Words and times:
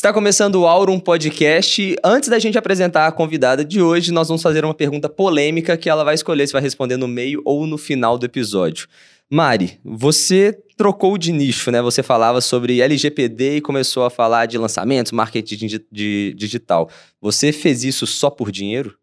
Está 0.00 0.14
começando 0.14 0.54
o 0.54 0.66
Aurum 0.66 0.98
Podcast. 0.98 1.94
Antes 2.02 2.30
da 2.30 2.38
gente 2.38 2.56
apresentar 2.56 3.06
a 3.06 3.12
convidada 3.12 3.62
de 3.62 3.82
hoje, 3.82 4.10
nós 4.10 4.28
vamos 4.28 4.42
fazer 4.42 4.64
uma 4.64 4.72
pergunta 4.72 5.10
polêmica 5.10 5.76
que 5.76 5.90
ela 5.90 6.02
vai 6.02 6.14
escolher 6.14 6.46
se 6.46 6.54
vai 6.54 6.62
responder 6.62 6.96
no 6.96 7.06
meio 7.06 7.42
ou 7.44 7.66
no 7.66 7.76
final 7.76 8.16
do 8.16 8.24
episódio. 8.24 8.88
Mari, 9.28 9.78
você 9.84 10.58
trocou 10.74 11.18
de 11.18 11.32
nicho, 11.32 11.70
né? 11.70 11.82
Você 11.82 12.02
falava 12.02 12.40
sobre 12.40 12.80
LGPD 12.80 13.56
e 13.56 13.60
começou 13.60 14.02
a 14.06 14.08
falar 14.08 14.46
de 14.46 14.56
lançamentos, 14.56 15.12
marketing 15.12 15.66
de, 15.66 15.86
de 15.92 16.34
digital. 16.34 16.88
Você 17.20 17.52
fez 17.52 17.84
isso 17.84 18.06
só 18.06 18.30
por 18.30 18.50
dinheiro? 18.50 18.96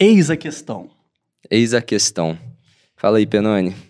Eis 0.00 0.30
a 0.30 0.36
questão. 0.36 0.88
Eis 1.50 1.74
a 1.74 1.82
questão. 1.82 2.38
Fala 2.96 3.18
aí, 3.18 3.26
Penone. 3.26 3.87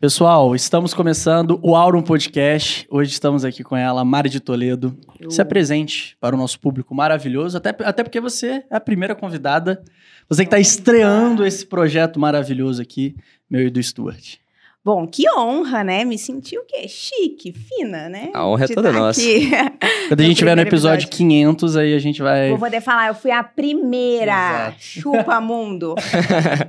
Pessoal, 0.00 0.54
estamos 0.54 0.94
começando 0.94 1.60
o 1.62 1.76
Aurum 1.76 2.00
Podcast. 2.00 2.86
Hoje 2.88 3.12
estamos 3.12 3.44
aqui 3.44 3.62
com 3.62 3.76
ela, 3.76 4.02
Mari 4.02 4.30
de 4.30 4.40
Toledo. 4.40 4.96
Eu... 5.18 5.30
Se 5.30 5.42
apresente 5.42 6.16
para 6.18 6.34
o 6.34 6.38
nosso 6.38 6.58
público 6.58 6.94
maravilhoso, 6.94 7.58
até, 7.58 7.68
até 7.68 8.02
porque 8.02 8.18
você 8.18 8.64
é 8.70 8.76
a 8.76 8.80
primeira 8.80 9.14
convidada. 9.14 9.84
Você 10.26 10.42
que 10.42 10.46
está 10.46 10.58
estreando 10.58 11.44
esse 11.44 11.66
projeto 11.66 12.18
maravilhoso 12.18 12.80
aqui, 12.80 13.14
meu 13.48 13.66
e 13.66 13.68
do 13.68 13.82
Stuart. 13.82 14.36
Bom, 14.82 15.06
que 15.06 15.24
honra, 15.36 15.84
né? 15.84 16.06
Me 16.06 16.16
senti 16.16 16.56
o 16.56 16.64
quê? 16.64 16.88
Chique, 16.88 17.52
fina, 17.52 18.08
né? 18.08 18.30
A 18.32 18.46
honra 18.46 18.64
é 18.64 18.68
toda 18.68 18.90
tá 18.90 18.98
nossa. 18.98 19.20
Quando 20.08 20.20
a 20.20 20.24
gente 20.24 20.38
tiver 20.38 20.54
no 20.54 20.62
episódio, 20.62 21.04
episódio 21.04 21.18
500, 21.18 21.76
aí 21.76 21.94
a 21.94 21.98
gente 21.98 22.22
vai... 22.22 22.48
Vou 22.48 22.58
poder 22.58 22.80
falar, 22.80 23.08
eu 23.08 23.14
fui 23.14 23.30
a 23.30 23.44
primeira. 23.44 24.32
Exato. 24.32 24.76
Chupa 24.78 25.38
mundo. 25.42 25.94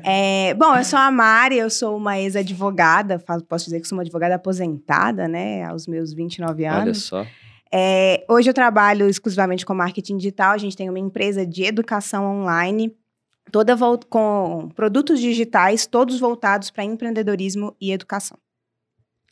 é, 0.04 0.54
bom, 0.56 0.76
eu 0.76 0.84
sou 0.84 1.00
a 1.00 1.10
Mari, 1.10 1.58
eu 1.58 1.70
sou 1.70 1.96
uma 1.96 2.20
ex-advogada, 2.20 3.18
posso 3.48 3.66
dizer 3.66 3.80
que 3.80 3.88
sou 3.88 3.98
uma 3.98 4.04
advogada 4.04 4.36
aposentada, 4.36 5.30
né? 5.30 5.64
Aos 5.64 5.88
meus 5.88 6.14
29 6.14 6.66
anos. 6.66 6.82
Olha 7.14 7.24
só. 7.26 7.32
É, 7.74 8.26
hoje 8.28 8.50
eu 8.50 8.54
trabalho 8.54 9.08
exclusivamente 9.08 9.66
com 9.66 9.74
marketing 9.74 10.18
digital, 10.18 10.52
a 10.52 10.58
gente 10.58 10.76
tem 10.76 10.90
uma 10.90 11.00
empresa 11.00 11.46
de 11.46 11.64
educação 11.64 12.26
online 12.26 12.94
toda 13.52 13.76
com 14.10 14.70
produtos 14.76 15.20
digitais, 15.20 15.86
todos 15.86 16.20
voltados 16.20 16.70
para 16.70 16.84
empreendedorismo 16.84 17.76
e 17.80 17.92
educação. 17.92 18.38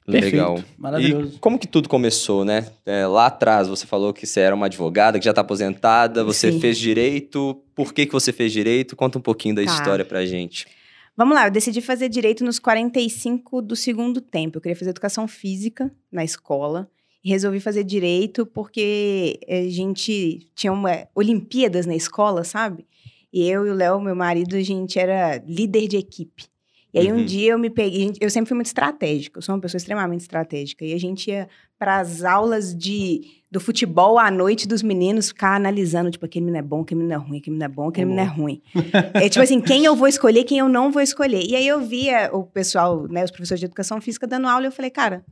Legal. 0.09 0.55
Perfeito. 0.55 0.75
Maravilhoso. 0.77 1.35
E 1.35 1.39
como 1.39 1.59
que 1.59 1.67
tudo 1.67 1.87
começou, 1.87 2.43
né? 2.43 2.67
É, 2.85 3.05
lá 3.05 3.27
atrás 3.27 3.67
você 3.67 3.85
falou 3.85 4.11
que 4.11 4.25
você 4.25 4.39
era 4.39 4.55
uma 4.55 4.65
advogada, 4.65 5.19
que 5.19 5.25
já 5.25 5.31
está 5.31 5.41
aposentada, 5.41 6.23
você 6.23 6.51
Sim. 6.51 6.59
fez 6.59 6.77
direito. 6.77 7.61
Por 7.75 7.93
que, 7.93 8.05
que 8.05 8.11
você 8.11 8.33
fez 8.33 8.51
direito? 8.51 8.95
Conta 8.95 9.19
um 9.19 9.21
pouquinho 9.21 9.55
da 9.55 9.63
tá. 9.63 9.71
história 9.71 10.03
pra 10.03 10.25
gente. 10.25 10.67
Vamos 11.15 11.35
lá, 11.35 11.47
eu 11.47 11.51
decidi 11.51 11.81
fazer 11.81 12.07
direito 12.07 12.43
nos 12.45 12.59
45 12.59 13.61
do 13.61 13.75
segundo 13.75 14.21
tempo. 14.21 14.57
Eu 14.57 14.61
queria 14.61 14.75
fazer 14.75 14.91
educação 14.91 15.27
física 15.27 15.91
na 16.11 16.23
escola. 16.23 16.89
E 17.21 17.29
resolvi 17.29 17.59
fazer 17.59 17.83
direito 17.83 18.45
porque 18.45 19.37
a 19.45 19.69
gente 19.69 20.47
tinha 20.55 20.71
uma 20.71 21.05
Olimpíadas 21.13 21.85
na 21.85 21.93
escola, 21.93 22.45
sabe? 22.45 22.87
E 23.31 23.47
eu 23.47 23.65
e 23.65 23.69
o 23.69 23.73
Léo, 23.73 24.01
meu 24.01 24.15
marido, 24.15 24.55
a 24.55 24.61
gente 24.61 24.97
era 24.97 25.41
líder 25.47 25.87
de 25.87 25.97
equipe. 25.97 26.45
E 26.91 26.99
aí 26.99 27.11
uhum. 27.11 27.19
um 27.19 27.25
dia 27.25 27.51
eu 27.51 27.59
me 27.59 27.69
peguei, 27.69 28.11
eu 28.19 28.29
sempre 28.31 28.49
fui 28.49 28.55
muito 28.55 28.65
estratégica, 28.65 29.37
eu 29.37 29.41
sou 29.43 29.53
uma 29.53 29.61
pessoa 29.61 29.77
extremamente 29.77 30.21
estratégica. 30.21 30.83
E 30.83 30.93
a 30.93 30.99
gente 30.99 31.29
ia 31.29 31.47
para 31.77 31.99
as 31.99 32.23
aulas 32.23 32.75
de 32.75 33.21
do 33.51 33.59
futebol 33.59 34.19
à 34.19 34.29
noite 34.29 34.67
dos 34.67 34.83
meninos 34.83 35.29
ficar 35.29 35.55
analisando, 35.55 36.11
tipo, 36.11 36.25
aquele 36.25 36.45
menino 36.45 36.63
é 36.63 36.67
bom, 36.67 36.81
aquele 36.81 36.99
menino 36.99 37.13
é 37.13 37.17
ruim, 37.17 37.37
aquele 37.37 37.55
menino 37.55 37.71
é 37.71 37.75
bom, 37.75 37.87
aquele 37.89 38.05
menino 38.05 38.21
é 38.21 38.31
ruim. 38.31 38.61
é 39.13 39.29
tipo 39.29 39.43
assim, 39.43 39.61
quem 39.61 39.85
eu 39.85 39.95
vou 39.95 40.07
escolher, 40.07 40.43
quem 40.43 40.59
eu 40.59 40.69
não 40.69 40.91
vou 40.91 41.01
escolher. 41.01 41.43
E 41.43 41.55
aí 41.55 41.67
eu 41.67 41.79
via 41.81 42.29
o 42.33 42.43
pessoal, 42.43 43.07
né, 43.07 43.23
os 43.23 43.31
professores 43.31 43.59
de 43.59 43.65
educação 43.65 44.01
física 44.01 44.27
dando 44.27 44.47
aula 44.47 44.65
e 44.65 44.67
eu 44.67 44.71
falei, 44.71 44.91
cara, 44.91 45.23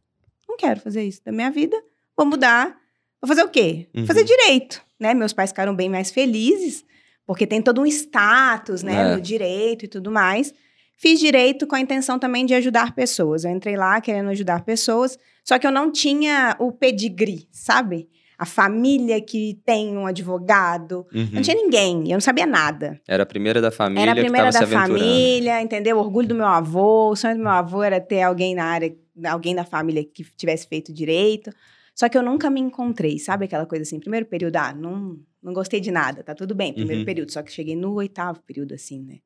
não 0.48 0.58
quero 0.58 0.80
fazer 0.80 1.04
isso 1.04 1.22
da 1.24 1.32
minha 1.32 1.52
vida, 1.52 1.76
vou 2.16 2.26
mudar. 2.26 2.76
Vou 3.20 3.28
fazer 3.28 3.44
o 3.44 3.50
quê? 3.50 3.88
Uhum. 3.96 4.06
Fazer 4.06 4.24
direito, 4.24 4.80
né? 5.00 5.12
Meus 5.16 5.34
pais 5.34 5.50
ficaram 5.50 5.76
bem 5.76 5.90
mais 5.90 6.12
felizes 6.12 6.86
porque 7.28 7.46
tem 7.46 7.62
todo 7.62 7.82
um 7.82 7.86
status, 7.86 8.82
né, 8.82 9.12
é. 9.12 9.16
no 9.16 9.22
direito 9.22 9.84
e 9.84 9.88
tudo 9.88 10.10
mais. 10.10 10.54
Fiz 10.96 11.20
direito 11.20 11.68
com 11.68 11.76
a 11.76 11.80
intenção 11.80 12.18
também 12.18 12.46
de 12.46 12.56
ajudar 12.56 12.96
pessoas. 12.96 13.44
Eu 13.44 13.52
entrei 13.52 13.76
lá 13.76 14.00
querendo 14.02 14.30
ajudar 14.30 14.64
pessoas, 14.64 15.20
só 15.44 15.60
que 15.60 15.68
eu 15.68 15.72
não 15.72 15.92
tinha 15.92 16.56
o 16.58 16.72
pedigree, 16.72 17.48
sabe? 17.52 18.10
A 18.40 18.46
família 18.46 19.20
que 19.22 19.60
tem 19.66 19.96
um 19.98 20.08
advogado. 20.08 21.06
Uhum. 21.14 21.30
Não 21.34 21.42
tinha 21.42 21.56
ninguém, 21.56 22.04
eu 22.06 22.14
não 22.14 22.22
sabia 22.22 22.46
nada. 22.46 23.00
Era 23.08 23.24
a 23.24 23.26
primeira 23.26 23.60
da 23.62 23.72
família. 23.72 24.02
Era 24.02 24.12
a 24.14 24.16
primeira 24.16 24.50
da 24.50 24.66
família, 24.66 25.62
entendeu? 25.62 25.98
O 25.98 26.00
orgulho 26.00 26.30
do 26.30 26.36
meu 26.36 26.48
avô, 26.48 27.12
o 27.12 27.16
sonho 27.16 27.36
do 27.36 27.44
meu 27.44 27.52
avô 27.52 27.84
era 27.84 28.00
ter 28.00 28.22
alguém 28.22 28.56
na 28.56 28.64
área, 28.64 28.96
alguém 29.26 29.54
da 29.54 29.66
família 29.66 30.04
que 30.04 30.24
tivesse 30.36 30.68
feito 30.68 30.94
direito. 30.94 31.52
Só 31.94 32.08
que 32.08 32.18
eu 32.18 32.24
nunca 32.24 32.50
me 32.50 32.62
encontrei, 32.62 33.20
sabe 33.20 33.46
aquela 33.46 33.66
coisa 33.66 33.82
assim, 33.82 34.00
primeiro 34.00 34.28
período, 34.28 34.56
ah, 34.56 34.72
não, 34.72 35.18
não 35.42 35.54
gostei 35.54 35.80
de 35.80 35.92
nada, 35.92 36.24
tá 36.24 36.34
tudo 36.34 36.56
bem, 36.56 36.74
primeiro 36.74 37.02
uhum. 37.02 37.06
período. 37.06 37.32
Só 37.32 37.42
que 37.42 37.52
cheguei 37.52 37.76
no 37.76 37.94
oitavo 37.94 38.42
período, 38.42 38.74
assim, 38.74 39.04
né? 39.04 39.20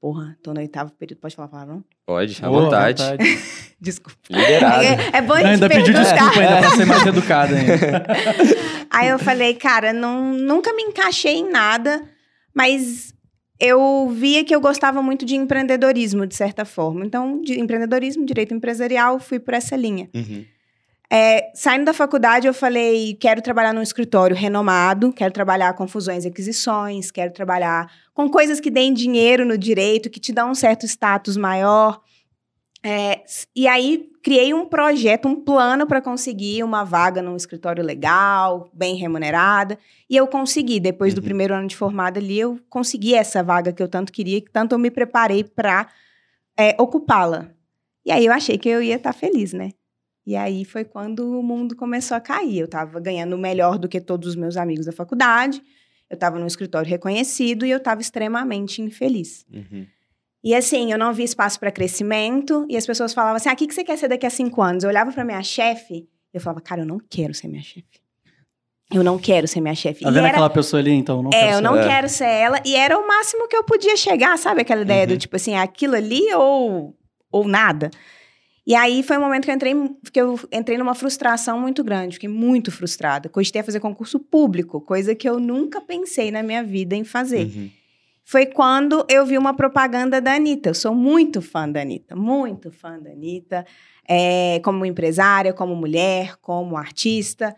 Porra, 0.00 0.36
tô 0.42 0.52
no 0.52 0.58
oitavo 0.58 0.90
período. 0.92 1.20
Pode 1.20 1.36
falar 1.36 1.46
palavrão? 1.46 1.84
Pode, 2.04 2.44
à 2.44 2.48
vontade. 2.48 3.02
vontade. 3.02 3.38
desculpa. 3.80 4.18
Liberado. 4.28 4.82
É, 4.82 5.18
é 5.18 5.22
bom 5.22 5.34
a 5.34 5.36
gente 5.38 5.46
Ainda 5.46 5.68
pediu 5.68 5.94
desculpa 5.94 6.40
ainda 6.40 6.58
pra 6.58 6.70
ser 6.70 6.84
mais 6.84 7.06
educada 7.06 7.54
ainda. 7.54 8.06
Aí 8.90 9.08
eu 9.08 9.18
falei, 9.18 9.54
cara, 9.54 9.92
não, 9.92 10.32
nunca 10.34 10.72
me 10.74 10.82
encaixei 10.82 11.36
em 11.36 11.48
nada, 11.48 12.02
mas 12.52 13.14
eu 13.60 14.10
via 14.10 14.44
que 14.44 14.52
eu 14.52 14.60
gostava 14.60 15.00
muito 15.00 15.24
de 15.24 15.36
empreendedorismo, 15.36 16.26
de 16.26 16.34
certa 16.34 16.64
forma. 16.64 17.06
Então, 17.06 17.40
de 17.40 17.60
empreendedorismo, 17.60 18.26
direito 18.26 18.52
empresarial, 18.52 19.20
fui 19.20 19.38
por 19.38 19.54
essa 19.54 19.76
linha. 19.76 20.10
Uhum. 20.12 20.44
É, 21.14 21.50
saindo 21.54 21.84
da 21.84 21.92
faculdade, 21.92 22.46
eu 22.46 22.54
falei: 22.54 23.14
quero 23.20 23.42
trabalhar 23.42 23.74
num 23.74 23.82
escritório 23.82 24.34
renomado, 24.34 25.12
quero 25.12 25.30
trabalhar 25.30 25.74
com 25.74 25.86
fusões 25.86 26.24
e 26.24 26.28
aquisições, 26.28 27.10
quero 27.10 27.30
trabalhar 27.34 27.92
com 28.14 28.30
coisas 28.30 28.58
que 28.60 28.70
deem 28.70 28.94
dinheiro 28.94 29.44
no 29.44 29.58
direito, 29.58 30.08
que 30.08 30.18
te 30.18 30.32
dão 30.32 30.52
um 30.52 30.54
certo 30.54 30.86
status 30.86 31.36
maior. 31.36 32.00
É, 32.82 33.22
e 33.54 33.68
aí, 33.68 34.10
criei 34.22 34.54
um 34.54 34.64
projeto, 34.64 35.28
um 35.28 35.36
plano 35.36 35.86
para 35.86 36.00
conseguir 36.00 36.64
uma 36.64 36.82
vaga 36.82 37.20
num 37.20 37.36
escritório 37.36 37.84
legal, 37.84 38.70
bem 38.72 38.96
remunerada. 38.96 39.78
E 40.08 40.16
eu 40.16 40.26
consegui. 40.26 40.80
Depois 40.80 41.12
uhum. 41.12 41.20
do 41.20 41.24
primeiro 41.24 41.52
ano 41.52 41.68
de 41.68 41.76
formada 41.76 42.18
ali, 42.18 42.40
eu 42.40 42.58
consegui 42.70 43.14
essa 43.14 43.42
vaga 43.42 43.70
que 43.70 43.82
eu 43.82 43.88
tanto 43.88 44.10
queria, 44.10 44.40
que 44.40 44.50
tanto 44.50 44.74
eu 44.74 44.78
me 44.78 44.90
preparei 44.90 45.44
para 45.44 45.88
é, 46.56 46.74
ocupá-la. 46.78 47.50
E 48.02 48.10
aí, 48.10 48.24
eu 48.24 48.32
achei 48.32 48.56
que 48.56 48.70
eu 48.70 48.82
ia 48.82 48.96
estar 48.96 49.12
tá 49.12 49.18
feliz, 49.18 49.52
né? 49.52 49.72
E 50.26 50.36
aí 50.36 50.64
foi 50.64 50.84
quando 50.84 51.38
o 51.38 51.42
mundo 51.42 51.74
começou 51.74 52.16
a 52.16 52.20
cair. 52.20 52.58
Eu 52.58 52.64
estava 52.66 53.00
ganhando 53.00 53.36
melhor 53.36 53.78
do 53.78 53.88
que 53.88 54.00
todos 54.00 54.28
os 54.28 54.36
meus 54.36 54.56
amigos 54.56 54.86
da 54.86 54.92
faculdade, 54.92 55.60
eu 56.08 56.14
estava 56.14 56.38
num 56.38 56.46
escritório 56.46 56.88
reconhecido 56.88 57.64
e 57.64 57.70
eu 57.70 57.78
estava 57.78 58.00
extremamente 58.00 58.82
infeliz. 58.82 59.46
Uhum. 59.52 59.86
E 60.44 60.54
assim, 60.54 60.92
eu 60.92 60.98
não 60.98 61.12
vi 61.12 61.22
espaço 61.22 61.58
para 61.58 61.70
crescimento 61.70 62.66
e 62.68 62.76
as 62.76 62.84
pessoas 62.84 63.14
falavam 63.14 63.36
assim: 63.36 63.48
ah, 63.48 63.52
o 63.52 63.56
que, 63.56 63.66
que 63.66 63.74
você 63.74 63.84
quer 63.84 63.96
ser 63.96 64.08
daqui 64.08 64.26
a 64.26 64.30
cinco 64.30 64.60
anos? 64.60 64.84
Eu 64.84 64.90
olhava 64.90 65.12
para 65.12 65.24
minha 65.24 65.42
chefe 65.42 65.94
e 65.94 66.36
eu 66.36 66.40
falava: 66.40 66.60
cara, 66.60 66.82
eu 66.82 66.86
não 66.86 66.98
quero 66.98 67.32
ser 67.32 67.48
minha 67.48 67.62
chefe. 67.62 68.02
Eu 68.92 69.02
não 69.02 69.18
quero 69.18 69.48
ser 69.48 69.60
minha 69.60 69.74
chefe. 69.74 70.04
Tá 70.04 70.10
vendo 70.10 70.26
era... 70.26 70.28
aquela 70.28 70.50
pessoa 70.50 70.80
ali, 70.80 70.92
então? 70.92 71.22
Não 71.22 71.30
é, 71.32 71.54
eu 71.54 71.62
não 71.62 71.76
ser. 71.76 71.88
quero 71.88 72.08
ser 72.08 72.26
ela. 72.26 72.60
E 72.64 72.74
era 72.76 72.98
o 72.98 73.08
máximo 73.08 73.48
que 73.48 73.56
eu 73.56 73.64
podia 73.64 73.96
chegar, 73.96 74.36
sabe? 74.36 74.60
Aquela 74.60 74.82
ideia 74.82 75.02
uhum. 75.02 75.08
do 75.14 75.16
tipo 75.16 75.34
assim, 75.34 75.54
aquilo 75.54 75.94
ali 75.94 76.22
ou, 76.34 76.94
ou 77.30 77.48
nada. 77.48 77.90
E 78.66 78.74
aí 78.74 79.02
foi 79.02 79.18
um 79.18 79.20
momento 79.20 79.44
que 79.44 79.50
eu 79.50 79.54
entrei, 79.54 79.74
que 80.12 80.20
eu 80.20 80.40
entrei 80.52 80.78
numa 80.78 80.94
frustração 80.94 81.58
muito 81.58 81.82
grande, 81.82 82.14
fiquei 82.14 82.28
muito 82.28 82.70
frustrada. 82.70 83.28
Cogitei 83.28 83.60
a 83.60 83.64
fazer 83.64 83.80
concurso 83.80 84.20
público, 84.20 84.80
coisa 84.80 85.14
que 85.14 85.28
eu 85.28 85.40
nunca 85.40 85.80
pensei 85.80 86.30
na 86.30 86.42
minha 86.42 86.62
vida 86.62 86.94
em 86.94 87.02
fazer. 87.02 87.46
Uhum. 87.46 87.70
Foi 88.24 88.46
quando 88.46 89.04
eu 89.08 89.26
vi 89.26 89.36
uma 89.36 89.52
propaganda 89.52 90.20
da 90.20 90.34
Anitta. 90.34 90.70
Eu 90.70 90.74
sou 90.74 90.94
muito 90.94 91.42
fã 91.42 91.68
da 91.68 91.82
Anitta, 91.82 92.14
muito 92.14 92.70
fã 92.70 92.98
da 92.98 93.10
Anitta, 93.10 93.66
é, 94.08 94.60
como 94.64 94.86
empresária, 94.86 95.52
como 95.52 95.74
mulher, 95.74 96.36
como 96.40 96.76
artista. 96.76 97.54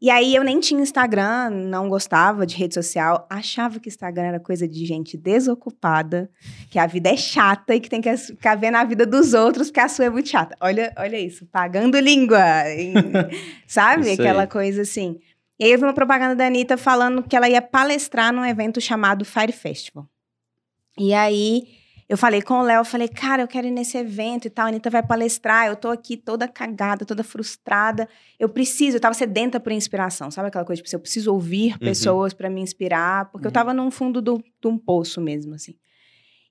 E 0.00 0.08
aí 0.08 0.34
eu 0.34 0.42
nem 0.42 0.58
tinha 0.60 0.80
Instagram, 0.80 1.50
não 1.50 1.86
gostava 1.86 2.46
de 2.46 2.56
rede 2.56 2.72
social, 2.72 3.26
achava 3.28 3.78
que 3.78 3.88
Instagram 3.88 4.24
era 4.24 4.40
coisa 4.40 4.66
de 4.66 4.86
gente 4.86 5.14
desocupada, 5.14 6.30
que 6.70 6.78
a 6.78 6.86
vida 6.86 7.10
é 7.10 7.16
chata 7.16 7.74
e 7.74 7.80
que 7.80 7.90
tem 7.90 8.00
que 8.00 8.16
ficar 8.16 8.54
vendo 8.54 8.76
a 8.76 8.84
vida 8.84 9.04
dos 9.04 9.34
outros, 9.34 9.68
porque 9.68 9.80
a 9.80 9.88
sua 9.88 10.06
é 10.06 10.10
muito 10.10 10.30
chata. 10.30 10.56
Olha, 10.58 10.90
olha 10.96 11.18
isso, 11.18 11.44
pagando 11.46 11.98
língua, 11.98 12.40
sabe? 13.68 14.10
Aquela 14.10 14.46
coisa 14.46 14.82
assim. 14.82 15.18
E 15.58 15.64
aí 15.64 15.72
eu 15.72 15.78
vi 15.78 15.84
uma 15.84 15.92
propaganda 15.92 16.34
da 16.34 16.46
Anitta 16.46 16.78
falando 16.78 17.22
que 17.22 17.36
ela 17.36 17.46
ia 17.46 17.60
palestrar 17.60 18.32
num 18.32 18.46
evento 18.46 18.80
chamado 18.80 19.26
Fire 19.26 19.52
Festival. 19.52 20.08
E 20.98 21.12
aí 21.12 21.79
eu 22.10 22.16
falei 22.16 22.42
com 22.42 22.54
o 22.54 22.62
Léo, 22.62 22.84
falei, 22.84 23.06
cara, 23.06 23.44
eu 23.44 23.46
quero 23.46 23.68
ir 23.68 23.70
nesse 23.70 23.96
evento 23.96 24.48
e 24.48 24.50
tal, 24.50 24.66
a 24.66 24.68
Anitta 24.68 24.90
vai 24.90 25.00
palestrar, 25.00 25.68
eu 25.68 25.76
tô 25.76 25.86
aqui 25.86 26.16
toda 26.16 26.48
cagada, 26.48 27.04
toda 27.04 27.22
frustrada. 27.22 28.08
Eu 28.36 28.48
preciso, 28.48 28.96
eu 28.96 29.00
tava 29.00 29.14
sedenta 29.14 29.60
por 29.60 29.70
inspiração, 29.70 30.28
sabe 30.28 30.48
aquela 30.48 30.64
coisa, 30.64 30.82
tipo, 30.82 30.92
eu 30.92 30.98
preciso 30.98 31.32
ouvir 31.32 31.74
uhum. 31.74 31.78
pessoas 31.78 32.34
para 32.34 32.50
me 32.50 32.60
inspirar, 32.60 33.30
porque 33.30 33.46
uhum. 33.46 33.50
eu 33.50 33.52
tava 33.52 33.72
num 33.72 33.92
fundo 33.92 34.20
do, 34.20 34.38
de 34.60 34.66
um 34.66 34.76
poço 34.76 35.20
mesmo, 35.20 35.54
assim. 35.54 35.76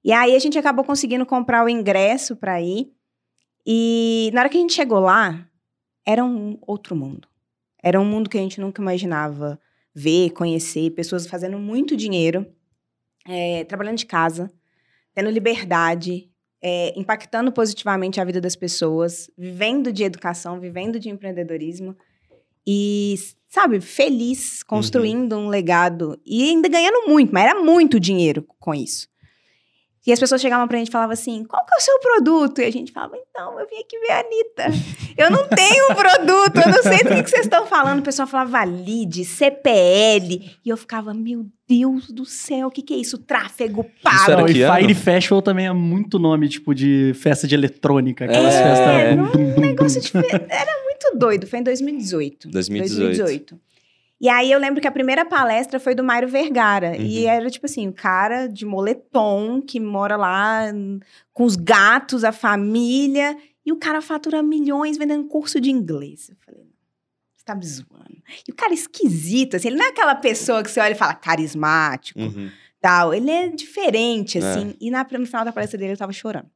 E 0.01 0.13
aí 0.13 0.33
a 0.33 0.39
gente 0.39 0.57
acabou 0.57 0.85
conseguindo 0.85 1.25
comprar 1.25 1.65
o 1.65 1.67
ingresso 1.67 2.37
para 2.37 2.61
ir. 2.61 2.93
E 3.67 4.31
na 4.33 4.39
hora 4.39 4.49
que 4.49 4.57
a 4.57 4.61
gente 4.61 4.71
chegou 4.71 5.01
lá, 5.01 5.45
era 6.07 6.23
um 6.23 6.57
outro 6.61 6.95
mundo. 6.95 7.27
Era 7.83 7.99
um 7.99 8.05
mundo 8.05 8.29
que 8.29 8.37
a 8.37 8.41
gente 8.41 8.61
nunca 8.61 8.81
imaginava 8.81 9.59
ver, 9.93 10.29
conhecer, 10.29 10.91
pessoas 10.91 11.27
fazendo 11.27 11.59
muito 11.59 11.97
dinheiro, 11.97 12.45
é, 13.27 13.65
trabalhando 13.65 13.97
de 13.97 14.05
casa, 14.05 14.49
tendo 15.19 15.29
liberdade, 15.29 16.29
é, 16.61 16.93
impactando 16.97 17.51
positivamente 17.51 18.21
a 18.21 18.23
vida 18.23 18.39
das 18.39 18.55
pessoas, 18.55 19.29
vivendo 19.37 19.91
de 19.91 20.05
educação, 20.05 20.61
vivendo 20.61 20.97
de 20.97 21.09
empreendedorismo 21.09 21.93
e, 22.65 23.15
sabe, 23.49 23.81
feliz, 23.81 24.63
construindo 24.63 25.33
uhum. 25.33 25.47
um 25.47 25.49
legado 25.49 26.17
e 26.25 26.49
ainda 26.49 26.69
ganhando 26.69 27.05
muito, 27.09 27.33
mas 27.33 27.49
era 27.49 27.61
muito 27.61 27.99
dinheiro 27.99 28.45
com 28.57 28.73
isso. 28.73 29.09
E 30.07 30.13
as 30.13 30.19
pessoas 30.19 30.41
chegavam 30.41 30.67
pra 30.67 30.77
gente 30.77 30.87
e 30.87 30.91
falavam 30.91 31.13
assim: 31.13 31.43
qual 31.43 31.65
que 31.65 31.73
é 31.73 31.77
o 31.77 31.81
seu 31.81 31.99
produto? 31.99 32.61
E 32.61 32.65
a 32.65 32.71
gente 32.71 32.91
falava: 32.91 33.15
então, 33.17 33.59
eu 33.59 33.67
vim 33.67 33.77
aqui 33.77 33.99
ver 33.99 34.11
a 34.11 34.19
Anitta. 34.19 34.65
Eu 35.17 35.29
não 35.29 35.47
tenho 35.47 35.91
um 35.91 35.95
produto, 35.95 36.57
eu 36.65 36.71
não 36.71 36.83
sei 36.83 36.99
do 36.99 37.09
que, 37.09 37.23
que 37.23 37.29
vocês 37.29 37.45
estão 37.45 37.65
falando. 37.65 37.99
O 37.99 38.03
pessoal 38.03 38.27
falava 38.27 38.63
lead, 38.63 39.25
CPL. 39.25 40.57
E 40.65 40.69
eu 40.69 40.77
ficava: 40.77 41.13
meu 41.13 41.45
Deus 41.67 42.09
do 42.09 42.25
céu, 42.25 42.67
o 42.67 42.71
que, 42.71 42.81
que 42.81 42.93
é 42.93 42.97
isso? 42.97 43.17
Tráfego 43.17 43.85
pago. 44.01 44.15
Isso 44.15 44.31
era 44.31 44.45
que 44.45 44.51
e 44.51 44.65
Fire 44.65 44.95
Festival 44.95 45.41
também 45.41 45.67
é 45.67 45.73
muito 45.73 46.17
nome, 46.17 46.47
tipo, 46.47 46.73
de 46.73 47.13
festa 47.15 47.45
de 47.45 47.53
eletrônica. 47.53 48.25
Aquelas 48.25 48.55
é, 48.55 48.63
festas. 48.63 48.87
É, 48.87 49.57
um 49.57 49.59
negócio 49.59 50.01
de. 50.01 50.11
Era 50.49 50.83
muito 50.85 51.17
doido. 51.17 51.45
Foi 51.45 51.59
em 51.59 51.63
2018. 51.63 52.49
2018. 52.49 52.99
2018. 52.99 53.68
E 54.21 54.27
aí 54.27 54.51
eu 54.51 54.59
lembro 54.59 54.81
que 54.81 54.87
a 54.87 54.91
primeira 54.91 55.23
palestra 55.23 55.79
foi 55.79 55.95
do 55.95 56.03
Mário 56.03 56.27
Vergara. 56.27 56.89
Uhum. 56.89 57.01
E 57.01 57.25
era 57.25 57.49
tipo 57.49 57.65
assim, 57.65 57.87
o 57.87 57.93
cara 57.93 58.47
de 58.47 58.65
moletom 58.65 59.61
que 59.61 59.79
mora 59.79 60.17
lá 60.17 60.63
com 61.31 61.45
os 61.45 61.55
gatos, 61.55 62.23
a 62.23 62.31
família. 62.31 63.37
E 63.65 63.71
o 63.71 63.77
cara 63.77 64.01
fatura 64.01 64.43
milhões 64.43 64.97
vendendo 64.97 65.27
curso 65.27 65.61
de 65.61 65.71
inglês. 65.71 66.29
Eu 66.29 66.35
falei, 66.45 66.65
você 67.35 67.45
tá 67.45 67.55
me 67.55 67.65
zoando. 67.65 68.21
E 68.47 68.51
o 68.51 68.55
cara 68.55 68.73
é 68.73 68.75
esquisito, 68.75 69.55
assim, 69.55 69.69
ele 69.69 69.77
não 69.77 69.85
é 69.85 69.89
aquela 69.89 70.15
pessoa 70.15 70.61
que 70.61 70.69
você 70.69 70.79
olha 70.79 70.91
e 70.91 70.95
fala 70.95 71.13
carismático, 71.13 72.19
uhum. 72.19 72.49
tal. 72.81 73.13
Ele 73.13 73.31
é 73.31 73.47
diferente, 73.47 74.37
é. 74.37 74.41
assim. 74.41 74.71
É. 74.71 74.75
E 74.81 74.91
na, 74.91 75.03
no 75.03 75.25
final 75.25 75.45
da 75.45 75.51
palestra 75.51 75.77
dele 75.79 75.93
eu 75.93 75.97
tava 75.97 76.11
chorando. 76.11 76.49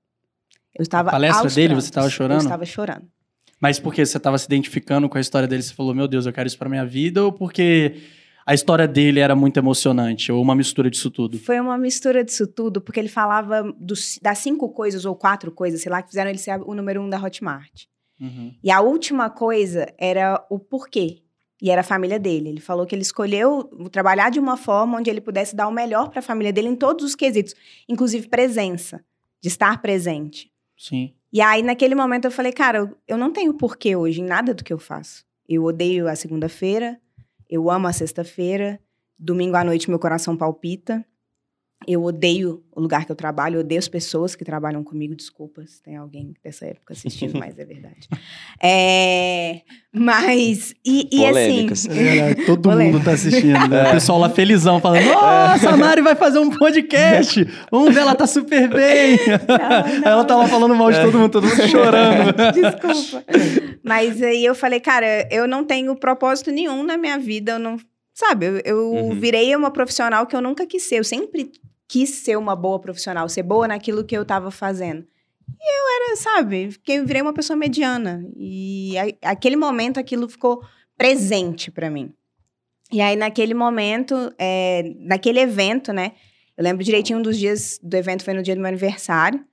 Eu 0.75 0.83
estava 0.83 1.09
A 1.09 1.13
palestra 1.13 1.49
dele 1.49 1.75
você 1.75 1.91
tava 1.91 2.09
chorando? 2.09 2.39
Eu 2.39 2.43
estava 2.43 2.65
chorando. 2.65 3.07
Mas 3.59 3.79
porque 3.79 4.05
você 4.05 4.17
estava 4.17 4.37
se 4.37 4.45
identificando 4.45 5.07
com 5.07 5.17
a 5.17 5.21
história 5.21 5.47
dele, 5.47 5.63
você 5.63 5.73
falou, 5.73 5.93
meu 5.93 6.07
Deus, 6.07 6.25
eu 6.25 6.33
quero 6.33 6.47
isso 6.47 6.57
para 6.57 6.69
minha 6.69 6.85
vida, 6.85 7.23
ou 7.23 7.31
porque 7.31 7.95
a 8.45 8.53
história 8.53 8.87
dele 8.87 9.19
era 9.19 9.35
muito 9.35 9.57
emocionante, 9.57 10.31
ou 10.31 10.41
uma 10.41 10.55
mistura 10.55 10.89
disso 10.89 11.09
tudo? 11.09 11.39
Foi 11.39 11.59
uma 11.59 11.77
mistura 11.77 12.23
disso 12.23 12.45
tudo, 12.45 12.81
porque 12.81 12.99
ele 12.99 13.07
falava 13.07 13.63
dos, 13.79 14.19
das 14.21 14.39
cinco 14.39 14.69
coisas, 14.69 15.05
ou 15.05 15.15
quatro 15.15 15.51
coisas, 15.51 15.81
sei 15.81 15.91
lá, 15.91 16.01
que 16.01 16.09
fizeram 16.09 16.29
ele 16.29 16.39
ser 16.39 16.59
o 16.61 16.73
número 16.73 17.01
um 17.01 17.09
da 17.09 17.21
Hotmart. 17.21 17.85
Uhum. 18.19 18.53
E 18.63 18.69
a 18.69 18.81
última 18.81 19.29
coisa 19.29 19.91
era 19.97 20.45
o 20.49 20.59
porquê. 20.59 21.19
E 21.61 21.69
era 21.69 21.79
a 21.79 21.83
família 21.83 22.19
dele. 22.19 22.49
Ele 22.49 22.59
falou 22.59 22.85
que 22.85 22.93
ele 22.93 23.01
escolheu 23.01 23.63
trabalhar 23.89 24.29
de 24.29 24.37
uma 24.37 24.57
forma 24.57 24.97
onde 24.97 25.09
ele 25.09 25.21
pudesse 25.21 25.55
dar 25.55 25.67
o 25.69 25.71
melhor 25.71 26.09
para 26.09 26.19
a 26.19 26.23
família 26.23 26.51
dele 26.51 26.67
em 26.67 26.75
todos 26.75 27.05
os 27.05 27.15
quesitos, 27.15 27.55
inclusive 27.87 28.27
presença, 28.27 29.01
de 29.41 29.47
estar 29.47 29.81
presente. 29.81 30.51
Sim. 30.77 31.13
E 31.33 31.41
aí, 31.41 31.63
naquele 31.63 31.95
momento, 31.95 32.25
eu 32.25 32.31
falei, 32.31 32.53
cara, 32.53 32.77
eu, 32.77 32.97
eu 33.07 33.17
não 33.17 33.33
tenho 33.33 33.55
porquê 33.55 33.95
hoje 33.95 34.21
em 34.21 34.23
nada 34.23 34.53
do 34.53 34.63
que 34.63 34.71
eu 34.71 34.77
faço. 34.77 35.25
Eu 35.49 35.63
odeio 35.63 36.07
a 36.07 36.15
segunda-feira, 36.15 37.01
eu 37.49 37.71
amo 37.71 37.87
a 37.87 37.91
sexta-feira, 37.91 38.79
domingo 39.17 39.55
à 39.55 39.63
noite 39.63 39.89
meu 39.89 39.97
coração 39.97 40.37
palpita. 40.37 41.03
Eu 41.87 42.03
odeio 42.03 42.63
o 42.75 42.81
lugar 42.81 43.05
que 43.05 43.11
eu 43.11 43.15
trabalho, 43.15 43.57
eu 43.57 43.59
odeio 43.61 43.79
as 43.79 43.87
pessoas 43.87 44.35
que 44.35 44.43
trabalham 44.43 44.83
comigo. 44.83 45.15
Desculpa 45.15 45.65
se 45.65 45.81
tem 45.81 45.95
alguém 45.95 46.33
dessa 46.43 46.65
época 46.65 46.93
assistindo, 46.93 47.37
mas 47.37 47.57
é 47.57 47.65
verdade. 47.65 48.07
É, 48.65 49.61
mas, 49.93 50.73
e, 50.85 51.09
e 51.11 51.25
assim... 51.25 51.67
É, 51.89 52.33
todo 52.45 52.71
mundo 52.79 53.03
tá 53.03 53.11
assistindo, 53.11 53.67
né? 53.67 53.89
O 53.89 53.91
pessoal 53.91 54.19
lá 54.19 54.29
felizão, 54.29 54.79
falando, 54.79 55.03
nossa, 55.05 55.69
a 55.69 55.75
Mari 55.77 56.01
vai 56.01 56.15
fazer 56.15 56.39
um 56.39 56.49
podcast, 56.49 57.45
vamos 57.69 57.93
ver, 57.93 58.01
ela 58.01 58.15
tá 58.15 58.25
super 58.25 58.69
bem. 58.69 59.17
Não, 59.27 59.99
não, 60.01 60.11
ela 60.11 60.23
tava 60.23 60.47
falando 60.47 60.73
mal 60.75 60.91
de 60.91 61.01
todo 61.01 61.19
mundo, 61.19 61.31
todo 61.31 61.45
mundo 61.45 61.67
chorando. 61.67 62.33
Desculpa. 62.53 63.25
Mas 63.83 64.21
aí 64.21 64.45
eu 64.45 64.55
falei, 64.55 64.79
cara, 64.79 65.27
eu 65.29 65.45
não 65.45 65.65
tenho 65.65 65.93
propósito 65.95 66.51
nenhum 66.51 66.83
na 66.83 66.97
minha 66.97 67.19
vida, 67.19 67.53
eu 67.53 67.59
não... 67.59 67.77
Sabe, 68.13 68.45
eu, 68.45 68.61
eu 68.63 68.91
uhum. 68.91 69.19
virei 69.19 69.53
uma 69.55 69.71
profissional 69.71 70.25
que 70.25 70.35
eu 70.35 70.41
nunca 70.41 70.67
quis 70.67 70.83
ser. 70.83 70.99
Eu 70.99 71.03
sempre 71.03 71.51
quis 71.93 72.09
ser 72.09 72.39
uma 72.39 72.55
boa 72.55 72.79
profissional, 72.79 73.29
ser 73.29 73.43
boa 73.43 73.67
naquilo 73.67 74.03
que 74.03 74.17
eu 74.17 74.23
estava 74.23 74.49
fazendo. 74.49 75.05
E 75.47 75.79
eu 75.79 76.07
era, 76.07 76.15
sabe, 76.15 76.71
fiquei, 76.71 76.99
virei 77.03 77.21
uma 77.21 77.35
pessoa 77.35 77.55
mediana. 77.55 78.27
E 78.35 78.95
a, 78.97 79.29
aquele 79.29 79.55
momento 79.55 79.99
aquilo 79.99 80.27
ficou 80.27 80.63
presente 80.97 81.69
para 81.69 81.91
mim. 81.91 82.11
E 82.91 82.99
aí, 82.99 83.15
naquele 83.15 83.53
momento, 83.53 84.15
é, 84.39 84.91
naquele 85.01 85.39
evento, 85.39 85.93
né? 85.93 86.13
Eu 86.57 86.63
lembro 86.63 86.83
direitinho 86.83 87.19
um 87.19 87.21
dos 87.21 87.37
dias 87.37 87.79
do 87.83 87.95
evento, 87.95 88.23
foi 88.23 88.33
no 88.33 88.41
dia 88.41 88.55
do 88.55 88.61
meu 88.61 88.69
aniversário. 88.69 89.45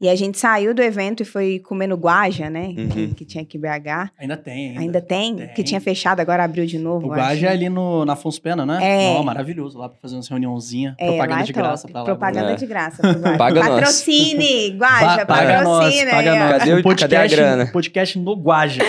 E 0.00 0.08
a 0.08 0.16
gente 0.16 0.38
saiu 0.38 0.72
do 0.72 0.80
evento 0.80 1.22
e 1.22 1.26
foi 1.26 1.58
comer 1.58 1.86
no 1.86 1.94
Guaja, 1.94 2.48
né? 2.48 2.68
Uhum. 2.68 3.12
Que, 3.12 3.22
tinha 3.22 3.42
aqui 3.42 3.58
em 3.58 3.60
BH. 3.60 4.10
Ainda 4.18 4.34
tem, 4.34 4.68
ainda. 4.68 4.80
Ainda 4.80 5.00
tem, 5.02 5.36
tem, 5.36 5.48
Que 5.48 5.62
tinha 5.62 5.78
fechado, 5.78 6.20
agora 6.20 6.42
abriu 6.42 6.64
de 6.64 6.78
novo. 6.78 7.06
O 7.06 7.10
Guaja 7.10 7.48
é 7.48 7.50
ali 7.50 7.68
no, 7.68 8.06
na 8.06 8.14
Afonso 8.14 8.40
Pena, 8.40 8.64
né? 8.64 8.78
É. 8.80 9.18
Oh, 9.18 9.22
maravilhoso, 9.22 9.76
lá 9.78 9.90
pra 9.90 9.98
fazer 10.00 10.16
uma 10.16 10.22
reuniãozinha. 10.26 10.94
É, 10.98 11.06
propaganda 11.06 11.44
de 11.44 11.50
é 11.50 11.54
graça 11.54 11.88
pra 11.88 12.00
lá. 12.00 12.04
Propaganda 12.06 12.52
é. 12.52 12.54
de 12.54 12.66
graça 12.66 13.02
pro 13.02 13.36
Paga 13.36 13.60
Patrocine, 13.60 14.70
Guaja, 14.80 15.26
paga 15.26 15.64
patrocine. 15.64 16.04
Nós, 16.04 16.14
paga 16.14 16.34
nós. 16.34 16.58
Cadê, 16.58 16.72
o, 16.72 16.82
podcast, 16.82 17.00
cadê 17.02 17.16
a 17.16 17.26
grana? 17.26 17.66
Podcast 17.70 18.18
no 18.18 18.34
Guaja. 18.36 18.82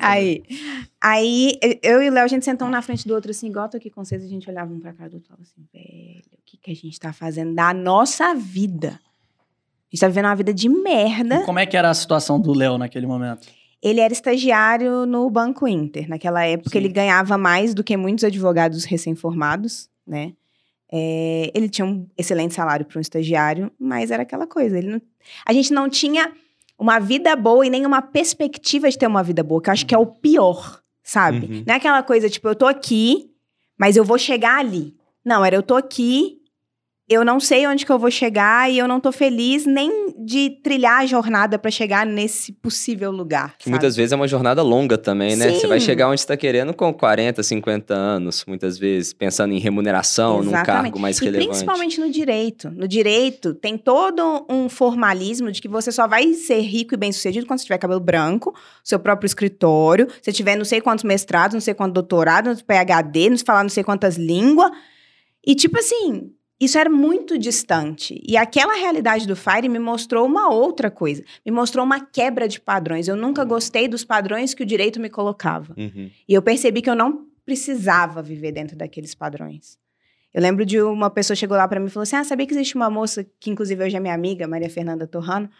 Aí, 0.00 0.42
aí, 1.00 1.58
eu 1.82 2.02
e 2.02 2.10
o 2.10 2.12
Léo, 2.12 2.24
a 2.24 2.28
gente 2.28 2.44
sentou 2.44 2.68
um 2.68 2.70
na 2.70 2.82
frente 2.82 3.08
do 3.08 3.14
outro, 3.14 3.30
assim, 3.30 3.46
igual 3.46 3.66
tô 3.70 3.78
aqui 3.78 3.88
com 3.88 4.04
vocês, 4.04 4.22
a 4.22 4.28
gente 4.28 4.50
olhava 4.50 4.70
um 4.70 4.78
pra 4.78 4.92
cá 4.92 5.08
do 5.08 5.14
outro, 5.14 5.34
assim, 5.40 5.66
velho, 5.72 6.22
o 6.34 6.44
que, 6.44 6.58
que 6.58 6.70
a 6.70 6.74
gente 6.74 7.00
tá 7.00 7.14
fazendo 7.14 7.54
da 7.54 7.72
nossa 7.72 8.34
vida? 8.34 9.00
A 9.90 9.96
gente 9.96 10.00
tá 10.00 10.08
vivendo 10.08 10.26
uma 10.26 10.36
vida 10.36 10.54
de 10.54 10.68
merda. 10.68 11.40
E 11.42 11.44
como 11.44 11.58
é 11.58 11.66
que 11.66 11.76
era 11.76 11.90
a 11.90 11.94
situação 11.94 12.40
do 12.40 12.52
Léo 12.52 12.78
naquele 12.78 13.06
momento? 13.06 13.48
Ele 13.82 13.98
era 13.98 14.12
estagiário 14.12 15.04
no 15.04 15.28
Banco 15.28 15.66
Inter. 15.66 16.08
Naquela 16.08 16.44
época, 16.44 16.70
Sim. 16.70 16.78
ele 16.78 16.88
ganhava 16.88 17.36
mais 17.36 17.74
do 17.74 17.82
que 17.82 17.96
muitos 17.96 18.22
advogados 18.22 18.84
recém-formados, 18.84 19.88
né? 20.06 20.32
É, 20.92 21.50
ele 21.54 21.68
tinha 21.68 21.84
um 21.86 22.06
excelente 22.16 22.54
salário 22.54 22.86
para 22.86 22.98
um 22.98 23.00
estagiário, 23.00 23.70
mas 23.78 24.12
era 24.12 24.22
aquela 24.22 24.46
coisa. 24.46 24.78
Ele 24.78 24.88
não... 24.88 25.02
A 25.44 25.52
gente 25.52 25.72
não 25.72 25.88
tinha 25.88 26.32
uma 26.78 27.00
vida 27.00 27.34
boa 27.34 27.66
e 27.66 27.70
nem 27.70 27.84
uma 27.84 28.00
perspectiva 28.00 28.88
de 28.88 28.96
ter 28.96 29.06
uma 29.06 29.22
vida 29.22 29.42
boa, 29.42 29.60
que 29.60 29.70
eu 29.70 29.72
acho 29.72 29.86
que 29.86 29.94
é 29.94 29.98
o 29.98 30.06
pior, 30.06 30.80
sabe? 31.02 31.46
Uhum. 31.46 31.64
Não 31.66 31.74
é 31.74 31.76
aquela 31.76 32.02
coisa, 32.02 32.28
tipo, 32.30 32.48
eu 32.48 32.54
tô 32.54 32.66
aqui, 32.66 33.30
mas 33.78 33.96
eu 33.96 34.04
vou 34.04 34.18
chegar 34.18 34.58
ali. 34.58 34.94
Não, 35.24 35.44
era 35.44 35.56
eu 35.56 35.62
tô 35.62 35.74
aqui 35.76 36.39
eu 37.10 37.24
não 37.24 37.40
sei 37.40 37.66
onde 37.66 37.84
que 37.84 37.90
eu 37.90 37.98
vou 37.98 38.10
chegar 38.10 38.70
e 38.70 38.78
eu 38.78 38.86
não 38.86 39.00
tô 39.00 39.10
feliz 39.10 39.66
nem 39.66 40.14
de 40.16 40.48
trilhar 40.62 41.00
a 41.00 41.06
jornada 41.06 41.58
para 41.58 41.68
chegar 41.68 42.06
nesse 42.06 42.52
possível 42.52 43.10
lugar. 43.10 43.56
Que 43.58 43.64
sabe? 43.64 43.70
muitas 43.70 43.96
vezes 43.96 44.12
é 44.12 44.16
uma 44.16 44.28
jornada 44.28 44.62
longa 44.62 44.96
também, 44.96 45.34
né? 45.34 45.50
Sim. 45.50 45.58
Você 45.58 45.66
vai 45.66 45.80
chegar 45.80 46.08
onde 46.08 46.20
está 46.20 46.36
querendo 46.36 46.72
com 46.72 46.94
40, 46.94 47.42
50 47.42 47.92
anos, 47.92 48.44
muitas 48.46 48.78
vezes, 48.78 49.12
pensando 49.12 49.52
em 49.52 49.58
remuneração, 49.58 50.40
Exatamente. 50.40 50.56
num 50.56 50.64
cargo 50.64 50.98
mais 51.00 51.18
e 51.18 51.24
relevante. 51.24 51.48
Principalmente 51.48 52.00
no 52.00 52.08
direito. 52.08 52.70
No 52.70 52.86
direito, 52.86 53.54
tem 53.54 53.76
todo 53.76 54.46
um 54.48 54.68
formalismo 54.68 55.50
de 55.50 55.60
que 55.60 55.66
você 55.66 55.90
só 55.90 56.06
vai 56.06 56.32
ser 56.34 56.60
rico 56.60 56.94
e 56.94 56.96
bem-sucedido 56.96 57.44
quando 57.44 57.58
você 57.58 57.64
tiver 57.64 57.78
cabelo 57.78 57.98
branco, 57.98 58.54
seu 58.84 59.00
próprio 59.00 59.26
escritório, 59.26 60.06
você 60.22 60.30
tiver 60.30 60.54
não 60.54 60.64
sei 60.64 60.80
quantos 60.80 61.02
mestrados, 61.02 61.54
não 61.54 61.60
sei 61.60 61.74
quantos 61.74 61.94
doutorados, 61.94 62.62
PhD, 62.62 63.30
não 63.30 63.36
sei 63.36 63.44
falar 63.44 63.64
não 63.64 63.70
sei 63.70 63.82
quantas 63.82 64.16
línguas. 64.16 64.70
E 65.44 65.56
tipo 65.56 65.76
assim, 65.76 66.30
isso 66.60 66.76
era 66.76 66.90
muito 66.90 67.38
distante. 67.38 68.22
E 68.26 68.36
aquela 68.36 68.74
realidade 68.74 69.26
do 69.26 69.34
Fire 69.34 69.68
me 69.68 69.78
mostrou 69.78 70.26
uma 70.26 70.52
outra 70.52 70.90
coisa. 70.90 71.24
Me 71.44 71.50
mostrou 71.50 71.84
uma 71.84 72.00
quebra 72.00 72.46
de 72.46 72.60
padrões. 72.60 73.08
Eu 73.08 73.16
nunca 73.16 73.44
gostei 73.44 73.88
dos 73.88 74.04
padrões 74.04 74.52
que 74.52 74.62
o 74.62 74.66
direito 74.66 75.00
me 75.00 75.08
colocava. 75.08 75.74
Uhum. 75.76 76.10
E 76.28 76.34
eu 76.34 76.42
percebi 76.42 76.82
que 76.82 76.90
eu 76.90 76.94
não 76.94 77.26
precisava 77.46 78.22
viver 78.22 78.52
dentro 78.52 78.76
daqueles 78.76 79.14
padrões. 79.14 79.78
Eu 80.32 80.42
lembro 80.42 80.64
de 80.64 80.80
uma 80.80 81.10
pessoa 81.10 81.34
chegou 81.34 81.56
lá 81.56 81.66
para 81.66 81.80
mim 81.80 81.86
e 81.86 81.90
falou 81.90 82.02
assim: 82.02 82.16
Ah, 82.16 82.24
sabia 82.24 82.46
que 82.46 82.52
existe 82.52 82.76
uma 82.76 82.90
moça, 82.90 83.26
que 83.40 83.50
inclusive 83.50 83.82
hoje 83.82 83.96
é 83.96 84.00
minha 84.00 84.14
amiga, 84.14 84.46
Maria 84.46 84.70
Fernanda 84.70 85.06
Torrano, 85.06 85.50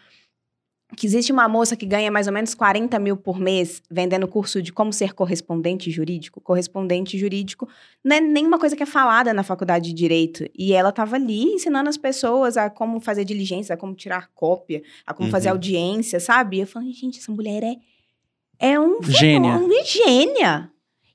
que 0.95 1.07
existe 1.07 1.31
uma 1.31 1.47
moça 1.47 1.75
que 1.75 1.85
ganha 1.85 2.11
mais 2.11 2.27
ou 2.27 2.33
menos 2.33 2.53
40 2.53 2.99
mil 2.99 3.15
por 3.15 3.39
mês 3.39 3.81
vendendo 3.89 4.27
curso 4.27 4.61
de 4.61 4.73
como 4.73 4.91
ser 4.91 5.13
correspondente 5.13 5.89
jurídico. 5.89 6.41
Correspondente 6.41 7.17
jurídico 7.17 7.67
não 8.03 8.17
é 8.17 8.21
nenhuma 8.21 8.59
coisa 8.59 8.75
que 8.75 8.83
é 8.83 8.85
falada 8.85 9.33
na 9.33 9.43
faculdade 9.43 9.89
de 9.89 9.93
direito. 9.93 10.45
E 10.57 10.73
ela 10.73 10.89
estava 10.89 11.15
ali 11.15 11.43
ensinando 11.53 11.89
as 11.89 11.97
pessoas 11.97 12.57
a 12.57 12.69
como 12.69 12.99
fazer 12.99 13.23
diligência, 13.23 13.73
a 13.73 13.77
como 13.77 13.95
tirar 13.95 14.29
cópia, 14.35 14.81
a 15.05 15.13
como 15.13 15.27
uhum. 15.27 15.31
fazer 15.31 15.49
audiência, 15.49 16.19
sabe? 16.19 16.57
E 16.57 16.61
eu 16.61 16.67
falei, 16.67 16.91
gente, 16.91 17.19
essa 17.19 17.31
mulher 17.31 17.63
é, 17.63 17.75
é 18.59 18.79
um 18.79 19.01
gênia. 19.01 19.53
Um 19.57 19.69
gênia. 19.83 20.69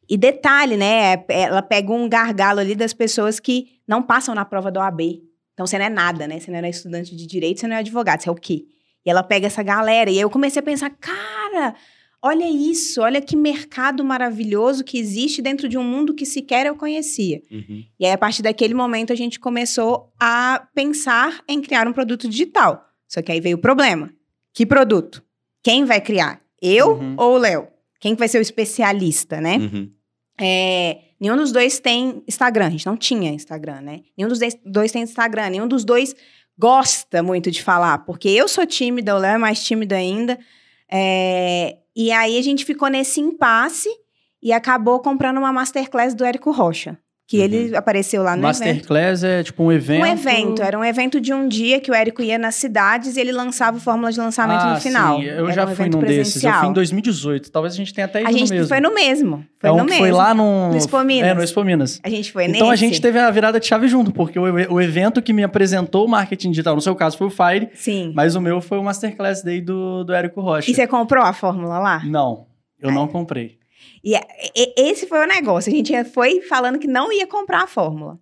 E 0.09 0.17
detalhe, 0.17 0.77
né? 0.77 1.15
É, 1.29 1.43
ela 1.43 1.63
pega 1.63 1.93
um 1.93 2.09
gargalo 2.09 2.61
ali 2.61 2.75
das 2.75 2.95
pessoas 2.95 3.39
que 3.39 3.81
não 3.87 4.03
passam 4.03 4.35
na 4.35 4.45
prova 4.45 4.71
da 4.71 4.81
OAB. 4.81 5.23
Então 5.53 5.67
você 5.67 5.79
não 5.79 5.87
é 5.87 5.91
nada, 5.91 6.27
né? 6.27 6.39
Você 6.39 6.51
não 6.51 6.59
é 6.59 6.71
estudante 6.71 7.15
de 7.15 7.27
direito, 7.27 7.61
você 7.61 7.67
não 7.67 7.77
é 7.77 7.81
advogado, 7.81 8.23
você 8.23 8.29
é 8.29 8.33
o 8.33 8.35
quê? 8.35 8.67
E 9.07 9.11
ela 9.11 9.23
pega 9.23 9.47
essa 9.47 9.63
galera. 9.63 10.11
E 10.11 10.15
aí 10.15 10.21
eu 10.21 10.29
comecei 10.29 10.59
a 10.59 10.63
pensar, 10.65 10.91
cara, 10.91 11.75
olha 12.21 12.49
isso, 12.49 13.01
olha 13.01 13.23
que 13.23 13.37
mercado 13.37 14.05
maravilhoso 14.05 14.83
que 14.83 14.99
existe 14.99 15.41
dentro 15.41 15.69
de 15.69 15.79
um 15.79 15.85
mundo 15.85 16.13
que 16.13 16.27
sequer 16.27 16.67
eu 16.67 16.75
conhecia. 16.75 17.41
Uhum. 17.51 17.85
E 18.01 18.05
aí, 18.05 18.13
a 18.13 18.19
partir 18.19 18.43
daquele 18.43 18.75
momento, 18.75 19.13
a 19.13 19.17
gente 19.17 19.39
começou 19.39 20.13
a 20.21 20.67
pensar 20.75 21.41
em 21.49 21.63
criar 21.63 21.87
um 21.87 21.93
produto 21.93 22.29
digital. 22.29 22.85
Só 23.07 23.23
que 23.23 23.31
aí 23.31 23.41
veio 23.41 23.57
o 23.57 23.61
problema. 23.61 24.11
Que 24.53 24.67
produto? 24.67 25.23
Quem 25.63 25.85
vai 25.85 26.01
criar? 26.01 26.41
Eu 26.61 26.95
Uhum. 26.95 27.15
ou 27.17 27.35
o 27.35 27.39
Léo? 27.39 27.69
Quem 28.01 28.15
que 28.15 28.19
vai 28.19 28.29
ser 28.29 28.39
o 28.39 28.43
especialista, 28.43 29.41
né? 29.41 29.57
Uhum. 29.59 29.91
É, 30.41 30.99
nenhum 31.21 31.37
dos 31.37 31.53
dois 31.53 31.79
tem 31.79 32.23
Instagram. 32.27 32.67
A 32.67 32.71
gente 32.71 32.87
não 32.87 32.97
tinha 32.97 33.31
Instagram, 33.31 33.81
né? 33.81 34.01
Nenhum 34.17 34.29
dos 34.29 34.39
dois 34.65 34.93
tem 34.93 35.03
Instagram. 35.03 35.51
Nenhum 35.51 35.69
dos 35.69 35.85
dois 35.85 36.15
gosta 36.59 37.23
muito 37.23 37.51
de 37.51 37.63
falar. 37.63 37.99
Porque 37.99 38.29
eu 38.29 38.49
sou 38.49 38.67
tímida, 38.67 39.15
o 39.15 39.19
Léo 39.19 39.35
é 39.35 39.39
mais 39.39 39.63
tímido 39.65 39.95
ainda. 39.95 40.39
É, 40.91 41.77
e 41.95 42.13
aí 42.13 42.39
a 42.39 42.43
gente 42.43 42.65
ficou 42.65 42.89
nesse 42.89 43.21
impasse 43.21 43.89
e 44.43 44.53
acabou 44.53 45.01
comprando 45.01 45.39
uma 45.39 45.53
masterclass 45.53 46.15
do 46.15 46.25
Érico 46.25 46.51
Rocha. 46.51 46.99
Que 47.29 47.39
Uhum. 47.39 47.43
ele 47.45 47.77
apareceu 47.77 48.23
lá 48.23 48.37
no 48.37 48.43
evento. 48.47 48.61
Masterclass 48.61 49.25
é 49.25 49.43
tipo 49.43 49.65
um 49.65 49.73
evento. 49.73 50.01
Um 50.01 50.07
evento, 50.07 50.63
era 50.63 50.79
um 50.79 50.85
evento 50.85 51.21
de 51.21 51.35
um 51.35 51.49
dia 51.49 51.81
que 51.81 51.91
o 51.91 51.95
Érico 51.95 52.23
ia 52.23 52.39
nas 52.39 52.55
cidades 52.55 53.17
e 53.17 53.21
ele 53.21 53.33
lançava 53.33 53.81
fórmula 53.81 54.13
de 54.13 54.19
lançamento 54.21 54.61
ah, 54.63 54.75
no 54.75 54.81
final. 54.81 55.19
Sim, 55.19 55.25
eu 55.25 55.47
Era 55.47 55.53
já 55.53 55.65
um 55.67 55.75
fui 55.75 55.89
num 55.89 55.99
desses. 55.99 56.37
Eu 56.37 56.41
presencial. 56.43 56.61
fui 56.61 56.69
em 56.69 56.73
2018. 56.73 57.51
Talvez 57.51 57.75
a 57.75 57.77
gente 57.77 57.93
tenha 57.93 58.05
até 58.05 58.21
ido 58.21 58.29
A 58.29 58.33
gente 58.33 58.49
no 58.51 58.55
mesmo. 58.55 58.69
foi 58.69 58.81
no 58.81 58.95
mesmo. 58.95 59.45
Foi 59.59 59.71
é 59.71 59.73
um 59.73 59.77
no 59.79 59.85
mesmo. 59.87 59.99
foi 59.99 60.13
lá 60.13 60.33
no... 60.33 60.69
No 60.71 60.77
Expo 60.77 61.03
Minas. 61.03 61.29
É, 61.29 61.35
no 61.35 61.43
Expo 61.43 61.65
Minas. 61.65 62.01
A 62.05 62.09
gente 62.09 62.31
foi 62.31 62.45
Então 62.45 62.69
a 62.69 62.71
nesse. 62.71 62.85
gente 62.85 63.01
teve 63.01 63.19
a 63.19 63.29
virada 63.29 63.59
de 63.59 63.67
chave 63.67 63.89
junto, 63.89 64.13
porque 64.13 64.39
o, 64.39 64.45
o 64.75 64.81
evento 64.81 65.21
que 65.21 65.33
me 65.33 65.43
apresentou 65.43 66.05
o 66.05 66.09
marketing 66.09 66.51
digital, 66.51 66.77
no 66.77 66.81
seu 66.81 66.95
caso 66.95 67.19
foi 67.19 67.27
o 67.27 67.31
Fire, 67.31 67.71
Sim. 67.75 68.13
mas 68.15 68.37
o 68.37 68.41
meu 68.41 68.61
foi 68.61 68.79
o 68.79 68.85
Masterclass 68.85 69.43
Day 69.43 69.61
do, 69.61 70.05
do 70.05 70.13
Érico 70.15 70.41
Rocha. 70.41 70.71
E 70.71 70.75
você 70.75 70.87
comprou 70.87 71.25
a 71.25 71.33
fórmula 71.33 71.81
lá? 71.81 72.03
Não, 72.05 72.47
eu 72.81 72.93
não 72.93 73.09
comprei. 73.09 73.59
E, 74.07 74.15
e- 74.55 74.75
esse 74.91 75.07
foi 75.09 75.19
o 75.25 75.27
negócio. 75.27 75.73
A 75.73 75.75
gente 75.75 76.05
foi 76.05 76.41
falando 76.43 76.79
que 76.79 76.87
não 76.87 77.13
ia 77.13 77.27
comprar 77.27 77.65
a 77.65 77.67
fórmula. 77.67 78.19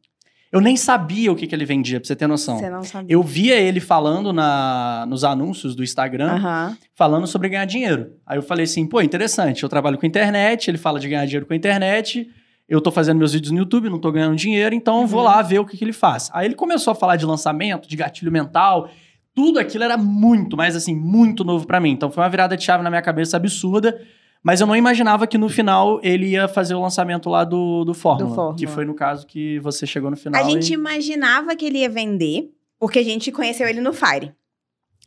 Eu 0.51 0.61
nem 0.61 0.77
sabia 0.77 1.31
o 1.31 1.37
que, 1.37 1.47
que 1.49 1.55
ele 1.55 1.65
vendia, 1.65 2.01
pra 2.01 2.07
você 2.07 2.15
ter 2.17 2.27
noção. 2.29 2.57
Você 2.59 2.71
não 2.71 2.83
sabia. 2.85 3.13
Eu 3.13 3.23
via 3.23 3.57
ele 3.57 3.81
falando 3.81 4.33
na, 4.33 5.05
nos 5.09 5.25
anúncios 5.25 5.75
do 5.75 5.83
Instagram, 5.83 6.31
Aham. 6.37 6.79
falando 6.95 7.27
sobre 7.27 7.49
ganhar 7.49 7.65
dinheiro. 7.67 8.13
Aí 8.25 8.39
eu 8.39 8.43
falei 8.43 8.65
assim, 8.65 8.87
pô, 8.87 9.03
interessante, 9.03 9.63
eu 9.65 9.69
trabalho 9.69 9.99
com 9.99 10.07
internet, 10.07 10.69
ele 10.71 10.79
fala 10.79 10.99
de 11.01 11.09
ganhar 11.09 11.25
dinheiro 11.27 11.45
com 11.45 11.53
a 11.53 11.57
internet, 11.57 12.31
eu 12.69 12.81
tô 12.81 12.93
fazendo 12.93 13.19
meus 13.19 13.33
vídeos 13.33 13.51
no 13.51 13.59
YouTube, 13.59 13.91
não 13.91 13.99
tô 13.99 14.13
ganhando 14.13 14.37
dinheiro, 14.37 14.75
então 14.77 15.01
eu 15.03 15.07
vou 15.09 15.21
Uhum. 15.21 15.27
lá 15.27 15.43
ver 15.43 15.59
o 15.59 15.67
que, 15.67 15.77
que 15.77 15.85
ele 15.85 15.93
faz. 15.93 16.31
Aí 16.33 16.47
ele 16.47 16.55
começou 16.55 16.93
a 16.93 16.95
falar 16.95 17.17
de 17.17 17.27
lançamento, 17.27 17.89
de 17.89 17.97
gatilho 17.97 18.31
mental, 18.31 18.89
tudo 19.35 19.59
aquilo 19.59 19.83
era 19.83 19.97
muito, 19.99 20.57
mas 20.57 20.77
assim, 20.77 20.95
muito 20.95 21.43
novo 21.43 21.67
pra 21.67 21.81
mim. 21.81 21.91
Então 21.91 22.13
foi 22.13 22.23
uma 22.23 22.31
virada 22.31 22.57
de 22.57 22.63
chave 22.63 22.83
na 22.85 22.91
minha 22.91 23.03
cabeça 23.03 23.37
absurda, 23.37 24.01
mas 24.45 24.61
eu 24.61 24.67
não 24.67 24.77
imaginava 24.77 25.27
que 25.27 25.39
no 25.39 25.49
final 25.49 25.99
ele 26.03 26.27
ia 26.29 26.47
fazer 26.47 26.75
o 26.75 26.81
lançamento 26.83 27.31
lá 27.31 27.43
do, 27.45 27.83
do 27.85 27.95
Fórmula, 27.95 28.29
Do 28.29 28.35
Fórmula. 28.35 28.57
que 28.59 28.67
foi 28.67 28.85
no 28.85 28.95
caso 28.95 29.27
que 29.27 29.59
você 29.61 29.87
chegou 29.87 30.11
no 30.11 30.17
final. 30.17 30.41
A 30.41 30.49
gente 30.49 30.71
e- 30.71 30.75
imaginava 30.75 31.57
que 31.57 31.65
ele 31.65 31.79
ia 31.79 31.89
vender, 31.89 32.51
porque 32.79 32.99
a 32.99 33.03
gente 33.03 33.33
conheceu 33.33 33.67
ele 33.67 33.81
no 33.81 33.93
Fire. 33.95 34.33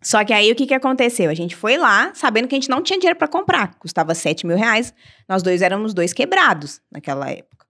Só 0.02 0.24
que 0.26 0.34
aí 0.34 0.52
o 0.52 0.56
que, 0.56 0.66
que 0.68 0.74
aconteceu? 0.74 1.30
A 1.30 1.34
gente 1.34 1.56
foi 1.56 1.78
lá, 1.78 2.12
sabendo 2.14 2.48
que 2.48 2.56
a 2.56 2.58
gente 2.58 2.70
não 2.70 2.82
tinha 2.82 3.00
dinheiro 3.00 3.18
pra 3.18 3.28
comprar. 3.28 3.76
Custava 3.76 4.14
7 4.14 4.46
mil 4.46 4.58
reais. 4.58 4.94
Nós 5.30 5.42
dois 5.42 5.62
éramos 5.62 5.94
dois 5.94 6.14
quebrados 6.14 6.82
naquela 6.92 7.30
época. 7.30 7.66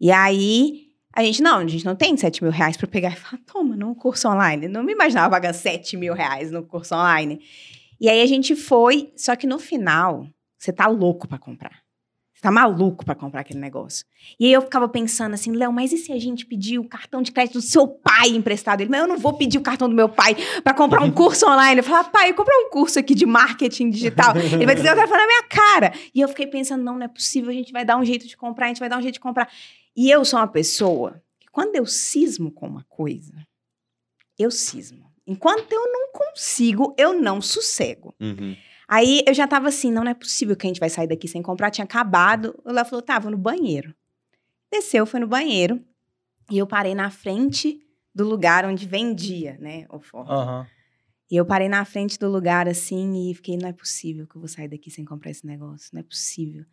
E 0.00 0.10
aí, 0.10 0.86
a 1.14 1.22
gente, 1.22 1.42
não, 1.42 1.58
a 1.58 1.66
gente 1.66 1.84
não 1.84 1.94
tem 1.94 2.16
7 2.16 2.42
mil 2.42 2.50
reais 2.52 2.78
pra 2.78 2.86
pegar 2.86 3.10
e 3.12 3.16
falar, 3.16 3.42
toma, 3.46 3.76
num 3.76 3.94
curso 3.94 4.26
online. 4.28 4.68
Não 4.68 4.82
me 4.82 4.92
imaginava 4.92 5.30
pagar 5.30 5.52
7 5.52 5.96
mil 5.98 6.14
reais 6.14 6.50
no 6.50 6.62
curso 6.62 6.94
online. 6.94 7.40
E 8.00 8.08
aí 8.08 8.22
a 8.22 8.26
gente 8.26 8.56
foi, 8.56 9.12
só 9.14 9.36
que 9.36 9.46
no 9.46 9.58
final, 9.58 10.26
você 10.60 10.72
tá 10.72 10.86
louco 10.86 11.26
pra 11.26 11.38
comprar. 11.38 11.80
Você 12.34 12.42
tá 12.42 12.50
maluco 12.50 13.04
pra 13.04 13.14
comprar 13.14 13.40
aquele 13.40 13.58
negócio. 13.58 14.04
E 14.38 14.46
aí 14.46 14.52
eu 14.52 14.62
ficava 14.62 14.88
pensando 14.88 15.34
assim, 15.34 15.52
Léo, 15.52 15.72
mas 15.72 15.92
e 15.92 15.98
se 15.98 16.12
a 16.12 16.18
gente 16.18 16.46
pedir 16.46 16.78
o 16.78 16.88
cartão 16.88 17.22
de 17.22 17.32
crédito 17.32 17.54
do 17.54 17.62
seu 17.62 17.88
pai 17.88 18.28
emprestado? 18.28 18.82
Ele, 18.82 18.90
mas 18.90 19.00
eu 19.00 19.06
não 19.06 19.18
vou 19.18 19.34
pedir 19.34 19.58
o 19.58 19.62
cartão 19.62 19.88
do 19.88 19.94
meu 19.94 20.08
pai 20.08 20.36
pra 20.62 20.72
comprar 20.74 21.02
um 21.02 21.10
curso 21.10 21.46
online. 21.46 21.80
Eu 21.80 21.84
falava, 21.84 22.10
pai, 22.10 22.32
compra 22.34 22.54
um 22.56 22.70
curso 22.70 22.98
aqui 22.98 23.14
de 23.14 23.26
marketing 23.26 23.90
digital. 23.90 24.34
Ele 24.36 24.66
vai 24.66 24.74
dizer 24.74 24.92
o 24.92 24.94
telefone 24.94 25.20
na 25.20 25.26
minha 25.26 25.42
cara. 25.44 25.92
E 26.14 26.20
eu 26.20 26.28
fiquei 26.28 26.46
pensando, 26.46 26.82
não, 26.82 26.96
não 26.96 27.04
é 27.04 27.08
possível, 27.08 27.50
a 27.50 27.54
gente 27.54 27.72
vai 27.72 27.84
dar 27.84 27.96
um 27.96 28.04
jeito 28.04 28.26
de 28.26 28.36
comprar, 28.36 28.66
a 28.66 28.68
gente 28.68 28.80
vai 28.80 28.88
dar 28.88 28.98
um 28.98 29.02
jeito 29.02 29.14
de 29.14 29.20
comprar. 29.20 29.50
E 29.96 30.10
eu 30.10 30.24
sou 30.24 30.38
uma 30.38 30.48
pessoa 30.48 31.22
que 31.38 31.48
quando 31.50 31.74
eu 31.76 31.86
cismo 31.86 32.50
com 32.50 32.66
uma 32.66 32.84
coisa, 32.88 33.34
eu 34.38 34.50
cismo. 34.50 35.10
Enquanto 35.26 35.72
eu 35.72 35.92
não 35.92 36.10
consigo, 36.12 36.94
eu 36.98 37.12
não 37.12 37.40
sossego. 37.40 38.14
Uhum. 38.20 38.56
Aí 38.92 39.22
eu 39.24 39.32
já 39.32 39.46
tava 39.46 39.68
assim, 39.68 39.92
não, 39.92 40.02
não 40.02 40.10
é 40.10 40.14
possível 40.14 40.56
que 40.56 40.66
a 40.66 40.68
gente 40.68 40.80
vai 40.80 40.90
sair 40.90 41.06
daqui 41.06 41.28
sem 41.28 41.40
comprar. 41.40 41.70
Tinha 41.70 41.84
acabado. 41.84 42.60
O 42.64 42.72
Léo 42.72 42.84
falou, 42.84 43.00
tá, 43.00 43.20
vou 43.20 43.30
no 43.30 43.38
banheiro. 43.38 43.94
Desceu, 44.68 45.06
foi 45.06 45.20
no 45.20 45.28
banheiro. 45.28 45.80
E 46.50 46.58
eu 46.58 46.66
parei 46.66 46.92
na 46.92 47.08
frente 47.08 47.80
do 48.12 48.26
lugar 48.28 48.64
onde 48.64 48.88
vendia, 48.88 49.56
né, 49.60 49.86
o 49.90 50.00
forno. 50.00 50.32
Aham. 50.32 50.66
E 51.30 51.36
eu 51.36 51.46
parei 51.46 51.68
na 51.68 51.84
frente 51.84 52.18
do 52.18 52.28
lugar 52.28 52.66
assim 52.66 53.30
e 53.30 53.34
fiquei, 53.36 53.56
não 53.56 53.68
é 53.68 53.72
possível 53.72 54.26
que 54.26 54.34
eu 54.34 54.40
vou 54.40 54.48
sair 54.48 54.66
daqui 54.66 54.90
sem 54.90 55.04
comprar 55.04 55.30
esse 55.30 55.46
negócio, 55.46 55.90
não 55.92 56.00
é 56.00 56.02
possível. 56.02 56.64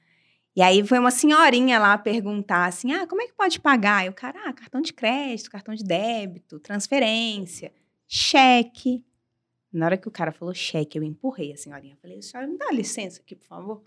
E 0.55 0.61
aí 0.63 0.83
foi 0.83 0.97
uma 0.97 1.11
senhorinha 1.11 1.77
lá 1.77 1.95
perguntar 1.99 2.65
assim: 2.65 2.91
ah, 2.91 3.05
como 3.05 3.21
é 3.21 3.27
que 3.27 3.33
pode 3.35 3.59
pagar? 3.59 4.03
E 4.07 4.09
o 4.09 4.13
cara, 4.13 4.39
ah, 4.47 4.53
cartão 4.53 4.81
de 4.81 4.91
crédito, 4.91 5.51
cartão 5.51 5.75
de 5.75 5.83
débito, 5.83 6.59
transferência, 6.59 7.71
cheque. 8.07 9.05
Na 9.77 9.85
hora 9.85 9.97
que 9.97 10.07
o 10.07 10.11
cara 10.11 10.31
falou 10.31 10.53
cheque, 10.53 10.97
eu 10.97 11.03
empurrei 11.03 11.53
a 11.53 11.57
senhorinha. 11.57 11.95
Falei, 12.01 12.19
senhora, 12.21 12.47
me 12.47 12.57
dá 12.57 12.71
licença 12.71 13.21
aqui, 13.21 13.35
por 13.35 13.45
favor. 13.45 13.83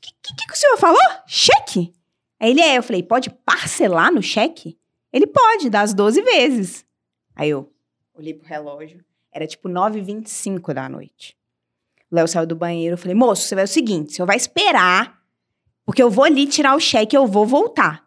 Que, 0.00 0.12
que, 0.22 0.34
que 0.34 0.52
o 0.52 0.56
senhor 0.56 0.76
falou? 0.76 1.00
Cheque? 1.26 1.92
Aí 2.38 2.50
ele 2.50 2.60
é, 2.60 2.76
eu 2.76 2.82
falei, 2.82 3.02
pode 3.02 3.30
parcelar 3.30 4.12
no 4.12 4.22
cheque? 4.22 4.78
Ele 5.12 5.26
pode, 5.26 5.70
das 5.70 5.94
12 5.94 6.22
vezes. 6.22 6.86
Aí 7.34 7.50
eu 7.50 7.72
olhei 8.14 8.34
pro 8.34 8.46
relógio, 8.46 9.02
era 9.32 9.46
tipo 9.46 9.68
9h25 9.68 10.74
da 10.74 10.88
noite. 10.88 11.36
O 12.10 12.16
Léo 12.16 12.28
saiu 12.28 12.46
do 12.46 12.56
banheiro, 12.56 12.94
eu 12.94 12.98
falei, 12.98 13.14
moço, 13.14 13.42
você 13.42 13.54
vai 13.54 13.64
o 13.64 13.68
seguinte, 13.68 14.10
o 14.10 14.12
senhor 14.12 14.26
vai 14.26 14.36
esperar, 14.36 15.22
porque 15.86 16.02
eu 16.02 16.10
vou 16.10 16.24
ali 16.24 16.46
tirar 16.46 16.74
o 16.74 16.80
cheque 16.80 17.16
eu 17.16 17.26
vou 17.26 17.46
voltar. 17.46 18.06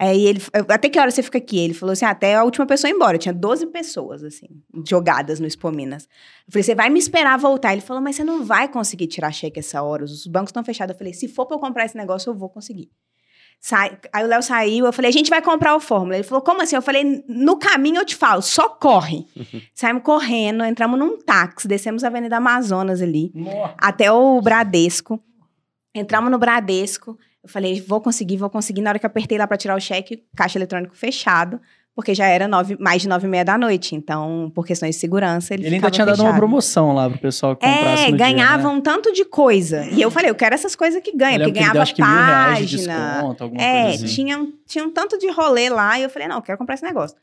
Aí 0.00 0.24
ele, 0.26 0.40
eu- 0.54 0.64
até 0.70 0.88
que 0.88 0.98
hora 0.98 1.10
você 1.10 1.22
fica 1.22 1.36
aqui? 1.36 1.58
Ele 1.58 1.74
falou 1.74 1.92
assim, 1.92 2.06
"Ah, 2.06 2.10
até 2.10 2.34
a 2.34 2.42
última 2.42 2.64
pessoa 2.64 2.90
ir 2.90 2.94
embora. 2.94 3.18
Tinha 3.18 3.34
12 3.34 3.66
pessoas, 3.66 4.24
assim, 4.24 4.46
jogadas 4.88 5.38
no 5.38 5.46
Expo 5.46 5.70
Minas. 5.70 6.04
Eu 6.46 6.52
falei, 6.52 6.62
você 6.62 6.74
vai 6.74 6.88
me 6.88 6.98
esperar 6.98 7.38
voltar. 7.38 7.72
Ele 7.72 7.82
falou, 7.82 8.02
mas 8.02 8.16
você 8.16 8.24
não 8.24 8.42
vai 8.42 8.66
conseguir 8.66 9.06
tirar 9.08 9.30
cheque 9.30 9.58
essa 9.60 9.82
hora, 9.82 10.02
os 10.04 10.26
bancos 10.26 10.48
estão 10.48 10.64
fechados. 10.64 10.94
Eu 10.94 10.98
falei, 10.98 11.12
se 11.12 11.28
for 11.28 11.44
pra 11.44 11.56
eu 11.56 11.60
comprar 11.60 11.84
esse 11.84 11.96
negócio, 11.98 12.30
eu 12.30 12.34
vou 12.34 12.48
conseguir. 12.48 12.88
Sai- 13.60 13.98
Aí 14.10 14.24
o 14.24 14.26
Léo 14.26 14.42
saiu, 14.42 14.86
eu 14.86 14.92
falei, 14.92 15.10
a 15.10 15.12
gente 15.12 15.28
vai 15.28 15.42
comprar 15.42 15.76
o 15.76 15.80
Fórmula. 15.80 16.14
Ele 16.14 16.22
falou, 16.24 16.42
como 16.42 16.62
assim? 16.62 16.76
Eu 16.76 16.80
falei, 16.80 17.22
no 17.28 17.58
caminho 17.58 17.98
eu 18.00 18.06
te 18.06 18.16
falo, 18.16 18.40
só 18.40 18.70
corre. 18.70 19.26
Saímos 19.74 20.02
correndo, 20.02 20.64
entramos 20.64 20.98
num 20.98 21.18
táxi, 21.18 21.68
descemos 21.68 22.02
a 22.04 22.06
Avenida 22.06 22.38
Amazonas 22.38 23.02
ali, 23.02 23.30
Nossa. 23.34 23.74
até 23.76 24.10
o 24.10 24.40
Bradesco. 24.40 25.22
Entramos 25.94 26.30
no 26.30 26.38
Bradesco, 26.38 27.18
eu 27.42 27.48
falei, 27.48 27.80
vou 27.80 28.00
conseguir, 28.00 28.36
vou 28.36 28.50
conseguir. 28.50 28.82
Na 28.82 28.90
hora 28.90 28.98
que 28.98 29.06
eu 29.06 29.10
apertei 29.10 29.38
lá 29.38 29.46
pra 29.46 29.56
tirar 29.56 29.76
o 29.76 29.80
cheque, 29.80 30.24
caixa 30.36 30.58
eletrônico 30.58 30.94
fechado, 30.96 31.60
porque 31.94 32.14
já 32.14 32.26
era 32.26 32.46
nove, 32.46 32.76
mais 32.78 33.02
de 33.02 33.08
nove 33.08 33.26
e 33.26 33.30
meia 33.30 33.44
da 33.44 33.56
noite. 33.58 33.94
Então, 33.96 34.50
por 34.54 34.66
questões 34.66 34.94
de 34.94 35.00
segurança, 35.00 35.54
ele, 35.54 35.66
Ele 35.66 35.74
ainda 35.76 35.90
tinha 35.90 36.06
dado 36.06 36.16
uma 36.18 36.24
fechado. 36.26 36.38
promoção 36.38 36.92
lá 36.94 37.08
pro 37.10 37.18
pessoal 37.18 37.56
que 37.56 37.66
comprasse 37.66 38.04
É, 38.04 38.10
no 38.10 38.16
ganhava 38.16 38.62
dia, 38.62 38.68
né? 38.72 38.76
um 38.76 38.80
tanto 38.80 39.12
de 39.12 39.24
coisa. 39.24 39.84
E 39.86 40.00
eu 40.00 40.10
falei, 40.10 40.30
eu 40.30 40.34
quero 40.34 40.54
essas 40.54 40.76
coisas 40.76 41.02
que 41.02 41.16
ganha, 41.16 41.38
lembro 41.38 41.52
porque 41.52 41.60
ganhava 41.60 41.92
que 41.92 42.02
mil 42.02 42.10
reais 42.10 42.68
de 42.70 42.76
página. 42.76 43.12
desconto, 43.14 43.44
alguma 43.44 43.62
É, 43.62 43.82
coisa 43.88 44.04
assim. 44.04 44.14
tinha, 44.14 44.38
um- 44.38 44.52
tinha 44.66 44.84
um 44.84 44.90
tanto 44.90 45.18
de 45.18 45.30
rolê 45.30 45.68
lá 45.68 45.98
e 45.98 46.02
eu 46.02 46.10
falei, 46.10 46.28
não, 46.28 46.36
eu 46.36 46.42
quero 46.42 46.58
comprar 46.58 46.74
esse 46.74 46.84
negócio. 46.84 47.16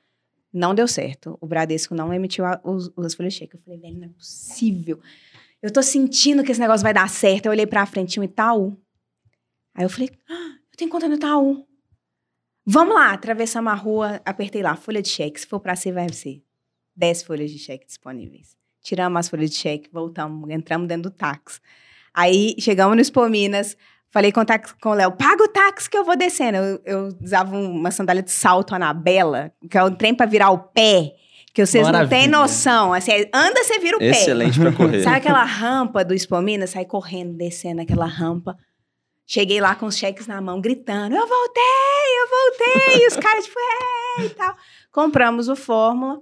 Não 0.53 0.73
deu 0.73 0.87
certo. 0.87 1.37
O 1.39 1.45
Bradesco 1.47 1.93
não 1.93 2.11
emitiu 2.13 2.43
a- 2.45 2.59
os, 2.63 2.91
os 2.95 3.13
folhas 3.13 3.33
de 3.33 3.39
cheque. 3.39 3.55
Eu 3.55 3.59
falei, 3.63 3.79
velho, 3.79 3.97
não 3.99 4.05
é 4.05 4.09
possível. 4.09 4.99
Eu 5.61 5.71
tô 5.71 5.81
sentindo 5.81 6.43
que 6.43 6.51
esse 6.51 6.59
negócio 6.61 6.83
vai 6.83 6.93
dar 6.93 7.07
certo. 7.09 7.45
Eu 7.47 7.51
olhei 7.51 7.65
pra 7.67 7.85
frente, 7.85 8.19
um 8.19 8.23
Itaú. 8.23 8.75
Aí 9.77 9.83
eu 9.85 9.89
falei, 9.89 10.09
ah, 10.29 10.33
eu 10.71 10.77
tenho 10.77 10.89
conta 10.89 11.07
no 11.07 11.15
Itaú. 11.15 11.65
Vamos 12.65 12.95
lá, 12.95 13.11
atravessamos 13.13 13.71
a 13.71 13.75
rua, 13.75 14.19
apertei 14.25 14.61
lá, 14.61 14.75
folha 14.75 15.01
de 15.01 15.07
cheque. 15.07 15.39
Se 15.39 15.47
for 15.47 15.59
pra 15.59 15.75
ser, 15.75 15.93
vai 15.93 16.11
ser. 16.11 16.41
10 16.95 17.23
folhas 17.23 17.51
de 17.51 17.59
cheque 17.59 17.85
disponíveis. 17.85 18.57
Tiramos 18.83 19.19
as 19.19 19.29
folhas 19.29 19.49
de 19.51 19.55
cheque, 19.57 19.89
voltamos, 19.93 20.49
entramos 20.49 20.87
dentro 20.87 21.09
do 21.09 21.15
táxi. 21.15 21.59
Aí 22.13 22.55
chegamos 22.59 22.95
no 22.95 23.01
Expo 23.01 23.27
Minas, 23.29 23.77
falei 24.09 24.31
com 24.31 24.41
o, 24.41 24.45
táxi- 24.45 24.73
com 24.81 24.89
o 24.89 24.93
Léo, 24.93 25.11
paga 25.11 25.43
o 25.43 25.47
táxi 25.47 25.89
que 25.89 25.97
eu 25.97 26.03
vou 26.03 26.17
descendo. 26.17 26.57
Eu, 26.57 26.81
eu 26.85 27.09
usava 27.21 27.55
uma 27.55 27.91
sandália 27.91 28.23
de 28.23 28.31
salto 28.31 28.73
Anabela, 28.73 29.53
que 29.69 29.77
é 29.77 29.83
um 29.83 29.93
trem 29.93 30.15
pra 30.15 30.25
virar 30.25 30.49
o 30.49 30.57
pé, 30.59 31.13
que 31.53 31.63
vocês 31.65 31.83
não 31.85 31.91
têm 32.07 32.27
Maravilha. 32.27 32.31
noção. 32.31 32.93
Assim, 32.93 33.11
anda, 33.33 33.63
você 33.63 33.77
vira 33.79 33.97
o 33.97 33.99
pé. 33.99 34.09
Excelente 34.09 34.59
pra 34.59 34.71
correr. 34.73 35.03
Sabe 35.03 35.17
aquela 35.17 35.43
rampa 35.43 36.03
do 36.03 36.13
Expo 36.13 36.41
Minas? 36.41 36.71
Sai 36.71 36.85
correndo, 36.85 37.37
descendo 37.37 37.81
aquela 37.81 38.05
rampa. 38.07 38.57
Cheguei 39.29 39.59
lá 39.59 39.75
com 39.75 39.85
os 39.87 39.97
cheques 39.97 40.25
na 40.25 40.39
mão, 40.39 40.61
gritando: 40.61 41.13
Eu 41.13 41.27
voltei, 41.27 41.61
eu 42.21 42.27
voltei. 42.29 43.03
E 43.03 43.07
os 43.07 43.17
caras, 43.17 43.43
tipo, 43.45 43.59
é, 44.19 44.23
e 44.25 44.29
tal. 44.29 44.55
Compramos 44.91 45.49
o 45.49 45.55
Fórmula. 45.55 46.21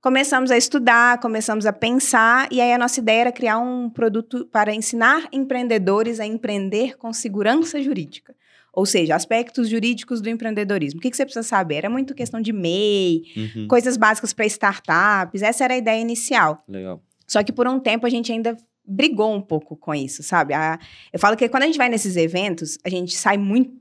Começamos 0.00 0.50
a 0.50 0.56
estudar, 0.56 1.18
começamos 1.20 1.66
a 1.66 1.72
pensar, 1.72 2.48
e 2.52 2.60
aí 2.60 2.72
a 2.72 2.78
nossa 2.78 3.00
ideia 3.00 3.22
era 3.22 3.32
criar 3.32 3.58
um 3.58 3.90
produto 3.90 4.46
para 4.46 4.72
ensinar 4.72 5.28
empreendedores 5.32 6.20
a 6.20 6.24
empreender 6.26 6.96
com 6.96 7.12
segurança 7.12 7.82
jurídica. 7.82 8.34
Ou 8.72 8.86
seja, 8.86 9.16
aspectos 9.16 9.68
jurídicos 9.68 10.20
do 10.20 10.30
empreendedorismo. 10.30 10.98
O 10.98 11.02
que, 11.02 11.10
que 11.10 11.16
você 11.16 11.24
precisa 11.24 11.42
saber? 11.42 11.76
Era 11.76 11.90
muito 11.90 12.14
questão 12.14 12.40
de 12.40 12.52
MEI, 12.52 13.22
Uhum. 13.36 13.66
coisas 13.68 13.96
básicas 13.96 14.32
para 14.32 14.46
startups. 14.46 15.42
Essa 15.42 15.64
era 15.64 15.74
a 15.74 15.78
ideia 15.78 16.00
inicial. 16.00 16.62
Legal. 16.68 17.02
Só 17.26 17.42
que 17.42 17.52
por 17.52 17.66
um 17.66 17.80
tempo 17.80 18.06
a 18.06 18.10
gente 18.10 18.30
ainda 18.30 18.56
brigou 18.88 19.34
um 19.34 19.40
pouco 19.40 19.76
com 19.76 19.94
isso, 19.94 20.22
sabe? 20.22 20.54
A- 20.54 20.78
eu 21.12 21.18
falo 21.18 21.36
que 21.36 21.48
quando 21.48 21.64
a 21.64 21.66
gente 21.66 21.78
vai 21.78 21.88
nesses 21.88 22.16
eventos, 22.16 22.78
a 22.84 22.88
gente 22.88 23.16
sai 23.16 23.36
muito 23.36 23.72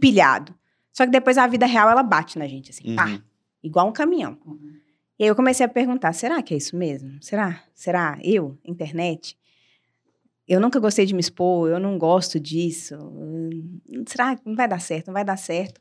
pilhado. 0.00 0.54
Só 0.92 1.04
que 1.04 1.10
depois 1.12 1.36
a 1.38 1.46
vida 1.46 1.66
real, 1.66 1.90
ela 1.90 2.02
bate 2.02 2.38
na 2.38 2.46
gente, 2.46 2.70
assim, 2.70 2.94
pá, 2.94 3.06
Uhum. 3.06 3.20
igual 3.62 3.88
um 3.88 3.92
caminhão. 3.92 4.38
E 5.18 5.24
aí 5.24 5.28
eu 5.28 5.36
comecei 5.36 5.64
a 5.66 5.68
perguntar, 5.68 6.12
será 6.12 6.40
que 6.42 6.54
é 6.54 6.56
isso 6.56 6.76
mesmo? 6.76 7.18
Será? 7.20 7.62
Será? 7.74 8.18
Eu? 8.22 8.56
Internet? 8.64 9.36
Eu 10.46 10.60
nunca 10.60 10.78
gostei 10.78 11.06
de 11.06 11.14
me 11.14 11.20
expor, 11.20 11.68
eu 11.70 11.78
não 11.80 11.96
gosto 11.98 12.38
disso. 12.38 12.94
Será 14.06 14.36
que 14.36 14.42
não 14.46 14.54
vai 14.54 14.68
dar 14.68 14.80
certo? 14.80 15.06
Não 15.08 15.14
vai 15.14 15.24
dar 15.24 15.36
certo. 15.36 15.80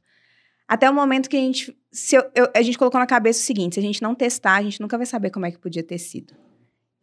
Até 0.68 0.90
o 0.90 0.94
momento 0.94 1.30
que 1.30 1.36
a 1.36 1.40
gente. 1.40 1.78
Se 1.92 2.16
eu- 2.16 2.24
eu- 2.34 2.50
a 2.56 2.62
gente 2.62 2.78
colocou 2.78 3.00
na 3.00 3.06
cabeça 3.06 3.42
o 3.42 3.44
seguinte: 3.44 3.74
se 3.76 3.80
a 3.80 3.84
gente 3.84 4.02
não 4.02 4.16
testar, 4.16 4.56
a 4.56 4.62
gente 4.64 4.80
nunca 4.80 4.98
vai 4.98 5.06
saber 5.06 5.30
como 5.30 5.46
é 5.46 5.52
que 5.52 5.60
podia 5.60 5.84
ter 5.84 5.98
sido. 5.98 6.34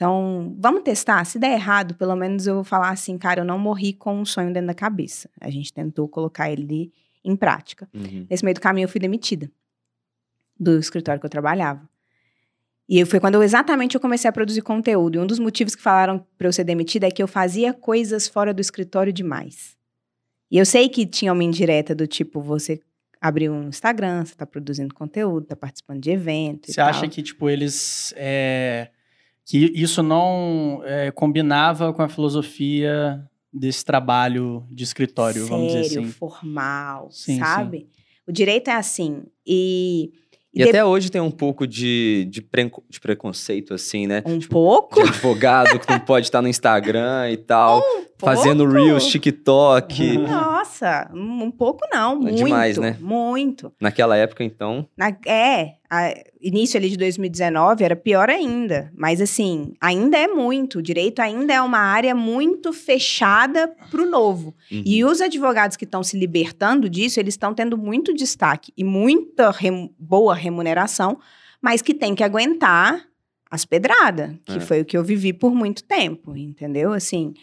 Então, 0.01 0.57
vamos 0.59 0.83
testar. 0.83 1.23
Se 1.27 1.39
der 1.39 1.53
errado, 1.53 1.95
pelo 1.95 2.17
menos 2.17 2.47
eu 2.47 2.55
vou 2.55 2.65
falar 2.65 2.89
assim, 2.89 3.19
cara, 3.19 3.43
eu 3.43 3.45
não 3.45 3.59
morri 3.59 3.93
com 3.93 4.19
um 4.19 4.25
sonho 4.25 4.51
dentro 4.51 4.69
da 4.69 4.75
cabeça. 4.75 5.29
A 5.39 5.51
gente 5.51 5.71
tentou 5.75 6.09
colocar 6.09 6.51
ele 6.51 6.91
em 7.23 7.37
prática. 7.37 7.87
Uhum. 7.93 8.27
Nesse 8.31 8.43
meio 8.43 8.55
do 8.55 8.63
caminho, 8.63 8.87
eu 8.87 8.89
fui 8.89 8.99
demitida 8.99 9.51
do 10.59 10.79
escritório 10.79 11.21
que 11.21 11.27
eu 11.27 11.31
trabalhava. 11.31 11.87
E 12.89 13.05
foi 13.05 13.21
quando 13.21 13.35
eu, 13.35 13.43
exatamente 13.43 13.95
eu 13.95 14.01
comecei 14.01 14.27
a 14.27 14.33
produzir 14.33 14.63
conteúdo. 14.63 15.17
E 15.17 15.19
um 15.19 15.27
dos 15.27 15.39
motivos 15.39 15.75
que 15.75 15.83
falaram 15.83 16.25
para 16.39 16.49
eu 16.49 16.53
ser 16.55 16.65
demitida 16.65 17.07
é 17.07 17.11
que 17.11 17.23
eu 17.23 17.29
fazia 17.29 17.75
coisas 17.75 18.27
fora 18.27 18.55
do 18.55 18.61
escritório 18.63 19.13
demais. 19.13 19.77
E 20.51 20.57
eu 20.57 20.65
sei 20.65 20.89
que 20.89 21.05
tinha 21.05 21.31
uma 21.31 21.45
indireta 21.45 21.95
do 21.95 22.07
tipo, 22.07 22.41
você 22.41 22.81
abriu 23.21 23.53
um 23.53 23.69
Instagram, 23.69 24.25
você 24.25 24.35
tá 24.35 24.47
produzindo 24.47 24.95
conteúdo, 24.95 25.45
tá 25.45 25.55
participando 25.55 26.01
de 26.01 26.11
evento 26.11 26.71
e 26.71 26.73
Você 26.73 26.81
acha 26.81 27.07
que, 27.07 27.23
tipo, 27.23 27.51
eles. 27.51 28.15
é, 28.17 28.89
que 29.47 29.73
isso 29.75 30.03
não 30.03 30.81
é, 30.85 31.11
combinava 31.11 31.93
com 31.93 32.03
a 32.03 32.09
filosofia 32.09 33.25
desse 33.53 33.85
trabalho 33.85 34.65
de 34.71 34.85
escritório, 34.85 35.47
vamos 35.47 35.69
dizer 35.73 35.85
Sério, 35.85 36.03
assim. 36.03 36.13
formal, 36.13 37.11
Sim, 37.11 37.39
sabe? 37.39 37.89
O 38.27 38.33
direito 38.33 38.69
é 38.69 38.75
assim. 38.75 39.25
E, 39.45 40.13
E 40.55 40.63
de- 40.63 40.69
até 40.69 40.85
hoje 40.85 41.11
tem 41.11 41.21
um 41.21 41.31
pouco 41.33 41.67
de, 41.67 42.29
de, 42.31 42.41
prenco- 42.41 42.85
de 42.89 43.01
preconceito, 43.01 43.75
assim, 43.75 44.07
né? 44.07 44.23
um 44.25 44.39
pouco, 44.41 45.03
De 45.03 45.09
advogado 45.09 45.81
que 45.81 45.91
não 45.91 45.99
pode 45.99 46.27
estar 46.27 46.41
no 46.41 46.47
Instagram 46.49 47.29
e 47.33 47.37
tal. 47.37 47.83
fazendo 47.83 48.10
pouco. 48.21 48.73
Reels, 48.73 49.07
TikTok. 49.07 50.19
Nossa, 50.19 51.11
um 51.15 51.41
um 51.45 51.51
pouco 51.51 51.87
não, 51.93 52.13
É 52.13 52.17
muito. 52.17 52.37
demais, 52.37 52.77
né? 52.79 52.97
Muito. 53.01 53.73
Naquela 53.81 54.17
época, 54.17 54.45
então. 54.45 54.87
Na- 54.97 55.17
é, 55.27 55.75
a- 55.91 56.15
início 56.41 56.79
ali 56.79 56.89
de 56.91 56.97
2019 56.97 57.83
era 57.85 57.97
pior 57.97 58.29
ainda. 58.31 58.93
Mas 58.97 59.21
assim, 59.21 59.73
ainda 59.81 60.17
é 60.19 60.29
muito. 60.29 60.79
O 60.79 60.83
direito 60.83 61.21
ainda 61.21 61.53
é 61.55 61.61
uma 61.61 61.79
área 61.79 62.15
muito 62.15 62.73
fechada 62.73 63.69
para 63.91 64.03
o 64.03 64.07
novo. 64.09 64.55
uhum. 64.71 64.83
E 64.87 65.05
os 65.05 65.21
advogados 65.21 65.77
que 65.77 65.85
estão 65.85 66.03
se 66.03 66.17
libertando 66.19 66.89
disso, 66.89 67.19
eles 67.19 67.35
estão 67.35 67.53
tendo 67.55 67.77
muito 67.77 68.15
destaque 68.15 68.73
e 68.77 68.85
muita 68.85 69.51
rem- 69.51 69.91
boa 69.99 70.35
remuneração, 70.35 71.19
mas 71.61 71.83
que 71.83 71.93
tem 71.95 72.15
que 72.15 72.23
aguentar 72.23 73.05
as 73.51 73.65
pedradas, 73.65 74.31
que 74.45 74.59
É. 74.59 74.61
foi 74.61 74.81
o 74.83 74.85
que 74.85 74.97
eu 74.97 75.03
vivi 75.03 75.33
por 75.33 75.53
muito 75.53 75.83
tempo, 75.83 76.37
entendeu? 76.37 76.93
Assim, 76.93 77.35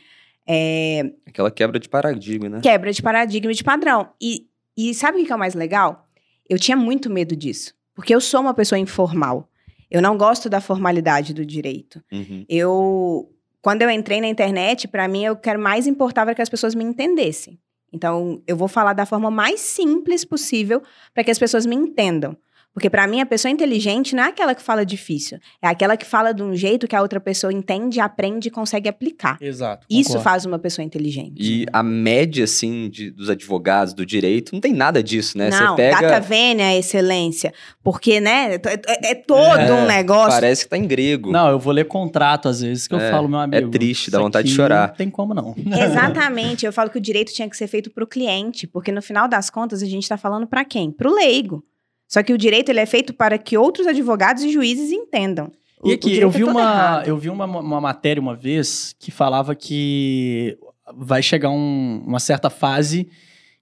é, 0.48 1.12
Aquela 1.26 1.52
quebra 1.52 1.80
de 1.80 1.90
paradigma, 1.90 2.48
né? 2.48 2.60
quebra 2.62 2.92
de 2.92 3.02
paradigma 3.02 3.52
e 3.52 3.56
de 3.56 3.64
padrão. 3.64 4.10
E, 4.22 4.48
e 4.76 4.94
sabe 4.94 5.22
o 5.22 5.26
que 5.26 5.32
é 5.32 5.36
o 5.36 5.40
mais 5.40 5.54
legal? 5.54 6.08
Eu 6.50 6.58
tinha 6.58 6.78
muito 6.78 7.10
medo 7.10 7.36
disso, 7.36 7.74
porque 7.94 8.16
eu 8.16 8.22
sou 8.22 8.42
uma 8.42 8.54
pessoa 8.54 8.80
informal. 8.80 9.50
Eu 9.92 10.02
não 10.02 10.18
gosto 10.18 10.50
da 10.50 10.62
formalidade 10.62 11.34
do 11.34 11.46
direito. 11.46 12.02
Uhum. 12.12 12.46
Eu, 12.48 13.30
quando 13.62 13.82
eu 13.82 13.90
entrei 13.90 14.22
na 14.22 14.28
internet, 14.28 14.88
para 14.88 15.08
mim, 15.08 15.26
eu 15.26 15.36
quero 15.36 15.60
mais 15.60 15.88
importava 15.88 16.34
que 16.34 16.42
as 16.42 16.50
pessoas 16.50 16.76
me 16.76 16.84
entendessem. 16.84 17.60
Então, 17.92 18.42
eu 18.46 18.56
vou 18.56 18.68
falar 18.68 18.94
da 18.94 19.06
forma 19.06 19.32
mais 19.32 19.60
simples 19.60 20.26
possível 20.26 20.82
para 21.14 21.24
que 21.24 21.32
as 21.32 21.40
pessoas 21.40 21.66
me 21.66 21.76
entendam. 21.76 22.38
Porque 22.78 22.92
para 22.92 23.08
mim, 23.08 23.20
a 23.20 23.26
pessoa 23.26 23.52
inteligente 23.52 24.16
não 24.16 24.22
é 24.22 24.28
aquela 24.28 24.54
que 24.54 24.62
fala 24.62 24.86
difícil, 24.86 25.40
é 25.64 25.68
aquela 25.68 25.98
que 25.98 26.06
fala 26.06 26.32
de 26.32 26.44
um 26.44 26.56
jeito 26.56 26.88
que 26.88 26.96
a 26.96 27.02
outra 27.02 27.20
pessoa 27.20 27.52
entende, 27.52 28.00
aprende 28.00 28.50
e 28.50 28.52
consegue 28.52 28.88
aplicar. 28.88 29.36
Exato. 29.42 29.88
Isso 29.90 30.10
concordo. 30.10 30.24
faz 30.24 30.46
uma 30.46 30.60
pessoa 30.60 30.86
inteligente. 30.86 31.38
E 31.42 31.66
a 31.74 31.82
média, 31.82 32.44
assim, 32.44 32.88
de- 32.88 33.10
dos 33.10 33.32
advogados 33.32 33.96
do 33.96 34.06
direito, 34.06 34.52
não 34.54 34.62
tem 34.62 34.74
nada 34.74 35.02
disso, 35.02 35.40
né? 35.40 35.50
Não, 35.50 35.72
Você 35.72 35.76
pega. 35.76 36.02
data 36.02 36.20
vênia 36.20 36.66
é 36.72 36.78
excelência. 36.78 37.52
Porque, 37.84 38.20
né, 38.22 38.54
é, 38.54 39.08
é- 39.08 39.12
é 39.12 39.16
todo 39.16 39.58
É, 39.60 39.74
um 39.74 39.88
negócio. 39.88 40.30
Parece 40.30 40.64
que 40.66 40.70
tá 40.70 40.78
em 40.78 40.86
grego. 40.86 41.32
Não, 41.32 41.50
eu 41.50 41.58
vou 41.58 41.74
ler 41.74 41.86
contrato 41.86 42.48
às 42.48 42.62
vezes, 42.62 42.88
que 42.88 42.94
eu 42.94 43.00
É, 43.00 43.10
falo, 43.10 43.28
meu 43.28 43.40
amigo. 43.40 43.72
triste, 43.72 44.12
dá 44.12 44.20
isso 44.20 44.24
vontade 44.24 44.48
de 44.50 44.54
chorar. 44.54 44.90
Não 44.90 44.96
tem 44.96 45.10
como 45.10 45.34
não. 45.34 45.56
Exatamente. 45.66 46.64
Eu 46.64 46.72
falo 46.72 46.92
que 46.92 47.00
o 47.00 47.02
direito 47.02 47.34
tinha 47.34 47.50
que 47.50 47.58
ser 47.58 47.66
feito 47.66 47.90
para 47.90 48.04
o 48.04 48.08
cliente, 48.08 48.68
porque 48.68 48.92
no 48.92 49.02
final 49.02 49.28
das 49.28 49.50
contas 49.50 49.82
a 49.82 49.86
gente 49.88 50.04
está 50.04 50.16
falando 50.16 50.46
para 50.46 50.64
quem? 50.64 50.92
Para 50.92 51.10
o 51.10 51.16
leigo. 51.16 51.64
Só 52.08 52.24
que 52.24 52.34
o 52.34 52.38
direito 52.38 52.70
ele 52.70 52.80
é 52.80 52.86
feito 52.86 53.14
para 53.14 53.38
que 53.38 53.58
outros 53.58 53.86
advogados 53.88 54.44
e 54.44 54.52
juízes 54.52 54.92
entendam. 54.92 55.52
O- 55.82 55.90
E 55.90 55.94
aqui, 55.94 56.10
direito 56.12 56.24
eu 56.24 56.30
é 56.30 56.32
vi, 56.32 56.40
todo 56.40 56.52
uma, 56.52 56.62
errado. 56.62 57.08
eu 57.08 57.18
vi 57.18 57.30
uma, 57.30 57.46
uma 57.46 57.82
matéria 57.82 58.22
uma 58.22 58.36
vez 58.36 58.96
que 59.00 59.12
falava 59.12 59.54
que 59.56 60.58
vai 60.96 61.22
chegar 61.22 61.50
um- 61.50 62.02
uma 62.06 62.20
certa 62.20 62.50
fase 62.50 63.10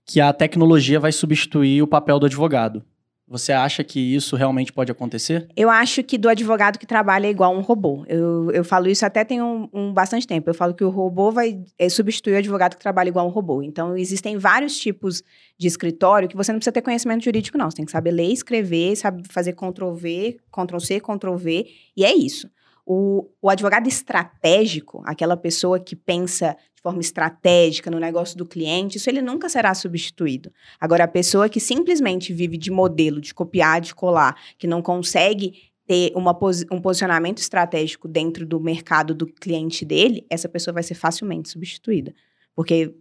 que 0.05 0.21
a 0.21 0.31
tecnologia 0.31 0.99
vai 0.99 1.11
substituir 1.11 1.81
o 1.81 1.87
papel 1.87 2.19
do 2.19 2.27
advogado. 2.27 2.83
Você 3.27 3.51
acha 3.51 3.83
que 3.83 3.99
isso 3.99 4.35
realmente 4.35 4.71
pode 4.71 4.91
acontecer? 4.91 5.47
Eu 5.55 5.67
acho 5.69 6.03
que 6.03 6.15
do 6.15 6.29
advogado 6.29 6.77
que 6.77 6.85
trabalha 6.85 7.25
é 7.25 7.29
igual 7.31 7.55
um 7.55 7.61
robô. 7.61 8.05
Eu, 8.07 8.51
eu 8.51 8.63
falo 8.63 8.87
isso 8.87 9.03
até 9.03 9.23
tem 9.23 9.41
um, 9.41 9.67
um 9.73 9.91
bastante 9.91 10.27
tempo. 10.27 10.47
Eu 10.47 10.53
falo 10.53 10.75
que 10.75 10.83
o 10.83 10.89
robô 10.89 11.31
vai 11.31 11.59
é, 11.79 11.89
substituir 11.89 12.33
o 12.33 12.37
advogado 12.37 12.75
que 12.75 12.81
trabalha 12.81 13.09
igual 13.09 13.25
um 13.25 13.31
robô. 13.31 13.63
Então, 13.63 13.97
existem 13.97 14.37
vários 14.37 14.77
tipos 14.77 15.23
de 15.57 15.67
escritório 15.67 16.29
que 16.29 16.35
você 16.35 16.51
não 16.51 16.59
precisa 16.59 16.71
ter 16.71 16.83
conhecimento 16.83 17.23
jurídico, 17.23 17.57
não. 17.57 17.71
Você 17.71 17.77
tem 17.77 17.85
que 17.85 17.91
saber 17.91 18.11
ler, 18.11 18.31
escrever, 18.31 18.95
sabe 18.95 19.23
fazer 19.27 19.53
Ctrl-V, 19.53 20.37
Ctrl-C, 20.51 20.99
Ctrl-V, 20.99 21.65
e 21.97 22.05
é 22.05 22.13
isso. 22.13 22.47
O, 22.85 23.27
o 23.41 23.49
advogado 23.49 23.87
estratégico, 23.87 25.01
aquela 25.05 25.35
pessoa 25.35 25.79
que 25.79 25.95
pensa 25.95 26.55
de 26.75 26.81
forma 26.81 27.01
estratégica 27.01 27.89
no 27.89 27.99
negócio 27.99 28.37
do 28.37 28.45
cliente, 28.45 28.97
isso 28.97 29.09
ele 29.09 29.21
nunca 29.21 29.49
será 29.49 29.73
substituído. 29.73 30.51
Agora, 30.79 31.05
a 31.05 31.07
pessoa 31.07 31.49
que 31.49 31.59
simplesmente 31.59 32.31
vive 32.31 32.57
de 32.57 32.69
modelo, 32.69 33.19
de 33.19 33.33
copiar, 33.33 33.81
de 33.81 33.95
colar, 33.95 34.35
que 34.57 34.67
não 34.67 34.81
consegue 34.81 35.53
ter 35.87 36.11
uma 36.15 36.37
um 36.71 36.81
posicionamento 36.81 37.39
estratégico 37.39 38.07
dentro 38.07 38.45
do 38.45 38.59
mercado 38.59 39.13
do 39.13 39.25
cliente 39.25 39.85
dele, 39.85 40.25
essa 40.29 40.49
pessoa 40.49 40.73
vai 40.73 40.83
ser 40.83 40.95
facilmente 40.95 41.49
substituída. 41.49 42.13
Porque 42.55 42.95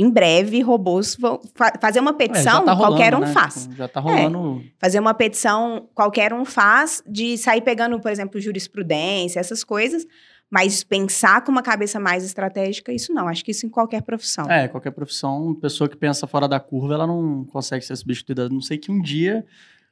em 0.00 0.10
breve 0.10 0.60
robôs 0.62 1.16
vão 1.16 1.40
fa- 1.54 1.72
fazer 1.80 2.00
uma 2.00 2.10
É, 2.12 2.14
petição, 2.14 2.64
tá 2.64 2.72
rolando, 2.72 2.96
qualquer 2.96 3.14
um 3.14 3.20
né? 3.20 3.26
faz. 3.26 3.68
Já 3.76 3.86
tá 3.88 4.00
rolando. 4.00 4.62
Fazer 4.78 4.98
uma 5.00 5.12
petição, 5.14 5.88
qualquer 5.94 6.32
um 6.32 6.44
faz, 6.44 7.02
de 7.06 7.36
sair 7.36 7.60
pegando, 7.60 7.98
por 8.00 8.10
exemplo, 8.10 8.40
jurisprudência, 8.40 9.38
essas 9.40 9.62
coisas, 9.64 10.06
mas 10.50 10.82
pensar 10.82 11.44
com 11.44 11.52
uma 11.52 11.62
cabeça 11.62 12.00
mais 12.00 12.24
estratégica, 12.24 12.92
isso 12.92 13.12
não. 13.12 13.28
Acho 13.28 13.44
que 13.44 13.50
isso 13.52 13.66
em 13.66 13.68
qualquer 13.68 14.02
profissão. 14.02 14.50
É, 14.50 14.66
qualquer 14.68 14.90
profissão, 14.90 15.54
pessoa 15.54 15.88
que 15.88 15.96
pensa 15.96 16.26
fora 16.26 16.48
da 16.48 16.58
curva, 16.58 16.94
ela 16.94 17.06
não 17.06 17.44
consegue 17.44 17.84
ser 17.84 17.94
substituída. 17.96 18.48
Não 18.48 18.60
sei 18.60 18.78
que 18.78 18.90
um 18.90 19.00
dia 19.00 19.44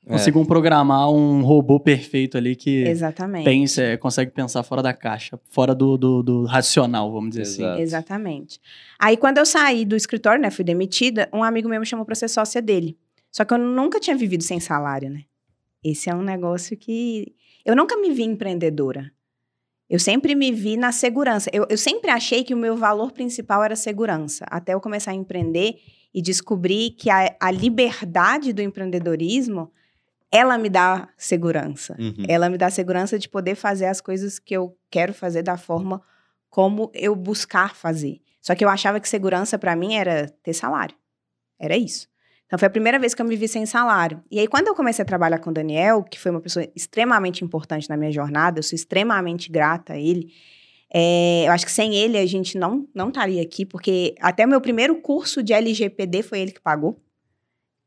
É. 0.09 0.13
consigam 0.13 0.45
programar 0.45 1.11
um 1.11 1.43
robô 1.43 1.79
perfeito 1.79 2.39
ali 2.39 2.57
que 2.57 2.85
Exatamente. 2.85 3.45
pensa, 3.45 3.83
é, 3.83 3.97
consegue 3.97 4.31
pensar 4.31 4.63
fora 4.63 4.83
da 4.83 4.95
caixa, 4.95 5.39
fora 5.51 5.75
do, 5.75 5.99
do, 5.99 6.23
do 6.23 6.45
racional, 6.45 7.13
vamos 7.13 7.31
dizer 7.31 7.43
assim. 7.43 7.63
Exato. 7.63 7.81
Exatamente. 7.83 8.61
Aí, 8.99 9.17
quando 9.17 9.39
eu 9.39 9.47
saí 9.47 9.85
do 9.85 9.95
escritório, 9.95 10.41
né, 10.41 10.51
fui 10.51 10.65
demitida, 10.65 11.29
um 11.33 11.45
amigo 11.45 11.69
meu 11.69 11.79
me 11.79 11.87
chamou 11.87 12.07
para 12.07 12.15
ser 12.15 12.29
sócia 12.29 12.63
dele. 12.63 12.97
Só 13.31 13.45
que 13.45 13.53
eu 13.53 13.59
nunca 13.59 14.01
tinha 14.01 14.17
vivido 14.17 14.43
sem 14.43 14.59
salário, 14.59 15.11
né? 15.11 15.25
Esse 15.85 16.11
é 16.11 16.15
um 16.15 16.23
negócio 16.23 16.77
que. 16.77 17.35
Eu 17.65 17.77
nunca 17.77 17.97
me 17.97 18.11
vi 18.11 18.25
empreendedora. 18.25 19.13
Eu 19.89 19.99
sempre 19.99 20.35
me 20.35 20.53
vi 20.53 20.77
na 20.77 20.93
segurança. 20.93 21.51
Eu, 21.53 21.67
eu 21.69 21.79
sempre 21.79 22.11
achei 22.11 22.45
que 22.45 22.53
o 22.53 22.57
meu 22.57 22.77
valor 22.77 23.13
principal 23.13 23.63
era 23.63 23.77
segurança. 23.77 24.45
Até 24.51 24.75
eu 24.75 24.81
começar 24.81 25.13
a 25.13 25.15
empreender 25.15 25.77
e 26.13 26.21
descobrir 26.21 26.91
que 26.91 27.09
a, 27.09 27.35
a 27.41 27.51
liberdade 27.51 28.53
do 28.53 28.61
empreendedorismo, 28.61 29.71
ela 30.31 30.59
me 30.59 30.69
dá 30.69 31.09
segurança. 31.17 31.97
Uhum. 31.99 32.25
Ela 32.29 32.49
me 32.51 32.59
dá 32.59 32.71
segurança 32.71 33.19
de 33.19 33.29
poder 33.29 33.55
fazer 33.55 33.87
as 33.87 34.01
coisas 34.01 34.39
que 34.39 34.55
eu 34.55 34.77
quero 34.91 35.15
fazer 35.15 35.43
da 35.43 35.57
forma 35.57 36.03
como 36.51 36.91
eu 36.95 37.15
buscar 37.15 37.75
fazer. 37.75 38.21
Só 38.41 38.55
que 38.55 38.65
eu 38.65 38.69
achava 38.69 39.01
que 39.01 39.09
segurança 39.09 39.59
para 39.59 39.75
mim 39.75 39.95
era 39.95 40.29
ter 40.43 40.53
salário. 40.53 40.95
Era 41.59 41.77
isso. 41.77 42.09
Então 42.47 42.59
foi 42.59 42.69
a 42.69 42.71
primeira 42.71 42.99
vez 42.99 43.15
que 43.15 43.21
eu 43.21 43.27
me 43.27 43.37
vi 43.37 43.49
sem 43.49 43.67
salário. 43.67 44.23
E 44.31 44.39
aí 44.39 44.47
quando 44.47 44.69
eu 44.69 44.75
comecei 44.75 45.03
a 45.03 45.07
trabalhar 45.07 45.39
com 45.39 45.51
o 45.51 45.53
Daniel, 45.53 46.03
que 46.03 46.19
foi 46.19 46.31
uma 46.31 46.41
pessoa 46.41 46.67
extremamente 46.75 47.45
importante 47.45 47.89
na 47.89 47.97
minha 47.97 48.13
jornada, 48.13 48.59
eu 48.59 48.63
sou 48.63 48.77
extremamente 48.77 49.51
grata 49.51 49.95
a 49.95 49.99
ele. 49.99 50.33
É, 50.93 51.45
eu 51.47 51.53
acho 51.53 51.67
que 51.67 51.73
sem 51.73 51.95
ele 51.95 52.17
a 52.17 52.25
gente 52.25 52.57
não 52.57 52.89
não 52.95 53.09
estaria 53.09 53.43
aqui, 53.43 53.67
porque 53.67 54.15
até 54.21 54.47
o 54.47 54.49
meu 54.49 54.61
primeiro 54.61 54.97
curso 55.03 55.43
de 55.43 55.53
LGPD 55.53 56.23
foi 56.23 56.41
ele 56.41 56.53
que 56.53 56.61
pagou 56.61 56.99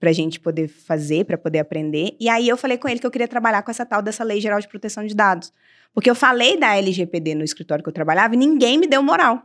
pra 0.02 0.12
gente 0.12 0.40
poder 0.40 0.68
fazer, 0.68 1.26
para 1.26 1.38
poder 1.38 1.60
aprender. 1.60 2.18
E 2.20 2.28
aí 2.28 2.50
eu 2.50 2.58
falei 2.58 2.76
com 2.76 2.90
ele 2.90 3.00
que 3.00 3.06
eu 3.06 3.12
queria 3.12 3.28
trabalhar 3.28 3.62
com 3.62 3.70
essa 3.70 3.86
tal 3.86 4.02
dessa 4.02 4.24
Lei 4.24 4.42
Geral 4.42 4.60
de 4.60 4.68
Proteção 4.68 5.06
de 5.06 5.14
Dados. 5.14 5.54
Porque 5.94 6.10
eu 6.10 6.16
falei 6.16 6.58
da 6.58 6.76
LGPD 6.76 7.36
no 7.36 7.44
escritório 7.44 7.84
que 7.84 7.88
eu 7.90 7.94
trabalhava 7.94 8.34
e 8.34 8.38
ninguém 8.38 8.80
me 8.80 8.88
deu 8.88 9.04
moral. 9.04 9.44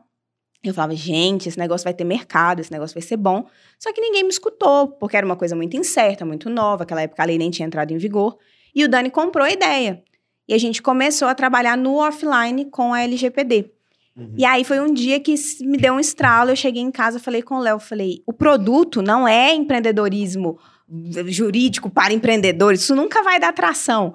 Eu 0.64 0.72
falava, 0.72 0.96
gente, 0.96 1.46
esse 1.46 1.58
negócio 1.58 1.84
vai 1.84 1.92
ter 1.92 2.04
mercado, 2.04 2.60
esse 2.60 2.72
negócio 2.72 2.94
vai 2.94 3.02
ser 3.02 3.18
bom. 3.18 3.46
Só 3.78 3.92
que 3.92 4.00
ninguém 4.00 4.22
me 4.22 4.30
escutou, 4.30 4.88
porque 4.92 5.14
era 5.14 5.26
uma 5.26 5.36
coisa 5.36 5.54
muito 5.54 5.76
incerta, 5.76 6.24
muito 6.24 6.48
nova. 6.48 6.84
Aquela 6.84 7.02
época 7.02 7.22
a 7.22 7.26
lei 7.26 7.36
nem 7.36 7.50
tinha 7.50 7.66
entrado 7.66 7.92
em 7.92 7.98
vigor. 7.98 8.38
E 8.74 8.82
o 8.82 8.88
Dani 8.88 9.10
comprou 9.10 9.44
a 9.44 9.50
ideia. 9.50 10.02
E 10.48 10.54
a 10.54 10.58
gente 10.58 10.80
começou 10.80 11.28
a 11.28 11.34
trabalhar 11.34 11.76
no 11.76 11.96
offline 11.96 12.64
com 12.70 12.94
a 12.94 13.02
LGPD. 13.02 13.75
Uhum. 14.16 14.34
E 14.36 14.44
aí 14.44 14.64
foi 14.64 14.80
um 14.80 14.92
dia 14.92 15.20
que 15.20 15.34
me 15.60 15.76
deu 15.76 15.94
um 15.94 16.00
estralo. 16.00 16.50
Eu 16.50 16.56
cheguei 16.56 16.82
em 16.82 16.90
casa, 16.90 17.18
falei 17.18 17.42
com 17.42 17.56
o 17.56 17.60
Léo, 17.60 17.78
falei: 17.78 18.22
o 18.26 18.32
produto 18.32 19.02
não 19.02 19.28
é 19.28 19.52
empreendedorismo 19.54 20.58
jurídico 21.26 21.90
para 21.90 22.12
empreendedores, 22.12 22.80
isso 22.80 22.94
nunca 22.94 23.22
vai 23.22 23.40
dar 23.40 23.52
tração. 23.52 24.14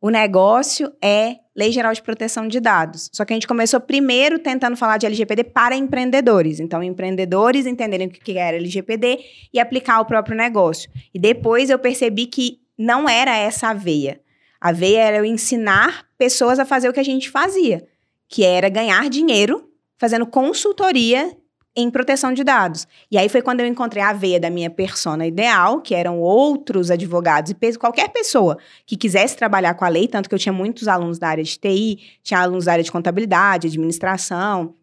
O 0.00 0.10
negócio 0.10 0.92
é 1.02 1.36
Lei 1.56 1.72
Geral 1.72 1.92
de 1.92 2.00
Proteção 2.00 2.46
de 2.46 2.60
Dados. 2.60 3.10
Só 3.12 3.24
que 3.24 3.32
a 3.32 3.36
gente 3.36 3.48
começou 3.48 3.80
primeiro 3.80 4.38
tentando 4.38 4.76
falar 4.76 4.96
de 4.96 5.06
LGPD 5.06 5.42
para 5.44 5.74
empreendedores. 5.74 6.60
Então, 6.60 6.84
empreendedores 6.84 7.66
entenderem 7.66 8.06
o 8.06 8.10
que 8.10 8.38
era 8.38 8.56
LGPD 8.56 9.18
e 9.52 9.58
aplicar 9.58 10.00
o 10.00 10.04
próprio 10.04 10.36
negócio. 10.36 10.88
E 11.12 11.18
depois 11.18 11.68
eu 11.68 11.80
percebi 11.80 12.26
que 12.26 12.60
não 12.78 13.08
era 13.08 13.36
essa 13.36 13.70
a 13.70 13.74
veia. 13.74 14.20
A 14.60 14.70
veia 14.70 15.00
era 15.00 15.16
eu 15.16 15.24
ensinar 15.24 16.06
pessoas 16.16 16.60
a 16.60 16.64
fazer 16.64 16.88
o 16.88 16.92
que 16.92 17.00
a 17.00 17.04
gente 17.04 17.28
fazia, 17.28 17.84
que 18.28 18.44
era 18.44 18.68
ganhar 18.68 19.08
dinheiro 19.08 19.68
fazendo 19.96 20.26
consultoria 20.26 21.36
em 21.78 21.90
proteção 21.90 22.32
de 22.32 22.42
dados. 22.42 22.88
E 23.08 23.16
aí 23.16 23.28
foi 23.28 23.40
quando 23.40 23.60
eu 23.60 23.66
encontrei 23.66 24.02
a 24.02 24.12
veia 24.12 24.40
da 24.40 24.50
minha 24.50 24.68
persona 24.68 25.24
ideal, 25.26 25.80
que 25.80 25.94
eram 25.94 26.18
outros 26.20 26.90
advogados 26.90 27.52
e 27.52 27.78
qualquer 27.78 28.08
pessoa 28.08 28.58
que 28.84 28.96
quisesse 28.96 29.36
trabalhar 29.36 29.74
com 29.74 29.84
a 29.84 29.88
lei, 29.88 30.08
tanto 30.08 30.28
que 30.28 30.34
eu 30.34 30.38
tinha 30.40 30.52
muitos 30.52 30.88
alunos 30.88 31.20
da 31.20 31.28
área 31.28 31.44
de 31.44 31.56
TI, 31.56 32.00
tinha 32.22 32.40
alunos 32.40 32.64
da 32.64 32.72
área 32.72 32.82
de 32.82 32.90
contabilidade, 32.90 33.68
administração. 33.68 34.74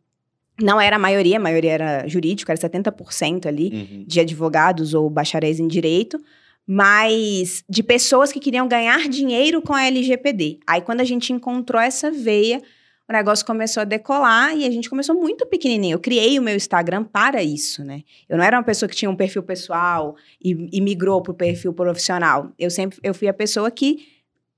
Não 0.62 0.80
era 0.80 0.96
a 0.96 1.00
maioria, 1.00 1.36
a 1.36 1.40
maioria 1.40 1.72
era 1.74 2.08
jurídico, 2.08 2.50
era 2.50 2.60
70% 2.60 3.46
ali 3.46 3.72
uhum. 3.74 4.06
de 4.08 4.22
advogados 4.22 4.94
ou 4.94 5.10
bacharéis 5.10 5.60
em 5.60 5.68
direito, 5.68 6.18
mas 6.66 7.62
de 7.70 7.84
pessoas 7.84 8.32
que 8.32 8.40
queriam 8.40 8.70
ganhar 8.70 9.10
dinheiro 9.10 9.62
com 9.62 9.74
a 9.74 9.84
LGPD. 9.84 10.60
Aí 10.66 10.80
quando 10.80 11.02
a 11.02 11.06
gente 11.06 11.34
encontrou 11.34 11.82
essa 11.82 12.10
veia, 12.10 12.62
o 13.08 13.13
negócio 13.13 13.46
começou 13.46 13.82
a 13.82 13.84
decolar 13.84 14.56
e 14.58 14.65
a 14.65 14.72
gente 14.72 14.89
começou 14.89 15.15
muito 15.15 15.46
pequenininho. 15.46 15.96
Eu 15.96 16.00
criei 16.00 16.39
o 16.39 16.41
meu 16.41 16.56
Instagram 16.56 17.04
para 17.04 17.44
isso, 17.44 17.84
né? 17.84 18.04
Eu 18.28 18.38
não 18.38 18.44
era 18.44 18.58
uma 18.58 18.63
pessoa 18.63 18.89
que 18.89 18.96
tinha 18.96 19.10
um 19.10 19.15
perfil 19.15 19.44
pessoal 19.44 20.15
e, 20.44 20.70
e 20.72 20.82
migrou 20.82 21.22
para 21.22 21.32
o 21.32 21.36
perfil 21.36 21.72
profissional. 21.72 22.52
Eu 22.58 22.72
sempre 22.72 22.98
eu 23.04 23.13
fui 23.13 23.28
a 23.28 23.34
pessoa 23.34 23.70
que 23.70 24.08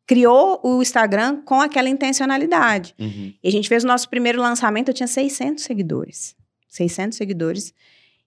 criou 0.05 0.61
o 0.63 0.81
Instagram 0.81 1.41
com 1.43 1.59
aquela 1.59 1.89
intencionalidade. 1.89 2.95
Uhum. 2.97 3.33
E 3.43 3.47
a 3.47 3.51
gente 3.51 3.67
fez 3.67 3.83
o 3.83 3.87
nosso 3.87 4.09
primeiro 4.09 4.41
lançamento, 4.41 4.87
eu 4.87 4.93
tinha 4.93 5.07
600 5.07 5.63
seguidores. 5.63 6.33
600 6.69 7.17
seguidores. 7.17 7.73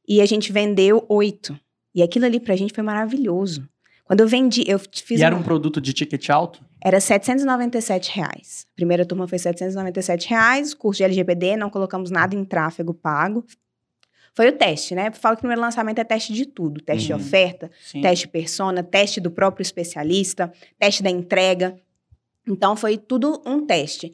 E 0.07 0.21
a 0.21 0.27
gente 0.27 0.53
vendeu 0.53 1.05
oito. 1.09 1.59
E 1.95 2.03
aquilo 2.03 2.27
ali 2.27 2.39
pra 2.39 2.55
gente 2.55 2.75
foi 2.75 2.85
maravilhoso. 2.85 3.67
Quando 4.05 4.21
eu 4.21 4.29
vendi, 4.29 4.65
eu 4.67 4.79
fiz. 4.79 5.21
E 5.21 5.25
era 5.25 5.35
um 5.35 5.43
produto 5.43 5.81
de 5.81 5.93
ticket 5.95 6.29
alto? 6.29 6.61
Era 6.83 7.01
797 7.01 8.17
reais. 8.17 8.67
A 8.73 8.77
primeira 8.77 9.05
turma 9.05 9.29
foi 9.29 9.39
797 9.39 10.29
reais, 10.29 10.73
curso 10.75 10.99
de 10.99 11.05
LGPD, 11.05 11.57
não 11.57 11.69
colocamos 11.69 12.11
nada 12.11 12.35
em 12.35 12.45
tráfego 12.45 12.95
pago. 12.95 13.45
Foi 14.35 14.49
o 14.49 14.53
teste, 14.53 14.95
né? 14.95 15.09
Eu 15.09 15.13
falo 15.13 15.37
que 15.37 15.41
o 15.41 15.43
primeiro 15.43 15.61
lançamento 15.61 15.99
é 15.99 16.05
teste 16.05 16.33
de 16.33 16.47
tudo: 16.47 16.81
teste 16.81 17.13
uhum. 17.13 17.19
de 17.19 17.25
oferta, 17.25 17.71
Sim. 17.83 18.01
teste 18.01 18.29
persona, 18.29 18.83
teste 18.83 19.21
do 19.21 19.31
próprio 19.31 19.63
especialista, 19.63 20.53
teste 20.79 21.03
da 21.03 21.11
entrega. 21.11 21.77
Então 22.49 22.75
foi 22.77 22.97
tudo 22.97 23.43
um 23.45 23.67
teste. 23.67 24.13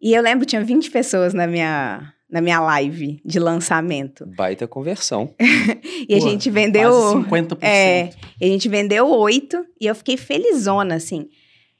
E 0.00 0.14
eu 0.14 0.22
lembro, 0.22 0.46
tinha 0.46 0.62
20 0.62 0.90
pessoas 0.90 1.34
na 1.34 1.46
minha, 1.46 2.12
na 2.30 2.40
minha 2.40 2.60
live 2.60 3.20
de 3.24 3.38
lançamento. 3.38 4.26
Baita 4.26 4.66
conversão. 4.66 5.34
e 5.40 6.18
Pô, 6.18 6.26
a 6.26 6.28
gente 6.30 6.50
vendeu. 6.50 6.90
Quase 6.90 7.48
50%. 7.48 7.58
É, 7.62 8.10
e 8.40 8.44
a 8.44 8.48
gente 8.48 8.68
vendeu 8.68 9.08
oito 9.08 9.64
e 9.80 9.86
eu 9.86 9.94
fiquei 9.94 10.16
felizona, 10.16 10.94
assim. 10.94 11.28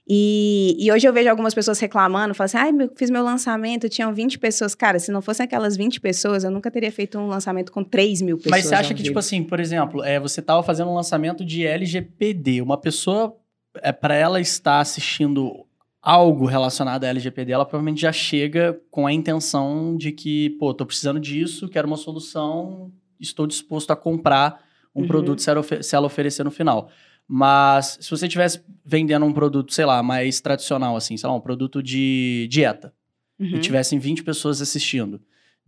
E, 0.08 0.76
e, 0.78 0.92
hoje 0.92 1.04
eu 1.06 1.12
vejo 1.12 1.28
algumas 1.28 1.52
pessoas 1.52 1.80
reclamando, 1.80 2.32
falando 2.32 2.46
assim, 2.46 2.58
ai, 2.58 2.70
ah, 2.70 2.90
fiz 2.94 3.10
meu 3.10 3.24
lançamento, 3.24 3.88
tinham 3.88 4.14
20 4.14 4.38
pessoas. 4.38 4.72
Cara, 4.72 5.00
se 5.00 5.10
não 5.10 5.20
fossem 5.20 5.42
aquelas 5.42 5.76
20 5.76 6.00
pessoas, 6.00 6.44
eu 6.44 6.50
nunca 6.50 6.70
teria 6.70 6.92
feito 6.92 7.18
um 7.18 7.26
lançamento 7.26 7.72
com 7.72 7.82
3 7.82 8.22
mil 8.22 8.36
pessoas. 8.36 8.52
Mas 8.52 8.66
você 8.66 8.74
acha 8.76 8.94
que, 8.94 9.02
tipo 9.02 9.18
assim, 9.18 9.42
por 9.42 9.58
exemplo, 9.58 10.04
é, 10.04 10.20
você 10.20 10.38
estava 10.38 10.62
fazendo 10.62 10.90
um 10.90 10.94
lançamento 10.94 11.44
de 11.44 11.66
LGPD, 11.66 12.62
uma 12.62 12.78
pessoa, 12.78 13.36
é, 13.82 13.90
para 13.90 14.14
ela 14.14 14.40
estar 14.40 14.78
assistindo 14.78 15.66
algo 16.00 16.46
relacionado 16.46 17.02
à 17.02 17.08
LGPD, 17.08 17.50
ela 17.50 17.64
provavelmente 17.64 18.02
já 18.02 18.12
chega 18.12 18.80
com 18.92 19.08
a 19.08 19.12
intenção 19.12 19.96
de 19.96 20.12
que, 20.12 20.50
pô, 20.50 20.72
tô 20.72 20.86
precisando 20.86 21.18
disso, 21.18 21.68
quero 21.68 21.88
uma 21.88 21.96
solução, 21.96 22.92
estou 23.18 23.44
disposto 23.44 23.90
a 23.90 23.96
comprar 23.96 24.64
um 24.94 25.00
uhum. 25.00 25.08
produto 25.08 25.42
se 25.42 25.50
ela, 25.50 25.62
se 25.82 25.96
ela 25.96 26.06
oferecer 26.06 26.44
no 26.44 26.50
final. 26.52 26.90
Mas 27.28 27.98
se 28.00 28.10
você 28.10 28.26
estivesse 28.26 28.60
vendendo 28.84 29.26
um 29.26 29.32
produto, 29.32 29.72
sei 29.72 29.84
lá, 29.84 30.02
mais 30.02 30.40
tradicional, 30.40 30.96
assim, 30.96 31.16
sei 31.16 31.28
lá, 31.28 31.34
um 31.34 31.40
produto 31.40 31.82
de 31.82 32.46
dieta, 32.48 32.92
uhum. 33.38 33.56
e 33.56 33.58
tivessem 33.58 33.98
20 33.98 34.22
pessoas 34.22 34.62
assistindo, 34.62 35.20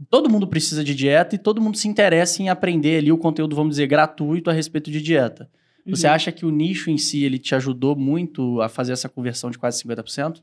todo 0.09 0.31
mundo 0.31 0.47
precisa 0.47 0.85
de 0.85 0.95
dieta 0.95 1.35
e 1.35 1.39
todo 1.39 1.61
mundo 1.61 1.77
se 1.77 1.89
interessa 1.89 2.43
em 2.43 2.49
aprender 2.49 2.99
ali 2.99 3.11
o 3.11 3.19
conteúdo, 3.19 3.57
vamos 3.57 3.71
dizer, 3.71 3.87
gratuito 3.87 4.51
a 4.51 4.53
respeito 4.53 4.91
de 4.91 5.03
dieta. 5.03 5.51
Você 5.87 6.07
uhum. 6.07 6.13
acha 6.13 6.31
que 6.31 6.45
o 6.45 6.51
nicho 6.51 6.91
em 6.91 6.99
si, 6.99 7.25
ele 7.25 7.39
te 7.39 7.55
ajudou 7.55 7.97
muito 7.97 8.61
a 8.61 8.69
fazer 8.69 8.93
essa 8.93 9.09
conversão 9.09 9.51
de 9.51 9.59
quase 9.59 9.83
50%? 9.83 10.43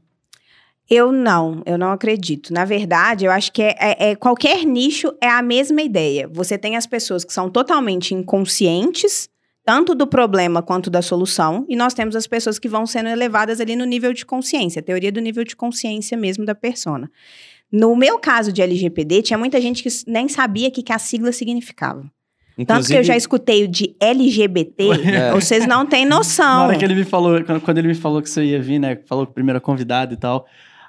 Eu 0.89 1.11
não, 1.11 1.63
eu 1.65 1.77
não 1.77 1.91
acredito. 1.91 2.53
Na 2.53 2.63
verdade, 2.63 3.25
eu 3.25 3.31
acho 3.31 3.51
que 3.51 3.61
é, 3.61 3.75
é, 3.79 4.09
é, 4.11 4.15
qualquer 4.15 4.63
nicho 4.65 5.13
é 5.21 5.27
a 5.27 5.41
mesma 5.41 5.81
ideia. 5.81 6.27
Você 6.27 6.57
tem 6.57 6.75
as 6.75 6.85
pessoas 6.85 7.23
que 7.23 7.33
são 7.33 7.49
totalmente 7.49 8.13
inconscientes, 8.13 9.29
tanto 9.65 9.95
do 9.95 10.05
problema 10.05 10.61
quanto 10.61 10.91
da 10.91 11.01
solução, 11.01 11.65
e 11.67 11.75
nós 11.75 11.95
temos 11.95 12.15
as 12.15 12.27
pessoas 12.27 12.59
que 12.59 12.69
vão 12.69 12.85
sendo 12.85 13.09
elevadas 13.09 13.59
ali 13.59 13.75
no 13.75 13.83
nível 13.83 14.13
de 14.13 14.23
consciência, 14.23 14.79
a 14.79 14.83
teoria 14.83 15.11
do 15.11 15.19
nível 15.19 15.43
de 15.43 15.55
consciência 15.55 16.15
mesmo 16.15 16.45
da 16.45 16.53
persona. 16.53 17.09
No 17.71 17.95
meu 17.95 18.19
caso 18.19 18.53
de 18.53 18.61
LGPD, 18.61 19.23
tinha 19.23 19.37
muita 19.39 19.59
gente 19.59 19.81
que 19.81 19.89
nem 20.05 20.29
sabia 20.29 20.67
o 20.67 20.71
que, 20.71 20.83
que 20.83 20.93
a 20.93 20.99
sigla 20.99 21.31
significava. 21.31 22.05
Inclusive... 22.57 22.65
Tanto 22.67 22.87
que 22.87 22.93
eu 22.93 23.03
já 23.03 23.17
escutei 23.17 23.63
o 23.63 23.67
de 23.67 23.95
LGBT, 23.99 24.83
é. 24.83 25.31
vocês 25.33 25.67
não 25.67 25.83
têm 25.83 26.05
noção. 26.05 26.45
Na 26.45 26.63
hora 26.67 26.77
que 26.77 26.85
ele 26.85 26.95
me 26.95 27.03
falou, 27.03 27.43
quando 27.61 27.77
ele 27.79 27.87
me 27.87 27.95
falou 27.95 28.21
que 28.21 28.29
você 28.29 28.43
ia 28.45 28.61
vir, 28.61 28.79
né? 28.79 28.99
Falou 29.07 29.25
com 29.25 29.31
a 29.31 29.33
primeira 29.33 29.59
convidada 29.59 30.13
e 30.13 30.17
tal. 30.17 30.45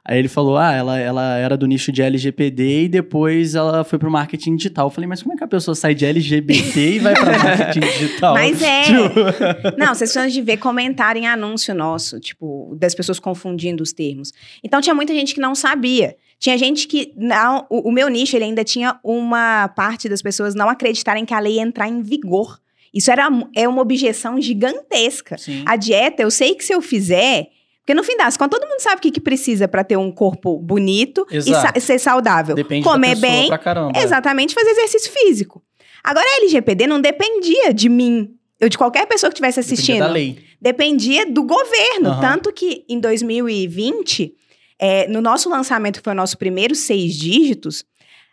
Aí 0.09 0.21
ele 0.21 0.29
falou, 0.29 0.57
ah, 0.57 0.73
ela, 0.73 0.97
ela 1.01 1.37
era 1.37 1.57
do 1.57 1.67
nicho 1.67 1.91
de 1.91 2.01
LGPD 2.01 2.85
e 2.85 2.89
depois 2.89 3.57
ela 3.57 3.83
foi 3.83 3.99
pro 3.99 4.09
marketing 4.09 4.55
digital. 4.55 4.87
Eu 4.87 4.91
falei, 4.91 5.09
mas 5.09 5.21
como 5.21 5.35
é 5.35 5.37
que 5.37 5.43
a 5.43 5.49
pessoa 5.49 5.75
sai 5.75 5.97
de 5.97 6.05
LGBT 6.05 6.95
e 6.95 6.99
vai 7.01 7.13
pra 7.13 7.37
marketing 7.43 7.81
digital? 7.81 8.35
Mas 8.35 8.63
é. 8.63 8.83
Tipo... 8.83 9.09
Não, 9.77 9.89
vocês 9.89 10.13
precisam 10.13 10.29
de 10.29 10.41
ver 10.43 10.59
comentário 10.59 11.21
em 11.21 11.27
anúncio 11.27 11.75
nosso, 11.75 12.21
tipo, 12.21 12.77
das 12.79 12.95
pessoas 12.95 13.19
confundindo 13.19 13.83
os 13.83 13.93
termos. 13.93 14.33
Então 14.63 14.81
tinha 14.81 14.95
muita 14.95 15.13
gente 15.13 15.35
que 15.35 15.41
não 15.41 15.57
sabia. 15.57 16.15
Tinha 16.39 16.57
gente 16.57 16.87
que 16.87 17.13
não, 17.17 17.67
o, 17.69 17.89
o 17.89 17.93
meu 17.93 18.09
nicho 18.09 18.37
ele 18.37 18.45
ainda 18.45 18.63
tinha 18.63 19.01
uma 19.03 19.67
parte 19.69 20.09
das 20.09 20.23
pessoas 20.23 20.55
não 20.55 20.69
acreditarem 20.69 21.25
que 21.25 21.35
a 21.35 21.41
lei 21.41 21.55
ia 21.55 21.63
entrar 21.63 21.89
em 21.89 22.01
vigor. 22.01 22.61
Isso 22.95 23.11
era 23.11 23.29
é 23.57 23.69
uma 23.69 23.83
objeção 23.83 24.41
gigantesca. 24.41 25.37
Sim. 25.37 25.65
A 25.67 25.75
dieta, 25.75 26.23
eu 26.23 26.31
sei 26.31 26.55
que 26.55 26.65
se 26.65 26.73
eu 26.73 26.81
fizer, 26.81 27.49
porque 27.87 27.95
no 27.95 28.03
fim 28.03 28.17
das 28.17 28.37
contas, 28.37 28.59
todo 28.59 28.69
mundo 28.69 28.81
sabe 28.81 28.97
o 28.97 29.01
que, 29.01 29.13
que 29.13 29.21
precisa 29.21 29.69
para 29.69 29.85
ter 29.85 29.97
um 29.97 30.11
corpo 30.11 30.59
bonito 30.59 31.25
Exato. 31.31 31.79
e 31.79 31.81
ser 31.81 32.01
saudável. 32.01 32.57
Depende 32.57 32.83
Comer 32.83 33.15
bem. 33.15 33.49
Caramba. 33.61 33.97
Exatamente, 33.97 34.55
fazer 34.55 34.71
exercício 34.71 35.13
físico. 35.13 35.63
Agora, 36.03 36.27
a 36.27 36.39
LGPD 36.39 36.89
não 36.89 37.01
dependia 37.01 37.73
de 37.73 37.89
mim. 37.89 38.35
Eu 38.59 38.69
de 38.69 38.77
qualquer 38.77 39.07
pessoa 39.07 39.31
que 39.31 39.35
estivesse 39.35 39.61
assistindo. 39.61 39.99
Dependia 39.99 40.09
da 40.09 40.13
lei. 40.13 40.39
Dependia 40.61 41.27
do 41.27 41.45
governo. 41.45 42.11
Uhum. 42.11 42.21
Tanto 42.21 42.53
que 42.53 42.85
em 42.89 42.99
2020, 42.99 44.35
é, 44.81 45.07
no 45.07 45.21
nosso 45.21 45.49
lançamento, 45.49 45.99
que 45.99 46.05
foi 46.05 46.13
o 46.13 46.17
nosso 46.17 46.37
primeiro 46.37 46.75
seis 46.75 47.15
dígitos, 47.15 47.85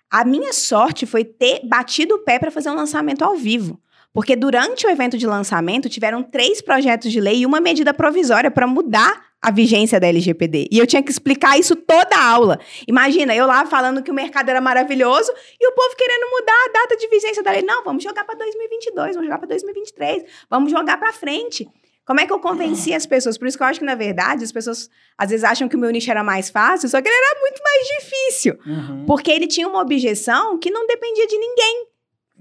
a 0.10 0.26
minha 0.26 0.52
sorte 0.52 1.06
foi 1.06 1.24
ter 1.24 1.62
batido 1.64 2.16
o 2.16 2.20
pé 2.20 2.40
para 2.40 2.50
fazer 2.50 2.72
um 2.72 2.76
lançamento 2.76 3.24
ao 3.24 3.36
vivo. 3.36 3.80
Porque 4.12 4.36
durante 4.36 4.88
o 4.88 4.90
evento 4.90 5.16
de 5.16 5.28
lançamento 5.28 5.90
tiveram 5.90 6.24
três 6.24 6.60
projetos 6.60 7.12
de 7.12 7.22
lei 7.22 7.42
e 7.42 7.46
uma 7.46 7.62
medida 7.62 7.94
provisória 7.94 8.50
para 8.50 8.66
mudar 8.66 9.33
a 9.44 9.52
vigência 9.52 10.00
da 10.00 10.08
LGPD. 10.08 10.70
E 10.72 10.80
eu 10.80 10.88
tinha 10.88 11.04
que 11.04 11.12
explicar 11.12 11.60
isso 11.60 11.76
toda 11.76 12.16
a 12.16 12.26
aula. 12.26 12.58
Imagina, 12.88 13.36
eu 13.36 13.46
lá 13.46 13.66
falando 13.66 14.02
que 14.02 14.10
o 14.10 14.14
mercado 14.14 14.48
era 14.48 14.62
maravilhoso 14.62 15.30
e 15.60 15.68
o 15.68 15.74
povo 15.74 15.94
querendo 15.98 16.32
mudar 16.32 16.66
a 16.66 16.72
data 16.72 16.96
de 16.96 17.10
vigência 17.10 17.44
da 17.44 17.52
lei. 17.52 17.62
Não, 17.62 17.84
vamos 17.84 18.02
jogar 18.02 18.24
para 18.24 18.36
2022, 18.36 19.16
vamos 19.16 19.28
jogar 19.28 19.40
para 19.40 19.50
2023, 19.50 20.24
vamos 20.50 20.72
jogar 20.72 20.98
para 20.98 21.12
frente. 21.12 21.68
Como 22.06 22.22
é 22.22 22.26
que 22.26 22.32
eu 22.32 22.40
convenci 22.40 22.94
as 22.94 23.06
pessoas? 23.06 23.38
Por 23.38 23.48
isso 23.48 23.58
que 23.58 23.64
eu 23.64 23.68
acho 23.68 23.80
que, 23.80 23.86
na 23.86 23.96
verdade, 23.96 24.46
as 24.46 24.52
pessoas 24.52 24.90
às 25.18 25.30
vezes 25.30 25.44
acham 25.44 25.68
que 25.68 25.76
o 25.76 25.80
meu 25.80 25.90
nicho 25.90 26.10
era 26.10 26.24
mais 26.24 26.50
fácil, 26.50 26.88
só 26.88 27.02
que 27.02 27.08
ele 27.10 27.16
era 27.16 27.40
muito 27.42 27.62
mais 27.62 27.88
difícil. 28.00 28.60
Uhum. 28.66 29.06
Porque 29.06 29.30
ele 29.30 29.48
tinha 29.48 29.68
uma 29.68 29.82
objeção 29.82 30.58
que 30.58 30.72
não 30.72 30.88
dependia 30.88 31.28
de 31.28 31.38
ninguém, 31.38 31.88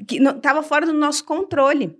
que 0.07 0.23
estava 0.23 0.63
fora 0.63 0.87
do 0.87 0.93
nosso 0.93 1.25
controle. 1.25 1.97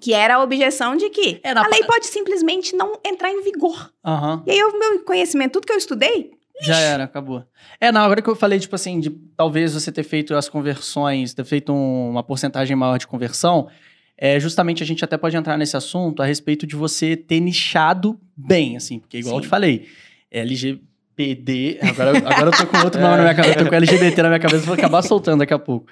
Que 0.00 0.12
era 0.12 0.36
a 0.36 0.42
objeção 0.42 0.96
de 0.96 1.08
que 1.10 1.40
É, 1.42 1.52
na 1.54 1.64
a 1.64 1.68
lei 1.68 1.82
pode 1.84 2.06
simplesmente 2.06 2.74
não 2.76 2.98
entrar 3.04 3.30
em 3.30 3.42
vigor. 3.42 3.92
Aham. 4.04 4.42
E 4.46 4.50
aí, 4.50 4.62
o 4.62 4.78
meu 4.78 5.04
conhecimento, 5.04 5.52
tudo 5.54 5.66
que 5.66 5.72
eu 5.72 5.76
estudei, 5.78 6.30
Já 6.62 6.78
era, 6.78 7.04
acabou. 7.04 7.42
É, 7.80 7.90
na 7.90 8.06
hora 8.06 8.20
que 8.20 8.28
eu 8.28 8.36
falei, 8.36 8.58
tipo 8.58 8.74
assim, 8.74 9.00
de 9.00 9.08
talvez 9.36 9.72
você 9.72 9.90
ter 9.90 10.02
feito 10.02 10.34
as 10.34 10.46
conversões, 10.48 11.32
ter 11.32 11.44
feito 11.44 11.72
um- 11.72 12.10
uma 12.10 12.22
porcentagem 12.22 12.76
maior 12.76 12.98
de 12.98 13.06
conversão, 13.06 13.68
é 14.16 14.38
justamente 14.38 14.82
a 14.82 14.86
gente 14.86 15.02
até 15.02 15.16
pode 15.16 15.34
entrar 15.36 15.56
nesse 15.56 15.74
assunto 15.76 16.22
a 16.22 16.26
respeito 16.26 16.66
de 16.66 16.76
você 16.76 17.16
ter 17.16 17.40
nichado 17.40 18.20
bem, 18.36 18.76
assim, 18.76 18.98
porque 18.98 19.16
igual 19.18 19.36
eu 19.36 19.38
Sim. 19.40 19.46
te 19.46 19.48
falei, 19.48 19.88
LGPD, 21.20 21.78
agora, 21.82 22.18
agora 22.18 22.46
eu 22.46 22.50
tô 22.52 22.66
com 22.66 22.78
outro 22.78 23.00
nome 23.00 23.16
na 23.16 23.22
minha 23.22 23.34
cabeça, 23.34 23.58
eu 23.58 23.64
tô 23.64 23.68
com 23.70 23.74
LGBT 23.76 24.22
na 24.22 24.28
minha 24.28 24.40
cabeça, 24.40 24.64
vou 24.64 24.74
acabar 24.74 25.02
soltando 25.02 25.40
daqui 25.40 25.52
a 25.54 25.58
pouco. 25.58 25.86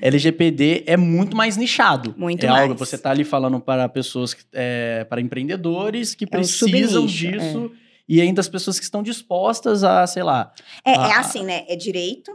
LGPD 0.00 0.84
é 0.86 0.96
muito 0.96 1.36
mais 1.36 1.56
nichado. 1.56 2.14
Muito 2.16 2.44
é 2.44 2.48
mais. 2.48 2.62
algo, 2.62 2.74
você 2.76 2.96
tá 2.96 3.10
ali 3.10 3.24
falando 3.24 3.58
para 3.60 3.88
pessoas, 3.88 4.32
que- 4.34 4.44
é, 4.52 5.04
para 5.04 5.20
empreendedores 5.20 6.14
que 6.14 6.24
É 6.24 6.28
um 6.28 6.30
precisam 6.30 7.08
subnicho, 7.08 7.38
disso 7.38 7.72
e 8.08 8.20
ainda 8.20 8.40
as 8.40 8.48
pessoas 8.48 8.78
que 8.78 8.84
estão 8.84 9.02
dispostas 9.02 9.82
a, 9.84 10.06
sei 10.06 10.22
lá. 10.22 10.52
é, 10.84 10.94
Ah. 10.96 11.08
é 11.08 11.12
assim, 11.16 11.44
né? 11.44 11.64
É 11.68 11.74
direito, 11.76 12.32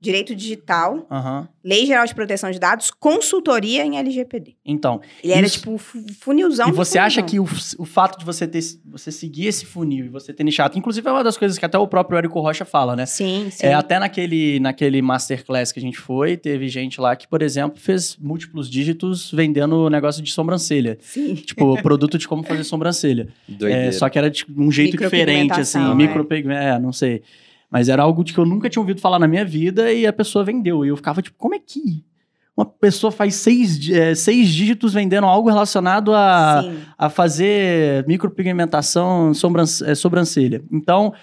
direito 0.00 0.34
digital, 0.34 1.06
aham. 1.10 1.48
lei 1.64 1.84
geral 1.84 2.06
de 2.06 2.14
proteção 2.14 2.50
de 2.50 2.58
dados, 2.58 2.90
consultoria 2.90 3.84
em 3.84 3.96
LGPD. 3.98 4.54
Então, 4.64 5.00
Ele 5.24 5.32
era 5.32 5.46
Isso. 5.46 5.58
tipo 5.58 5.72
um 5.72 5.78
fu- 5.78 5.98
funilzão. 6.20 6.68
e 6.68 6.72
você 6.72 6.98
acha 6.98 7.20
funilzão. 7.20 7.44
que 7.74 7.76
o, 7.78 7.82
o 7.82 7.84
fato 7.84 8.18
de 8.18 8.24
você 8.24 8.46
ter 8.46 8.60
você 8.84 9.10
seguir 9.10 9.46
esse 9.46 9.66
funil 9.66 10.04
e 10.06 10.08
você 10.08 10.32
ter 10.32 10.44
nichado, 10.44 10.78
inclusive 10.78 11.06
é 11.08 11.10
uma 11.10 11.24
das 11.24 11.36
coisas 11.36 11.58
que 11.58 11.64
até 11.64 11.76
o 11.76 11.86
próprio 11.88 12.16
Érico 12.16 12.40
Rocha 12.40 12.64
fala, 12.64 12.94
né? 12.94 13.06
Sim, 13.06 13.48
sim. 13.50 13.66
É, 13.66 13.74
até 13.74 13.98
naquele, 13.98 14.60
naquele 14.60 15.02
masterclass 15.02 15.72
que 15.72 15.78
a 15.80 15.82
gente 15.82 15.98
foi, 15.98 16.36
teve 16.36 16.68
gente 16.68 17.00
lá 17.00 17.16
que, 17.16 17.26
por 17.26 17.42
exemplo, 17.42 17.80
fez 17.80 18.16
múltiplos 18.20 18.70
dígitos 18.70 19.32
vendendo 19.32 19.90
negócio 19.90 20.22
de 20.22 20.32
sobrancelha. 20.32 20.96
Sim. 21.00 21.34
Tipo, 21.34 21.80
produto 21.82 22.16
de 22.18 22.28
como 22.28 22.42
fazer 22.44 22.62
sobrancelha. 22.64 23.28
Doideira. 23.48 23.86
É, 23.86 23.92
só 23.92 24.08
que 24.08 24.16
era 24.18 24.30
de 24.30 24.46
um 24.56 24.70
jeito 24.70 24.96
diferente, 24.96 25.52
assim, 25.58 25.78
Micropigmentação, 25.78 25.92
é. 25.92 25.94
micropigmento, 25.94 26.60
é, 26.62 26.78
não 26.78 26.92
sei. 26.92 27.22
Mas 27.70 27.88
era 27.88 28.02
algo 28.02 28.24
de 28.24 28.32
que 28.32 28.38
eu 28.38 28.46
nunca 28.46 28.68
tinha 28.68 28.80
ouvido 28.80 29.00
falar 29.00 29.18
na 29.18 29.28
minha 29.28 29.44
vida 29.44 29.92
e 29.92 30.06
a 30.06 30.12
pessoa 30.12 30.44
vendeu. 30.44 30.84
E 30.84 30.88
eu 30.88 30.96
ficava 30.96 31.20
tipo, 31.20 31.36
como 31.36 31.54
é 31.54 31.58
que 31.58 32.04
uma 32.56 32.66
pessoa 32.66 33.12
faz 33.12 33.36
seis, 33.36 33.88
é, 33.88 34.14
seis 34.14 34.48
dígitos 34.48 34.94
vendendo 34.94 35.26
algo 35.26 35.48
relacionado 35.48 36.12
a, 36.12 36.62
Sim. 36.64 36.78
a 36.96 37.08
fazer 37.08 38.04
micropigmentação 38.06 39.30
é, 39.86 39.94
sobrancelha? 39.94 40.62
Então, 40.72 41.14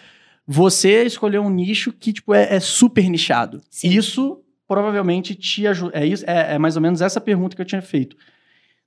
você 0.48 1.04
escolheu 1.04 1.42
um 1.42 1.50
nicho 1.50 1.92
que 1.92 2.14
tipo, 2.14 2.34
é, 2.34 2.56
é 2.56 2.60
super 2.60 3.10
nichado. 3.10 3.62
Sim. 3.70 3.90
Isso 3.90 4.40
provavelmente 4.68 5.36
te 5.36 5.68
ajuda. 5.68 5.92
É, 5.98 6.08
é, 6.08 6.56
é 6.56 6.58
mais 6.58 6.76
ou 6.76 6.82
menos 6.82 7.02
essa 7.02 7.20
pergunta 7.20 7.56
que 7.56 7.62
eu 7.62 7.66
tinha 7.66 7.82
feito. 7.82 8.16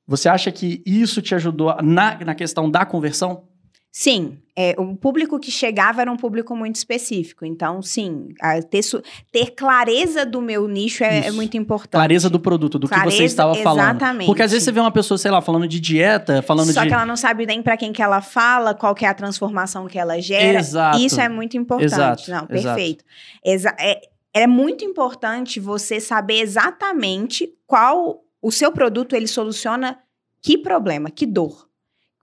Você 0.07 0.27
acha 0.29 0.51
que 0.51 0.83
isso 0.87 1.21
te 1.21 1.35
ajudou 1.35 1.77
na, 1.83 2.19
na 2.25 2.35
questão 2.35 2.71
da 2.71 2.87
conversão? 2.87 3.45
Sim, 3.91 4.39
é, 4.55 4.75
o 4.79 4.95
público 4.95 5.41
que 5.41 5.51
chegava 5.51 6.03
era 6.03 6.13
um 6.13 6.17
público 6.17 6.55
muito 6.55 6.77
específico. 6.77 7.45
Então, 7.45 7.81
sim, 7.81 8.29
a 8.41 8.61
ter, 8.63 8.83
ter 9.33 9.53
clareza 9.53 10.27
do 10.27 10.43
meu 10.43 10.69
nicho 10.69 11.03
é, 11.03 11.27
é 11.27 11.31
muito 11.31 11.57
importante. 11.57 11.93
clareza 11.93 12.29
do 12.29 12.39
produto, 12.39 12.79
do 12.79 12.87
que 12.87 12.95
você 12.95 13.01
Clareza, 13.01 13.25
estava 13.25 13.55
falando. 13.57 13.97
exatamente. 13.97 14.27
Porque 14.27 14.43
às 14.43 14.51
vezes 14.51 14.65
você 14.65 14.73
vê 14.73 14.81
uma 14.81 14.91
pessoa, 14.91 15.17
sei 15.17 15.31
lá, 15.31 15.41
falando 15.41 15.67
de 15.67 15.81
dieta, 15.81 16.43
falando 16.43 16.73
Só 16.73 16.83
de. 16.83 16.89
que 16.89 16.95
ela 16.95 17.07
não 17.07 17.17
sabe 17.17 17.47
nem 17.47 17.63
para 17.63 17.77
quem 17.77 17.93
que 17.93 18.03
ela 18.03 18.21
fala, 18.21 18.75
qual 18.75 18.95
que 18.95 19.05
é 19.05 19.09
a 19.09 19.15
transformação 19.15 19.87
que 19.87 19.99
ela 19.99 20.21
gera. 20.21 20.59
Exato. 20.59 20.99
Isso 20.99 21.21
é 21.21 21.29
muito 21.29 21.57
importante. 21.57 21.87
Exato, 21.87 22.31
Não, 22.31 22.47
perfeito. 22.47 23.05
Exa 23.45 23.75
é, 23.79 24.01
é 24.35 24.47
muito 24.47 24.85
importante 24.85 25.59
você 25.59 25.99
saber 25.99 26.41
exatamente 26.41 27.49
qual 27.67 28.23
o 28.43 28.53
seu 28.53 28.71
produto 28.71 29.17
ele 29.17 29.27
soluciona 29.27 29.99
que 30.43 30.59
problema, 30.59 31.11
que 31.11 31.27
dor. 31.27 31.69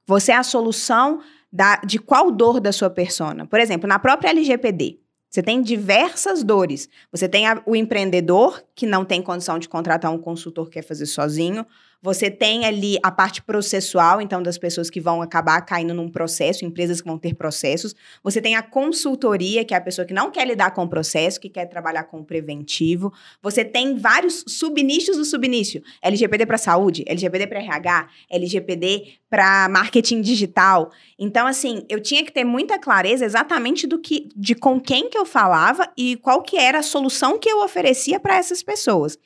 Você 0.07 0.31
é 0.31 0.35
a 0.35 0.43
solução 0.43 1.21
da- 1.55 1.77
de 1.77 1.97
qual 1.97 2.29
dor 2.31 2.59
da 2.59 2.73
sua 2.73 2.89
persona. 2.89 3.45
Por 3.45 3.61
exemplo, 3.61 3.87
na 3.87 3.97
própria 3.97 4.29
LGPD, 4.29 4.99
você 5.29 5.41
tem 5.41 5.61
diversas 5.61 6.43
dores. 6.43 6.89
Você 7.11 7.29
tem 7.29 7.47
a- 7.47 7.61
o 7.65 7.75
empreendedor 7.77 8.61
que 8.75 8.85
não 8.85 9.05
tem 9.05 9.21
condição 9.21 9.57
de 9.57 9.69
contratar 9.69 10.11
um 10.11 10.17
consultor 10.17 10.65
que 10.67 10.73
quer 10.73 10.81
fazer 10.81 11.05
sozinho. 11.05 11.65
Você 12.05 12.29
tem 12.29 12.65
ali 12.65 12.99
a 13.01 13.09
parte 13.09 13.41
processual, 13.41 14.21
então, 14.21 14.43
das 14.43 14.59
pessoas 14.59 14.91
que 14.91 15.01
vão 15.01 15.23
acabar 15.23 15.59
caindo 15.61 15.91
num 15.91 16.07
processo, 16.07 16.63
empresas 16.63 17.01
que 17.01 17.07
vão 17.07 17.17
ter 17.17 17.33
processos. 17.33 17.95
Você 18.23 18.39
tem 18.39 18.55
a 18.55 18.61
consultoria, 18.61 19.65
que 19.65 19.73
é 19.73 19.77
a 19.77 19.81
pessoa 19.81 20.05
que 20.05 20.13
não 20.13 20.29
quer 20.29 20.45
lidar 20.45 20.69
com 20.69 20.83
o 20.83 20.87
processo, 20.87 21.39
que 21.39 21.49
quer 21.49 21.65
trabalhar 21.65 22.03
com 22.03 22.19
o 22.19 22.23
preventivo. 22.23 23.11
Você 23.41 23.65
tem 23.65 23.97
vários 23.97 24.45
subnichos 24.47 25.17
do 25.17 25.25
subnicho. 25.25 25.81
LGPD 25.99 26.45
para 26.45 26.59
saúde, 26.59 27.03
LGPD 27.07 27.47
para 27.47 27.59
RH, 27.59 28.07
LGPD 28.29 29.13
para 29.27 29.67
marketing 29.67 30.21
digital. 30.21 30.91
Então, 31.17 31.47
assim, 31.47 31.83
eu 31.89 31.99
tinha 31.99 32.23
que 32.23 32.31
ter 32.31 32.43
muita 32.43 32.77
clareza 32.77 33.25
exatamente 33.25 33.87
do 33.87 33.99
que, 33.99 34.29
de 34.35 34.53
com 34.53 34.79
quem 34.79 35.09
que 35.09 35.17
eu 35.17 35.25
falava 35.25 35.91
e 35.97 36.17
qual 36.17 36.43
que 36.43 36.55
era 36.55 36.79
a 36.79 36.83
solução 36.83 37.39
que 37.39 37.49
eu 37.49 37.63
oferecia 37.63 38.19
para 38.19 38.37
essas 38.37 38.61
pessoas. 38.61 39.17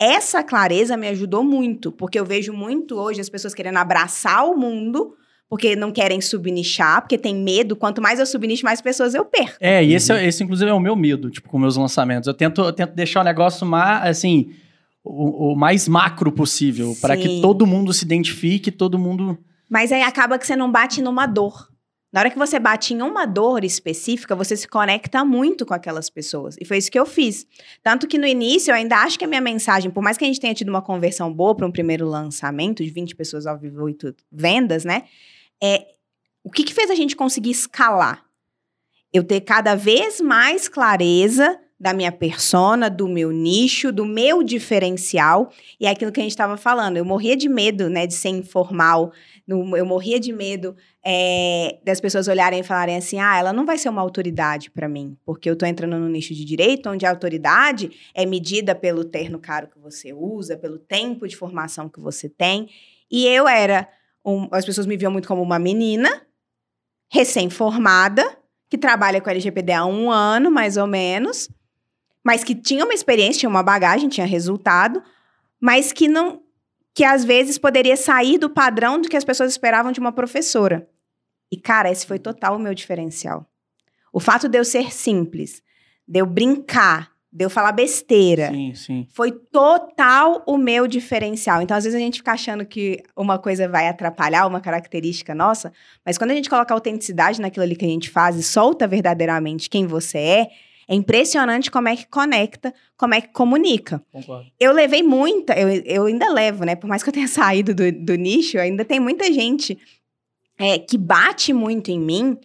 Essa 0.00 0.42
clareza 0.42 0.96
me 0.96 1.08
ajudou 1.08 1.42
muito, 1.42 1.90
porque 1.90 2.18
eu 2.18 2.24
vejo 2.24 2.52
muito 2.52 2.96
hoje 2.96 3.20
as 3.20 3.28
pessoas 3.28 3.54
querendo 3.54 3.78
abraçar 3.78 4.44
o 4.46 4.56
mundo, 4.56 5.14
porque 5.48 5.74
não 5.74 5.90
querem 5.90 6.20
subnichar, 6.20 7.00
porque 7.02 7.18
tem 7.18 7.34
medo. 7.34 7.74
Quanto 7.74 8.00
mais 8.00 8.20
eu 8.20 8.26
subnicho, 8.26 8.64
mais 8.64 8.80
pessoas 8.80 9.14
eu 9.14 9.24
perco. 9.24 9.56
É, 9.60 9.82
e 9.84 9.94
esse, 9.94 10.12
é- 10.12 10.24
esse, 10.26 10.44
inclusive, 10.44 10.70
é 10.70 10.74
o 10.74 10.78
meu 10.80 10.94
medo, 10.94 11.30
tipo, 11.30 11.48
com 11.48 11.58
meus 11.58 11.76
lançamentos. 11.76 12.26
Eu 12.28 12.34
tento, 12.34 12.60
eu 12.60 12.72
tento 12.72 12.94
deixar 12.94 13.22
o 13.22 13.24
negócio 13.24 13.66
mais, 13.66 14.08
assim, 14.10 14.50
o, 15.02 15.52
o 15.52 15.56
mais 15.56 15.88
macro 15.88 16.30
possível, 16.30 16.94
para 17.00 17.16
que 17.16 17.40
todo 17.40 17.66
mundo 17.66 17.92
se 17.92 18.04
identifique, 18.04 18.70
todo 18.70 18.98
mundo. 18.98 19.36
Mas 19.68 19.90
aí 19.90 20.02
acaba 20.02 20.38
que 20.38 20.46
você 20.46 20.54
não 20.54 20.70
bate 20.70 21.02
numa 21.02 21.26
dor. 21.26 21.68
Na 22.10 22.20
hora 22.20 22.30
que 22.30 22.38
você 22.38 22.58
bate 22.58 22.94
em 22.94 23.02
uma 23.02 23.26
dor 23.26 23.64
específica, 23.64 24.34
você 24.34 24.56
se 24.56 24.66
conecta 24.66 25.24
muito 25.24 25.66
com 25.66 25.74
aquelas 25.74 26.08
pessoas. 26.08 26.56
E 26.58 26.64
foi 26.64 26.78
isso 26.78 26.90
que 26.90 26.98
eu 26.98 27.04
fiz. 27.04 27.46
Tanto 27.82 28.06
que 28.06 28.16
no 28.16 28.26
início 28.26 28.70
eu 28.70 28.74
ainda 28.74 28.96
acho 28.96 29.18
que 29.18 29.24
a 29.24 29.28
minha 29.28 29.40
mensagem, 29.40 29.90
por 29.90 30.02
mais 30.02 30.16
que 30.16 30.24
a 30.24 30.26
gente 30.26 30.40
tenha 30.40 30.54
tido 30.54 30.70
uma 30.70 30.80
conversão 30.80 31.32
boa 31.32 31.54
para 31.54 31.66
um 31.66 31.72
primeiro 31.72 32.08
lançamento 32.08 32.82
de 32.82 32.90
20 32.90 33.14
pessoas 33.14 33.46
ao 33.46 33.58
vivo 33.58 33.90
e 33.90 33.94
tudo, 33.94 34.16
vendas, 34.32 34.84
né? 34.84 35.04
É, 35.62 35.86
o 36.42 36.50
que, 36.50 36.64
que 36.64 36.72
fez 36.72 36.90
a 36.90 36.94
gente 36.94 37.14
conseguir 37.14 37.50
escalar? 37.50 38.24
Eu 39.12 39.22
ter 39.22 39.42
cada 39.42 39.74
vez 39.74 40.18
mais 40.18 40.66
clareza 40.66 41.58
da 41.78 41.92
minha 41.92 42.10
persona, 42.10 42.90
do 42.90 43.06
meu 43.06 43.30
nicho, 43.30 43.92
do 43.92 44.04
meu 44.04 44.42
diferencial. 44.42 45.52
E 45.78 45.86
é 45.86 45.90
aquilo 45.90 46.10
que 46.10 46.20
a 46.20 46.22
gente 46.22 46.32
estava 46.32 46.56
falando. 46.56 46.96
Eu 46.96 47.04
morria 47.04 47.36
de 47.36 47.48
medo, 47.48 47.88
né, 47.88 48.06
de 48.06 48.14
ser 48.14 48.30
informal. 48.30 49.12
No- 49.48 49.76
eu 49.76 49.86
morria 49.86 50.20
de 50.20 50.32
medo 50.32 50.76
é, 51.04 51.78
das 51.84 52.00
pessoas 52.00 52.28
olharem 52.28 52.60
e 52.60 52.62
falarem 52.62 52.96
assim: 52.96 53.18
ah, 53.18 53.36
ela 53.38 53.52
não 53.52 53.64
vai 53.66 53.78
ser 53.78 53.88
uma 53.88 54.02
autoridade 54.02 54.70
para 54.70 54.88
mim, 54.88 55.16
porque 55.24 55.48
eu 55.50 55.56
tô 55.56 55.64
entrando 55.66 55.98
no 55.98 56.08
nicho 56.08 56.34
de 56.34 56.44
direito, 56.44 56.88
onde 56.90 57.06
a 57.06 57.10
autoridade 57.10 57.90
é 58.14 58.24
medida 58.26 58.74
pelo 58.74 59.02
terno 59.04 59.38
caro 59.40 59.66
que 59.68 59.78
você 59.78 60.12
usa, 60.12 60.56
pelo 60.56 60.78
tempo 60.78 61.26
de 61.26 61.34
formação 61.34 61.88
que 61.88 61.98
você 61.98 62.28
tem. 62.28 62.68
E 63.10 63.26
eu 63.26 63.48
era. 63.48 63.88
um- 64.24 64.46
as 64.52 64.64
pessoas 64.66 64.86
me 64.86 64.94
viam 64.96 65.10
muito 65.10 65.26
como 65.26 65.40
uma 65.40 65.58
menina, 65.58 66.10
recém-formada, 67.10 68.36
que 68.68 68.76
trabalha 68.76 69.20
com 69.20 69.30
LGPD 69.30 69.72
há 69.72 69.86
um 69.86 70.10
ano, 70.10 70.50
mais 70.50 70.76
ou 70.76 70.86
menos, 70.86 71.48
mas 72.22 72.44
que 72.44 72.54
tinha 72.54 72.84
uma 72.84 72.92
experiência, 72.92 73.40
tinha 73.40 73.48
uma 73.50 73.62
bagagem, 73.62 74.08
tinha 74.08 74.26
resultado, 74.26 75.02
mas 75.60 75.92
que 75.92 76.06
não. 76.08 76.42
Que 76.98 77.04
às 77.04 77.24
vezes 77.24 77.58
poderia 77.58 77.96
sair 77.96 78.38
do 78.38 78.50
padrão 78.50 79.00
do 79.00 79.08
que 79.08 79.16
as 79.16 79.22
pessoas 79.22 79.52
esperavam 79.52 79.92
de 79.92 80.00
uma 80.00 80.10
professora. 80.10 80.88
E, 81.48 81.56
cara, 81.56 81.88
esse 81.88 82.04
foi 82.04 82.18
total 82.18 82.56
o 82.56 82.58
meu 82.58 82.74
diferencial. 82.74 83.46
O 84.12 84.18
fato 84.18 84.48
de 84.48 84.58
eu 84.58 84.64
ser 84.64 84.92
simples, 84.92 85.62
de 86.08 86.18
eu 86.18 86.26
brincar, 86.26 87.12
de 87.32 87.44
eu 87.44 87.48
falar 87.48 87.70
besteira, 87.70 88.50
Sim, 88.50 88.74
sim. 88.74 89.06
foi 89.12 89.30
total 89.30 90.42
o 90.44 90.58
meu 90.58 90.88
diferencial. 90.88 91.62
Então, 91.62 91.76
às 91.76 91.84
vezes, 91.84 91.96
a 91.96 92.02
gente 92.02 92.18
fica 92.18 92.32
achando 92.32 92.66
que 92.66 93.00
uma 93.16 93.38
coisa 93.38 93.68
vai 93.68 93.86
atrapalhar 93.86 94.44
uma 94.48 94.60
característica 94.60 95.36
nossa, 95.36 95.72
mas 96.04 96.18
quando 96.18 96.32
a 96.32 96.34
gente 96.34 96.50
coloca 96.50 96.74
autenticidade 96.74 97.40
naquilo 97.40 97.62
ali 97.62 97.76
que 97.76 97.84
a 97.84 97.88
gente 97.88 98.10
faz 98.10 98.34
e 98.34 98.42
solta 98.42 98.88
verdadeiramente 98.88 99.70
quem 99.70 99.86
você 99.86 100.18
é, 100.18 100.50
É 100.88 100.94
impressionante 100.94 101.70
como 101.70 101.86
é 101.88 101.94
que 101.94 102.06
conecta, 102.06 102.72
como 102.96 103.12
é 103.12 103.20
que 103.20 103.28
comunica. 103.28 104.02
Concordo. 104.10 104.50
Eu 104.58 104.72
levei 104.72 105.02
muita, 105.02 105.52
eu, 105.52 105.68
eu 105.84 106.06
ainda 106.06 106.32
levo, 106.32 106.64
né? 106.64 106.74
Por 106.74 106.88
mais 106.88 107.02
que 107.02 107.10
eu 107.10 107.12
tenha 107.12 107.28
saído 107.28 107.74
do, 107.74 107.92
do 107.92 108.14
nicho, 108.14 108.58
ainda 108.58 108.86
tem 108.86 108.98
muita 108.98 109.30
gente 109.30 109.78
é, 110.58 110.78
que 110.78 110.96
bate 110.96 111.52
muito 111.52 111.90
em 111.90 112.00
mim, 112.00 112.38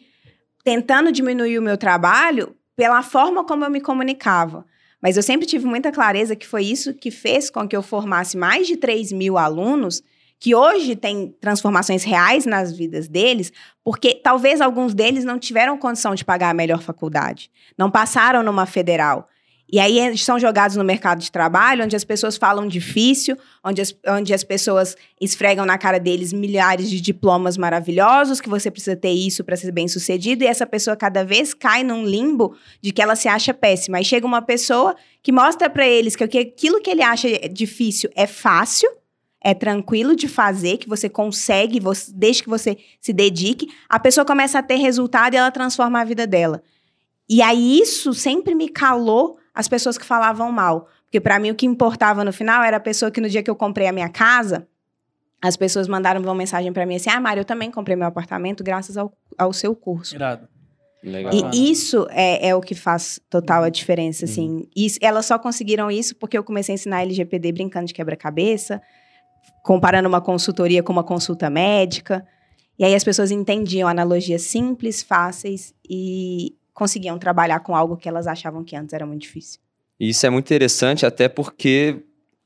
tentando 0.64 1.12
diminuir 1.12 1.58
o 1.58 1.62
meu 1.62 1.78
trabalho 1.78 2.54
pela 2.76 3.02
forma 3.02 3.46
como 3.46 3.64
eu 3.64 3.72
me 3.72 3.80
comunicava. 3.80 4.66
Mas 5.02 5.16
eu 5.16 5.24
sempre 5.24 5.46
tive 5.46 5.66
muita 5.66 5.92
clareza 5.92 6.36
que 6.36 6.46
foi 6.46 6.66
isso 6.66 6.94
que 6.94 7.12
fez 7.12 7.50
com 7.50 7.68
que 7.68 7.76
eu 7.76 7.82
formasse 7.82 8.38
mais 8.38 8.68
de 8.68 8.76
3 8.76 9.12
mil 9.14 9.38
alunos 9.38 10.04
que 10.44 10.54
hoje 10.54 10.94
têm 10.98 11.34
transformações 11.40 12.04
reais 12.04 12.46
nas 12.46 12.76
vidas 12.76 13.08
deles, 13.08 13.50
porque 13.82 14.14
talvez 14.14 14.60
alguns 14.60 14.94
deles 14.94 15.24
não 15.24 15.40
tiveram 15.40 15.78
condição 15.78 16.14
de 16.14 16.26
pagar 16.26 16.50
a 16.50 16.54
melhor 16.54 16.82
faculdade, 16.82 17.50
não 17.78 17.90
passaram 17.90 18.44
numa 18.44 18.66
federal. 18.66 19.30
E 19.72 19.80
aí 19.80 20.18
são 20.18 20.38
jogados 20.38 20.76
no 20.76 20.84
mercado 20.84 21.20
de 21.20 21.32
trabalho, 21.32 21.86
onde 21.86 21.96
as 21.96 22.04
pessoas 22.04 22.36
falam 22.36 22.68
difícil, 22.68 23.38
onde 23.64 23.82
as, 23.82 23.96
onde 24.06 24.34
as 24.34 24.44
pessoas 24.44 24.98
esfregam 25.20 25.66
na 25.66 25.78
cara 25.78 25.98
deles 25.98 26.34
milhares 26.34 26.90
de 26.90 27.00
diplomas 27.00 27.56
maravilhosos, 27.56 28.42
que 28.42 28.50
você 28.50 28.70
precisa 28.70 28.98
ter 28.98 29.12
isso 29.12 29.46
para 29.46 29.56
ser 29.56 29.72
bem 29.72 29.88
sucedido, 29.88 30.44
e 30.44 30.48
essa 30.48 30.68
pessoa 30.68 30.98
cada 30.98 31.24
vez 31.24 31.54
cai 31.54 31.86
num 31.86 32.06
limbo 32.06 32.54
de 32.82 32.92
que 32.92 33.02
ela 33.02 33.16
se 33.16 33.30
acha 33.30 33.54
péssima. 33.54 33.98
Aí 33.98 34.04
chega 34.04 34.28
uma 34.28 34.42
pessoa 34.42 34.94
que 35.22 35.32
mostra 35.32 35.70
para 35.70 35.88
eles 35.88 36.18
que 36.18 36.38
aquilo 36.38 36.82
que 36.82 36.90
ele 36.90 37.02
acha 37.02 37.30
difícil 37.50 38.10
é 38.14 38.28
fácil, 38.28 38.92
é 39.44 39.54
tranquilo 39.54 40.16
de 40.16 40.28
fazer, 40.28 40.78
que 40.78 40.88
você 40.88 41.10
consegue, 41.10 41.80
você, 41.80 42.12
desde 42.16 42.44
que 42.44 42.50
você 42.50 42.78
se 43.02 43.12
dedique, 43.12 43.68
a 43.90 44.00
pessoa 44.00 44.24
começa 44.24 44.60
a 44.60 44.64
ter 44.64 44.76
resultado 44.76 45.34
e 45.34 45.38
ela 45.38 45.52
transforma 45.52 46.00
a 46.00 46.06
vida 46.06 46.26
dela. 46.26 46.64
E 47.30 47.42
aí 47.42 47.80
isso 47.80 48.14
sempre 48.14 48.56
me 48.56 48.70
calou 48.70 49.38
as 49.54 49.68
pessoas 49.68 49.98
que 49.98 50.06
falavam 50.06 50.52
mal. 50.52 50.88
Porque 51.06 51.20
para 51.20 51.38
mim 51.40 51.52
o 51.52 51.56
que 51.56 51.66
importava 51.66 52.24
no 52.24 52.32
final 52.32 52.64
era 52.64 52.78
a 52.78 52.80
pessoa 52.80 53.12
que 53.12 53.22
no 53.22 53.30
dia 53.30 53.44
que 53.44 53.50
eu 53.50 53.56
comprei 53.56 53.88
a 53.88 53.92
minha 53.92 54.10
casa, 54.10 54.68
as 55.42 55.58
pessoas 55.58 55.88
mandaram 55.88 56.22
uma 56.22 56.34
mensagem 56.34 56.72
para 56.72 56.86
mim 56.86 56.96
assim: 56.96 57.10
Ah, 57.10 57.20
Mário, 57.20 57.42
eu 57.42 57.46
também 57.46 57.70
comprei 57.70 57.96
meu 57.96 58.08
apartamento 58.08 58.64
graças 58.64 58.98
ao, 58.98 59.16
ao 59.38 59.52
seu 59.52 59.76
curso. 59.76 60.16
Irado. 60.16 60.48
Legal. 61.04 61.34
E 61.54 61.70
isso 61.70 62.08
é, 62.10 62.48
é, 62.48 62.56
o 62.56 62.62
que 62.62 62.74
faz 62.74 63.20
total 63.30 63.64
a 63.64 63.70
diferença, 63.70 64.24
assim. 64.24 64.50
Uhum. 64.50 64.68
Isso, 64.74 64.98
elas 65.02 65.26
só 65.26 65.38
conseguiram 65.38 65.92
isso 65.92 66.16
porque 66.16 66.38
eu 66.38 66.44
comecei 66.46 66.74
a 66.74 66.76
ensinar 66.76 67.02
LGPD 67.02 67.52
brincando 67.52 67.88
de 67.88 67.94
quebra-cabeça, 67.94 68.82
comparando 69.64 70.08
uma 70.10 70.22
consultoria 70.22 70.84
com 70.84 70.92
uma 70.92 71.04
consulta 71.04 71.50
médica. 71.50 72.26
E 72.78 72.84
aí 72.84 72.96
as 72.96 73.04
pessoas 73.04 73.32
entendiam 73.32 73.88
analogias 73.88 74.42
simples, 74.42 75.02
fáceis 75.04 75.74
e 75.90 76.56
conseguiam 76.74 77.18
trabalhar 77.20 77.60
com 77.60 77.76
algo 77.76 77.96
que 77.96 78.10
elas 78.10 78.26
achavam 78.28 78.64
que 78.64 78.76
antes 78.76 78.94
era 78.94 79.06
muito 79.06 79.22
difícil. 79.22 79.60
Isso 80.00 80.26
é 80.26 80.30
muito 80.30 80.46
interessante, 80.48 81.06
até 81.06 81.30
porque 81.30 81.98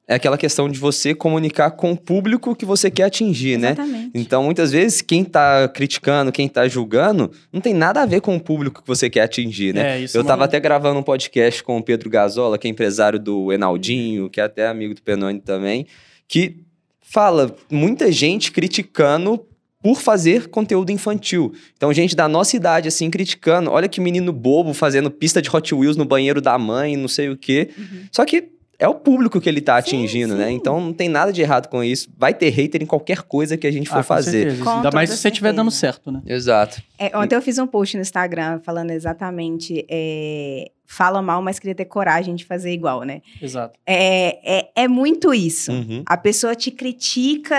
é 0.05 0.15
aquela 0.15 0.38
questão 0.38 0.69
de 0.69 0.77
você 0.79 1.15
comunicar 1.15 1.71
com 1.71 1.91
o 1.93 1.97
público 1.97 2.55
que 2.55 2.65
você 2.65 2.91
quer 2.91 3.03
atingir, 3.03 3.57
né? 3.57 3.69
Exatamente. 3.71 4.12
Então, 4.13 4.43
muitas 4.43 4.71
vezes, 4.71 5.01
quem 5.01 5.23
tá 5.23 5.67
criticando, 5.69 6.31
quem 6.31 6.47
tá 6.47 6.67
julgando, 6.67 7.31
não 7.51 7.60
tem 7.62 7.73
nada 7.73 8.01
a 8.01 8.05
ver 8.05 8.21
com 8.21 8.36
o 8.36 8.39
público 8.39 8.81
que 8.81 8.88
você 8.88 9.10
quer 9.10 9.21
atingir, 9.21 9.73
né? 9.73 9.97
É, 9.97 10.01
isso 10.01 10.15
Eu 10.17 10.21
é 10.21 10.23
uma- 10.23 10.27
tava 10.29 10.45
até 10.45 10.60
gravando 10.60 10.99
um 10.99 11.03
podcast 11.03 11.63
com 11.63 11.77
o 11.77 11.83
Pedro 11.83 12.10
Gazola, 12.10 12.57
que 12.57 12.67
é 12.67 12.71
empresário 12.71 13.17
do 13.19 13.51
Enaldinho, 13.51 14.29
que 14.29 14.39
é 14.39 14.43
até 14.43 14.67
amigo 14.67 14.93
do 14.93 15.01
Penoni 15.01 15.39
também, 15.39 15.88
que 16.27 16.63
fala 17.10 17.56
muita 17.72 18.12
gente 18.12 18.52
criticando 18.52 19.46
por 19.82 20.02
fazer 20.02 20.50
conteúdo 20.50 20.91
infantil. 20.91 21.54
Então, 21.76 21.93
gente 21.93 22.15
da 22.15 22.28
nossa 22.28 22.56
idade, 22.58 22.88
assim, 22.88 23.10
criticando. 23.10 23.72
Olha 23.72 23.88
que 23.88 24.02
menino 24.02 24.34
bobo 24.34 24.74
fazendo 24.74 25.10
pista 25.10 25.41
de 25.41 25.50
Hot 25.50 25.74
Wheels 25.74 25.96
no 25.96 26.04
banheiro 26.04 26.41
da 26.41 26.58
mãe, 26.58 26.98
não 26.98 27.08
sei 27.08 27.30
o 27.30 27.38
quê. 27.38 27.70
Só 28.12 28.26
que 28.26 28.50
é 28.79 28.87
o 28.87 28.93
público 28.95 29.41
que 29.41 29.49
ele 29.49 29.59
tá 29.61 29.73
Sim, 29.81 29.87
atingindo, 29.97 30.35
né? 30.35 30.47
sim. 30.47 30.53
Então, 30.53 30.79
não 30.79 30.93
tem 30.93 31.09
nada 31.09 31.33
de 31.33 31.41
errado 31.41 31.67
com 31.67 31.83
isso. 31.83 32.09
Vai 32.17 32.33
ter 32.33 32.49
hater 32.49 32.81
em 32.83 32.85
qualquer 32.85 33.23
coisa 33.23 33.57
que 33.57 33.65
a 33.65 33.71
gente 33.71 33.89
for 33.89 33.95
Ah, 33.95 34.03
com 34.03 34.03
fazer. 34.03 34.49
Ainda 34.51 34.91
mais 34.91 35.09
se 35.09 35.17
você 35.17 35.29
estiver 35.29 35.51
dando 35.53 35.71
certo, 35.71 36.11
né? 36.11 36.21
Exato. 36.25 36.81
É, 36.99 37.17
ontem 37.17 37.35
eu 37.35 37.41
fiz 37.41 37.57
um 37.57 37.65
post 37.67 37.95
no 37.97 38.01
Instagram 38.01 38.59
falando 38.63 38.91
exatamente. 38.91 39.85
é, 39.89 40.69
fala 40.85 41.21
mal, 41.21 41.41
mas 41.41 41.59
queria 41.59 41.75
ter 41.75 41.85
coragem 41.85 42.33
de 42.35 42.45
fazer 42.45 42.71
igual, 42.71 43.03
né? 43.03 43.21
Exato. 43.41 43.77
É, 43.85 44.59
é, 44.59 44.69
é 44.83 44.87
muito 44.87 45.33
isso. 45.33 45.71
Uhum. 45.71 46.03
A 46.05 46.15
pessoa 46.15 46.55
te 46.55 46.71
critica, 46.71 47.55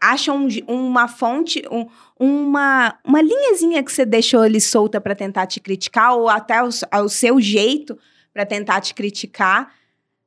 acha 0.00 0.32
um 0.32 0.48
uma 0.66 1.06
fonte, 1.08 1.62
um- 1.70 1.86
uma, 2.18 2.94
uma 3.04 3.22
linhazinha 3.22 3.82
que 3.82 3.90
você 3.92 4.04
deixou 4.04 4.40
ali 4.42 4.60
solta 4.60 5.00
para 5.00 5.14
tentar 5.14 5.46
te 5.46 5.60
criticar, 5.60 6.14
ou 6.16 6.28
até 6.28 6.62
o, 6.62 6.68
ao 6.90 7.08
seu 7.08 7.40
jeito 7.40 7.96
para 8.34 8.44
tentar 8.44 8.80
te 8.80 8.92
criticar. 8.94 9.72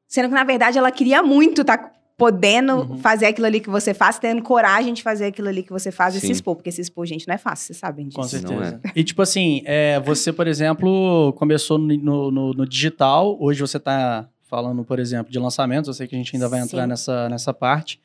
Sendo 0.08 0.30
que, 0.30 0.36
na 0.36 0.44
verdade, 0.44 0.78
ela 0.78 0.92
queria 0.92 1.22
muito 1.24 1.62
estar 1.62 1.94
podendo 2.18 2.76
Uhum. 2.76 2.98
fazer 3.00 3.26
aquilo 3.26 3.46
ali 3.46 3.60
que 3.60 3.70
você 3.70 3.94
faz, 3.94 4.18
tendo 4.18 4.42
coragem 4.42 4.94
de 4.94 5.04
fazer 5.04 5.26
aquilo 5.26 5.50
ali 5.50 5.62
que 5.64 5.72
você 5.72 5.92
faz 5.92 6.16
e 6.16 6.22
Sim. 6.22 6.28
se 6.28 6.32
expor. 6.34 6.56
Porque 6.56 6.72
se 6.72 6.80
expor, 6.80 7.06
gente, 7.06 7.28
não 7.28 7.36
é 7.36 7.38
fácil, 7.38 7.68
vocês 7.68 7.78
sabem 7.78 8.06
disso. 8.08 8.16
Com 8.16 8.22
Não 8.22 8.30
certeza. 8.30 8.80
E 8.96 9.04
tipo 9.04 9.22
assim, 9.22 9.62
é, 9.66 10.00
você, 10.00 10.32
por 10.32 10.48
exemplo, 10.48 11.34
começou 11.34 11.78
no, 11.78 12.32
no- 12.32 12.54
no- 12.54 12.66
digital, 12.66 13.36
hoje 13.42 13.60
você 13.60 13.76
está 13.78 14.30
falando, 14.50 14.86
por 14.86 14.98
exemplo, 15.00 15.30
de 15.30 15.38
lançamentos, 15.40 15.90
eu 15.90 15.94
sei 15.94 16.08
que 16.08 16.16
a 16.16 16.18
gente 16.18 16.34
ainda 16.36 16.48
vai 16.48 16.62
entrar 16.62 16.84
Sim. 16.84 16.88
nessa, 16.88 17.28
nessa 17.28 17.54
parte, 17.54 18.00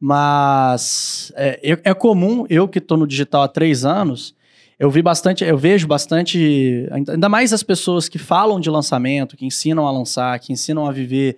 mas 0.00 1.32
é, 1.36 1.78
é 1.84 1.94
comum, 1.94 2.46
eu 2.48 2.66
que 2.66 2.78
estou 2.78 2.96
no 2.96 3.06
digital 3.06 3.42
há 3.42 3.48
três 3.48 3.84
anos, 3.84 4.34
eu 4.80 4.90
vi 4.90 5.02
bastante, 5.02 5.44
eu 5.44 5.58
vejo 5.58 5.86
bastante, 5.86 6.88
ainda 6.90 7.28
mais 7.28 7.52
as 7.52 7.62
pessoas 7.62 8.08
que 8.08 8.16
falam 8.18 8.58
de 8.58 8.70
lançamento, 8.70 9.36
que 9.36 9.44
ensinam 9.44 9.86
a 9.86 9.90
lançar, 9.90 10.40
que 10.40 10.54
ensinam 10.54 10.86
a 10.86 10.90
viver 10.90 11.36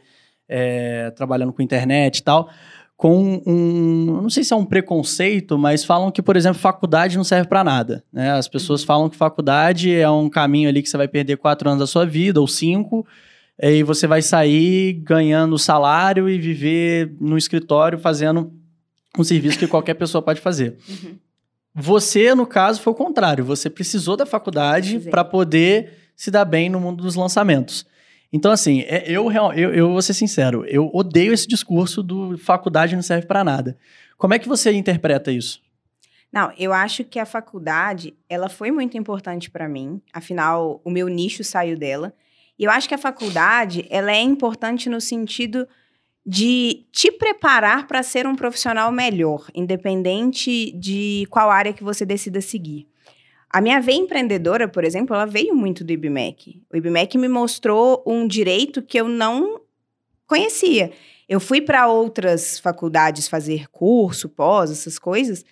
é, 0.49 1.11
trabalhando 1.11 1.53
com 1.53 1.61
internet 1.61 2.19
e 2.19 2.23
tal, 2.23 2.49
com 2.97 3.43
um, 3.45 4.21
não 4.23 4.31
sei 4.31 4.45
se 4.45 4.53
é 4.53 4.57
um 4.57 4.65
preconceito, 4.65 5.59
mas 5.59 5.85
falam 5.85 6.13
que, 6.13 6.23
por 6.23 6.37
exemplo, 6.37 6.61
faculdade 6.61 7.17
não 7.17 7.25
serve 7.25 7.49
para 7.49 7.65
nada, 7.65 8.05
né? 8.13 8.31
As 8.31 8.47
pessoas 8.47 8.85
falam 8.85 9.11
que 9.11 9.17
faculdade 9.17 9.93
é 9.93 10.09
um 10.09 10.31
caminho 10.31 10.69
ali 10.69 10.81
que 10.81 10.89
você 10.89 10.97
vai 10.97 11.09
perder 11.09 11.37
quatro 11.37 11.69
anos 11.69 11.81
da 11.81 11.87
sua 11.89 12.07
vida 12.07 12.41
ou 12.41 12.47
cinco, 12.47 13.05
e 13.61 13.83
você 13.83 14.07
vai 14.07 14.23
sair 14.23 14.93
ganhando 15.03 15.59
salário 15.59 16.31
e 16.31 16.39
viver 16.39 17.13
no 17.21 17.37
escritório 17.37 17.99
fazendo 17.99 18.53
um 19.19 19.25
serviço 19.25 19.59
que 19.59 19.67
qualquer 19.67 19.95
pessoa 19.95 20.23
pode 20.23 20.41
fazer. 20.41 20.79
Uhum. 20.89 21.17
Você, 21.75 22.35
no 22.35 22.47
caso, 22.47 22.81
foi 22.81 22.93
o 22.93 22.97
contrário. 22.97 23.45
Você 23.45 23.71
precisou 23.71 24.17
da 24.17 24.27
faculdade 24.27 25.01
para 25.01 25.25
poder 25.25 25.95
se 26.15 26.31
dar 26.31 26.45
bem 26.45 26.69
no 26.69 26.79
mundo 26.79 27.03
dos 27.03 27.15
lançamentos. 27.15 27.87
Então, 28.33 28.51
assim, 28.51 28.81
é- 28.83 29.05
eu, 29.07 29.31
eu, 29.33 29.75
eu 29.75 29.91
vou 29.93 30.01
ser 30.03 30.15
sincero, 30.15 30.65
eu 30.67 30.91
odeio 30.93 31.33
esse 31.33 31.47
discurso 31.47 32.03
do 32.03 32.39
faculdade 32.39 32.95
não 32.95 33.03
serve 33.03 33.27
para 33.27 33.45
nada. 33.45 33.77
Como 34.17 34.33
é 34.33 34.39
que 34.39 34.49
você 34.49 34.73
interpreta 34.73 35.31
isso? 35.31 35.61
Não, 36.33 36.51
eu 36.59 36.73
acho 36.73 37.05
que 37.05 37.19
a 37.19 37.27
faculdade, 37.27 38.15
ela 38.29 38.49
foi 38.49 38.71
muito 38.71 38.97
importante 38.97 39.51
para 39.51 39.69
mim. 39.69 40.01
Afinal, 40.13 40.81
o 40.83 40.91
meu 40.91 41.09
nicho 41.09 41.45
saiu 41.45 41.77
dela. 41.77 42.15
E 42.59 42.65
eu 42.65 42.71
acho 42.71 42.89
que 42.89 42.95
a 42.95 42.99
faculdade, 42.99 43.87
ela 43.91 44.11
é 44.11 44.21
importante 44.23 44.89
no 44.89 44.99
sentido 45.01 45.69
de 46.25 46.87
te 46.93 47.11
preparar 47.11 47.87
para 47.87 48.03
ser 48.03 48.27
um 48.27 48.37
profissional 48.37 48.93
melhor, 48.93 49.47
independente 49.55 50.71
de 50.73 51.27
qual 51.31 51.51
área 51.51 51.73
que 51.73 51.83
você 51.83 52.07
decida 52.07 52.41
seguir. 52.41 52.87
A 53.51 53.61
minha 53.61 53.81
veia 53.81 53.99
empreendedora, 53.99 54.67
por 54.67 54.83
exemplo, 54.83 55.15
ela 55.15 55.27
veio 55.27 55.55
muito 55.55 55.85
do 55.85 55.93
IBMEC. 55.93 56.63
O 56.73 56.77
IBMEC 56.77 57.19
me 57.19 57.29
mostrou 57.29 58.03
um 58.07 58.27
direito 58.27 58.81
que 58.81 58.99
eu 58.99 59.09
não 59.09 59.61
conhecia. 60.27 60.91
Eu 61.29 61.39
fui 61.39 61.61
para 61.61 61.87
outras 61.87 62.59
faculdades 62.59 63.29
fazer 63.29 63.69
curso, 63.69 64.29
pós, 64.29 64.71
essas 64.71 64.99
coisas, 64.99 65.45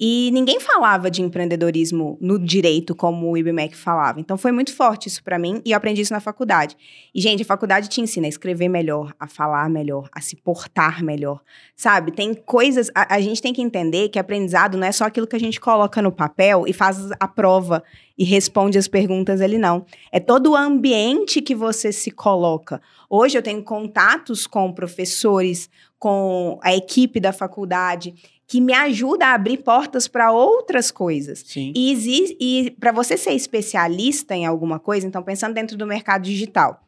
e 0.00 0.30
ninguém 0.32 0.60
falava 0.60 1.10
de 1.10 1.22
empreendedorismo 1.22 2.16
no 2.20 2.38
direito 2.38 2.94
como 2.94 3.28
o 3.28 3.36
IBMEC 3.36 3.76
falava. 3.76 4.20
Então 4.20 4.38
foi 4.38 4.52
muito 4.52 4.72
forte 4.72 5.08
isso 5.08 5.24
para 5.24 5.40
mim 5.40 5.60
e 5.64 5.72
eu 5.72 5.76
aprendi 5.76 6.02
isso 6.02 6.12
na 6.12 6.20
faculdade. 6.20 6.76
E 7.12 7.20
gente, 7.20 7.42
a 7.42 7.46
faculdade 7.46 7.88
te 7.88 8.00
ensina 8.00 8.26
a 8.26 8.28
escrever 8.28 8.68
melhor, 8.68 9.12
a 9.18 9.26
falar 9.26 9.68
melhor, 9.68 10.08
a 10.12 10.20
se 10.20 10.36
portar 10.36 11.02
melhor. 11.02 11.40
Sabe? 11.74 12.12
Tem 12.12 12.32
coisas, 12.32 12.88
a, 12.94 13.16
a 13.16 13.20
gente 13.20 13.42
tem 13.42 13.52
que 13.52 13.60
entender 13.60 14.08
que 14.08 14.20
aprendizado 14.20 14.78
não 14.78 14.86
é 14.86 14.92
só 14.92 15.04
aquilo 15.04 15.26
que 15.26 15.34
a 15.34 15.40
gente 15.40 15.58
coloca 15.58 16.00
no 16.00 16.12
papel 16.12 16.64
e 16.68 16.72
faz 16.72 17.10
a 17.18 17.26
prova 17.26 17.82
e 18.16 18.22
responde 18.22 18.78
as 18.78 18.86
perguntas 18.86 19.40
ali 19.40 19.58
não. 19.58 19.84
É 20.12 20.20
todo 20.20 20.52
o 20.52 20.56
ambiente 20.56 21.42
que 21.42 21.56
você 21.56 21.90
se 21.90 22.12
coloca. 22.12 22.80
Hoje 23.10 23.36
eu 23.36 23.42
tenho 23.42 23.64
contatos 23.64 24.46
com 24.46 24.72
professores, 24.72 25.68
com 25.98 26.60
a 26.62 26.72
equipe 26.72 27.18
da 27.18 27.32
faculdade 27.32 28.14
que 28.48 28.62
me 28.62 28.72
ajuda 28.72 29.26
a 29.26 29.34
abrir 29.34 29.58
portas 29.58 30.08
para 30.08 30.32
outras 30.32 30.90
coisas. 30.90 31.44
Sim. 31.46 31.70
E, 31.76 31.92
exi- 31.92 32.36
e 32.40 32.74
para 32.80 32.90
você 32.90 33.14
ser 33.16 33.32
especialista 33.32 34.34
em 34.34 34.46
alguma 34.46 34.78
coisa, 34.78 35.06
então 35.06 35.22
pensando 35.22 35.52
dentro 35.52 35.76
do 35.76 35.86
mercado 35.86 36.22
digital, 36.22 36.82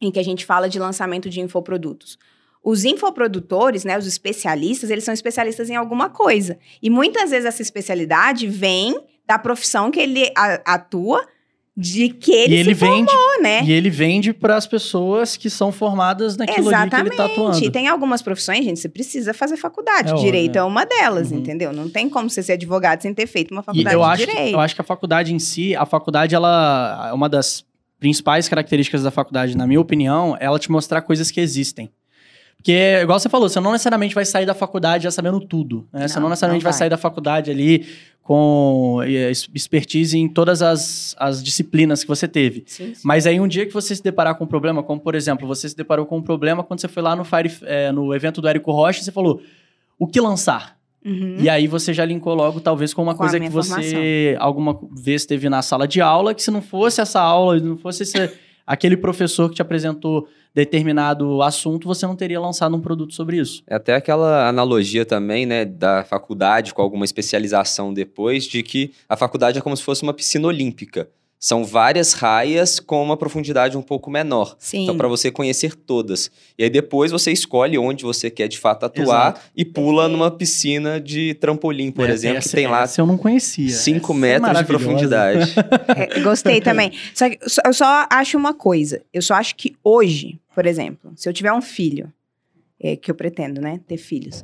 em 0.00 0.10
que 0.10 0.18
a 0.18 0.22
gente 0.24 0.46
fala 0.46 0.66
de 0.66 0.78
lançamento 0.78 1.28
de 1.28 1.42
infoprodutos. 1.42 2.18
Os 2.62 2.86
infoprodutores, 2.86 3.84
né, 3.84 3.98
os 3.98 4.06
especialistas, 4.06 4.88
eles 4.90 5.04
são 5.04 5.12
especialistas 5.12 5.68
em 5.68 5.76
alguma 5.76 6.08
coisa. 6.08 6.58
E 6.82 6.88
muitas 6.88 7.30
vezes 7.30 7.44
essa 7.44 7.60
especialidade 7.60 8.46
vem 8.46 8.98
da 9.26 9.38
profissão 9.38 9.90
que 9.90 10.00
ele 10.00 10.32
atua, 10.64 11.26
de 11.76 12.08
que 12.08 12.30
ele, 12.32 12.54
e 12.54 12.58
ele 12.58 12.74
se 12.74 12.74
vende, 12.74 13.10
formou, 13.10 13.42
né? 13.42 13.64
E 13.64 13.72
ele 13.72 13.90
vende 13.90 14.32
para 14.32 14.56
as 14.56 14.64
pessoas 14.66 15.36
que 15.36 15.50
são 15.50 15.72
formadas 15.72 16.36
naquilo 16.36 16.68
ali 16.72 16.88
que 16.90 16.96
ele 16.96 17.10
tá 17.10 17.24
atuando. 17.24 17.64
E 17.64 17.68
tem 17.70 17.88
algumas 17.88 18.22
profissões, 18.22 18.64
gente, 18.64 18.78
você 18.78 18.88
precisa 18.88 19.34
fazer 19.34 19.56
faculdade. 19.56 20.12
É 20.12 20.14
Direito 20.14 20.56
é 20.56 20.62
uma 20.62 20.84
delas, 20.86 21.32
Uhum. 21.32 21.38
entendeu? 21.38 21.72
Não 21.72 21.88
tem 21.90 22.08
como 22.08 22.30
você 22.30 22.42
ser 22.44 22.52
advogado 22.52 23.02
sem 23.02 23.12
ter 23.12 23.26
feito 23.26 23.50
uma 23.50 23.60
E 23.60 23.64
faculdade 23.64 23.94
eu 23.96 24.00
de 24.00 24.06
acho, 24.06 24.24
que, 24.26 24.30
direito. 24.32 24.54
eu 24.54 24.60
acho 24.60 24.74
que 24.76 24.80
a 24.80 24.84
faculdade 24.84 25.34
em 25.34 25.38
si, 25.40 25.74
a 25.74 25.84
faculdade, 25.84 26.34
ela. 26.34 27.10
Uma 27.12 27.28
das 27.28 27.64
principais 27.98 28.48
características 28.48 29.02
da 29.02 29.10
faculdade, 29.10 29.56
na 29.56 29.66
minha 29.66 29.80
opinião, 29.80 30.36
é 30.38 30.44
ela 30.44 30.58
te 30.58 30.70
mostrar 30.70 31.02
coisas 31.02 31.30
que 31.30 31.40
existem. 31.40 31.90
Porque, 32.56 33.00
igual 33.02 33.18
você 33.20 33.28
falou, 33.28 33.48
você 33.48 33.60
não 33.60 33.72
necessariamente 33.72 34.14
vai 34.14 34.24
sair 34.24 34.46
da 34.46 34.54
faculdade 34.54 35.04
já 35.04 35.10
sabendo 35.10 35.38
tudo. 35.40 35.86
Né? 35.92 36.08
você 36.08 36.14
Não, 36.14 36.22
não 36.22 36.28
necessariamente 36.30 36.62
não 36.62 36.70
vai. 36.70 36.72
vai. 36.72 36.78
sair 36.78 36.88
da 36.88 36.96
faculdade 36.96 37.50
ali 37.50 37.86
com 38.22 39.00
eh, 39.04 39.30
expertise 39.54 40.16
em 40.18 40.26
todas 40.26 40.62
as, 40.62 41.14
as 41.18 41.44
disciplinas 41.44 42.02
que 42.02 42.08
você 42.08 42.26
teve. 42.26 42.64
Sim, 42.66 42.94
sim. 42.94 43.02
Mas 43.04 43.26
aí 43.26 43.38
um 43.38 43.46
dia 43.46 43.66
que 43.66 43.72
você 43.72 43.94
se 43.94 44.02
deparar 44.02 44.34
com 44.36 44.44
um 44.44 44.46
problema, 44.46 44.82
como 44.82 44.98
por 44.98 45.14
exemplo, 45.14 45.46
você 45.46 45.68
se 45.68 45.76
deparou 45.76 46.06
com 46.06 46.16
um 46.16 46.22
problema 46.22 46.64
quando 46.64 46.80
você 46.80 46.88
foi 46.88 47.02
lá 47.02 47.14
no, 47.14 47.22
Fire, 47.22 47.54
eh, 47.64 47.92
no 47.92 48.14
evento 48.14 48.40
do 48.40 48.48
Érico 48.48 48.72
Rocha 48.72 49.00
e 49.00 49.04
você 49.04 49.12
falou, 49.12 49.42
o 49.98 50.06
que 50.06 50.18
lançar? 50.18 50.78
Uhum. 51.04 51.36
E 51.38 51.50
aí 51.50 51.66
você 51.66 51.92
já 51.92 52.02
linkou 52.02 52.34
logo, 52.34 52.60
talvez, 52.60 52.94
com 52.94 53.02
uma 53.02 53.12
Com 53.12 53.18
coisa 53.18 53.38
que 53.38 53.50
você 53.50 54.34
alguma 54.40 54.78
vez 54.90 55.26
teve 55.26 55.50
na 55.50 55.60
sala 55.60 55.86
de 55.86 56.00
aula, 56.00 56.34
que 56.34 56.42
se 56.42 56.50
não 56.50 56.62
fosse 56.62 57.02
essa 57.02 57.20
aula, 57.20 57.60
não 57.60 57.76
fosse 57.76 58.04
esse, 58.04 58.32
aquele 58.66 58.96
professor 58.96 59.48
que 59.48 59.56
te 59.56 59.62
apresentou 59.62 60.28
determinado 60.54 61.42
assunto, 61.42 61.88
você 61.88 62.06
não 62.06 62.14
teria 62.14 62.40
lançado 62.40 62.76
um 62.76 62.80
produto 62.80 63.12
sobre 63.12 63.38
isso. 63.38 63.62
É 63.66 63.74
até 63.74 63.94
aquela 63.94 64.48
analogia 64.48 65.04
também, 65.04 65.44
né, 65.44 65.64
da 65.64 66.04
faculdade 66.04 66.72
com 66.72 66.80
alguma 66.80 67.04
especialização 67.04 67.92
depois, 67.92 68.44
de 68.44 68.62
que 68.62 68.92
a 69.08 69.16
faculdade 69.16 69.58
é 69.58 69.60
como 69.60 69.76
se 69.76 69.82
fosse 69.82 70.02
uma 70.02 70.14
piscina 70.14 70.46
olímpica. 70.46 71.08
São 71.38 71.62
várias 71.62 72.14
raias 72.14 72.80
com 72.80 73.02
uma 73.02 73.18
profundidade 73.18 73.76
um 73.76 73.82
pouco 73.82 74.10
menor. 74.10 74.56
Sim. 74.58 74.84
Então, 74.84 74.96
para 74.96 75.06
você 75.08 75.30
conhecer 75.30 75.74
todas. 75.74 76.30
E 76.58 76.64
aí 76.64 76.70
depois 76.70 77.12
você 77.12 77.30
escolhe 77.32 77.76
onde 77.76 78.02
você 78.02 78.30
quer 78.30 78.48
de 78.48 78.58
fato 78.58 78.86
atuar 78.86 79.32
Exato. 79.32 79.40
e 79.54 79.62
pula 79.62 80.08
numa 80.08 80.30
piscina 80.30 80.98
de 80.98 81.34
trampolim, 81.34 81.90
por 81.90 82.08
É, 82.08 82.12
exemplo, 82.14 82.38
essa- 82.38 82.48
que 82.48 82.54
tem 82.56 82.66
lá 82.66 82.84
essa 82.84 83.00
eu 83.00 83.06
não 83.06 83.18
conhecia. 83.18 83.68
5 83.68 84.12
Essa 84.12 84.12
é 84.12 84.20
metros 84.20 84.48
de 84.48 84.54
maravilhosa. 84.54 84.84
profundidade. 84.84 85.54
É, 86.16 86.20
gostei 86.20 86.60
também. 86.62 86.92
Só 87.14 87.28
que 87.28 87.38
só- 87.48 87.62
eu 87.66 87.74
só 87.74 88.06
acho 88.10 88.38
uma 88.38 88.54
coisa. 88.54 89.02
Eu 89.12 89.20
só 89.20 89.34
acho 89.34 89.54
que 89.54 89.76
hoje, 89.84 90.40
por 90.54 90.64
exemplo, 90.64 91.12
se 91.14 91.28
eu 91.28 91.32
tiver 91.32 91.52
um 91.52 91.60
filho, 91.60 92.10
é, 92.80 92.96
que 92.96 93.10
eu 93.10 93.14
pretendo, 93.14 93.60
né, 93.60 93.80
ter 93.86 93.98
filhos. 93.98 94.42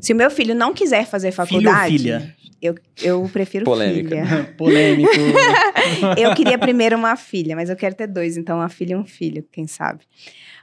Se 0.00 0.12
o 0.12 0.16
meu 0.16 0.30
filho 0.30 0.54
não 0.54 0.72
quiser 0.74 1.06
fazer 1.06 1.30
Filho 1.30 1.42
ou 1.42 1.46
faculdade, 1.46 1.98
filha? 1.98 2.36
eu, 2.60 2.74
eu 3.02 3.28
prefiro 3.32 3.64
Polêmica. 3.64 4.08
filha. 4.08 4.54
Polêmico. 4.58 5.12
Eu 6.18 6.34
queria 6.34 6.58
primeiro 6.58 6.96
uma 6.96 7.16
filha, 7.16 7.54
mas 7.56 7.68
eu 7.70 7.76
quero 7.76 7.94
ter 7.94 8.06
dois, 8.06 8.36
então 8.36 8.58
uma 8.58 8.68
filha 8.68 8.92
e 8.92 8.96
um 8.96 9.04
filho, 9.04 9.44
quem 9.50 9.66
sabe. 9.66 10.04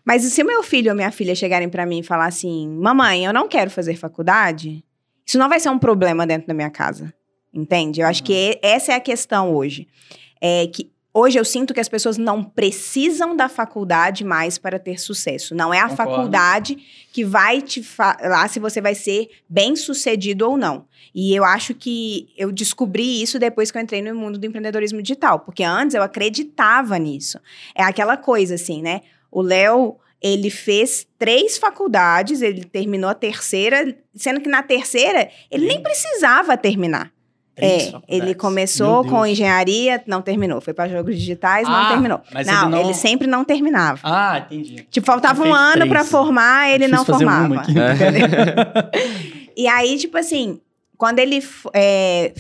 Mas 0.05 0.23
se 0.23 0.41
o 0.41 0.45
meu 0.45 0.63
filho 0.63 0.89
ou 0.91 0.95
minha 0.95 1.11
filha 1.11 1.35
chegarem 1.35 1.69
pra 1.69 1.85
mim 1.85 1.99
e 1.99 2.03
falar 2.03 2.25
assim: 2.27 2.69
"Mamãe, 2.69 3.25
eu 3.25 3.33
não 3.33 3.47
quero 3.47 3.69
fazer 3.69 3.95
faculdade", 3.95 4.83
isso 5.25 5.37
não 5.37 5.49
vai 5.49 5.59
ser 5.59 5.69
um 5.69 5.79
problema 5.79 6.25
dentro 6.25 6.47
da 6.47 6.53
minha 6.53 6.69
casa. 6.69 7.13
Entende? 7.53 8.01
Eu 8.01 8.07
acho 8.07 8.23
que 8.23 8.33
e- 8.33 8.59
essa 8.61 8.93
é 8.93 8.95
a 8.95 8.99
questão 8.99 9.53
hoje. 9.53 9.87
É 10.41 10.67
que 10.67 10.91
hoje 11.19 11.37
eu 11.37 11.45
sinto 11.45 11.73
que 11.73 11.79
as 11.79 11.89
pessoas 11.89 12.17
não 12.17 12.43
precisam 12.43 13.35
da 13.35 13.49
faculdade 13.49 14.23
mais 14.23 14.57
para 14.57 14.79
ter 14.79 14.99
sucesso. 14.99 15.53
Não 15.53 15.73
é 15.73 15.79
a 15.79 15.89
Concordo. 15.89 16.11
faculdade 16.13 16.77
que 17.11 17.25
vai 17.25 17.61
te 17.61 17.83
falar 17.83 18.47
se 18.49 18.59
você 18.59 18.79
vai 18.79 18.95
ser 18.95 19.29
bem 19.47 19.75
sucedido 19.75 20.49
ou 20.49 20.57
não. 20.57 20.85
E 21.13 21.35
eu 21.35 21.43
acho 21.43 21.73
que 21.73 22.29
eu 22.37 22.51
descobri 22.51 23.21
isso 23.21 23.39
depois 23.39 23.71
que 23.71 23.77
eu 23.77 23.81
entrei 23.81 24.01
no 24.01 24.15
mundo 24.15 24.37
do 24.37 24.45
empreendedorismo 24.45 25.01
digital, 25.01 25.39
porque 25.39 25.63
antes 25.63 25.95
eu 25.95 26.03
acreditava 26.03 26.97
nisso. 26.97 27.39
É 27.75 27.83
aquela 27.83 28.15
coisa 28.15 28.55
assim, 28.55 28.81
né? 28.81 29.01
O 29.31 29.41
Léo, 29.41 29.97
ele 30.21 30.49
fez 30.49 31.07
três 31.17 31.57
faculdades, 31.57 32.41
ele 32.41 32.63
terminou 32.63 33.09
a 33.09 33.15
terceira, 33.15 33.95
sendo 34.15 34.41
que 34.41 34.49
na 34.49 34.63
terceira 34.63 35.29
ele 35.51 35.67
nem 35.67 35.81
precisava 35.81 36.55
terminar. 36.57 37.11
Três 37.59 37.93
É, 37.93 37.99
ele 38.07 38.33
começou 38.33 39.03
com 39.05 39.25
engenharia, 39.25 40.01
não 40.07 40.21
terminou. 40.21 40.59
Foi 40.61 40.73
para 40.73 40.89
jogos 40.89 41.15
digitais, 41.17 41.67
Ah, 41.67 41.71
não 41.83 41.89
terminou. 41.89 42.21
mas 42.33 42.47
não, 42.47 42.61
ele 42.63 42.69
não- 42.71 42.81
ele 42.81 42.93
sempre 42.93 43.27
não 43.27 43.43
terminava. 43.43 43.99
Ah, 44.03 44.39
entendi. 44.39 44.85
Tipo, 44.89 45.05
faltava 45.05 45.43
um 45.43 45.53
ano 45.53 45.87
para 45.87 46.03
formar, 46.03 46.69
ele 46.71 46.87
não 46.87 46.99
uma 46.99 47.05
formava. 47.05 47.55
aqui. 47.61 47.73
É. 47.77 49.39
E 49.57 49.67
aí, 49.67 49.97
tipo 49.97 50.17
assim, 50.17 50.59
quando 50.97 51.19
ele 51.19 51.43
é, 51.73 52.33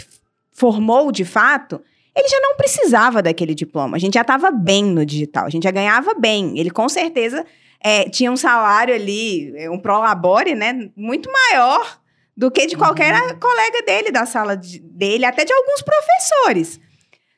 formou 0.53 1.11
de 1.11 1.25
fato, 1.25 1.81
ele 2.15 2.27
já 2.29 2.39
não 2.39 2.55
precisava 2.55 3.21
daquele 3.21 3.53
diploma. 3.53 3.97
A 3.97 3.99
gente 3.99 4.13
já 4.13 4.21
estava 4.21 4.51
bem 4.51 4.83
no 4.85 5.05
digital, 5.05 5.45
a 5.45 5.49
gente 5.49 5.63
já 5.63 5.71
ganhava 5.71 6.13
bem. 6.13 6.57
Ele 6.57 6.69
com 6.69 6.87
certeza 6.87 7.45
é, 7.81 8.09
tinha 8.09 8.31
um 8.31 8.37
salário 8.37 8.93
ali, 8.95 9.53
é, 9.57 9.69
um 9.69 9.77
prolabore, 9.79 10.55
né, 10.55 10.89
muito 10.95 11.29
maior 11.31 11.99
do 12.39 12.49
que 12.49 12.65
de 12.65 12.77
qualquer 12.77 13.13
Uhum. 13.13 13.37
colega 13.37 13.81
dele 13.85 14.11
da 14.11 14.25
sala 14.25 14.55
de- 14.55 14.79
dele, 14.79 15.25
até 15.25 15.43
de 15.43 15.51
alguns 15.51 15.81
professores. 15.81 16.79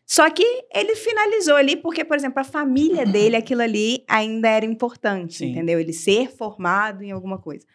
Só 0.05 0.29
que 0.29 0.43
ele 0.75 0.95
finalizou 0.95 1.55
ali 1.55 1.75
porque, 1.75 2.05
por 2.05 2.15
exemplo, 2.15 2.39
a 2.39 2.43
família 2.43 3.03
dele, 3.03 3.35
aquilo 3.35 3.63
ali 3.63 4.03
ainda 4.07 4.47
era 4.47 4.63
importante, 4.65 5.39
Sim. 5.39 5.51
entendeu? 5.51 5.79
Ele 5.79 5.91
ser 5.91 6.29
formado 6.35 7.01
em 7.03 7.11
alguma 7.11 7.39
coisa. 7.39 7.65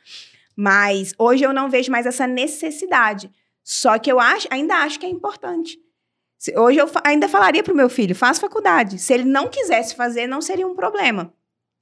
Mas 0.54 1.12
hoje 1.18 1.42
eu 1.42 1.52
não 1.52 1.68
vejo 1.68 1.90
mais 1.90 2.06
essa 2.06 2.28
necessidade. 2.28 3.28
Só 3.64 3.98
que 3.98 4.10
eu 4.12 4.20
acho, 4.20 4.46
ainda 4.48 4.76
acho 4.76 5.00
que 5.00 5.06
é 5.06 5.08
importante. 5.08 5.78
Hoje 6.56 6.78
eu 6.78 6.86
fa- 6.86 7.02
ainda 7.04 7.28
falaria 7.28 7.62
pro 7.64 7.74
meu 7.74 7.88
filho, 7.90 8.14
faz 8.14 8.38
faculdade. 8.38 8.98
Se 9.00 9.12
ele 9.12 9.24
não 9.24 9.48
quisesse 9.48 9.96
fazer, 9.96 10.28
não 10.28 10.40
seria 10.40 10.66
um 10.66 10.76
problema. 10.76 11.32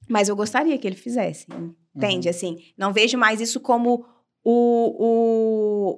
Mas 0.09 0.27
eu 0.27 0.35
gostaria 0.35 0.75
que 0.79 0.87
ele 0.87 0.95
fizesse. 0.95 1.45
Entende? 1.95 2.27
Assim, 2.29 2.57
não 2.77 2.91
vejo 2.91 3.15
mais 3.17 3.39
isso 3.39 3.59
como 3.59 4.05
o, 4.45 4.95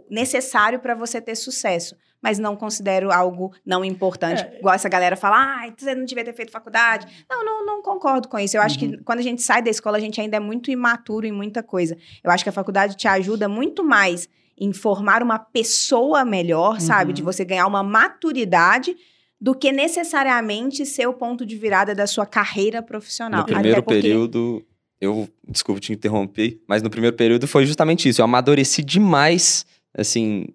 o 0.02 0.06
necessário 0.10 0.80
para 0.80 0.96
você 0.96 1.20
ter 1.22 1.36
sucesso. 1.36 1.96
Mas 2.20 2.40
não 2.40 2.56
considero 2.56 3.12
algo 3.12 3.54
não 3.64 3.86
importante. 3.86 4.42
É. 4.42 4.58
Igual 4.58 4.74
essa 4.74 4.90
galera 4.90 5.16
fala, 5.16 5.38
ah, 5.38 5.72
você 5.78 5.94
não 5.94 6.04
devia 6.04 6.24
ter 6.26 6.34
feito 6.34 6.52
faculdade. 6.52 7.06
Não, 7.30 7.46
não, 7.46 7.64
não 7.66 7.82
concordo 7.84 8.28
com 8.28 8.40
isso. 8.40 8.58
Eu 8.58 8.62
acho 8.62 8.84
Uhum. 8.84 8.92
que 8.94 9.04
quando 9.04 9.20
a 9.20 9.24
gente 9.24 9.42
sai 9.44 9.62
da 9.62 9.70
escola, 9.70 9.98
a 9.98 10.00
gente 10.00 10.20
ainda 10.20 10.38
é 10.38 10.40
muito 10.40 10.72
imaturo 10.72 11.28
em 11.28 11.32
muita 11.32 11.62
coisa. 11.62 11.96
Eu 12.24 12.32
acho 12.32 12.44
que 12.44 12.50
a 12.50 12.54
faculdade 12.54 12.96
te 12.98 13.08
ajuda 13.08 13.48
muito 13.48 13.84
mais 13.84 14.28
em 14.58 14.74
formar 14.74 15.22
uma 15.22 15.38
pessoa 15.38 16.26
melhor, 16.26 16.82
sabe? 16.82 17.10
Uhum. 17.12 17.14
De 17.16 17.22
você 17.22 17.46
ganhar 17.46 17.68
uma 17.68 17.84
maturidade 17.84 18.96
do 19.40 19.54
que 19.54 19.72
necessariamente 19.72 20.84
ser 20.88 21.06
o 21.08 21.14
ponto 21.14 21.46
de 21.46 21.56
virada 21.56 21.94
da 21.94 22.08
sua 22.08 22.26
carreira 22.26 22.82
profissional. 22.82 23.42
No 23.42 23.46
primeiro 23.46 23.74
Até 23.78 23.82
porque- 23.84 24.02
período, 24.02 24.66
eu, 25.00 25.30
desculpa 25.48 25.80
te 25.80 25.94
interromper, 25.94 26.60
mas 26.68 26.82
no 26.82 26.90
primeiro 26.90 27.16
período 27.16 27.48
foi 27.48 27.66
justamente 27.66 28.10
isso. 28.10 28.22
Eu 28.22 28.26
amadureci 28.26 28.84
demais, 28.84 29.66
assim, 29.96 30.48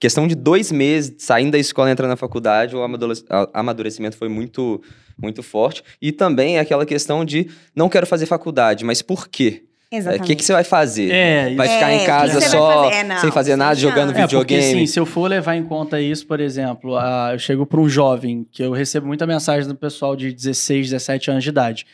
questão 0.00 0.26
de 0.26 0.34
dois 0.34 0.70
meses, 0.72 1.14
saindo 1.18 1.52
da 1.52 1.58
escola 1.58 1.88
e 1.88 1.92
entrando 1.92 2.10
na 2.10 2.16
faculdade, 2.16 2.74
o 2.76 2.80
amadurecimento 3.52 4.16
foi 4.16 4.28
muito, 4.28 4.80
muito 5.20 5.42
forte. 5.42 5.82
E 6.00 6.12
também 6.12 6.58
aquela 6.58 6.84
questão 6.86 7.24
de 7.24 7.48
não 7.74 7.88
quero 7.88 8.06
fazer 8.06 8.26
faculdade, 8.26 8.84
mas 8.84 9.02
por 9.02 9.28
quê? 9.28 9.64
O 9.90 9.96
Exatamente. 9.96 10.26
que, 10.26 10.36
que 10.36 10.44
você 10.44 10.52
vai 10.52 10.64
fazer? 10.64 11.10
É, 11.10 11.54
Vai 11.54 11.66
ficar 11.66 11.90
É, 11.90 11.94
em 11.94 12.04
casa 12.04 12.42
só, 12.42 12.84
fazer? 12.84 12.96
É, 12.96 13.04
não, 13.04 13.18
sem 13.22 13.30
fazer 13.30 13.56
nada, 13.56 13.74
sem 13.74 13.88
jogando. 13.88 14.10
É, 14.10 14.12
porque 14.12 14.22
videogame? 14.36 14.62
assim, 14.62 14.86
se 14.86 15.00
eu 15.00 15.06
for 15.06 15.30
levar 15.30 15.56
em 15.56 15.64
conta 15.64 15.98
isso, 15.98 16.26
por 16.26 16.40
exemplo, 16.40 16.94
eu 17.32 17.38
chego 17.38 17.64
para 17.64 17.80
um 17.80 17.88
jovem, 17.88 18.46
que 18.52 18.62
eu 18.62 18.70
recebo 18.70 19.06
muita 19.06 19.26
mensagem 19.26 19.66
do 19.66 19.74
pessoal 19.74 20.14
de 20.14 20.30
16, 20.30 20.90
17 20.90 21.30
anos 21.30 21.42
de 21.42 21.48
idade. 21.48 21.86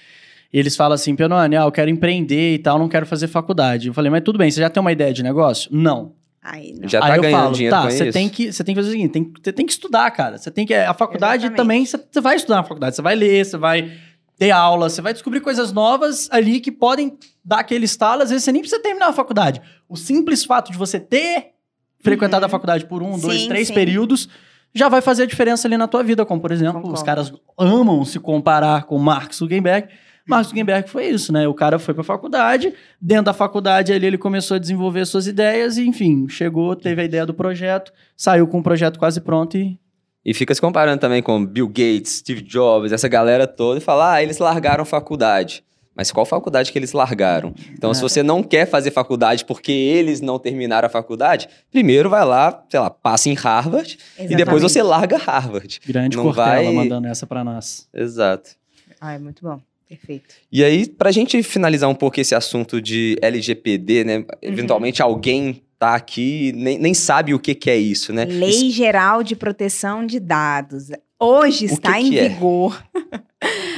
E 0.53 0.59
eles 0.59 0.77
falam 0.77 0.95
assim, 0.95 1.15
Pianone, 1.17 1.57
ah, 1.57 1.63
eu 1.65 1.73
quero 1.73 1.91
empreender 1.91 2.55
e 2.55 2.59
tal, 2.59 2.79
não 2.79 2.89
quero 2.89 3.07
fazer 3.07 3.27
faculdade. 3.29 3.89
Eu 3.89 3.95
falei, 3.95 4.11
mas 4.11 4.23
tudo 4.23 4.39
bem, 4.39 4.51
você 4.51 4.61
já 4.61 4.71
tem 4.71 4.81
uma 4.81 4.93
ideia 4.93 5.13
de 5.13 5.23
negócio? 5.23 5.69
Não. 5.73 6.13
Aí, 6.43 6.75
não. 6.79 6.89
Já 6.89 7.03
Aí 7.03 7.11
tá 7.11 7.17
eu 7.17 7.23
ganhando 7.23 7.41
falo, 7.43 7.55
dinheiro 7.55 7.75
tá, 7.77 7.91
você 7.91 8.13
tem 8.13 8.29
que 8.29 8.53
você 8.53 8.63
tem 8.63 8.75
que 8.75 8.81
fazer 8.81 8.89
o 8.91 8.93
seguinte, 8.93 9.13
tem, 9.13 9.33
você 9.43 9.53
tem 9.53 9.65
que 9.67 9.73
estudar, 9.73 10.11
cara. 10.11 10.37
Você 10.39 10.51
tem 10.51 10.67
que 10.67 10.75
a 10.75 10.93
faculdade 10.93 11.47
Exatamente. 11.47 11.57
também, 11.57 11.87
você, 11.87 11.97
você 12.11 12.21
vai 12.21 12.37
estudar 12.37 12.57
na 12.57 12.63
faculdade, 12.65 12.95
você 12.97 13.03
vai 13.03 13.15
ler, 13.15 13.45
você 13.45 13.57
vai 13.57 13.91
ter 14.39 14.51
aula, 14.51 14.91
você 14.91 15.01
vai 15.01 15.13
descobrir 15.15 15.41
coisas 15.41 15.73
novas 15.73 16.29
ali 16.31 16.61
que 16.61 16.71
podem 16.71 17.17
dar 17.45 17.61
aquele 17.61 17.87
estalo, 17.87 18.23
às 18.23 18.29
vezes 18.31 18.45
você 18.45 18.53
nem 18.53 18.61
precisa 18.61 18.83
terminar 18.83 19.09
a 19.09 19.13
faculdade. 19.13 19.63
O 19.89 19.97
simples 19.97 20.45
fato 20.45 20.71
de 20.71 20.77
você 20.77 21.01
ter 21.01 21.53
frequentado 22.01 22.43
Uhum. 22.43 22.47
a 22.47 22.51
faculdade 22.51 22.85
por 22.85 23.03
um, 23.03 23.19
dois, 23.19 23.41
Sim, 23.43 23.49
três 23.49 23.69
sim. 23.69 23.75
períodos 23.75 24.29
já 24.75 24.89
vai 24.89 25.01
fazer 25.01 25.23
a 25.23 25.27
diferença 25.27 25.67
ali 25.67 25.77
na 25.79 25.87
tua 25.89 26.03
vida, 26.03 26.27
como 26.27 26.41
por 26.43 26.51
exemplo, 26.53 26.79
os 26.81 27.01
Concordo. 27.01 27.05
caras 27.05 27.33
amam 27.59 28.05
se 28.05 28.19
comparar 28.21 28.85
com 28.85 28.99
Mark 28.99 29.33
Zuckerberg. 29.33 29.89
Mark 30.27 30.47
Zuckerberg 30.47 30.89
foi 30.89 31.07
isso, 31.07 31.33
né? 31.33 31.47
O 31.47 31.55
cara 31.55 31.79
foi 31.79 31.93
pra 31.95 32.03
faculdade, 32.03 32.73
dentro 33.01 33.25
da 33.25 33.33
faculdade 33.35 33.93
ali 33.93 34.07
ele 34.07 34.19
começou 34.19 34.55
a 34.55 34.59
desenvolver 34.59 35.05
suas 35.07 35.27
ideias 35.27 35.77
e, 35.77 35.87
enfim, 35.87 36.27
chegou, 36.29 36.75
teve 36.75 37.03
a 37.03 37.05
ideia 37.05 37.27
do 37.27 37.35
projeto, 37.35 37.93
saiu 38.17 38.47
com 38.47 38.59
o 38.59 38.63
projeto 38.63 38.99
quase 38.99 39.21
pronto 39.21 39.57
e 39.59 39.79
E 40.25 40.33
fica 40.33 40.55
se 40.55 40.61
comparando 40.61 40.99
também 41.01 41.23
com 41.23 41.45
Bill 41.45 41.69
Gates, 41.69 42.19
Steve 42.21 42.41
Jobs, 42.41 42.93
essa 42.93 43.07
galera 43.09 43.47
toda, 43.47 43.79
e 43.79 43.83
fala, 43.83 44.15
ah, 44.15 44.23
eles 44.23 44.39
largaram 44.39 44.85
faculdade. 44.85 45.63
mas 45.97 46.11
qual 46.11 46.27
faculdade 46.27 46.73
que 46.73 46.79
eles 46.79 46.93
largaram? 46.93 47.55
Então, 47.73 47.93
É. 47.93 47.95
se 47.95 48.01
você 48.03 48.21
não 48.21 48.43
quer 48.43 48.67
fazer 48.67 48.91
faculdade 48.91 49.45
porque 49.45 49.71
eles 49.71 50.21
não 50.21 50.41
terminaram 50.41 50.87
a 50.87 50.89
faculdade, 50.89 51.47
primeiro 51.71 52.11
vai 52.11 52.25
lá, 52.25 52.65
sei 52.69 52.81
lá, 52.81 52.91
passa 52.91 53.29
em 53.29 53.35
Harvard 53.35 53.97
e 54.19 54.23
depois 54.23 54.33
Exatamente. 54.33 54.61
você 54.63 54.83
larga 54.83 55.17
Harvard. 55.19 55.81
Grande 55.87 56.17
Não 56.17 56.25
Cortella 56.25 56.65
vai- 56.65 56.73
mandando 56.73 57.07
essa 57.07 57.29
pra 57.29 57.45
nós. 57.45 57.87
Exato. 57.95 58.51
Ah, 59.01 59.13
é 59.13 59.19
muito 59.21 59.41
bom. 59.43 59.61
Perfeito. 59.89 60.35
E 60.51 60.65
aí, 60.65 60.89
pra 60.89 61.11
gente 61.13 61.43
finalizar 61.43 61.89
um 61.91 61.95
pouco 61.95 62.21
esse 62.21 62.35
assunto 62.35 62.81
de 62.81 63.17
LGPD, 63.21 64.01
Uhum. 64.01 64.07
né? 64.07 64.25
Eventualmente 64.43 65.03
alguém 65.03 65.63
tá 65.79 65.95
aqui 65.95 66.53
nem, 66.55 66.79
nem 66.79 66.95
sabe 66.95 67.35
o 67.35 67.39
que, 67.39 67.55
que 67.55 67.69
é 67.71 67.77
isso, 67.77 68.13
né? 68.13 68.25
Lei 68.25 68.71
Geral 68.71 69.23
de 69.23 69.37
Proteção 69.37 70.07
de 70.07 70.19
Dados. 70.19 70.89
Hoje 71.21 71.67
está 71.67 71.93
que 71.95 71.99
em 72.01 72.11
que 72.11 72.19
é? 72.19 72.29
vigor. 72.29 72.83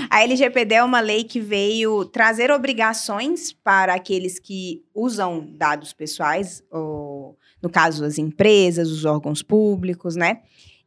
A 0.09 0.23
LGPD 0.23 0.77
é 0.77 0.85
uma 0.85 1.01
lei 1.01 1.25
que 1.25 1.41
veio 1.41 2.05
trazer 2.05 2.51
obrigações 2.53 3.53
para 3.53 3.95
aqueles 3.95 4.39
que 4.39 4.85
usam 4.95 5.45
dados 5.59 5.93
pessoais, 5.93 6.63
ou, 6.71 7.37
no 7.61 7.69
caso, 7.69 8.05
as 8.05 8.17
empresas, 8.17 8.89
os 8.91 9.05
órgãos 9.05 9.43
públicos, 9.43 10.15
né? 10.15 10.39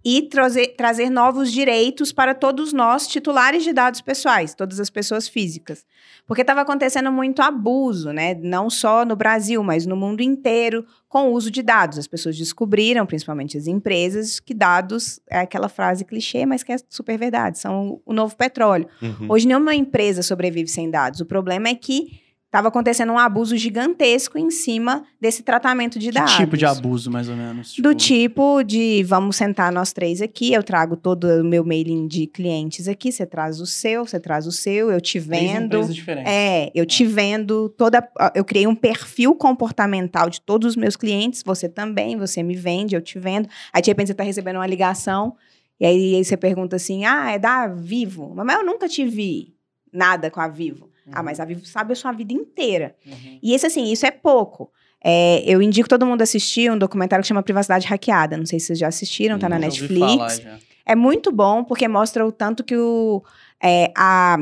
E 0.03 0.21
trazer, 0.23 0.75
trazer 0.77 1.09
novos 1.09 1.51
direitos 1.51 2.13
para 2.13 2.33
todos 2.33 2.71
nós, 2.71 3.05
titulares 3.05 3.63
de 3.63 3.73
dados 3.73 3.99
pessoais, 3.99 4.53
todas 4.53 4.79
as 4.79 4.89
pessoas 4.89 5.27
físicas. 5.27 5.85
Porque 6.25 6.41
estava 6.41 6.61
acontecendo 6.61 7.11
muito 7.11 7.41
abuso, 7.41 8.13
né? 8.13 8.33
Não 8.35 8.69
só 8.69 9.03
no 9.03 9.15
Brasil, 9.15 9.61
mas 9.61 9.85
no 9.85 9.97
mundo 9.97 10.21
inteiro, 10.21 10.85
com 11.09 11.29
o 11.29 11.33
uso 11.33 11.51
de 11.51 11.61
dados. 11.61 11.97
As 11.97 12.07
pessoas 12.07 12.37
descobriram, 12.37 13.05
principalmente 13.05 13.57
as 13.57 13.67
empresas, 13.67 14.39
que 14.39 14.53
dados 14.53 15.19
é 15.29 15.39
aquela 15.39 15.67
frase 15.67 16.05
clichê, 16.05 16.45
mas 16.45 16.63
que 16.63 16.71
é 16.71 16.77
super 16.87 17.17
verdade, 17.17 17.59
são 17.59 17.99
o 18.05 18.13
novo 18.13 18.37
petróleo. 18.37 18.87
Uhum. 19.01 19.27
Hoje 19.27 19.47
nenhuma 19.47 19.75
empresa 19.75 20.23
sobrevive 20.23 20.69
sem 20.69 20.89
dados. 20.89 21.19
O 21.19 21.25
problema 21.25 21.67
é 21.67 21.75
que 21.75 22.28
estava 22.49 22.67
acontecendo 22.67 23.13
um 23.13 23.17
abuso 23.19 23.55
gigantesco 23.55 24.35
em 24.35 24.49
cima 24.49 25.05
desse 25.21 25.43
tratamento 25.43 25.99
de 25.99 26.07
Que 26.07 26.13
dados. 26.13 26.35
tipo 26.35 26.57
de 26.57 26.65
abuso, 26.65 27.11
mais 27.11 27.29
ou 27.29 27.35
menos? 27.35 27.75
Do 27.77 27.93
tipo 27.93 28.63
de 28.63 29.03
vamos 29.03 29.35
sentar 29.35 29.71
nós 29.71 29.93
três 29.93 30.19
aqui, 30.19 30.51
eu 30.51 30.63
trago 30.63 30.97
todo 30.97 31.25
o 31.25 31.43
meu 31.43 31.63
mailing 31.63 32.07
de 32.07 32.25
clientes 32.25 32.87
aqui, 32.87 33.11
você 33.11 33.23
traz 33.23 33.61
o 33.61 33.67
seu, 33.67 34.03
você 34.03 34.19
traz 34.19 34.47
o 34.47 34.51
seu, 34.51 34.91
eu 34.91 34.99
te 34.99 35.19
vendo. 35.19 35.77
É, 36.25 36.71
eu 36.73 36.87
te 36.87 37.05
vendo 37.05 37.69
toda. 37.69 38.07
Eu 38.33 38.43
criei 38.43 38.65
um 38.65 38.75
perfil 38.75 39.35
comportamental 39.35 40.27
de 40.27 40.41
todos 40.41 40.69
os 40.69 40.75
meus 40.75 40.95
clientes, 40.95 41.43
você 41.45 41.69
também, 41.69 42.17
você 42.17 42.41
me 42.41 42.55
vende, 42.55 42.95
eu 42.95 43.01
te 43.01 43.19
vendo. 43.19 43.47
Aí 43.71 43.79
de 43.79 43.91
repente 43.91 44.07
você 44.07 44.13
está 44.13 44.23
recebendo 44.23 44.55
uma 44.55 44.67
ligação, 44.67 45.35
e 45.79 45.85
aí, 45.85 46.15
aí 46.15 46.25
você 46.25 46.35
pergunta 46.35 46.77
assim: 46.77 47.05
ah, 47.05 47.29
é 47.31 47.37
da 47.37 47.67
Vivo. 47.67 48.33
Mas 48.35 48.57
eu 48.57 48.65
nunca 48.65 48.89
te 48.89 49.05
vi 49.05 49.53
nada 49.93 50.31
com 50.31 50.41
a 50.41 50.47
Vivo. 50.47 50.88
Ah, 51.11 51.23
mas 51.23 51.39
a 51.39 51.45
Vivo 51.45 51.65
sabe 51.65 51.93
a 51.93 51.95
sua 51.95 52.11
vida 52.11 52.33
inteira. 52.33 52.95
Uhum. 53.05 53.39
E 53.41 53.53
esse, 53.53 53.65
assim, 53.65 53.91
isso 53.91 54.05
é 54.05 54.11
pouco. 54.11 54.71
É, 55.03 55.43
eu 55.45 55.61
indico 55.61 55.87
todo 55.87 56.05
mundo 56.05 56.21
assistir 56.21 56.69
um 56.71 56.77
documentário 56.77 57.23
que 57.23 57.27
chama 57.27 57.41
Privacidade 57.43 57.87
Hackeada. 57.87 58.35
Não 58.37 58.45
sei 58.45 58.59
se 58.59 58.67
vocês 58.67 58.79
já 58.79 58.87
assistiram, 58.87 59.39
tá 59.39 59.47
na 59.47 59.55
Hum, 59.57 59.63
ouvi 59.65 59.67
Netflix. 59.81 59.99
falar 60.15 60.35
já. 60.35 60.59
É 60.85 60.95
muito 60.95 61.31
bom 61.31 61.63
porque 61.63 61.87
mostra 61.87 62.25
o 62.25 62.31
tanto 62.31 62.63
que 62.63 62.75
o, 62.75 63.23
é, 63.63 63.91
a- 63.95 64.37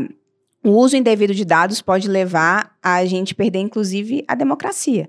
o 0.63 0.71
uso 0.71 0.95
indevido 0.97 1.33
de 1.33 1.45
dados 1.45 1.81
pode 1.81 2.07
levar 2.07 2.75
a 2.81 3.05
gente 3.05 3.35
perder, 3.35 3.59
inclusive, 3.59 4.23
a 4.27 4.33
democracia. 4.35 5.07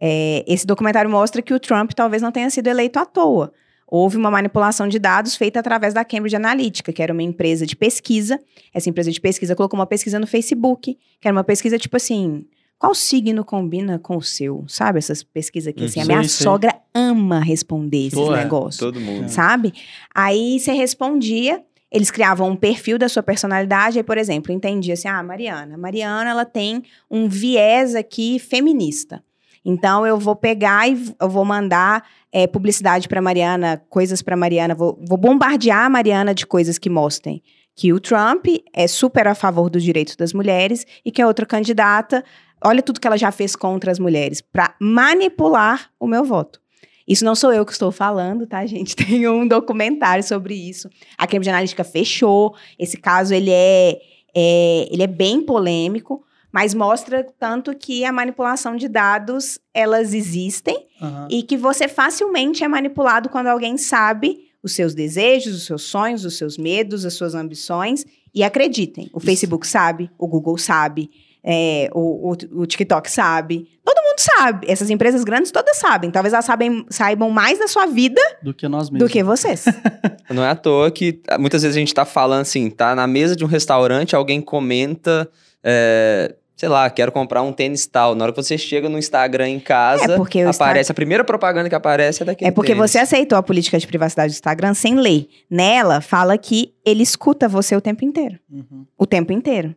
É, 0.00 0.44
esse 0.46 0.66
documentário 0.66 1.10
mostra 1.10 1.40
que 1.42 1.52
o 1.54 1.60
Trump 1.60 1.92
talvez 1.92 2.22
não 2.22 2.30
tenha 2.32 2.48
sido 2.50 2.66
eleito 2.68 2.98
à 2.98 3.04
toa. 3.04 3.52
Houve 3.86 4.16
uma 4.16 4.30
manipulação 4.30 4.88
de 4.88 4.98
dados 4.98 5.36
feita 5.36 5.60
através 5.60 5.94
da 5.94 6.04
Cambridge 6.04 6.34
Analytica, 6.34 6.92
que 6.92 7.02
era 7.02 7.12
uma 7.12 7.22
empresa 7.22 7.64
de 7.64 7.76
pesquisa. 7.76 8.40
Essa 8.74 8.90
empresa 8.90 9.12
de 9.12 9.20
pesquisa 9.20 9.54
colocou 9.54 9.78
uma 9.78 9.86
pesquisa 9.86 10.18
no 10.18 10.26
Facebook, 10.26 10.98
que 11.20 11.28
era 11.28 11.32
uma 11.32 11.44
pesquisa 11.44 11.78
tipo 11.78 11.96
assim: 11.96 12.44
qual 12.78 12.94
signo 12.94 13.44
combina 13.44 13.98
com 13.98 14.16
o 14.16 14.22
seu? 14.22 14.64
Sabe 14.68 14.98
essas 14.98 15.22
pesquisas 15.22 15.68
aqui? 15.68 15.84
Assim, 15.84 16.00
a 16.00 16.04
minha 16.04 16.22
sei. 16.24 16.44
sogra 16.44 16.74
ama 16.94 17.40
responder 17.40 18.08
esses 18.08 18.18
Pô, 18.18 18.34
é. 18.34 18.42
negócios 18.42 18.78
Todo 18.78 19.00
mundo. 19.00 19.28
sabe? 19.28 19.72
Aí 20.14 20.58
você 20.58 20.72
respondia, 20.72 21.62
eles 21.90 22.10
criavam 22.10 22.50
um 22.50 22.56
perfil 22.56 22.98
da 22.98 23.08
sua 23.08 23.22
personalidade, 23.22 23.98
aí, 23.98 24.04
por 24.04 24.18
exemplo, 24.18 24.52
entendia 24.52 24.94
assim, 24.94 25.08
ah, 25.08 25.22
Mariana, 25.22 25.78
Mariana, 25.78 26.30
ela 26.30 26.44
tem 26.44 26.82
um 27.10 27.28
viés 27.28 27.94
aqui 27.94 28.38
feminista. 28.38 29.22
Então, 29.68 30.06
eu 30.06 30.16
vou 30.16 30.36
pegar 30.36 30.88
e 30.88 31.12
eu 31.20 31.28
vou 31.28 31.44
mandar 31.44 32.06
eh, 32.32 32.46
publicidade 32.46 33.08
para 33.08 33.20
Mariana, 33.20 33.82
coisas 33.90 34.22
para 34.22 34.36
Mariana, 34.36 34.76
vou, 34.76 34.96
vou 35.08 35.18
bombardear 35.18 35.86
a 35.86 35.90
Mariana 35.90 36.32
de 36.32 36.46
coisas 36.46 36.78
que 36.78 36.88
mostrem 36.88 37.42
que 37.74 37.92
o 37.92 37.98
Trump 37.98 38.46
é 38.72 38.86
super 38.86 39.26
a 39.26 39.34
favor 39.34 39.68
dos 39.68 39.82
direitos 39.82 40.14
das 40.14 40.32
mulheres 40.32 40.86
e 41.04 41.10
que 41.10 41.20
a 41.20 41.26
outra 41.26 41.44
candidata, 41.44 42.24
olha 42.64 42.80
tudo 42.80 43.00
que 43.00 43.06
ela 43.08 43.18
já 43.18 43.32
fez 43.32 43.56
contra 43.56 43.90
as 43.90 43.98
mulheres, 43.98 44.40
para 44.40 44.74
manipular 44.80 45.90
o 45.98 46.06
meu 46.06 46.24
voto. 46.24 46.60
Isso 47.06 47.24
não 47.24 47.34
sou 47.34 47.52
eu 47.52 47.66
que 47.66 47.72
estou 47.72 47.92
falando, 47.92 48.46
tá, 48.46 48.64
gente? 48.66 48.94
Tem 48.96 49.28
um 49.28 49.46
documentário 49.46 50.24
sobre 50.24 50.54
isso. 50.54 50.88
A 51.18 51.26
Cambridge 51.26 51.50
Analytica 51.50 51.84
fechou. 51.84 52.54
Esse 52.78 52.96
caso, 52.96 53.34
ele 53.34 53.50
é, 53.50 53.98
é- 54.34 54.88
ele 54.90 55.02
é 55.02 55.06
bem 55.06 55.42
polêmico, 55.42 56.24
mas 56.56 56.72
mostra 56.72 57.22
tanto 57.38 57.74
que 57.76 58.02
a 58.02 58.10
manipulação 58.10 58.76
de 58.76 58.88
dados, 58.88 59.58
elas 59.74 60.14
existem 60.14 60.86
Aham. 61.02 61.28
e 61.30 61.42
que 61.42 61.54
você 61.54 61.86
facilmente 61.86 62.64
é 62.64 62.68
manipulado 62.68 63.28
quando 63.28 63.48
alguém 63.48 63.76
sabe 63.76 64.38
os 64.62 64.72
seus 64.74 64.94
desejos, 64.94 65.54
os 65.54 65.66
seus 65.66 65.82
sonhos, 65.82 66.24
os 66.24 66.38
seus 66.38 66.56
medos, 66.56 67.04
as 67.04 67.12
suas 67.12 67.34
ambições. 67.34 68.06
E 68.34 68.42
acreditem, 68.42 69.10
o 69.12 69.20
Facebook 69.20 69.66
sabe, 69.66 70.10
o 70.18 70.26
Google 70.26 70.56
sabe, 70.56 71.10
é, 71.44 71.90
o, 71.94 72.30
o- 72.32 72.62
o 72.62 72.66
TikTok 72.66 73.10
sabe. 73.10 73.68
Todo 73.84 74.02
mundo 74.02 74.18
sabe. 74.18 74.66
Essas 74.66 74.88
empresas 74.88 75.24
grandes 75.24 75.50
todas 75.50 75.76
sabem. 75.76 76.10
Talvez 76.10 76.32
elas 76.32 76.46
sabem, 76.46 76.86
saibam 76.88 77.28
mais 77.30 77.58
da 77.58 77.68
sua 77.68 77.84
vida 77.86 78.20
Do 78.42 78.54
que 78.54 78.66
nós 78.66 78.88
mesmos. 78.88 79.06
do 79.08 79.12
que 79.12 79.22
vocês. 79.22 79.66
Não 80.30 80.42
é 80.42 80.48
à 80.48 80.56
toa 80.56 80.90
que 80.90 81.20
ah, 81.28 81.36
muitas 81.38 81.60
vezes 81.62 81.76
a 81.76 81.80
gente 81.80 81.92
tá 81.92 82.06
falando 82.06 82.40
assim, 82.40 82.70
tá 82.70 82.94
na 82.94 83.06
mesa 83.06 83.36
de 83.36 83.44
um 83.44 83.46
restaurante, 83.46 84.16
alguém 84.16 84.40
comenta, 84.40 85.30
é, 85.62 86.34
sei 86.56 86.68
lá, 86.70 86.88
quero 86.88 87.12
comprar 87.12 87.42
um 87.42 87.52
tênis 87.52 87.86
tal. 87.86 88.14
Na 88.14 88.24
hora 88.24 88.32
que 88.32 88.42
você 88.42 88.56
chega 88.56 88.88
no 88.88 88.98
Instagram 88.98 89.48
em 89.48 89.60
casa, 89.60 90.14
É, 90.14 90.16
porque 90.16 90.40
aparece, 90.40 90.90
a 90.90 90.94
primeira 90.94 91.22
propaganda 91.22 91.68
que 91.68 91.74
aparece 91.74 92.22
é 92.22 92.26
daquele 92.26 92.48
É 92.48 92.52
porque 92.52 92.72
tênis. 92.72 92.90
você 92.90 92.98
aceitou 92.98 93.36
a 93.36 93.42
política 93.42 93.78
de 93.78 93.86
privacidade 93.86 94.32
do 94.32 94.36
Instagram 94.36 94.72
sem 94.72 94.94
lei. 94.98 95.28
Nela, 95.50 96.00
fala 96.00 96.38
que 96.38 96.72
ele 96.84 97.02
escuta 97.02 97.46
você 97.46 97.76
o 97.76 97.80
tempo 97.80 98.04
inteiro. 98.04 98.38
Uhum. 98.50 98.86
O 98.96 99.06
tempo 99.06 99.32
inteiro. 99.32 99.76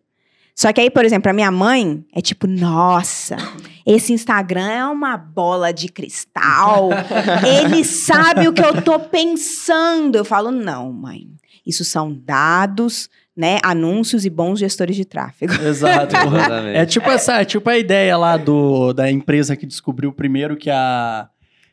Só 0.55 0.73
que 0.73 0.81
aí, 0.81 0.89
por 0.89 1.05
exemplo, 1.05 1.29
a 1.29 1.33
minha 1.33 1.51
mãe 1.51 2.03
é 2.13 2.19
tipo, 2.19 2.45
nossa, 2.45 3.37
esse 3.85 4.11
Instagram 4.11 4.69
é 4.69 4.85
uma 4.85 5.15
bola 5.15 5.71
de 5.71 5.87
cristal. 5.87 6.89
Ele 7.47 7.85
sabe 7.85 8.45
o 8.45 8.51
que 8.51 8.61
eu 8.61 8.81
tô 8.81 8.99
pensando. 8.99 10.17
Eu 10.17 10.25
falo, 10.25 10.51
não, 10.51 10.91
mãe. 10.91 11.27
Isso 11.65 11.85
são 11.85 12.13
dados, 12.13 13.09
né? 13.39 13.57
Anúncios 13.63 14.25
e 14.25 14.29
bons 14.29 14.59
gestores 14.59 14.97
de 14.97 15.05
tráfego. 15.05 15.53
Exato. 15.63 16.13
Exatamente. 16.13 16.77
é 16.77 16.85
tipo 16.85 17.09
essa, 17.09 17.41
é 17.41 17.45
tipo 17.45 17.69
a 17.69 17.77
ideia 17.77 18.17
lá 18.17 18.35
do, 18.35 18.91
da 18.91 19.09
empresa 19.09 19.55
que 19.55 19.65
descobriu 19.65 20.11
primeiro 20.11 20.57
que 20.57 20.69
a 20.69 21.29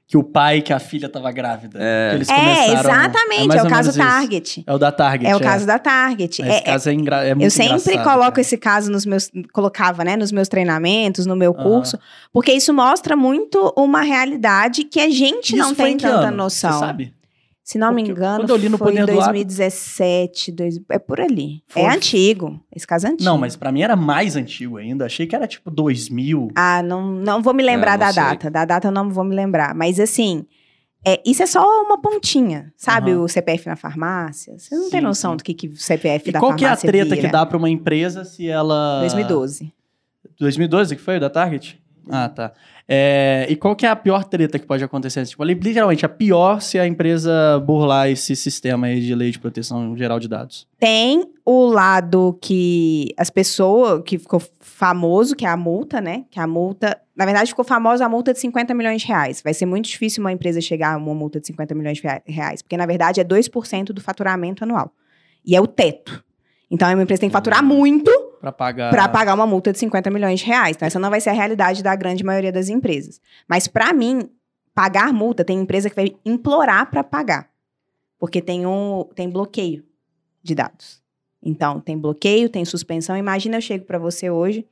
que 0.09 0.17
o 0.17 0.23
pai 0.23 0.63
que 0.63 0.73
a 0.73 0.79
filha 0.79 1.09
tava 1.09 1.33
grávida. 1.33 1.81
É. 1.83 2.13
Eles 2.15 2.29
É, 2.29 2.73
exatamente. 2.75 3.49
mais 3.49 3.61
É, 3.61 3.65
o 3.65 3.69
caso 3.69 3.73
menos 3.73 3.87
isso. 3.89 3.99
Target. 3.99 4.65
É 4.65 4.73
o 4.73 4.79
da 4.79 4.93
Target. 4.93 5.29
É 5.33 5.35
o 5.35 5.41
caso 5.41 5.67
da 5.67 5.81
Target. 5.81 6.43
Esse 6.43 6.49
É- 6.49 6.57
é- 6.59 6.61
caso 6.61 6.89
é, 6.89 6.93
engra... 6.93 7.25
é 7.25 7.35
muito 7.35 7.43
eu 7.45 7.51
sempre 7.51 7.73
engraçado, 7.95 8.05
coloco 8.05 8.31
cara. 8.31 8.41
esse 8.41 8.57
caso 8.57 8.89
nos 8.93 9.05
meus. 9.05 9.29
Colocava, 9.53 10.05
né? 10.05 10.15
Nos 10.17 10.31
meus 10.31 10.47
treinamentos, 10.47 11.27
no 11.27 11.35
meu 11.35 11.53
curso, 11.53 11.99
porque 12.33 12.53
isso 12.53 12.73
mostra 12.73 13.17
muito 13.17 13.75
uma 13.77 14.03
realidade 14.03 14.85
que 14.85 15.01
a 15.01 15.11
gente 15.11 15.57
não 15.57 15.67
Isso 15.73 15.75
foi 15.75 15.87
tem 15.87 15.97
tanta 15.97 16.29
ano? 16.29 16.37
noção. 16.37 16.71
Você 16.75 16.79
sabe? 16.79 17.13
Se 17.69 17.79
não 17.79 17.93
me 17.93 18.01
engano, 18.01 18.45
quando 18.45 18.51
eu 18.51 18.57
li 18.57 18.69
no 18.69 18.79
foi 18.79 18.93
em 18.93 19.01
Poder 19.01 19.07
do 19.07 19.21
Hábito- 19.21 19.25
2017, 19.25 20.53
dois- 20.53 20.81
é 20.89 21.01
por 21.01 21.21
ali. 21.21 21.65
Foi. 21.67 21.83
É 21.83 21.89
antigo. 21.93 22.61
Esse 22.73 22.87
caso 22.87 23.09
é 23.09 23.11
antigo. 23.11 23.25
Não, 23.25 23.37
mas 23.37 23.57
pra 23.57 23.73
mim 23.73 23.83
era 23.83 23.97
mais 23.97 24.37
antigo 24.37 24.77
ainda. 24.77 25.05
Achei 25.07 25.27
que 25.27 25.35
era 25.35 25.49
tipo 25.49 25.69
2000. 25.69 26.49
Ah, 26.55 26.81
não, 26.81 27.11
não 27.11 27.43
vou 27.43 27.53
me 27.53 27.65
lembrar 27.65 27.95
É, 27.95 27.99
da 27.99 28.13
sei. 28.13 28.23
data. 28.23 28.49
Da 28.53 28.65
data 28.65 28.87
eu 28.87 28.93
não 28.93 29.11
vou 29.11 29.25
me 29.25 29.35
lembrar. 29.35 29.75
Mas 29.75 29.99
assim, 29.99 30.47
é, 31.05 31.21
isso 31.27 31.43
é 31.43 31.47
só 31.47 31.61
uma 31.83 32.01
pontinha. 32.01 32.73
Sabe 32.77 33.11
Aham. 33.11 33.23
o 33.23 33.29
CPF 33.29 33.67
na 33.67 33.75
farmácia? 33.75 34.57
Você 34.57 34.73
não 34.77 34.85
Sim, 34.85 34.91
tem 34.91 35.01
noção 35.01 35.33
sim. 35.33 35.37
do 35.39 35.43
que, 35.43 35.53
que 35.53 35.67
o 35.67 35.77
CPF 35.77 36.29
E 36.29 36.33
da 36.33 36.39
qual 36.39 36.55
que 36.55 36.65
é 36.65 36.69
a 36.69 36.71
farmácia 36.71 36.89
treta 36.89 37.17
que 37.17 37.23
vira. 37.23 37.33
dá 37.33 37.45
pra 37.45 37.57
uma 37.59 37.69
empresa 37.69 38.25
se 38.25 38.49
ela... 38.49 39.01
2012. 39.01 39.73
2012 40.39 40.95
que 40.95 41.03
foi 41.03 41.17
o 41.17 41.21
da 41.21 41.29
Target? 41.31 41.81
Ah, 42.09 42.29
tá. 42.29 42.53
É, 42.89 43.47
e 43.51 43.57
qual 43.57 43.75
que 43.75 43.85
é 43.85 43.89
a 43.89 43.97
pior 43.97 44.23
treta 44.25 44.59
que 44.61 44.67
pode 44.67 44.85
acontecer? 44.85 45.27
Tipo, 45.27 45.43
li- 45.43 45.55
literalmente, 45.55 46.07
a 46.07 46.09
pior 46.09 46.61
se 46.61 46.79
a 46.79 46.87
empresa 46.87 47.59
burlar 47.67 48.09
esse 48.09 48.37
sistema 48.37 48.87
aí 48.87 49.01
de 49.01 49.13
lei 49.15 49.33
de 49.33 49.39
proteção 49.41 49.97
geral 49.97 50.21
de 50.21 50.29
dados. 50.29 50.69
Tem 50.79 51.25
o 51.45 51.67
lado 51.67 52.39
que 52.41 53.13
as 53.17 53.29
pessoas, 53.29 54.03
que 54.05 54.19
ficou 54.19 54.41
famoso, 54.61 55.35
que 55.35 55.45
é 55.45 55.49
a 55.49 55.57
multa, 55.57 56.01
né? 56.01 56.25
Que 56.31 56.39
a 56.39 56.47
multa, 56.47 56.97
na 57.17 57.25
verdade, 57.25 57.51
ficou 57.51 57.65
famosa 57.65 58.05
a 58.07 58.09
multa 58.09 58.33
de 58.33 58.39
50 58.39 58.73
milhões 58.73 59.03
de 59.03 59.09
reais. 59.09 59.43
Vai 59.43 59.53
ser 59.55 59.67
muito 59.67 59.87
difícil 59.89 60.23
uma 60.23 60.31
empresa 60.31 60.61
chegar 60.61 60.95
a 60.95 60.97
uma 60.97 61.15
multa 61.15 61.41
de 61.41 61.47
50 61.49 61.75
milhões 61.75 61.97
de 61.99 62.05
rea- 62.05 62.23
reais, 62.25 62.63
porque 62.63 62.77
na 62.77 62.87
verdade 62.87 63.21
é 63.21 63.25
2% 63.25 63.87
do 63.93 64.01
faturamento 64.01 64.63
anual. 64.63 64.93
E 65.45 65.57
é 65.57 65.61
o 65.61 65.67
teto. 65.67 66.23
Então, 66.71 66.89
uma 66.93 67.03
empresa 67.03 67.21
tem 67.21 67.29
que 67.29 67.33
faturar 67.33 67.65
muito 67.65 68.11
Pra 68.41 68.53
pagar. 68.53 68.91
para 68.91 69.09
pagar 69.09 69.35
uma 69.35 69.47
multa 69.47 69.73
de 69.73 69.79
50 69.79 70.11
milhões 70.11 70.41
de 70.41 70.47
reais. 70.47 70.77
Então, 70.77 70.87
essa 70.87 70.99
não 70.99 71.11
vai 71.11 71.21
ser 71.21 71.31
a 71.31 71.33
realidade 71.33 71.83
da 71.83 71.95
grande 71.97 72.23
maioria 72.25 72.53
das 72.53 72.69
empresas. 72.69 73.21
Mas, 73.49 73.67
para 73.67 73.93
mim, 73.93 74.29
pagar 74.75 75.13
multa, 75.13 75.45
tem 75.45 75.59
empresa 75.59 75.89
que 75.89 75.97
vai 75.97 76.15
implorar 76.25 76.91
para 76.91 77.03
pagar. 77.03 77.51
Porque 78.19 78.41
tem, 78.43 78.67
um, 78.67 79.05
tem 79.15 79.29
bloqueio 79.29 79.85
de 80.43 80.55
dados. 80.55 81.03
Então, 81.43 81.81
tem 81.81 81.99
bloqueio, 81.99 82.49
tem 82.49 82.65
suspensão. 82.65 83.17
Imagina 83.17 83.57
eu 83.57 83.61
chego 83.61 83.85
para 83.85 83.99
você 83.99 84.29
hoje, 84.31 84.67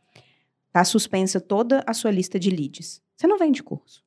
tá 0.72 0.84
suspensa 0.84 1.40
toda 1.40 1.82
a 1.86 1.94
sua 1.94 2.10
lista 2.10 2.38
de 2.38 2.50
leads. 2.50 3.00
Você 3.16 3.26
não 3.26 3.38
vende 3.38 3.62
curso. 3.62 4.02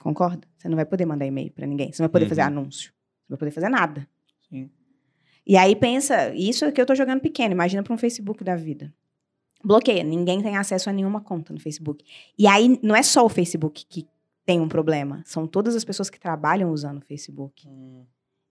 Concorda? 0.00 0.46
Você 0.58 0.68
não 0.68 0.76
vai 0.76 0.84
poder 0.84 1.06
mandar 1.06 1.24
e-mail 1.26 1.50
para 1.52 1.66
ninguém. 1.66 1.92
Você 1.92 2.02
não 2.02 2.08
vai 2.08 2.12
poder 2.12 2.24
Uhum. 2.24 2.28
fazer 2.28 2.40
anúncio. 2.42 2.90
Você 2.90 3.26
não 3.30 3.36
vai 3.36 3.38
poder 3.38 3.50
fazer 3.52 3.68
nada. 3.68 4.06
E 5.46 5.56
aí 5.56 5.76
pensa, 5.76 6.34
isso 6.34 6.64
é 6.64 6.72
que 6.72 6.80
eu 6.80 6.86
tô 6.86 6.94
jogando 6.94 7.20
pequeno, 7.20 7.52
imagina 7.52 7.82
para 7.82 7.92
um 7.92 7.98
Facebook 7.98 8.42
da 8.42 8.56
vida. 8.56 8.92
Bloqueia, 9.62 10.02
ninguém 10.02 10.42
tem 10.42 10.56
acesso 10.56 10.90
a 10.90 10.92
nenhuma 10.92 11.20
conta 11.20 11.52
no 11.52 11.60
Facebook. 11.60 12.04
E 12.38 12.46
aí 12.46 12.78
não 12.82 12.94
é 12.94 13.02
só 13.02 13.24
o 13.24 13.28
Facebook 13.28 13.84
que 13.86 14.06
tem 14.44 14.60
um 14.60 14.68
problema, 14.68 15.22
são 15.24 15.46
todas 15.46 15.74
as 15.74 15.84
pessoas 15.84 16.10
que 16.10 16.20
trabalham 16.20 16.70
usando 16.70 16.98
o 16.98 17.04
Facebook. 17.04 17.66
Hum. 17.66 18.04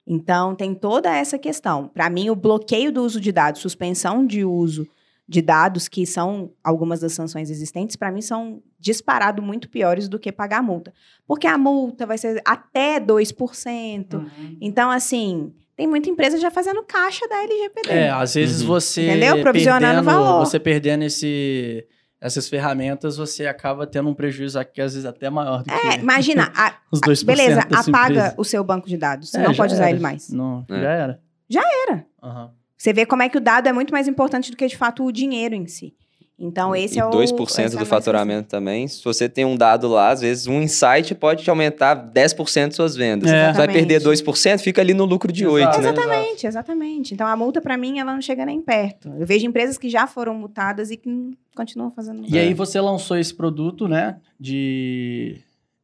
Então 0.05 0.55
tem 0.55 0.73
toda 0.73 1.15
essa 1.15 1.37
questão. 1.37 1.87
Para 1.87 2.09
mim, 2.09 2.29
o 2.29 2.35
bloqueio 2.35 2.91
do 2.91 3.03
uso 3.03 3.21
de 3.21 3.31
dados, 3.31 3.61
suspensão 3.61 4.25
de 4.25 4.43
uso 4.43 4.87
de 5.27 5.41
dados, 5.41 5.87
que 5.87 6.05
são 6.05 6.51
algumas 6.63 6.99
das 6.99 7.13
sanções 7.13 7.49
existentes, 7.49 7.95
para 7.95 8.11
mim 8.11 8.21
são 8.21 8.61
disparado 8.77 9.41
muito 9.41 9.69
piores 9.69 10.09
do 10.09 10.19
que 10.19 10.31
pagar 10.31 10.57
a 10.59 10.63
multa. 10.63 10.93
Porque 11.25 11.47
a 11.47 11.57
multa 11.57 12.05
vai 12.05 12.17
ser 12.17 12.41
até 12.43 12.99
2%. 12.99 14.13
Uhum. 14.13 14.57
Então, 14.59 14.91
assim, 14.91 15.53
tem 15.75 15.87
muita 15.87 16.09
empresa 16.09 16.37
já 16.39 16.51
fazendo 16.51 16.83
caixa 16.83 17.27
da 17.27 17.43
LGPD. 17.43 17.89
É, 17.89 18.09
às 18.09 18.33
vezes 18.35 18.61
Uhum. 18.61 18.67
você. 18.67 19.07
Entendeu? 19.07 19.41
Provisionando 19.41 20.03
perdendo, 20.03 20.03
valor. 20.05 20.39
Você 20.45 20.59
perdendo 20.59 21.03
esse, 21.03 21.87
essas 22.21 22.47
ferramentas, 22.47 23.17
você 23.17 23.45
acaba 23.47 23.85
tendo 23.87 24.09
um 24.09 24.13
prejuízo 24.13 24.59
aqui, 24.59 24.81
às 24.81 24.93
vezes, 24.93 25.05
até 25.05 25.29
maior 25.29 25.63
do 25.63 25.71
É, 25.71 25.97
que 25.97 25.99
imagina, 25.99 26.51
a- 26.55 26.75
os 26.91 26.99
2%. 27.01 27.25
beleza, 27.25 27.61
apaga 27.73 28.09
empresa. 28.13 28.35
o 28.37 28.43
seu 28.43 28.63
banco 28.63 28.87
de 28.87 28.97
dados. 28.97 29.29
Você 29.31 29.37
É, 29.39 29.43
não 29.43 29.53
pode 29.55 29.73
usar 29.73 29.83
era. 29.83 29.91
ele 29.91 29.99
mais. 29.99 30.29
Não, 30.29 30.65
É. 30.69 30.79
já 30.81 30.89
era. 30.91 31.19
Já 31.49 31.61
era. 31.87 32.05
Aham. 32.21 32.51
Você 32.77 32.91
vê 32.93 33.05
como 33.05 33.23
é 33.23 33.29
que 33.29 33.37
o 33.37 33.41
dado 33.41 33.67
é 33.67 33.71
muito 33.73 33.91
mais 33.93 34.07
importante 34.07 34.51
do 34.51 34.57
que, 34.57 34.67
de 34.67 34.75
fato, 34.77 35.05
o 35.05 35.11
dinheiro 35.11 35.55
em 35.55 35.65
si. 35.67 35.95
Então, 36.37 36.75
esse 36.75 36.97
e 36.97 36.99
é 36.99 37.05
o... 37.05 37.09
2% 37.11 37.43
essa 37.43 37.61
é 37.61 37.69
do 37.69 37.73
nossa 37.75 37.85
faturamento 37.85 38.49
também. 38.49 38.87
Se 38.87 39.03
você 39.03 39.29
tem 39.29 39.45
um 39.45 39.55
dado 39.55 39.87
lá, 39.87 40.09
às 40.09 40.21
vezes 40.21 40.47
um 40.47 40.61
insight 40.61 41.13
pode 41.15 41.43
te 41.43 41.49
aumentar 41.49 41.95
10% 42.11 42.69
de 42.69 42.75
suas 42.75 42.95
vendas. 42.95 43.29
É. 43.31 43.51
Você 43.51 43.57
vai 43.57 43.67
perder 43.67 43.95
Exatamente. 43.95 44.23
2%, 44.25 44.59
fica 44.59 44.81
ali 44.81 44.93
no 44.93 45.05
lucro 45.05 45.31
de 45.31 45.43
Exato. 45.43 45.55
8, 45.55 45.81
né? 45.81 45.89
Exatamente, 45.91 46.47
exatamente. 46.47 47.13
Então, 47.13 47.27
a 47.27 47.35
multa, 47.37 47.61
pra 47.61 47.77
mim, 47.77 47.99
ela 47.99 48.13
não 48.13 48.21
chega 48.21 48.45
nem 48.45 48.61
perto. 48.61 49.13
Eu 49.17 49.25
vejo 49.25 49.45
empresas 49.45 49.77
que 49.77 49.89
já 49.89 50.07
foram 50.07 50.33
multadas 50.33 50.89
e 50.91 50.97
que 50.97 51.07
não- 51.07 51.31
continuam 51.55 51.91
fazendo 51.91 52.23
E 52.27 52.37
É. 52.37 52.41
aí 52.41 52.53
você 52.53 52.81
lançou 52.81 53.15
esse 53.17 53.33
produto, 53.33 53.87
né? 53.87 54.17
De 54.39 55.37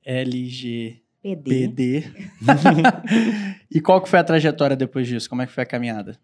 LGPD. 0.03 1.01
PD. 1.45 2.03
e 3.71 3.79
qual 3.79 4.01
que 4.01 4.09
foi 4.09 4.19
a 4.19 4.23
trajetória 4.23 4.75
depois 4.75 5.07
disso? 5.07 5.29
Como 5.29 5.41
é 5.41 5.45
que 5.45 5.51
foi 5.53 5.63
a 5.63 5.65
caminhada? 5.67 6.17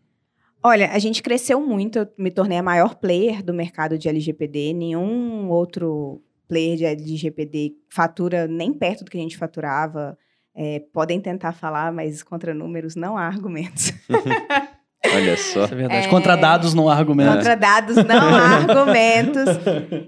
Olha, 0.66 0.90
a 0.92 0.98
gente 0.98 1.22
cresceu 1.22 1.62
muito. 1.62 2.00
Eu 2.00 2.08
me 2.18 2.32
tornei 2.32 2.58
a 2.58 2.64
maior 2.64 2.96
player 2.96 3.44
do 3.44 3.54
mercado 3.54 4.00
de 4.00 4.10
LGPD. 4.10 4.74
Nenhum 4.74 5.48
outro 5.48 6.20
player 6.48 6.76
de 6.76 6.86
LGPD 6.86 7.74
fatura 7.88 8.48
nem 8.48 8.74
perto 8.74 9.06
do 9.06 9.12
que 9.12 9.18
a 9.18 9.22
gente 9.22 9.38
faturava. 9.38 10.18
É, 10.56 10.82
podem 10.92 11.22
tentar 11.22 11.52
falar, 11.52 11.94
mas 11.94 12.24
contra 12.24 12.52
números 12.52 12.96
não 12.96 13.16
há 13.16 13.28
argumentos. 13.28 13.94
Olha 15.06 15.38
só. 15.38 15.66
Isso 15.66 15.74
é 15.76 15.78
verdade. 15.78 16.08
É. 16.08 16.10
Contra 16.10 16.36
dados 16.36 16.74
não 16.74 16.90
há 16.90 16.96
argumento. 16.96 17.36
Contra 17.36 17.56
dados 17.56 17.98
não 17.98 18.28
há 18.28 18.56
argumentos. 18.58 19.46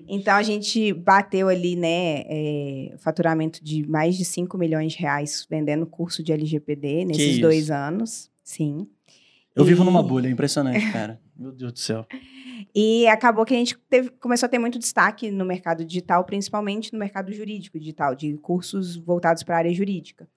Então 0.07 0.33
a 0.33 0.41
gente 0.41 0.91
bateu 0.91 1.49
ali, 1.49 1.75
né, 1.75 2.23
é, 2.27 2.95
faturamento 2.97 3.63
de 3.63 3.87
mais 3.87 4.17
de 4.17 4.25
5 4.25 4.57
milhões 4.57 4.93
de 4.93 4.99
reais 4.99 5.45
vendendo 5.47 5.85
curso 5.85 6.23
de 6.23 6.33
LGPD 6.33 7.05
nesses 7.05 7.39
dois 7.39 7.69
anos. 7.69 8.31
Sim. 8.43 8.87
Eu 9.57 9.65
vivo 9.65 9.81
E- 9.83 9.85
numa 9.85 10.03
bolha, 10.03 10.27
é 10.27 10.31
impressionante, 10.31 10.79
cara. 10.91 11.19
Meu 11.35 11.51
Deus 11.51 11.73
do 11.73 11.79
céu. 11.79 12.05
E 12.75 13.07
acabou 13.07 13.45
que 13.45 13.53
a 13.53 13.57
gente 13.57 13.77
teve- 13.89 14.09
começou 14.11 14.45
a 14.47 14.49
ter 14.49 14.59
muito 14.59 14.77
destaque 14.79 15.31
no 15.31 15.45
mercado 15.45 15.83
digital, 15.85 16.23
principalmente 16.23 16.93
no 16.93 16.99
mercado 16.99 17.31
jurídico 17.33 17.79
digital, 17.79 18.15
de 18.15 18.37
cursos 18.37 18.95
voltados 18.95 19.43
para 19.43 19.55
a 19.55 19.57
área 19.59 19.73
jurídica. 19.73 20.27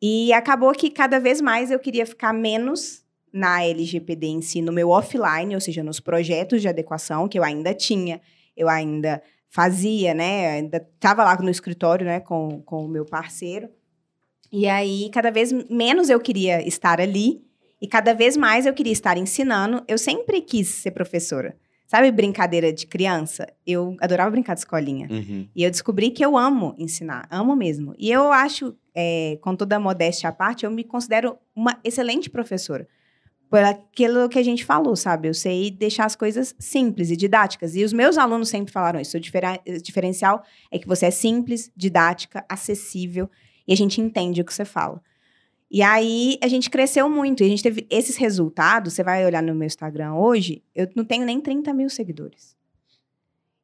E 0.00 0.32
acabou 0.32 0.72
que 0.72 0.90
cada 0.90 1.18
vez 1.18 1.40
mais 1.40 1.70
eu 1.70 1.78
queria 1.78 2.04
ficar 2.06 2.32
menos 2.32 3.04
na 3.32 3.64
LGPD 3.64 4.26
em 4.26 4.40
si, 4.42 4.62
no 4.62 4.72
meu 4.72 4.90
offline, 4.90 5.54
ou 5.54 5.60
seja, 5.60 5.82
nos 5.82 5.98
projetos 5.98 6.60
de 6.60 6.68
adequação 6.68 7.26
que 7.28 7.38
eu 7.38 7.42
ainda 7.42 7.74
tinha, 7.74 8.20
eu 8.56 8.68
ainda 8.68 9.20
fazia, 9.48 10.14
né? 10.14 10.48
Ainda 10.50 10.76
estava 10.76 11.24
lá 11.24 11.36
no 11.40 11.50
escritório, 11.50 12.04
né, 12.06 12.20
com, 12.20 12.60
com 12.62 12.84
o 12.84 12.88
meu 12.88 13.04
parceiro. 13.04 13.68
E 14.52 14.66
aí, 14.68 15.10
cada 15.12 15.30
vez 15.30 15.52
menos 15.68 16.08
eu 16.10 16.20
queria 16.20 16.66
estar 16.66 17.00
ali 17.00 17.44
e 17.84 17.86
cada 17.86 18.14
vez 18.14 18.34
mais 18.34 18.64
eu 18.64 18.72
queria 18.72 18.94
estar 18.94 19.18
ensinando. 19.18 19.84
Eu 19.86 19.98
sempre 19.98 20.40
quis 20.40 20.68
ser 20.68 20.90
professora. 20.90 21.54
Sabe 21.86 22.10
brincadeira 22.10 22.72
de 22.72 22.86
criança? 22.86 23.46
Eu 23.66 23.94
adorava 24.00 24.30
brincar 24.30 24.54
de 24.54 24.60
escolinha. 24.60 25.06
Uhum. 25.10 25.46
E 25.54 25.62
eu 25.62 25.70
descobri 25.70 26.10
que 26.10 26.24
eu 26.24 26.34
amo 26.34 26.74
ensinar, 26.78 27.28
amo 27.30 27.54
mesmo. 27.54 27.94
E 27.98 28.10
eu 28.10 28.32
acho, 28.32 28.74
é, 28.94 29.36
com 29.42 29.54
toda 29.54 29.76
a 29.76 29.78
modéstia 29.78 30.30
à 30.30 30.32
parte, 30.32 30.64
eu 30.64 30.70
me 30.70 30.82
considero 30.82 31.36
uma 31.54 31.78
excelente 31.84 32.30
professora. 32.30 32.88
Por 33.50 33.62
aquilo 33.62 34.30
que 34.30 34.38
a 34.38 34.42
gente 34.42 34.64
falou, 34.64 34.96
sabe? 34.96 35.28
Eu 35.28 35.34
sei 35.34 35.70
deixar 35.70 36.06
as 36.06 36.16
coisas 36.16 36.54
simples 36.58 37.10
e 37.10 37.16
didáticas. 37.18 37.76
E 37.76 37.84
os 37.84 37.92
meus 37.92 38.16
alunos 38.16 38.48
sempre 38.48 38.72
falaram 38.72 38.98
isso. 38.98 39.18
O 39.18 39.20
diferencial 39.20 40.42
é 40.70 40.78
que 40.78 40.88
você 40.88 41.04
é 41.04 41.10
simples, 41.10 41.70
didática, 41.76 42.46
acessível 42.48 43.28
e 43.68 43.74
a 43.74 43.76
gente 43.76 44.00
entende 44.00 44.40
o 44.40 44.44
que 44.44 44.54
você 44.54 44.64
fala. 44.64 45.02
E 45.70 45.82
aí 45.82 46.38
a 46.42 46.48
gente 46.48 46.70
cresceu 46.70 47.08
muito 47.08 47.42
e 47.42 47.46
a 47.46 47.48
gente 47.48 47.62
teve 47.62 47.86
esses 47.90 48.16
resultados. 48.16 48.92
Você 48.92 49.02
vai 49.02 49.24
olhar 49.24 49.42
no 49.42 49.54
meu 49.54 49.66
Instagram 49.66 50.14
hoje, 50.14 50.62
eu 50.74 50.88
não 50.94 51.04
tenho 51.04 51.24
nem 51.24 51.40
30 51.40 51.72
mil 51.72 51.88
seguidores. 51.88 52.56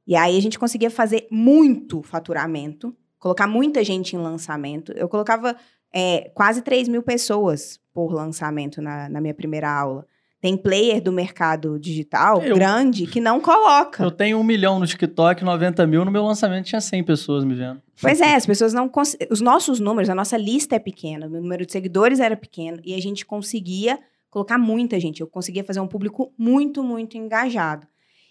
E 0.07 0.17
aí 0.17 0.37
a 0.37 0.43
gente 0.43 0.59
conseguia 0.59 0.91
fazer 0.91 1.29
muito 1.31 2.03
faturamento, 2.03 2.95
colocar 3.19 3.47
muita 3.47 3.85
gente 3.85 4.17
em 4.17 4.19
lançamento. 4.19 4.93
Eu 4.93 5.09
colocava 5.09 5.57
é, 5.93 6.31
quase 6.35 6.63
3 6.63 6.89
mil 6.89 7.03
pessoas 7.03 7.79
por 7.93 8.13
lançamento 8.13 8.81
na, 8.83 9.09
na 9.09 9.21
minha 9.21 9.35
primeira 9.35 9.71
aula. 9.71 10.07
Tem 10.41 10.57
player 10.57 11.03
do 11.03 11.12
mercado 11.12 11.78
digital 11.78 12.43
Eu- 12.43 12.55
grande 12.55 13.07
que 13.07 13.20
não 13.20 13.41
coloca. 13.41 14.03
Eu 14.03 14.11
tenho 14.11 14.38
um 14.38 14.43
milhão 14.43 14.78
no 14.78 14.86
TikTok, 14.86 15.45
90 15.45 15.86
mil. 15.86 16.05
No 16.05 16.11
meu 16.11 16.24
lançamento 16.24 16.64
tinha 16.66 16.80
100 16.80 17.05
pessoas 17.05 17.45
me 17.45 17.55
vendo. 17.55 17.82
Pois 18.01 18.20
é, 18.22 18.34
as 18.34 18.47
pessoas 18.47 18.72
não. 18.72 18.88
cons- 18.88 19.16
Os 19.30 19.41
nossos 19.43 19.78
números, 19.80 20.09
a 20.09 20.14
nossa 20.14 20.38
lista 20.38 20.76
é 20.76 20.78
pequena, 20.78 21.26
o 21.26 21.30
meu 21.30 21.43
número 21.43 21.66
de 21.66 21.72
seguidores 21.72 22.20
era 22.20 22.36
pequeno 22.36 22.80
e 22.84 22.95
a 22.95 23.01
gente 23.01 23.26
conseguia 23.26 23.99
colocar 24.30 24.57
muita 24.57 24.99
gente. 24.99 25.20
Eu 25.20 25.26
conseguia 25.26 25.62
fazer 25.62 25.80
um 25.80 25.86
público 25.88 26.32
muito, 26.38 26.82
muito 26.82 27.18
engajado. 27.18 27.86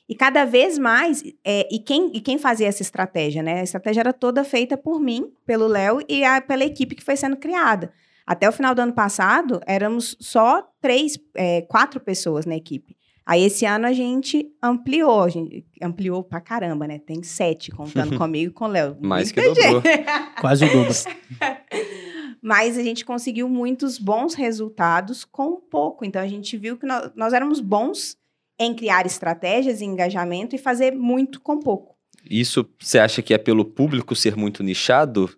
E 0.08 0.16
cada 0.16 0.44
vez 0.46 0.80
mais, 0.80 1.24
é, 1.46 1.68
e, 1.72 1.78
quem, 1.78 2.10
e 2.16 2.20
quem 2.20 2.40
fazia 2.40 2.68
essa 2.68 2.82
estratégia, 2.82 3.44
né? 3.44 3.60
A 3.60 3.64
estratégia 3.64 4.00
era 4.00 4.12
toda 4.14 4.44
feita 4.44 4.76
por 4.76 5.00
mim, 5.00 5.32
pelo 5.46 5.68
Léo 5.68 6.00
e 6.10 6.24
a- 6.24 6.42
pela 6.42 6.64
equipe 6.64 6.96
que 6.96 7.04
foi 7.04 7.16
sendo 7.16 7.38
criada. 7.38 7.92
Até 8.30 8.48
o 8.48 8.52
final 8.52 8.76
do 8.76 8.82
ano 8.84 8.94
passado, 8.94 9.60
éramos 9.66 10.16
só 10.20 10.64
três, 10.80 11.18
é, 11.36 11.64
quatro 11.64 12.00
pessoas 12.00 12.46
na 12.46 12.56
equipe. 12.56 12.96
Aí 13.26 13.44
esse 13.44 13.66
ano 13.66 13.88
a 13.88 13.92
gente 13.92 14.48
ampliou, 14.62 15.24
a 15.24 15.30
gente 15.30 15.66
ampliou 15.82 16.24
pra 16.24 16.40
caramba, 16.40 16.86
né? 16.86 17.00
Tem 17.00 17.24
sete 17.24 17.72
contando 17.72 18.16
comigo 18.20 18.52
e 18.52 18.54
com 18.54 18.66
o 18.66 18.68
Léo. 18.68 18.96
Mais 19.02 19.32
que 19.32 19.42
Muita 19.42 19.60
dobrou. 19.60 19.82
Quase 20.40 20.64
o 20.64 20.72
dobro. 20.72 20.94
Mas 22.40 22.78
a 22.78 22.84
gente 22.84 23.04
conseguiu 23.04 23.50
muitos 23.50 23.98
bons 23.98 24.36
resultados 24.36 25.26
com 25.26 25.60
pouco. 25.60 26.06
Então 26.06 26.22
a 26.22 26.28
gente 26.28 26.56
viu 26.56 26.78
que 26.78 26.86
nós, 26.86 27.10
nós 27.16 27.34
éramos 27.34 27.60
bons 27.60 28.16
em 28.60 28.76
criar 28.76 29.08
estratégias 29.08 29.82
e 29.82 29.86
engajamento 29.86 30.56
e 30.56 30.60
fazer 30.60 30.94
muito 30.94 31.42
com 31.42 31.58
pouco. 31.58 31.96
Isso 32.30 32.64
você 32.80 33.00
acha 33.00 33.24
que 33.24 33.34
é 33.34 33.40
pelo 33.40 33.66
público 33.66 34.16
ser 34.16 34.36
muito 34.36 34.62
nichado? 34.62 35.36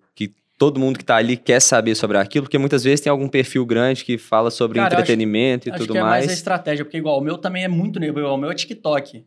Todo 0.61 0.79
mundo 0.79 0.99
que 0.99 1.03
tá 1.03 1.15
ali 1.15 1.37
quer 1.37 1.59
saber 1.59 1.95
sobre 1.95 2.19
aquilo? 2.19 2.45
Porque 2.45 2.59
muitas 2.59 2.83
vezes 2.83 3.01
tem 3.01 3.09
algum 3.09 3.27
perfil 3.27 3.65
grande 3.65 4.05
que 4.05 4.15
fala 4.15 4.51
sobre 4.51 4.77
Cara, 4.77 4.93
eu 4.93 4.99
acho- 4.99 5.01
entretenimento 5.01 5.67
e 5.67 5.71
Acho 5.71 5.79
tudo 5.79 5.93
que 5.93 5.97
é 5.97 6.01
mais. 6.03 6.25
mais. 6.25 6.29
a 6.29 6.33
estratégia, 6.33 6.85
porque 6.85 6.97
igual, 6.99 7.17
o 7.17 7.21
meu 7.23 7.35
também 7.35 7.63
é 7.63 7.67
muito 7.67 7.97
igual, 8.03 8.35
o 8.35 8.37
meu 8.37 8.51
é 8.51 8.53
TikTok. 8.53 9.25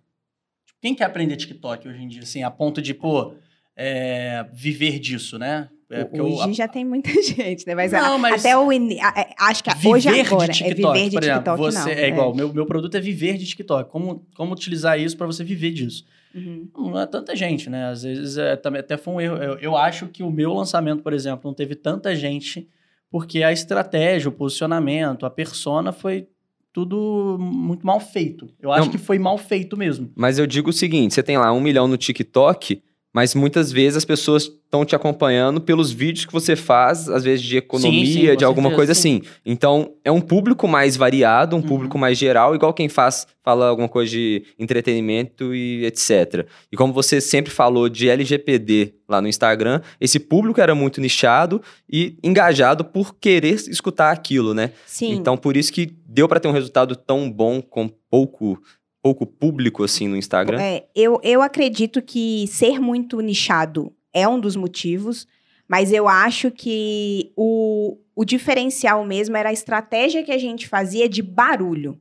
Quem 0.80 0.94
quer 0.94 1.02
aprender 1.06 1.34
TikTok 1.34 1.88
hoje 1.88 2.00
em 2.00 2.06
dia, 2.06 2.22
assim, 2.22 2.44
a 2.44 2.52
ponto 2.52 2.80
de, 2.80 2.94
pô, 2.94 3.34
é, 3.76 4.46
viver 4.52 5.00
disso, 5.00 5.36
né? 5.36 5.68
É, 6.00 6.04
porque 6.04 6.20
eu- 6.20 6.26
hoje 6.32 6.52
já 6.54 6.66
tem 6.68 6.84
muita 6.84 7.10
gente, 7.22 7.66
né? 7.66 7.74
Mas, 7.74 7.92
Não, 7.92 8.18
mas- 8.18 8.44
até 8.44 8.56
o 8.56 8.70
a- 8.70 8.74
é, 8.74 9.34
acho 9.38 9.62
que 9.64 9.70
hoje 9.88 10.08
agora 10.08 10.52
de 10.52 10.64
é 10.64 10.68
TikTok, 10.68 10.92
viver 10.98 11.08
de 11.10 11.14
por 11.16 11.22
exemplo, 11.22 11.38
TikTok 11.42 11.58
você 11.62 11.78
não. 11.78 11.88
é 11.88 12.08
igual, 12.08 12.34
meu 12.34 12.52
meu 12.52 12.66
produto 12.66 12.94
é 12.96 13.00
viver 13.00 13.36
de 13.36 13.46
TikTok. 13.46 13.90
Como 13.90 14.26
como 14.36 14.52
utilizar 14.52 14.98
isso 14.98 15.16
para 15.16 15.26
você 15.26 15.42
viver 15.44 15.70
disso? 15.72 16.04
Uhum. 16.34 16.68
Não 16.76 17.00
é 17.00 17.06
tanta 17.06 17.36
gente, 17.36 17.70
né? 17.70 17.86
Às 17.90 18.02
vezes 18.02 18.36
é, 18.36 18.56
também 18.56 18.80
até 18.80 18.96
foi 18.96 19.14
um 19.14 19.20
erro. 19.20 19.36
Eu, 19.36 19.58
eu 19.58 19.76
acho 19.76 20.08
que 20.08 20.22
o 20.22 20.30
meu 20.30 20.52
lançamento, 20.52 21.02
por 21.02 21.12
exemplo, 21.12 21.42
não 21.44 21.54
teve 21.54 21.74
tanta 21.76 22.14
gente 22.16 22.68
porque 23.10 23.44
a 23.44 23.52
estratégia, 23.52 24.28
o 24.28 24.32
posicionamento, 24.32 25.24
a 25.24 25.30
persona 25.30 25.92
foi 25.92 26.26
tudo 26.72 27.36
muito 27.38 27.86
mal 27.86 28.00
feito. 28.00 28.48
Eu 28.60 28.72
acho 28.72 28.86
Não. 28.86 28.90
que 28.90 28.98
foi 28.98 29.16
mal 29.16 29.38
feito 29.38 29.76
mesmo. 29.76 30.10
Mas 30.16 30.36
eu 30.40 30.46
digo 30.46 30.70
o 30.70 30.72
seguinte: 30.72 31.14
você 31.14 31.22
tem 31.22 31.38
lá 31.38 31.52
um 31.52 31.60
milhão 31.60 31.86
no 31.86 31.96
TikTok, 31.96 32.82
mas 33.14 33.34
muitas 33.34 33.70
vezes 33.72 33.96
as 33.96 34.04
pessoas 34.04 34.42
estão 34.42 34.84
te 34.84 34.96
acompanhando 34.96 35.60
pelos 35.60 35.92
vídeos 35.92 36.24
que 36.26 36.32
você 36.32 36.56
faz, 36.56 37.08
às 37.08 37.22
vezes 37.22 37.44
de 37.44 37.56
economia, 37.56 38.04
Sim, 38.06 38.12
sim, 38.30 38.36
de 38.36 38.44
alguma 38.44 38.70
certeza, 38.70 38.76
coisa 38.76 38.94
sim. 38.94 39.20
assim. 39.22 39.38
Então, 39.46 39.92
é 40.04 40.10
um 40.10 40.20
público 40.20 40.66
mais 40.66 40.96
variado, 40.96 41.54
um 41.54 41.60
Uhum. 41.60 41.64
público 41.66 41.96
mais 41.96 42.18
geral, 42.18 42.56
igual 42.56 42.74
quem 42.74 42.88
faz, 42.88 43.24
fala 43.44 43.68
alguma 43.68 43.88
coisa 43.88 44.10
de 44.10 44.42
entretenimento 44.58 45.54
e 45.54 45.84
etc. 45.86 46.44
E 46.72 46.76
como 46.76 46.92
você 46.92 47.20
sempre 47.20 47.52
falou 47.52 47.88
de 47.88 48.08
LGPD 48.08 48.94
lá 49.08 49.22
no 49.22 49.28
Instagram, 49.28 49.80
esse 50.00 50.18
público 50.18 50.60
era 50.60 50.74
muito 50.74 51.00
nichado 51.00 51.62
e 51.88 52.16
engajado 52.22 52.84
por 52.84 53.14
querer 53.14 53.54
escutar 53.54 54.10
aquilo, 54.10 54.52
né? 54.54 54.72
Sim. 54.86 55.12
Então, 55.12 55.36
por 55.36 55.56
isso 55.56 55.72
que 55.72 55.94
deu 56.06 56.26
pra 56.26 56.40
ter 56.40 56.48
um 56.48 56.52
resultado 56.52 56.96
tão 56.96 57.30
bom 57.30 57.62
com 57.62 57.88
pouco 58.10 58.60
pouco 59.04 59.26
público 59.26 59.84
assim 59.84 60.08
no 60.08 60.16
Instagram. 60.16 60.58
É, 60.58 60.86
eu, 60.94 61.20
eu 61.22 61.42
acredito 61.42 62.00
que 62.00 62.46
ser 62.46 62.80
muito 62.80 63.20
nichado 63.20 63.92
é 64.14 64.26
um 64.26 64.40
dos 64.40 64.56
motivos, 64.56 65.28
mas 65.68 65.92
eu 65.92 66.08
acho 66.08 66.50
que 66.50 67.30
o, 67.36 67.98
o 68.16 68.24
diferencial 68.24 69.04
mesmo 69.04 69.36
era 69.36 69.50
a 69.50 69.52
estratégia 69.52 70.22
que 70.22 70.32
a 70.32 70.38
gente 70.38 70.66
fazia 70.66 71.06
de 71.06 71.20
barulho. 71.20 72.00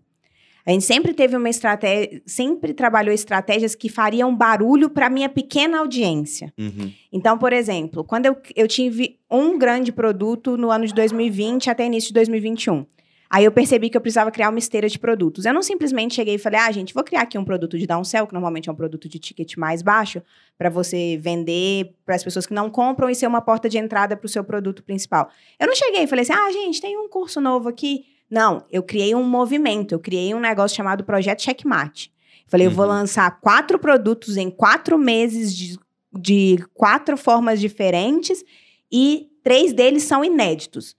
A 0.65 0.71
gente 0.71 0.85
sempre 0.85 1.13
teve 1.13 1.35
uma 1.35 1.49
estratégia, 1.49 2.21
sempre 2.25 2.73
trabalhou 2.73 3.13
estratégias 3.13 3.75
que 3.75 3.89
fariam 3.89 4.33
barulho 4.33 4.89
para 4.89 5.09
minha 5.09 5.27
pequena 5.27 5.79
audiência. 5.79 6.53
Uhum. 6.57 6.89
Então, 7.11 7.37
por 7.37 7.51
exemplo, 7.51 8.05
quando 8.05 8.27
eu, 8.27 8.37
eu 8.55 8.65
tive 8.65 9.19
um 9.29 9.57
grande 9.57 9.91
produto 9.91 10.55
no 10.55 10.71
ano 10.71 10.87
de 10.87 10.93
2020 10.93 11.69
até 11.69 11.85
início 11.85 12.07
de 12.07 12.13
2021. 12.13 12.85
Aí 13.33 13.45
eu 13.45 13.51
percebi 13.51 13.89
que 13.89 13.97
eu 13.97 14.01
precisava 14.01 14.29
criar 14.29 14.49
uma 14.51 14.59
esteira 14.59 14.87
de 14.87 14.99
produtos. 14.99 15.43
Eu 15.43 15.55
não 15.55 15.63
simplesmente 15.63 16.13
cheguei 16.13 16.35
e 16.35 16.37
falei, 16.37 16.59
ah, 16.59 16.71
gente, 16.71 16.93
vou 16.93 17.03
criar 17.03 17.21
aqui 17.21 17.35
um 17.35 17.43
produto 17.43 17.79
de 17.79 17.87
downsell, 17.87 18.27
que 18.27 18.33
normalmente 18.33 18.69
é 18.69 18.71
um 18.71 18.75
produto 18.75 19.09
de 19.09 19.17
ticket 19.17 19.57
mais 19.57 19.81
baixo, 19.81 20.21
para 20.55 20.69
você 20.69 21.17
vender 21.19 21.95
para 22.05 22.13
as 22.13 22.23
pessoas 22.23 22.45
que 22.45 22.53
não 22.53 22.69
compram 22.69 23.09
e 23.09 23.15
ser 23.15 23.25
uma 23.25 23.41
porta 23.41 23.67
de 23.67 23.79
entrada 23.79 24.15
para 24.15 24.27
o 24.27 24.29
seu 24.29 24.43
produto 24.43 24.83
principal. 24.83 25.31
Eu 25.59 25.65
não 25.65 25.75
cheguei 25.75 26.03
e 26.03 26.07
falei 26.07 26.21
assim, 26.21 26.33
ah, 26.33 26.51
gente, 26.51 26.79
tem 26.79 26.95
um 26.95 27.09
curso 27.09 27.41
novo 27.41 27.69
aqui. 27.69 28.05
Não, 28.29 28.63
eu 28.71 28.83
criei 28.83 29.15
um 29.15 29.23
movimento, 29.23 29.93
eu 29.93 29.99
criei 29.99 30.31
um 30.35 30.39
negócio 30.39 30.77
chamado 30.77 31.03
Projeto 31.03 31.41
Checkmate. 31.41 32.13
Falei, 32.45 32.67
eu 32.67 32.71
vou 32.71 32.85
Uhum. 32.85 32.91
lançar 32.91 33.39
quatro 33.41 33.79
produtos 33.79 34.37
em 34.37 34.51
quatro 34.51 34.95
meses 34.95 35.55
de, 35.55 35.79
de 36.15 36.63
quatro 36.75 37.17
formas 37.17 37.59
diferentes 37.59 38.45
e 38.91 39.27
três 39.43 39.73
deles 39.73 40.03
são 40.03 40.23
inéditos. 40.23 40.95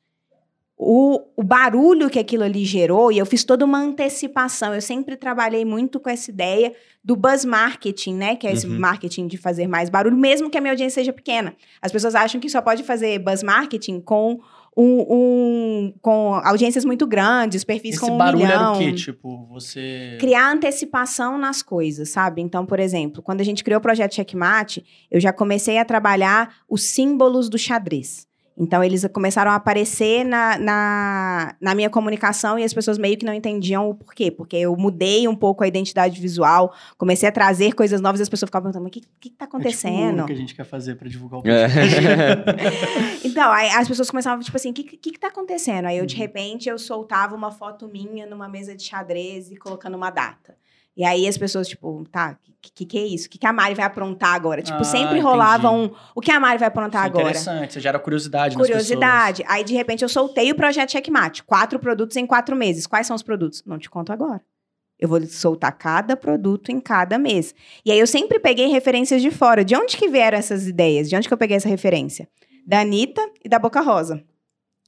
O, 0.76 1.20
o 1.36 1.42
barulho 1.44 2.10
que 2.10 2.18
aquilo 2.18 2.42
ali 2.42 2.64
gerou, 2.64 3.12
e 3.12 3.18
eu 3.18 3.24
fiz 3.24 3.44
toda 3.44 3.64
uma 3.64 3.78
antecipação. 3.78 4.74
Eu 4.74 4.82
sempre 4.82 5.16
trabalhei 5.16 5.64
muito 5.64 6.00
com 6.00 6.10
essa 6.10 6.30
ideia 6.30 6.74
do 7.02 7.14
buzz 7.14 7.44
marketing, 7.44 8.14
né? 8.14 8.34
Que 8.36 8.46
é 8.48 8.52
esse 8.52 8.66
Uhum. 8.66 8.78
marketing 8.80 9.28
de 9.28 9.36
fazer 9.38 9.68
mais 9.68 9.88
barulho, 9.88 10.16
mesmo 10.16 10.50
que 10.50 10.58
a 10.58 10.60
minha 10.60 10.72
audiência 10.72 11.00
seja 11.00 11.12
pequena. 11.12 11.54
As 11.80 11.92
pessoas 11.92 12.14
acham 12.16 12.40
que 12.40 12.48
só 12.48 12.60
pode 12.60 12.82
fazer 12.82 13.20
buzz 13.20 13.42
marketing 13.44 14.00
com, 14.00 14.40
um, 14.76 15.06
um- 15.08 15.94
com 16.02 16.34
audiências 16.42 16.84
muito 16.84 17.06
grandes, 17.06 17.62
perfis 17.62 17.92
Esse 17.94 18.00
com 18.00 18.12
um 18.14 18.18
barulho 18.18 18.44
milhão 18.44 18.60
era 18.60 18.72
o 18.72 18.78
quê? 18.78 18.92
Tipo, 18.92 19.46
você. 19.46 20.16
criar 20.18 20.50
antecipação 20.50 21.38
nas 21.38 21.62
coisas, 21.62 22.08
sabe? 22.08 22.42
Então, 22.42 22.66
por 22.66 22.80
exemplo, 22.80 23.22
quando 23.22 23.40
a 23.40 23.44
gente 23.44 23.62
criou 23.62 23.78
o 23.78 23.82
projeto 23.82 24.14
Checkmate, 24.16 24.84
eu 25.08 25.20
já 25.20 25.32
comecei 25.32 25.78
a 25.78 25.84
trabalhar 25.84 26.52
os 26.68 26.82
símbolos 26.82 27.48
do 27.48 27.56
xadrez. 27.56 28.26
Então, 28.56 28.84
eles 28.84 29.04
começaram 29.12 29.50
a 29.50 29.56
aparecer 29.56 30.24
na, 30.24 30.56
na, 30.58 31.56
na 31.60 31.74
minha 31.74 31.90
comunicação 31.90 32.56
e 32.56 32.62
as 32.62 32.72
pessoas 32.72 32.96
meio 32.98 33.16
que 33.18 33.26
não 33.26 33.34
entendiam 33.34 33.90
o 33.90 33.94
porquê. 33.96 34.30
Porque 34.30 34.56
eu 34.56 34.76
mudei 34.76 35.26
um 35.26 35.34
pouco 35.34 35.64
a 35.64 35.66
identidade 35.66 36.20
visual, 36.20 36.72
comecei 36.96 37.28
a 37.28 37.32
trazer 37.32 37.72
coisas 37.72 38.00
novas 38.00 38.20
e 38.20 38.22
as 38.22 38.28
pessoas 38.28 38.48
ficavam 38.48 38.70
perguntando, 38.70 38.84
mas 38.84 38.90
o 38.90 38.92
que, 38.92 39.00
que, 39.20 39.30
que 39.30 39.36
tá 39.36 39.44
É 39.44 39.48
tipo 39.48 39.56
acontecendo? 39.56 40.22
o 40.22 40.26
que 40.26 40.32
a 40.32 40.36
gente 40.36 40.54
quer 40.54 40.64
fazer 40.64 40.94
pra 40.94 41.08
divulgar 41.08 41.40
o 41.40 41.48
É. 41.48 41.68
podcast. 41.68 43.24
Então, 43.26 43.50
aí 43.50 43.70
as 43.70 43.88
pessoas 43.88 44.08
começavam, 44.10 44.40
tipo 44.44 44.56
assim, 44.56 44.70
o 44.70 44.72
que, 44.72 44.84
que, 44.84 45.10
que 45.12 45.18
tá 45.18 45.28
acontecendo? 45.28 45.86
Aí 45.86 45.98
eu, 45.98 46.06
de 46.06 46.14
Uhum. 46.14 46.20
repente, 46.20 46.68
eu 46.68 46.78
soltava 46.78 47.34
uma 47.34 47.50
foto 47.50 47.88
minha 47.88 48.24
numa 48.26 48.48
mesa 48.48 48.76
de 48.76 48.84
xadrez 48.84 49.50
e 49.50 49.56
colocando 49.56 49.96
uma 49.96 50.10
data. 50.10 50.54
E 50.96 51.04
aí 51.04 51.26
as 51.26 51.36
pessoas, 51.36 51.66
tipo, 51.66 52.04
tá, 52.10 52.38
o 52.48 52.52
que, 52.62 52.72
que, 52.72 52.86
que 52.86 52.98
é 52.98 53.06
isso? 53.06 53.26
O 53.26 53.30
que, 53.30 53.36
que 53.38 53.46
a 53.46 53.52
Mari 53.52 53.74
vai 53.74 53.84
aprontar 53.84 54.32
agora? 54.34 54.62
Tipo, 54.62 54.78
Ah, 54.78 54.84
sempre 54.84 55.06
entendi. 55.06 55.20
rolava 55.22 55.70
um, 55.70 55.90
o 56.14 56.20
que 56.20 56.30
a 56.30 56.38
Mari 56.38 56.58
vai 56.58 56.68
aprontar 56.68 57.02
Isso 57.02 57.06
é 57.06 57.20
agora? 57.20 57.30
interessante, 57.38 57.72
você 57.74 57.80
gera 57.80 57.98
curiosidade 57.98 58.56
nas 58.56 58.64
Curiosidade. 58.66 59.42
Aí, 59.48 59.64
de 59.64 59.74
repente, 59.74 60.02
eu 60.02 60.08
soltei 60.08 60.52
o 60.52 60.54
projeto 60.54 60.92
Checkmate. 60.92 61.42
Quatro 61.42 61.78
produtos 61.80 62.16
em 62.16 62.24
quatro 62.26 62.54
meses. 62.54 62.86
Quais 62.86 63.06
são 63.06 63.16
os 63.16 63.22
produtos? 63.22 63.62
Não 63.66 63.78
te 63.78 63.90
conto 63.90 64.12
agora. 64.12 64.40
Eu 64.96 65.08
vou 65.08 65.20
soltar 65.26 65.72
cada 65.76 66.16
produto 66.16 66.70
em 66.70 66.78
cada 66.78 67.18
mês. 67.18 67.52
E 67.84 67.90
aí, 67.90 67.98
eu 67.98 68.06
sempre 68.06 68.38
peguei 68.38 68.68
referências 68.68 69.20
de 69.20 69.32
fora. 69.32 69.64
De 69.64 69.74
onde 69.74 69.96
que 69.96 70.08
vieram 70.08 70.38
essas 70.38 70.68
ideias? 70.68 71.08
De 71.10 71.16
onde 71.16 71.26
que 71.26 71.34
eu 71.34 71.38
peguei 71.38 71.56
essa 71.56 71.68
referência? 71.68 72.28
Da 72.64 72.80
Anitta 72.82 73.20
e 73.44 73.48
da 73.48 73.58
Boca 73.58 73.80
Rosa. 73.80 74.22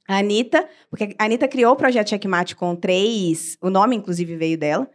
A 0.09 0.19
Anitta, 0.19 0.67
porque 0.89 1.17
a 1.19 1.25
Anitta 1.25 1.49
criou 1.49 1.73
o 1.73 1.77
projeto 1.77 2.09
Checkmate 2.11 2.55
com 2.55 2.77
três... 2.77 3.59
O 3.61 3.69
nome, 3.69 3.97
inclusive, 3.97 4.37
veio 4.37 4.57
dela. 4.57 4.89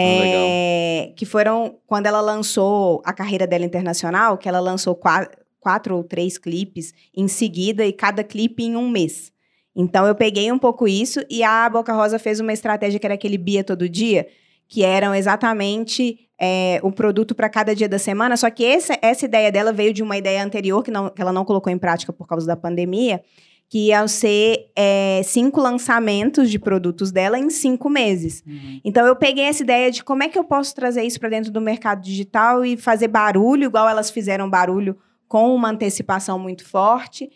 É, 0.00 1.12
que 1.16 1.24
foram 1.26 1.76
quando 1.86 2.06
ela 2.06 2.20
lançou 2.20 3.02
a 3.04 3.12
carreira 3.12 3.46
dela 3.46 3.64
internacional, 3.64 4.38
que 4.38 4.48
ela 4.48 4.60
lançou 4.60 4.94
qua- 4.94 5.28
quatro 5.60 5.96
ou 5.96 6.04
três 6.04 6.38
clipes 6.38 6.92
em 7.16 7.26
seguida 7.28 7.84
e 7.84 7.92
cada 7.92 8.22
clipe 8.24 8.62
em 8.62 8.76
um 8.76 8.88
mês. 8.88 9.32
Então 9.74 10.06
eu 10.06 10.14
peguei 10.14 10.50
um 10.50 10.58
pouco 10.58 10.88
isso 10.88 11.20
e 11.30 11.42
a 11.42 11.68
Boca 11.68 11.92
Rosa 11.92 12.18
fez 12.18 12.40
uma 12.40 12.52
estratégia 12.52 12.98
que 12.98 13.06
era 13.06 13.14
aquele 13.14 13.38
Bia 13.38 13.62
todo 13.62 13.88
dia, 13.88 14.26
que 14.68 14.82
eram 14.84 15.14
exatamente 15.14 16.28
é, 16.40 16.78
o 16.82 16.92
produto 16.92 17.34
para 17.34 17.48
cada 17.48 17.74
dia 17.74 17.88
da 17.88 17.98
semana. 17.98 18.36
Só 18.36 18.50
que 18.50 18.64
essa, 18.64 18.96
essa 19.00 19.24
ideia 19.24 19.50
dela 19.50 19.72
veio 19.72 19.92
de 19.92 20.02
uma 20.02 20.16
ideia 20.16 20.44
anterior 20.44 20.82
que, 20.82 20.90
não- 20.90 21.08
que 21.10 21.20
ela 21.22 21.32
não 21.32 21.44
colocou 21.44 21.72
em 21.72 21.78
prática 21.78 22.12
por 22.12 22.26
causa 22.26 22.46
da 22.46 22.56
pandemia, 22.56 23.22
que 23.68 23.88
iam 23.88 24.08
ser 24.08 24.70
é, 24.74 25.20
cinco 25.24 25.60
lançamentos 25.60 26.50
de 26.50 26.58
produtos 26.58 27.12
dela 27.12 27.38
em 27.38 27.50
cinco 27.50 27.90
meses. 27.90 28.42
Uhum. 28.46 28.80
Então 28.82 29.06
eu 29.06 29.14
peguei 29.14 29.44
essa 29.44 29.62
ideia 29.62 29.90
de 29.90 30.02
como 30.02 30.22
é 30.22 30.28
que 30.28 30.38
eu 30.38 30.44
posso 30.44 30.74
trazer 30.74 31.02
isso 31.02 31.20
para 31.20 31.28
dentro 31.28 31.52
do 31.52 31.60
mercado 31.60 32.00
digital 32.00 32.64
e 32.64 32.76
fazer 32.76 33.08
barulho, 33.08 33.64
igual 33.64 33.88
elas 33.88 34.10
fizeram 34.10 34.48
barulho 34.48 34.96
com 35.28 35.54
uma 35.54 35.70
antecipação 35.70 36.38
muito 36.38 36.64
forte. 36.64 37.28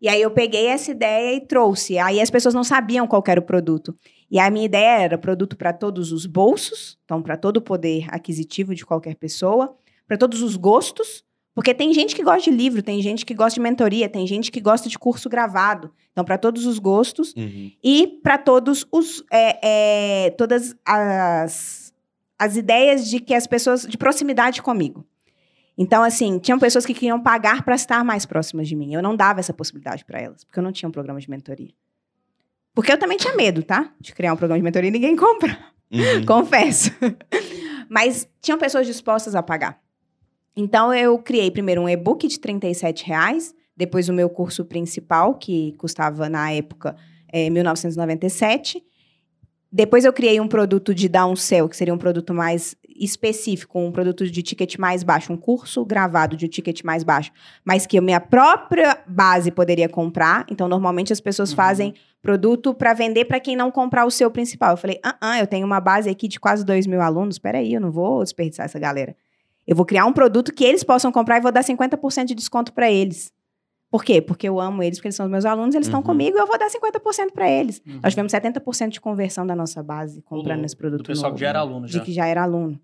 E 0.00 0.08
aí 0.08 0.20
eu 0.20 0.30
peguei 0.30 0.66
essa 0.66 0.90
ideia 0.90 1.34
e 1.34 1.40
trouxe. 1.40 1.98
Aí 1.98 2.20
as 2.20 2.30
pessoas 2.30 2.54
não 2.54 2.62
sabiam 2.62 3.06
qual 3.06 3.24
era 3.26 3.40
o 3.40 3.44
produto. 3.44 3.96
E 4.30 4.38
a 4.38 4.50
minha 4.50 4.66
ideia 4.66 5.00
era 5.00 5.18
produto 5.18 5.56
para 5.56 5.72
todos 5.72 6.12
os 6.12 6.26
bolsos, 6.26 6.98
então 7.04 7.22
para 7.22 7.36
todo 7.36 7.56
o 7.56 7.62
poder 7.62 8.06
aquisitivo 8.10 8.74
de 8.74 8.84
qualquer 8.84 9.16
pessoa, 9.16 9.74
para 10.06 10.18
todos 10.18 10.42
os 10.42 10.54
gostos, 10.54 11.24
porque 11.58 11.74
tem 11.74 11.92
gente 11.92 12.14
que 12.14 12.22
gosta 12.22 12.48
de 12.48 12.56
livro, 12.56 12.84
tem 12.84 13.02
gente 13.02 13.26
que 13.26 13.34
gosta 13.34 13.54
de 13.54 13.60
mentoria, 13.60 14.08
tem 14.08 14.24
gente 14.28 14.48
que 14.48 14.60
gosta 14.60 14.88
de 14.88 14.96
curso 14.96 15.28
gravado. 15.28 15.92
Então 16.12 16.24
para 16.24 16.38
todos 16.38 16.64
os 16.64 16.78
gostos 16.78 17.34
Uhum. 17.36 17.72
e 17.82 18.20
para 18.22 18.38
todos 18.38 18.86
os 18.92 19.24
é, 19.28 20.26
é, 20.26 20.30
todas 20.30 20.76
as, 20.86 21.92
as 22.38 22.56
ideias 22.56 23.08
de 23.08 23.18
que 23.18 23.34
as 23.34 23.48
pessoas 23.48 23.82
de 23.82 23.98
proximidade 23.98 24.62
comigo. 24.62 25.04
Então, 25.76 26.04
assim, 26.04 26.38
tinham 26.38 26.60
pessoas 26.60 26.86
que 26.86 26.94
queriam 26.94 27.20
pagar 27.20 27.64
para 27.64 27.74
estar 27.74 28.04
mais 28.04 28.24
próximas 28.24 28.68
de 28.68 28.76
mim. 28.76 28.94
Eu 28.94 29.02
não 29.02 29.16
dava 29.16 29.40
essa 29.40 29.52
possibilidade 29.52 30.04
para 30.04 30.20
elas, 30.20 30.44
porque 30.44 30.60
eu 30.60 30.62
não 30.62 30.70
tinha 30.70 30.88
um 30.88 30.92
programa 30.92 31.18
de 31.18 31.28
mentoria. 31.28 31.74
Porque 32.72 32.92
eu 32.92 32.98
também 32.98 33.18
tinha 33.18 33.34
medo, 33.34 33.64
tá? 33.64 33.92
De 34.00 34.14
criar 34.14 34.32
um 34.32 34.36
programa 34.36 34.60
de 34.60 34.64
mentoria 34.64 34.90
e 34.90 34.92
ninguém 34.92 35.16
compra. 35.16 35.58
Uhum. 35.90 36.22
Confesso. 36.24 36.92
Mas 37.88 38.28
tinham 38.40 38.56
pessoas 38.58 38.86
dispostas 38.86 39.34
a 39.34 39.42
pagar. 39.42 39.87
Então, 40.60 40.92
eu 40.92 41.16
criei 41.20 41.52
primeiro 41.52 41.82
um 41.82 41.88
e-book 41.88 42.26
de 42.26 42.40
37 42.40 43.06
reais, 43.06 43.54
depois 43.76 44.08
o 44.08 44.12
meu 44.12 44.28
curso 44.28 44.64
principal, 44.64 45.36
que 45.36 45.72
custava, 45.78 46.28
na 46.28 46.50
época, 46.50 46.96
eh, 47.32 47.48
1997. 47.48 48.82
Depois 49.70 50.04
eu 50.04 50.12
criei 50.12 50.40
um 50.40 50.48
produto 50.48 50.92
de 50.92 51.08
downsell, 51.08 51.68
que 51.68 51.76
seria 51.76 51.94
um 51.94 51.98
produto 51.98 52.34
mais 52.34 52.74
específico, 52.88 53.78
um 53.78 53.92
produto 53.92 54.28
de 54.28 54.42
ticket 54.42 54.78
mais 54.78 55.04
baixo, 55.04 55.32
um 55.32 55.36
curso 55.36 55.84
gravado 55.84 56.36
de 56.36 56.46
um 56.46 56.48
ticket 56.48 56.82
mais 56.82 57.04
baixo, 57.04 57.30
mas 57.64 57.86
que 57.86 57.96
a 57.96 58.02
minha 58.02 58.18
própria 58.18 58.98
base 59.06 59.52
poderia 59.52 59.88
comprar. 59.88 60.44
Então, 60.50 60.66
normalmente 60.66 61.12
as 61.12 61.20
pessoas 61.20 61.50
Uhum. 61.50 61.56
fazem 61.56 61.94
produto 62.20 62.74
para 62.74 62.94
vender 62.94 63.26
para 63.26 63.38
quem 63.38 63.54
não 63.54 63.70
comprar 63.70 64.04
o 64.04 64.10
seu 64.10 64.28
principal. 64.28 64.72
Eu 64.72 64.76
falei, 64.76 64.98
ah, 65.04 65.16
ah, 65.20 65.38
eu 65.38 65.46
tenho 65.46 65.64
uma 65.64 65.78
base 65.80 66.10
aqui 66.10 66.26
de 66.26 66.40
quase 66.40 66.64
2 66.64 66.84
mil 66.88 67.00
alunos, 67.00 67.38
peraí, 67.38 67.74
eu 67.74 67.80
não 67.80 67.92
vou 67.92 68.24
desperdiçar 68.24 68.66
essa 68.66 68.78
galera. 68.80 69.14
Eu 69.68 69.76
vou 69.76 69.84
criar 69.84 70.06
um 70.06 70.12
produto 70.14 70.50
que 70.52 70.64
eles 70.64 70.82
possam 70.82 71.12
comprar 71.12 71.36
e 71.36 71.40
vou 71.42 71.52
dar 71.52 71.62
50% 71.62 72.24
de 72.24 72.34
desconto 72.34 72.72
para 72.72 72.90
eles. 72.90 73.30
Por 73.90 74.02
quê? 74.02 74.20
Porque 74.22 74.48
eu 74.48 74.58
amo 74.58 74.82
eles, 74.82 74.98
porque 74.98 75.08
eles 75.08 75.16
são 75.16 75.26
os 75.26 75.30
meus 75.32 75.44
alunos, 75.44 75.74
eles 75.74 75.86
estão 75.86 76.00
Uhum. 76.00 76.06
comigo 76.06 76.36
e 76.38 76.40
eu 76.40 76.46
vou 76.46 76.58
dar 76.58 76.68
50% 76.70 77.32
para 77.32 77.50
eles. 77.50 77.80
Uhum. 77.86 78.00
Nós 78.02 78.12
tivemos 78.14 78.32
70% 78.32 78.88
de 78.88 79.00
conversão 79.00 79.46
da 79.46 79.54
nossa 79.54 79.82
base 79.82 80.22
comprando 80.22 80.64
esse 80.64 80.74
produto 80.76 81.02
Do 81.02 81.06
pessoal 81.06 81.30
novo, 81.30 81.36
que 81.36 81.40
já 81.42 81.48
era 81.50 81.58
aluno, 81.60 81.86
de 81.86 81.92
já. 81.92 82.00
que 82.00 82.12
já 82.12 82.26
era 82.26 82.42
aluno. 82.42 82.80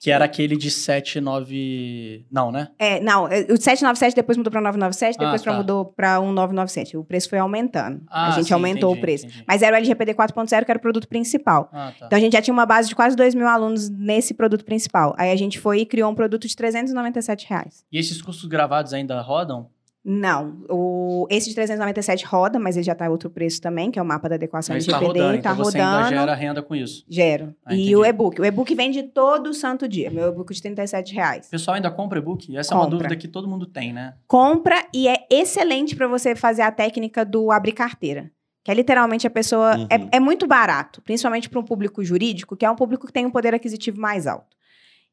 Que 0.00 0.10
era 0.10 0.24
aquele 0.24 0.56
de 0.56 0.70
79. 0.70 2.24
Não, 2.30 2.50
né? 2.50 2.68
É, 2.78 3.00
não, 3.00 3.28
é, 3.28 3.40
o 3.42 3.56
797 3.56 4.14
depois 4.16 4.36
mudou 4.38 4.50
pra 4.50 4.60
997, 4.60 5.18
depois 5.18 5.42
Ah, 5.42 5.44
tá. 5.44 5.56
mudou 5.56 5.84
pra 5.84 6.18
1997. 6.20 6.96
O 6.96 7.04
preço 7.04 7.28
foi 7.28 7.38
aumentando. 7.38 8.00
a 8.08 8.28
Ah, 8.28 8.30
gente 8.30 8.46
sim, 8.46 8.54
aumentou 8.54 8.90
entendi, 8.90 8.98
o 8.98 9.02
preço. 9.02 9.26
entendi. 9.26 9.44
Mas 9.46 9.62
era 9.62 9.74
o 9.74 9.78
LGPD 9.78 10.14
4.0, 10.14 10.64
que 10.64 10.70
era 10.70 10.78
o 10.78 10.80
produto 10.80 11.06
principal. 11.06 11.68
Ah, 11.72 11.92
tá. 11.98 12.06
Então 12.06 12.16
a 12.16 12.20
gente 12.20 12.32
já 12.32 12.40
tinha 12.42 12.54
uma 12.54 12.66
base 12.66 12.88
de 12.88 12.94
quase 12.94 13.14
2 13.14 13.34
mil 13.34 13.46
alunos 13.46 13.90
nesse 13.90 14.32
produto 14.34 14.64
principal. 14.64 15.14
Aí 15.18 15.30
a 15.30 15.36
gente 15.36 15.58
foi 15.60 15.80
e 15.80 15.86
criou 15.86 16.10
um 16.10 16.14
produto 16.14 16.48
de 16.48 16.56
397 16.56 17.46
reais. 17.48 17.84
E 17.92 17.98
esses 17.98 18.22
cursos 18.22 18.46
gravados 18.48 18.92
ainda 18.94 19.20
rodam? 19.20 19.68
Não, 20.02 20.64
o, 20.68 21.26
esse 21.28 21.50
de 21.50 21.54
397 21.54 22.24
roda, 22.24 22.58
mas 22.58 22.74
ele 22.76 22.84
já 22.84 22.94
tá 22.94 23.08
outro 23.10 23.28
preço 23.28 23.60
também, 23.60 23.90
que 23.90 23.98
é 23.98 24.02
o 24.02 24.04
mapa 24.04 24.30
da 24.30 24.36
adequação 24.36 24.74
Mas 24.74 24.88
LGPD. 24.88 25.04
tá 25.18 25.20
rodando, 25.20 25.42
tá 25.42 25.50
então 25.52 25.64
você 25.64 25.78
ainda 25.78 25.96
rodando. 25.96 26.08
gera 26.16 26.34
renda 26.34 26.62
com 26.62 26.74
isso. 26.74 27.04
Gero. 27.08 27.54
Ah, 27.64 27.74
e 27.74 27.94
o 27.94 28.04
e-book. 28.04 28.40
O 28.40 28.44
e-book 28.44 28.74
vende 28.74 29.02
todo 29.02 29.52
santo 29.52 29.86
dia. 29.86 30.10
Meu 30.10 30.28
e-book 30.30 30.54
de 30.54 30.62
37 30.62 31.14
reais. 31.14 31.46
O 31.48 31.50
pessoal 31.50 31.74
ainda 31.74 31.90
compra 31.90 32.18
e-book? 32.18 32.56
Essa 32.56 32.72
é 32.72 32.76
uma 32.76 32.84
Compra. 32.84 32.98
dúvida 32.98 33.16
que 33.16 33.28
todo 33.28 33.46
mundo 33.46 33.66
tem, 33.66 33.92
né? 33.92 34.14
Compra 34.26 34.86
e 34.94 35.06
é 35.06 35.26
excelente 35.30 35.94
para 35.94 36.08
você 36.08 36.34
fazer 36.34 36.62
a 36.62 36.72
técnica 36.72 37.22
do 37.24 37.50
abrir 37.50 37.72
carteira. 37.72 38.30
Que 38.64 38.70
é 38.70 38.74
literalmente 38.74 39.26
a 39.26 39.30
pessoa. 39.30 39.76
Uhum. 39.76 39.86
É, 39.90 40.16
é 40.16 40.20
muito 40.20 40.46
barato, 40.46 41.02
principalmente 41.02 41.48
para 41.48 41.60
um 41.60 41.64
público 41.64 42.02
jurídico, 42.02 42.56
que 42.56 42.64
é 42.64 42.70
um 42.70 42.76
público 42.76 43.06
que 43.06 43.12
tem 43.12 43.26
um 43.26 43.30
poder 43.30 43.54
aquisitivo 43.54 44.00
mais 44.00 44.26
alto. 44.26 44.56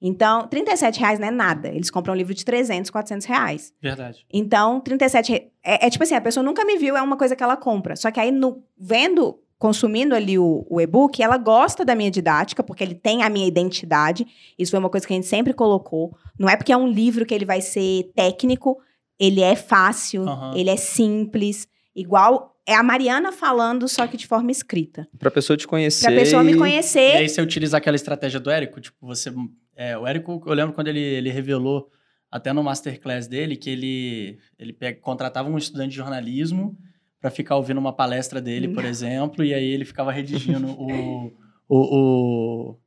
Então, 0.02 0.48
37 0.48 1.00
reais 1.00 1.20
não 1.20 1.28
é 1.28 1.32
nada. 1.32 1.70
Eles 1.70 1.90
compram 1.90 2.14
um 2.14 2.18
livro 2.18 2.34
de 2.34 2.46
300, 2.46 2.92
400 2.92 3.26
reais. 3.26 3.74
Verdade. 3.82 4.26
Então, 4.32 4.80
37 4.80 5.32
re- 5.32 5.52
é, 5.64 5.88
é 5.88 5.90
tipo 5.90 6.04
assim, 6.04 6.14
a 6.16 6.22
pessoa 6.22 6.44
nunca 6.44 6.64
me 6.64 6.78
viu, 6.78 6.96
é 6.96 7.02
uma 7.02 7.18
coisa 7.18 7.36
que 7.36 7.44
ela 7.44 7.58
compra. 7.58 7.96
Só 7.96 8.12
que 8.12 8.20
aí, 8.20 8.32
no, 8.32 8.64
vendo, 8.78 9.40
consumindo 9.58 10.14
ali 10.14 10.38
o, 10.38 10.68
o 10.70 10.80
e-book, 10.80 11.22
ela 11.24 11.38
gosta 11.38 11.84
da 11.84 11.96
minha 11.96 12.12
didática, 12.12 12.62
porque 12.62 12.84
ele 12.84 12.94
tem 12.94 13.24
a 13.24 13.30
minha 13.30 13.48
identidade. 13.48 14.28
Isso 14.58 14.70
foi 14.72 14.80
uma 14.80 14.90
coisa 14.90 15.08
que 15.08 15.14
a 15.14 15.16
gente 15.16 15.26
sempre 15.28 15.52
colocou. 15.54 16.16
Não 16.38 16.48
é 16.48 16.56
porque 16.56 16.72
é 16.72 16.78
um 16.78 16.88
livro 16.88 17.26
que 17.26 17.34
ele 17.34 17.46
vai 17.46 17.60
ser 17.62 18.12
técnico, 18.16 18.78
ele 19.20 19.42
é 19.42 19.56
fácil, 19.56 20.28
Aham. 20.30 20.54
ele 20.56 20.70
é 20.70 20.78
simples. 20.78 21.68
Igual 21.96 22.56
é 22.68 22.76
a 22.76 22.84
Mariana 22.84 23.32
falando, 23.32 23.88
só 23.88 24.06
que 24.06 24.16
de 24.16 24.28
forma 24.28 24.52
escrita. 24.52 25.08
Pra 25.18 25.32
pessoa 25.32 25.58
te 25.58 25.66
conhecer. 25.68 26.06
Pra 26.06 26.16
pessoa 26.16 26.44
me 26.44 26.52
e- 26.52 26.56
E 26.56 26.58
conhecer. 26.60 27.16
aí 27.18 27.28
você 27.28 27.42
utiliza 27.42 27.78
aquela 27.78 27.96
estratégia 27.96 28.40
do 28.40 28.52
Érico, 28.52 28.80
tipo, 28.80 28.98
você... 29.08 29.34
é, 29.78 29.98
o 29.98 30.06
Érico, 30.08 30.42
eu 30.46 30.54
lembro 30.54 30.74
quando 30.74 30.88
ele, 30.88 31.00
ele 31.00 31.30
revelou, 31.30 31.90
até 32.30 32.52
no 32.52 32.62
masterclass 32.64 33.28
dele, 33.28 33.56
que 33.56 33.70
ele, 33.70 34.38
ele 34.60 34.74
pega- 34.74 35.00
contratava 35.00 35.50
um 35.50 35.58
estudante 35.58 35.92
de 35.92 35.96
jornalismo 35.98 36.78
para 37.22 37.30
ficar 37.32 37.56
ouvindo 37.56 37.78
uma 37.78 37.94
palestra 37.94 38.42
dele, 38.42 38.68
por 38.68 38.84
exemplo, 38.86 39.44
e 39.46 39.54
aí 39.54 39.64
ele 39.66 39.86
ficava 39.86 40.12
redigindo 40.12 40.68
o, 40.68 41.32
o, 41.70 41.78
o, 41.78 42.78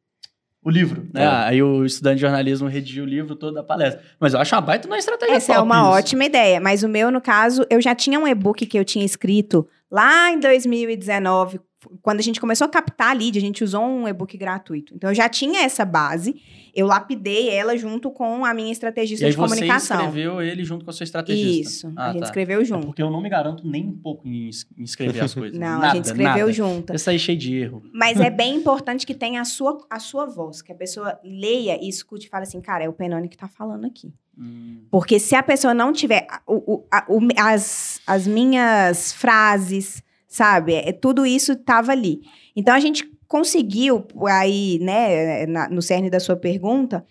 o 0.62 0.70
livro, 0.70 1.08
né? 1.14 1.22
É. 1.22 1.26
Aí 1.26 1.62
o 1.62 1.84
estudante 1.86 2.16
de 2.16 2.20
jornalismo 2.22 2.68
redigia 2.68 3.02
o 3.02 3.06
livro 3.06 3.34
todo 3.34 3.54
da 3.54 3.62
palestra. 3.62 4.02
Mas 4.20 4.34
eu 4.34 4.40
acho 4.40 4.54
uma 4.54 4.60
baita 4.60 4.86
uma 4.86 4.98
estratégia 4.98 5.36
Essa 5.36 5.54
é 5.54 5.58
uma 5.58 5.76
isso. 5.80 5.88
ótima 5.88 6.24
ideia. 6.26 6.60
Mas 6.60 6.82
o 6.82 6.88
meu, 6.88 7.10
no 7.10 7.20
caso, 7.20 7.64
eu 7.70 7.80
já 7.80 7.94
tinha 7.94 8.18
um 8.20 8.28
e-book 8.28 8.66
que 8.66 8.78
eu 8.78 8.84
tinha 8.84 9.04
escrito 9.04 9.66
lá 9.90 10.30
em 10.30 10.38
2019. 10.38 11.60
Quando 12.02 12.18
a 12.20 12.22
gente 12.22 12.40
começou 12.40 12.66
a 12.66 12.68
captar 12.68 13.10
a 13.10 13.12
lead, 13.12 13.38
a 13.38 13.40
gente 13.40 13.64
usou 13.64 13.82
um 13.82 14.06
e-book 14.06 14.36
gratuito. 14.36 14.94
Então, 14.94 15.10
eu 15.10 15.14
já 15.14 15.28
tinha 15.28 15.62
essa 15.62 15.84
base. 15.84 16.34
Eu 16.74 16.86
lapidei 16.86 17.48
ela 17.48 17.76
junto 17.76 18.10
com 18.10 18.44
a 18.44 18.52
minha 18.54 18.68
E 18.68 18.72
estrategista 18.72 19.24
aí 19.26 19.30
de 19.32 19.36
você 19.36 19.48
comunicação. 19.48 19.96
escreveu 19.96 20.42
ele 20.42 20.62
junto 20.62 20.84
com 20.84 20.90
a 20.90 20.94
sua 20.94 21.04
estrategista. 21.04 21.70
Isso. 21.70 21.92
Ah, 21.96 22.06
a 22.08 22.12
gente 22.12 22.20
tá. 22.20 22.26
escreveu 22.26 22.60
É 22.60 22.64
junto. 22.64 22.86
porque 22.86 23.02
eu 23.02 23.10
não 23.10 23.20
me 23.22 23.28
garanto 23.28 23.66
nem 23.66 23.86
um 23.88 23.96
pouco 23.96 24.28
em, 24.28 24.48
es- 24.48 24.66
em 24.78 24.82
escrever 24.84 25.20
as 25.24 25.32
coisas. 25.34 25.56
Não, 25.58 25.66
nada, 25.78 25.92
a 25.92 25.94
gente 25.96 26.04
escreveu 26.04 26.26
nada. 26.46 26.52
junto. 26.52 26.92
Eu 26.92 26.98
saí 26.98 27.18
cheio 27.18 27.38
de 27.38 27.54
erro. 27.56 27.82
Mas 27.92 28.20
é 28.20 28.28
bem 28.30 28.54
importante 28.56 29.06
que 29.06 29.14
tenha 29.14 29.40
a 29.40 29.44
sua, 29.44 29.78
a 29.90 29.98
sua 29.98 30.26
voz, 30.26 30.62
que 30.62 30.70
a 30.72 30.74
pessoa 30.76 31.18
leia 31.24 31.78
e 31.82 31.88
escute 31.88 32.26
e 32.26 32.30
fale 32.30 32.44
assim, 32.44 32.60
cara, 32.60 32.84
é 32.84 32.88
o 32.88 32.92
Penone 32.92 33.28
que 33.28 33.36
tá 33.38 33.48
falando 33.48 33.86
aqui. 33.86 34.12
Hum. 34.38 34.82
Porque 34.90 35.18
se 35.18 35.34
a 35.34 35.42
pessoa 35.42 35.74
não 35.74 35.92
tiver 35.92 36.26
o- 36.46 36.74
o- 36.74 36.86
a- 36.90 37.04
o- 37.08 37.20
as, 37.36 38.00
as 38.06 38.26
minhas 38.26 39.12
frases, 39.12 40.02
sabe? 40.30 40.74
É, 40.74 40.92
tudo 40.92 41.26
isso 41.26 41.52
estava 41.52 41.90
ali. 41.92 42.20
Então 42.56 42.72
a 42.72 42.80
gente 42.80 43.04
conseguiu 43.28 44.06
aí, 44.28 44.78
né, 44.80 45.44
na- 45.46 45.68
no 45.68 45.82
cerne 45.82 46.08
da 46.08 46.20
sua 46.20 46.36
pergunta, 46.36 47.04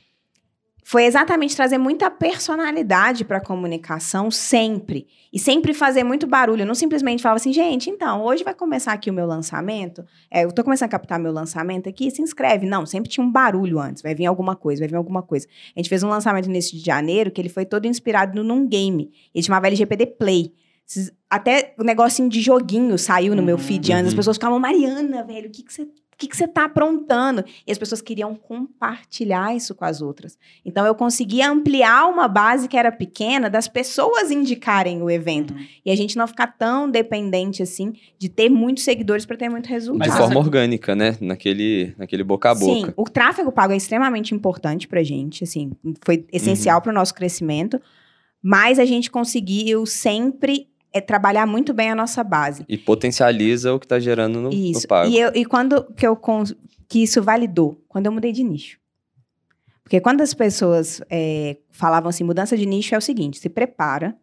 foi 0.84 1.04
exatamente 1.06 1.56
trazer 1.56 1.78
muita 1.78 2.10
personalidade 2.10 3.24
para 3.24 3.38
a 3.38 3.42
comunicação 3.42 4.32
sempre. 4.32 5.06
E 5.32 5.38
sempre 5.38 5.72
fazer 5.72 6.04
muito 6.04 6.26
barulho. 6.26 6.64
Eu 6.64 6.66
não 6.66 6.74
simplesmente 6.74 7.22
falava 7.22 7.36
assim, 7.38 7.54
gente, 7.54 7.92
então, 7.92 8.24
hoje 8.24 8.44
vai 8.44 8.56
começar 8.56 8.94
aqui 8.94 9.12
o 9.12 9.14
meu 9.14 9.28
lançamento. 9.28 10.04
É, 10.32 10.46
eu 10.46 10.52
tô 10.52 10.64
começando 10.64 10.88
a 10.88 10.92
captar 10.92 11.20
meu 11.20 11.32
lançamento 11.32 11.88
aqui, 11.88 12.10
se 12.10 12.24
inscreve. 12.24 12.66
Não, 12.66 12.88
sempre 12.88 13.08
tinha 13.08 13.24
um 13.24 13.32
barulho 13.32 13.80
antes. 13.80 14.02
Vai 14.02 14.16
vir 14.16 14.26
alguma 14.26 14.56
coisa, 14.56 14.80
vai 14.82 14.88
vir 14.90 14.96
alguma 14.96 15.22
coisa. 15.22 15.46
A 15.76 15.80
gente 15.80 15.90
fez 15.90 16.02
um 16.02 16.10
lançamento 16.10 16.50
nesse 16.50 16.76
de 16.76 16.84
janeiro 16.84 17.30
que 17.30 17.40
ele 17.40 17.50
foi 17.50 17.66
todo 17.66 17.86
inspirado 17.86 18.44
num 18.44 18.68
game. 18.68 19.12
Ele 19.36 19.44
chamava 19.44 19.68
LGPD 19.68 20.08
Play. 20.08 20.54
Até 21.30 21.74
o 21.80 21.84
negocinho 21.84 22.28
de 22.30 22.42
joguinho 22.42 22.98
saiu 22.98 23.36
no 23.36 23.44
meu 23.44 23.56
Uhum. 23.58 23.62
feed 23.62 23.92
antes. 23.94 24.08
As 24.08 24.12
Uhum. 24.14 24.18
pessoas 24.18 24.38
ficavam, 24.38 24.60
Mariana, 24.60 25.24
velho, 25.24 25.48
o 25.48 25.52
que 25.52 25.64
você... 25.68 25.84
O 26.22 26.28
que 26.28 26.36
você 26.36 26.50
tá 26.50 26.66
aprontando? 26.66 27.46
E 27.66 27.72
as 27.72 27.78
pessoas 27.78 28.02
queriam 28.02 28.36
compartilhar 28.36 29.56
isso 29.56 29.74
com 29.74 29.86
as 29.86 30.02
outras. 30.02 30.38
Então, 30.66 30.86
eu 30.86 30.94
conseguia 30.94 31.50
ampliar 31.50 32.08
uma 32.08 32.28
base 32.28 32.68
que 32.68 32.76
era 32.76 32.92
pequena 32.92 33.50
das 33.50 33.70
pessoas 33.70 34.30
indicarem 34.30 35.02
o 35.02 35.10
evento. 35.10 35.54
Uhum. 35.54 35.66
E 35.86 35.90
a 35.90 35.96
gente 35.96 36.18
não 36.18 36.28
ficar 36.28 36.48
tão 36.48 36.90
dependente, 36.92 37.64
assim, 37.64 37.94
de 38.18 38.28
ter 38.28 38.50
muitos 38.50 38.84
seguidores 38.84 39.26
para 39.26 39.38
ter 39.38 39.48
muito 39.48 39.68
resultado. 39.68 40.12
De 40.12 40.18
forma 40.18 40.40
orgânica, 40.42 40.94
né? 40.94 41.16
Naquele, 41.22 41.94
naquele 41.98 42.24
boca 42.26 42.52
a 42.52 42.56
boca. 42.56 42.88
Sim, 42.88 42.94
o 42.98 43.06
tráfego 43.06 43.50
pago 43.50 43.72
é 43.72 43.78
extremamente 43.78 44.36
importante 44.36 44.90
pra 44.90 45.02
gente, 45.04 45.46
assim, 45.46 45.72
foi 46.04 46.26
essencial 46.34 46.78
Uhum. 46.80 46.82
para 46.84 46.92
o 46.92 46.96
nosso 46.96 47.14
crescimento, 47.14 47.80
mas 48.44 48.78
a 48.80 48.84
gente 48.86 49.10
conseguiu 49.10 49.86
sempre 49.86 50.68
é, 50.94 51.00
trabalhar 51.02 51.46
muito 51.46 51.74
bem 51.74 51.90
a 51.92 51.96
nossa 51.96 52.24
base. 52.24 52.66
E 52.68 52.78
potencializa 52.78 53.74
o 53.74 53.80
que 53.80 53.88
tá 53.88 54.00
gerando 54.00 54.42
no, 54.42 54.50
no 54.50 54.54
Isso. 54.54 54.88
pago. 54.88 55.10
E, 55.12 55.20
eu- 55.20 55.32
e 55.36 55.46
quando 55.46 55.84
que, 55.94 56.06
eu, 56.06 56.20
que 56.88 57.04
isso 57.04 57.22
validou? 57.22 57.84
Quando 57.88 58.06
eu 58.08 58.12
mudei 58.12 58.32
de 58.32 58.44
nicho. 58.44 58.80
Porque 59.84 60.00
quando 60.00 60.22
as 60.22 60.34
pessoas 60.34 61.02
é, 61.10 61.58
falavam 61.72 62.10
assim, 62.10 62.24
mudança 62.24 62.56
de 62.56 62.66
nicho 62.66 62.94
é 62.94 62.98
o 62.98 63.02
seguinte, 63.02 63.40
se 63.40 63.50
prepara, 63.50 64.16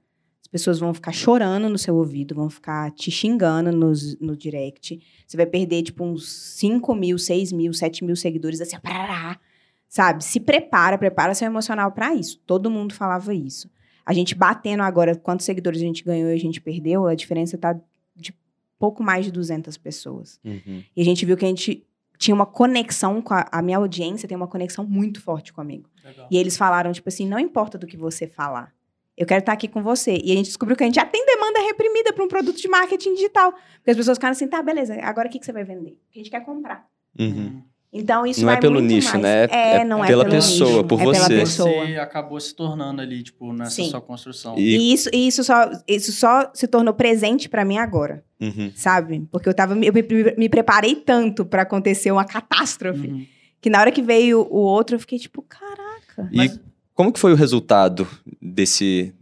as 0.42 0.46
pessoas 0.46 0.78
vão 0.78 0.94
ficar 0.94 1.10
chorando 1.10 1.68
no 1.68 1.76
seu 1.76 1.96
ouvido, 1.96 2.36
vão 2.36 2.48
ficar 2.48 2.92
te 2.92 3.10
xingando 3.10 3.72
nos, 3.72 4.16
no 4.20 4.36
direct, 4.36 5.00
você 5.26 5.36
vai 5.36 5.44
perder, 5.46 5.82
tipo, 5.82 6.04
uns 6.04 6.28
5 6.56 6.94
mil, 6.94 7.18
6 7.18 7.50
mil, 7.50 7.72
7 7.74 8.04
mil 8.04 8.14
seguidores, 8.14 8.60
assim, 8.60 8.78
parará, 8.78 9.40
sabe? 9.88 10.22
Se 10.24 10.38
prepara, 10.38 10.96
prepara 10.96 11.34
seu 11.34 11.46
emocional 11.46 11.90
para 11.90 12.14
isso. 12.14 12.40
Todo 12.46 12.70
mundo 12.70 12.94
falava 12.94 13.34
isso. 13.34 13.68
A 14.06 14.14
gente 14.14 14.36
batendo 14.36 14.84
agora 14.84 15.16
quantos 15.16 15.44
seguidores 15.44 15.82
a 15.82 15.84
gente 15.84 16.04
ganhou 16.04 16.30
e 16.30 16.32
a 16.32 16.38
gente 16.38 16.60
perdeu, 16.60 17.06
a 17.06 17.14
diferença 17.14 17.58
tá 17.58 17.76
de 18.14 18.32
pouco 18.78 19.02
mais 19.02 19.24
de 19.24 19.32
200 19.32 19.76
pessoas. 19.76 20.38
Uhum. 20.44 20.84
E 20.96 21.02
a 21.02 21.04
gente 21.04 21.26
viu 21.26 21.36
que 21.36 21.44
a 21.44 21.48
gente 21.48 21.84
tinha 22.16 22.34
uma 22.34 22.46
conexão 22.46 23.20
com 23.20 23.34
a, 23.34 23.46
a 23.50 23.60
minha 23.60 23.78
audiência, 23.78 24.28
tem 24.28 24.36
uma 24.36 24.46
conexão 24.46 24.84
muito 24.86 25.20
forte 25.20 25.52
comigo. 25.52 25.90
Legal. 26.04 26.28
E 26.30 26.38
eles 26.38 26.56
falaram, 26.56 26.92
tipo 26.92 27.08
assim, 27.08 27.26
não 27.26 27.38
importa 27.38 27.76
do 27.76 27.86
que 27.86 27.96
você 27.96 28.26
falar. 28.26 28.72
Eu 29.16 29.26
quero 29.26 29.40
estar 29.40 29.52
aqui 29.52 29.66
com 29.66 29.82
você. 29.82 30.18
E 30.22 30.32
a 30.32 30.36
gente 30.36 30.46
descobriu 30.46 30.76
que 30.76 30.84
a 30.84 30.86
gente 30.86 30.96
já 30.96 31.04
tem 31.06 31.24
demanda 31.24 31.58
reprimida 31.60 32.12
para 32.12 32.22
um 32.24 32.28
produto 32.28 32.60
de 32.60 32.68
marketing 32.68 33.14
digital. 33.14 33.52
Porque 33.52 33.90
as 33.90 33.96
pessoas 33.96 34.18
ficaram 34.18 34.32
assim, 34.32 34.46
tá, 34.46 34.62
beleza, 34.62 34.94
agora 35.02 35.26
o 35.26 35.30
que, 35.30 35.38
que 35.38 35.46
você 35.46 35.52
vai 35.52 35.64
vender? 35.64 35.98
O 36.08 36.12
que 36.12 36.20
a 36.20 36.22
gente 36.22 36.30
quer 36.30 36.44
comprar. 36.44 36.86
Uhum. 37.18 37.62
Então, 37.96 38.26
isso 38.26 38.42
Não 38.44 38.50
é 38.52 38.56
pelo 38.60 38.74
muito 38.74 38.86
nicho, 38.86 39.08
mais. 39.10 39.22
né? 39.22 39.44
É, 39.50 39.76
É 39.78 39.84
não 39.84 40.04
é 40.04 40.06
pela 40.08 40.24
pelo 40.24 40.36
pessoa, 40.36 40.70
nicho, 40.70 40.84
por 40.84 41.00
é 41.00 41.04
pela 41.04 41.14
você. 41.14 41.38
pessoa. 41.38 41.86
Você 41.86 41.96
acabou 41.96 42.38
se 42.40 42.54
tornando 42.54 43.00
ali, 43.00 43.22
tipo, 43.22 43.52
nessa 43.52 43.70
Sim. 43.70 43.90
sua 43.90 44.00
construção. 44.00 44.54
E- 44.58 44.76
E 44.76 44.92
isso, 44.92 45.08
e 45.12 45.26
isso, 45.28 45.42
só, 45.42 45.70
isso 45.88 46.12
só 46.12 46.50
se 46.54 46.66
tornou 46.66 46.92
presente 46.94 47.48
para 47.48 47.64
mim 47.64 47.78
agora, 47.78 48.22
Uhum. 48.40 48.70
sabe? 48.74 49.26
Porque 49.30 49.48
eu, 49.48 49.54
tava, 49.54 49.72
eu 49.74 49.92
me, 49.92 50.02
me 50.36 50.48
preparei 50.48 50.94
tanto 50.94 51.44
para 51.44 51.62
acontecer 51.62 52.10
uma 52.12 52.24
catástrofe, 52.24 53.06
Uhum. 53.08 53.26
que 53.60 53.70
na 53.70 53.80
hora 53.80 53.90
que 53.92 54.02
veio 54.02 54.40
o 54.50 54.58
outro, 54.58 54.96
eu 54.96 55.00
fiquei 55.00 55.18
tipo, 55.18 55.42
caraca. 55.42 56.28
E 56.32 56.36
Mas- 56.36 56.60
como 56.94 57.12
que 57.12 57.18
foi 57.20 57.32
o 57.32 57.36
resultado 57.36 58.06
desse. 58.40 59.12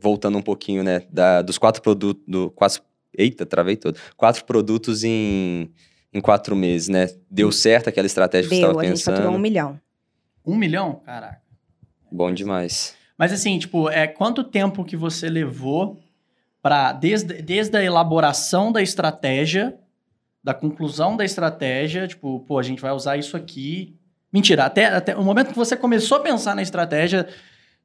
voltando 0.00 0.38
um 0.38 0.42
pouquinho, 0.42 0.82
né? 0.82 1.02
Da, 1.10 1.42
dos 1.42 1.58
quatro 1.58 1.82
produtos. 1.82 2.22
Do, 2.28 2.50
quatro, 2.50 2.80
eita, 3.16 3.44
travei 3.46 3.76
todo. 3.76 3.98
Quatro 4.16 4.44
produtos 4.44 5.04
em, 5.04 5.70
em 6.12 6.20
quatro 6.20 6.54
meses, 6.54 6.88
né? 6.88 7.08
Deu 7.30 7.50
certo 7.50 7.88
aquela 7.88 8.06
estratégia 8.06 8.48
que 8.48 8.54
você 8.54 8.60
Deu, 8.60 8.70
estava 8.70 8.86
a 8.86 8.88
gente 8.88 9.02
faturou 9.02 9.22
um 9.22 9.30
pensando? 9.30 9.42
milhão. 9.42 9.80
Um 10.44 10.56
milhão? 10.56 11.00
Caraca. 11.04 11.40
Bom 12.10 12.32
demais. 12.32 12.94
Mas 13.16 13.32
assim, 13.32 13.58
tipo, 13.58 13.88
é 13.88 14.06
quanto 14.06 14.44
tempo 14.44 14.84
que 14.84 14.96
você 14.96 15.28
levou 15.28 16.00
para 16.60 16.92
desde, 16.92 17.40
desde 17.42 17.76
a 17.76 17.82
elaboração 17.82 18.70
da 18.70 18.82
estratégia, 18.82 19.78
da 20.44 20.52
conclusão 20.52 21.16
da 21.16 21.24
estratégia, 21.24 22.06
tipo, 22.06 22.40
pô, 22.40 22.58
a 22.58 22.62
gente 22.62 22.82
vai 22.82 22.92
usar 22.92 23.16
isso 23.16 23.36
aqui. 23.36 23.96
Mentira, 24.32 24.64
até, 24.64 24.86
até 24.86 25.16
o 25.16 25.22
momento 25.22 25.48
que 25.48 25.56
você 25.56 25.76
começou 25.76 26.18
a 26.18 26.20
pensar 26.20 26.54
na 26.54 26.62
estratégia, 26.62 27.28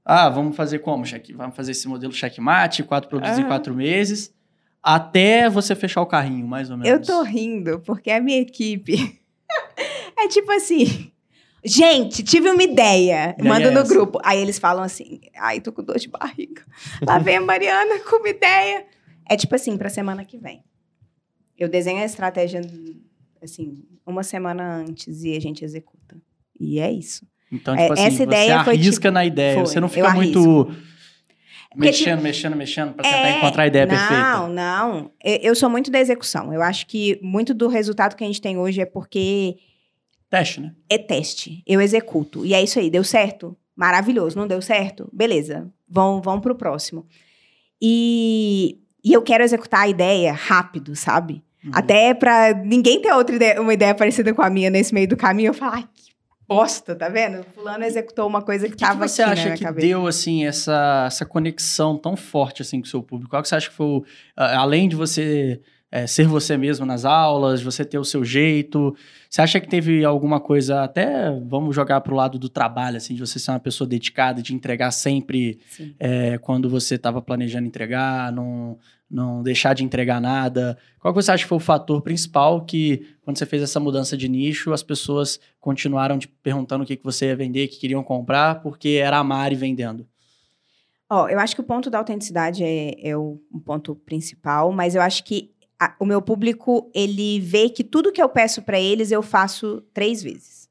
ah, 0.04 0.30
vamos 0.30 0.56
fazer 0.56 0.80
como? 0.80 1.06
Cheque, 1.06 1.34
vamos 1.34 1.56
fazer 1.56 1.72
esse 1.72 1.88
modelo 1.88 2.14
checkmate, 2.14 2.84
quatro 2.84 3.10
produtos 3.10 3.38
em 3.38 3.46
quatro 3.46 3.76
meses, 3.76 4.34
até 4.96 5.50
você 5.50 5.76
fechar 5.76 6.02
o 6.02 6.06
carrinho, 6.06 6.48
mais 6.48 6.72
ou 6.72 6.78
menos. 6.78 6.90
Eu 6.90 7.02
tô 7.02 7.22
rindo, 7.22 7.80
porque 7.82 8.10
a 8.10 8.22
minha 8.22 8.40
equipe 8.40 9.20
é 10.18 10.28
tipo 10.28 10.52
assim: 10.52 11.12
Gente, 11.64 12.24
tive 12.24 12.50
uma 12.50 12.64
ideia. 12.64 13.36
Aí 13.38 13.48
Manda 13.48 13.68
é 13.68 13.72
no 13.72 13.84
grupo. 13.84 14.20
Aí 14.24 14.40
eles 14.40 14.58
falam 14.58 14.84
assim: 14.84 15.20
ai, 15.36 15.60
tô 15.60 15.74
com 15.74 15.84
dor 15.84 15.98
de 15.98 16.08
barriga. 16.08 16.64
Lá 17.06 17.20
vem 17.20 17.36
a 17.36 17.42
Mariana 17.42 18.00
com 18.10 18.18
uma 18.18 18.30
ideia. 18.30 18.86
É 19.30 19.36
tipo 19.36 19.54
assim, 19.54 19.78
pra 19.78 19.90
semana 19.90 20.24
que 20.24 20.38
vem. 20.38 20.64
Eu 21.58 21.68
desenho 21.68 22.02
a 22.02 22.06
estratégia, 22.06 22.62
assim, 23.44 23.84
uma 24.06 24.24
semana 24.24 24.78
antes 24.78 25.24
e 25.24 25.36
a 25.36 25.42
gente 25.42 25.66
executa. 25.66 26.16
E 26.58 26.80
é 26.80 26.90
isso. 26.92 27.28
Então, 27.52 27.76
É, 27.76 27.82
tipo 27.82 27.94
assim, 27.94 28.04
essa 28.04 28.18
você 28.18 28.24
ideia 28.24 28.64
foi, 28.64 28.74
arrisca 28.76 29.02
tipo, 29.02 29.14
na 29.14 29.26
ideia. 29.26 29.56
foi, 29.56 29.66
Você 29.66 29.80
não 29.80 29.90
fica 29.90 30.12
muito 30.12 30.66
Porque, 30.66 30.82
mexendo, 31.78 32.22
mexendo, 32.22 32.56
mexendo 32.56 32.94
pra 32.94 33.04
tentar 33.04 33.28
É, 33.28 33.38
encontrar 33.38 33.64
a 33.64 33.68
ideia 33.68 33.86
não, 33.86 33.96
perfeita. 33.96 34.48
Não, 34.50 35.12
Eu, 35.24 35.38
eu 35.42 35.56
sou 35.56 35.70
muito 35.70 35.90
da 35.92 36.00
execução. 36.00 36.54
Eu 36.54 36.62
acho 36.62 36.86
que 36.88 37.20
muito 37.22 37.54
do 37.54 37.68
resultado 37.68 38.16
que 38.16 38.24
a 38.24 38.28
gente 38.28 38.42
tem 38.42 38.58
hoje 38.58 38.82
é 38.82 38.86
porque 38.86 39.58
Teste, 40.30 40.60
né? 40.60 40.74
é 40.90 40.98
teste. 40.98 41.64
Eu 41.66 41.80
executo. 41.80 42.46
E 42.46 42.54
é 42.54 42.62
isso 42.62 42.80
aí. 42.80 42.90
Deu 42.90 43.04
certo? 43.04 43.56
Maravilhoso. 43.76 44.38
Não 44.38 44.48
deu 44.48 44.62
certo? 44.62 45.10
Beleza. 45.14 45.72
Vão, 45.88 46.22
vão 46.22 46.42
pro 46.42 46.56
próximo. 46.56 47.06
E, 47.82 48.78
e 49.04 49.14
eu 49.14 49.22
quero 49.22 49.44
executar 49.44 49.82
a 49.82 49.88
ideia 49.88 50.34
rápido, 50.34 50.96
sabe? 50.96 51.44
Uhum. 51.64 51.72
Até 51.74 52.14
pra 52.14 52.54
ninguém 52.54 53.02
ter 53.02 53.12
outra 53.14 53.36
ideia, 53.36 53.62
uma 53.62 53.74
ideia 53.74 53.94
parecida 53.96 54.34
com 54.34 54.42
a 54.42 54.50
minha 54.50 54.70
nesse 54.70 54.94
meio 54.94 55.08
do 55.08 55.16
caminho. 55.18 55.50
Eu 55.50 55.54
falo, 55.54 55.76
ai, 55.76 55.86
bosta, 56.48 56.96
tá 56.96 57.10
vendo? 57.10 57.44
Fulano 57.54 57.84
executou 57.84 58.28
uma 58.28 58.42
coisa 58.42 58.68
que 58.68 58.74
O 58.74 58.78
que, 58.78 58.84
que 58.84 58.88
tava 58.90 59.08
você 59.08 59.22
aqui 59.22 59.32
acha 59.32 59.42
na 59.42 59.46
minha 59.48 59.58
que 59.58 59.64
cabeça. 59.64 59.88
deu, 59.88 60.08
assim, 60.08 60.46
essa, 60.46 61.06
essa 61.08 61.26
conexão 61.26 61.98
tão 61.98 62.16
forte, 62.16 62.62
assim, 62.62 62.80
com 62.80 62.86
o 62.88 62.90
seu 62.90 63.04
público? 63.04 63.32
Qual 63.32 63.42
que 63.42 63.50
você 63.50 63.56
acha 63.56 63.70
que 63.70 63.76
foi, 63.76 63.86
o- 63.86 64.04
além 64.36 64.88
de 64.88 64.96
você 64.96 65.60
é, 65.90 66.06
ser 66.06 66.28
você 66.28 66.58
mesmo 66.58 66.86
nas 66.86 67.06
aulas, 67.06 67.62
você 67.62 67.86
ter 67.86 67.98
o 67.98 68.04
seu 68.04 68.24
jeito, 68.26 68.94
você 69.30 69.42
acha 69.42 69.58
que 69.58 69.70
teve 69.70 70.04
alguma 70.04 70.38
coisa, 70.38 70.84
até 70.84 71.32
vamos 71.48 71.74
jogar 71.74 72.02
pro 72.02 72.14
lado 72.14 72.38
do 72.38 72.50
trabalho, 72.50 72.98
assim, 72.98 73.14
de 73.16 73.22
você 73.22 73.40
ser 73.40 73.52
uma 73.52 73.60
pessoa 73.60 73.88
dedicada, 73.88 74.42
de 74.42 74.54
entregar 74.54 74.92
sempre 74.92 75.60
é, 75.98 76.38
quando 76.40 76.70
você 76.70 76.96
estava 76.96 77.22
planejando 77.22 77.68
entregar, 77.68 78.34
não, 78.34 78.78
não 79.10 79.42
deixar 79.42 79.74
de 79.74 79.84
entregar 79.84 80.20
nada. 80.20 80.78
Qual 81.00 81.14
que 81.14 81.22
você 81.22 81.32
acha 81.32 81.44
que 81.44 81.50
foi 81.50 81.58
o 81.58 81.62
fator 81.62 82.02
principal 82.02 82.66
que, 82.66 83.16
quando 83.22 83.38
você 83.38 83.46
fez 83.46 83.64
essa 83.64 83.80
mudança 83.80 84.18
de 84.18 84.28
nicho, 84.28 84.74
as 84.74 84.84
pessoas 84.84 85.40
continuaram 85.60 86.20
te 86.20 86.28
perguntando 86.28 86.84
o 86.84 86.88
que, 86.88 86.98
que 86.98 87.04
você 87.04 87.28
ia 87.28 87.36
vender, 87.36 87.68
que 87.68 87.80
queriam 87.80 88.04
comprar, 88.04 88.62
porque 88.62 89.00
era 89.02 89.18
a 89.18 89.24
Mari 89.24 89.56
vendendo? 89.56 90.06
Ó, 91.10 91.30
eu 91.30 91.40
acho 91.40 91.56
que 91.56 91.62
o 91.62 91.64
ponto 91.66 91.90
da 91.90 91.98
autenticidade 91.98 92.64
é, 92.64 93.10
é 93.10 93.16
o 93.16 93.40
um 93.54 93.60
ponto 93.60 93.96
principal, 93.96 94.72
mas 94.74 94.94
eu 94.94 95.02
acho 95.02 95.24
que 95.24 95.52
a- 95.80 95.96
o 96.00 96.06
meu 96.06 96.22
público, 96.22 96.92
ele 96.94 97.40
vê 97.40 97.70
que 97.70 97.84
tudo 97.84 98.12
que 98.12 98.22
eu 98.22 98.28
peço 98.28 98.62
pra 98.62 98.80
eles, 98.80 99.12
eu 99.12 99.22
faço 99.22 99.82
três 99.94 100.22
vezes. 100.22 100.68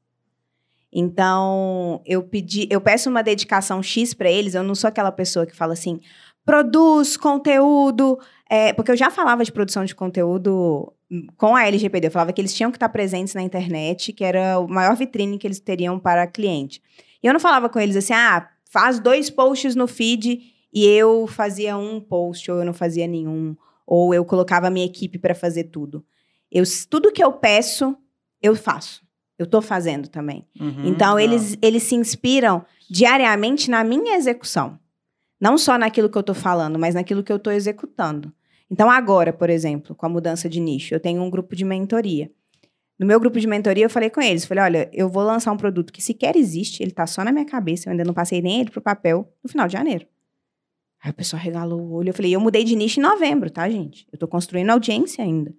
Então, 0.91 2.01
eu 2.05 2.23
pedi, 2.23 2.67
eu 2.69 2.79
peço 2.79 3.09
uma 3.09 3.21
dedicação 3.21 3.83
X 3.83 4.13
pra 4.13 4.31
eles, 4.31 4.55
eu 4.55 4.63
não 4.63 4.73
sou 4.73 4.87
aquela 4.87 5.11
pessoa 5.11 5.45
que 5.45 5.55
fala 5.55 5.73
assim, 5.73 5.99
produz 6.47 7.17
conteúdo, 7.17 8.17
é, 8.49 8.71
porque 8.71 8.89
eu 8.89 8.95
já 8.95 9.11
falava 9.11 9.43
de 9.43 9.51
produção 9.51 9.83
de 9.83 9.93
conteúdo 9.93 10.93
com 11.35 11.57
a 11.57 11.67
LGPD, 11.67 12.07
eu 12.07 12.11
falava 12.11 12.31
que 12.31 12.39
eles 12.39 12.53
tinham 12.53 12.71
que 12.71 12.77
estar 12.77 12.87
presentes 12.87 13.33
na 13.33 13.41
internet, 13.41 14.13
que 14.13 14.23
era 14.23 14.57
o 14.57 14.65
maior 14.65 14.95
vitrine 14.95 15.37
que 15.37 15.45
eles 15.45 15.59
teriam 15.59 15.99
para 15.99 16.25
cliente. 16.25 16.81
E 17.21 17.27
eu 17.27 17.33
não 17.33 17.39
falava 17.39 17.67
com 17.67 17.77
eles 17.77 17.97
assim, 17.97 18.13
ah, 18.13 18.47
faz 18.71 18.97
dois 18.97 19.29
posts 19.29 19.75
no 19.75 19.87
feed 19.87 20.39
e 20.73 20.85
eu 20.85 21.27
fazia 21.27 21.77
um 21.77 21.99
post 21.99 22.49
ou 22.49 22.59
eu 22.59 22.65
não 22.65 22.73
fazia 22.73 23.07
nenhum, 23.07 23.53
ou 23.85 24.13
eu 24.13 24.23
colocava 24.23 24.67
a 24.67 24.71
minha 24.71 24.85
equipe 24.85 25.19
para 25.19 25.35
fazer 25.35 25.65
tudo. 25.65 26.05
Eu, 26.49 26.63
tudo 26.89 27.11
que 27.11 27.21
eu 27.21 27.33
peço, 27.33 27.93
eu 28.41 28.55
faço. 28.55 29.05
Eu 29.37 29.45
tô 29.45 29.61
fazendo 29.61 30.07
também. 30.07 30.47
Uhum, 30.57 30.85
Então, 30.85 31.19
eles, 31.19 31.57
eles 31.61 31.83
se 31.83 31.93
inspiram 31.93 32.63
diariamente 32.89 33.69
na 33.69 33.83
minha 33.83 34.15
execução. 34.15 34.79
Não 35.39 35.57
só 35.57 35.77
naquilo 35.77 36.09
que 36.09 36.17
eu 36.17 36.23
tô 36.23 36.33
falando, 36.33 36.79
mas 36.79 36.95
naquilo 36.95 37.23
que 37.23 37.31
eu 37.31 37.39
tô 37.39 37.51
executando. 37.51 38.33
Então, 38.69 38.89
agora, 38.89 39.31
por 39.31 39.49
exemplo, 39.49 39.95
com 39.95 40.05
a 40.05 40.09
mudança 40.09 40.49
de 40.49 40.59
nicho, 40.59 40.93
eu 40.93 40.99
tenho 40.99 41.21
um 41.21 41.29
grupo 41.29 41.55
de 41.55 41.63
mentoria. 41.63 42.29
No 42.99 43.05
meu 43.05 43.19
grupo 43.19 43.39
de 43.39 43.47
mentoria, 43.47 43.85
eu 43.85 43.89
falei 43.89 44.09
com 44.09 44.21
eles, 44.21 44.45
falei, 44.45 44.63
olha, 44.63 44.89
eu 44.91 45.07
vou 45.07 45.23
lançar 45.23 45.51
um 45.51 45.57
produto 45.57 45.93
que 45.93 46.01
sequer 46.01 46.35
existe, 46.35 46.81
ele 46.81 46.91
tá 46.91 47.05
só 47.05 47.23
na 47.23 47.31
minha 47.31 47.45
cabeça, 47.45 47.87
eu 47.87 47.91
ainda 47.91 48.03
não 48.03 48.13
passei 48.13 48.41
nem 48.41 48.61
ele 48.61 48.71
pro 48.71 48.81
papel, 48.81 49.31
no 49.43 49.49
final 49.49 49.67
de 49.67 49.73
janeiro. 49.73 50.07
Aí 51.03 51.11
o 51.11 51.13
pessoal 51.13 51.39
regalou 51.39 51.79
o 51.79 51.93
olho, 51.93 52.09
eu 52.09 52.13
falei, 52.13 52.35
eu 52.35 52.39
mudei 52.39 52.63
de 52.63 52.75
nicho 52.75 52.99
em 52.99 53.03
novembro, 53.03 53.51
tá, 53.51 53.69
gente? 53.69 54.07
Eu 54.11 54.17
tô 54.17 54.27
construindo 54.27 54.71
audiência 54.71 55.23
ainda. 55.23 55.53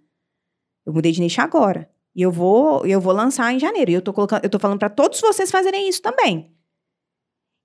Eu 0.84 0.92
mudei 0.92 1.12
de 1.12 1.20
nicho 1.20 1.40
agora. 1.40 1.88
E 2.14 2.22
eu 2.22 2.32
vou, 2.32 2.84
eu 2.84 3.00
vou 3.00 3.12
lançar 3.12 3.52
em 3.54 3.60
janeiro. 3.60 3.90
E 3.90 3.94
eu 3.94 4.02
tô 4.02 4.12
colocando, 4.12 4.42
eu 4.42 4.50
tô 4.50 4.58
falando 4.58 4.78
para 4.80 4.88
todos 4.88 5.20
vocês 5.20 5.50
fazerem 5.50 5.88
isso 5.88 6.02
também. 6.02 6.52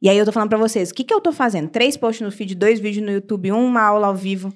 E 0.04 0.10
aí 0.10 0.18
eu 0.18 0.26
tô 0.26 0.34
falando 0.34 0.50
para 0.50 0.58
vocês, 0.58 0.92
o 0.92 0.94
que 0.94 1.06
que 1.06 1.14
eu 1.14 1.22
tô 1.22 1.32
fazendo? 1.32 1.70
Três 1.70 1.96
posts 1.96 2.20
no 2.20 2.30
feed, 2.30 2.56
dois 2.56 2.78
vídeos 2.78 3.06
no 3.06 3.12
YouTube, 3.14 3.54
uma 3.54 3.82
aula 3.82 4.08
ao 4.08 4.16
vivo, 4.16 4.54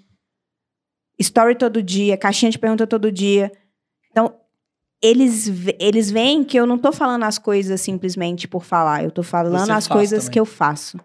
story 1.18 1.56
todo 1.56 1.82
dia, 1.82 2.18
caixinha 2.18 2.52
de 2.52 2.60
pergunta 2.60 2.86
todo 2.86 3.10
dia. 3.10 3.50
Então, 4.12 4.36
eles, 5.02 5.50
eles 5.80 6.12
veem 6.12 6.44
que 6.44 6.60
eu 6.60 6.66
não 6.66 6.78
tô 6.78 6.92
falando 6.92 7.24
as 7.24 7.38
coisas 7.38 7.80
simplesmente 7.80 8.46
por 8.46 8.66
falar, 8.66 9.06
eu 9.06 9.10
tô 9.10 9.24
falando 9.24 9.66
Você 9.66 9.72
as 9.72 9.88
coisas 9.88 10.26
também. 10.26 10.34
que 10.34 10.40
eu 10.42 10.46
faço. 10.46 11.00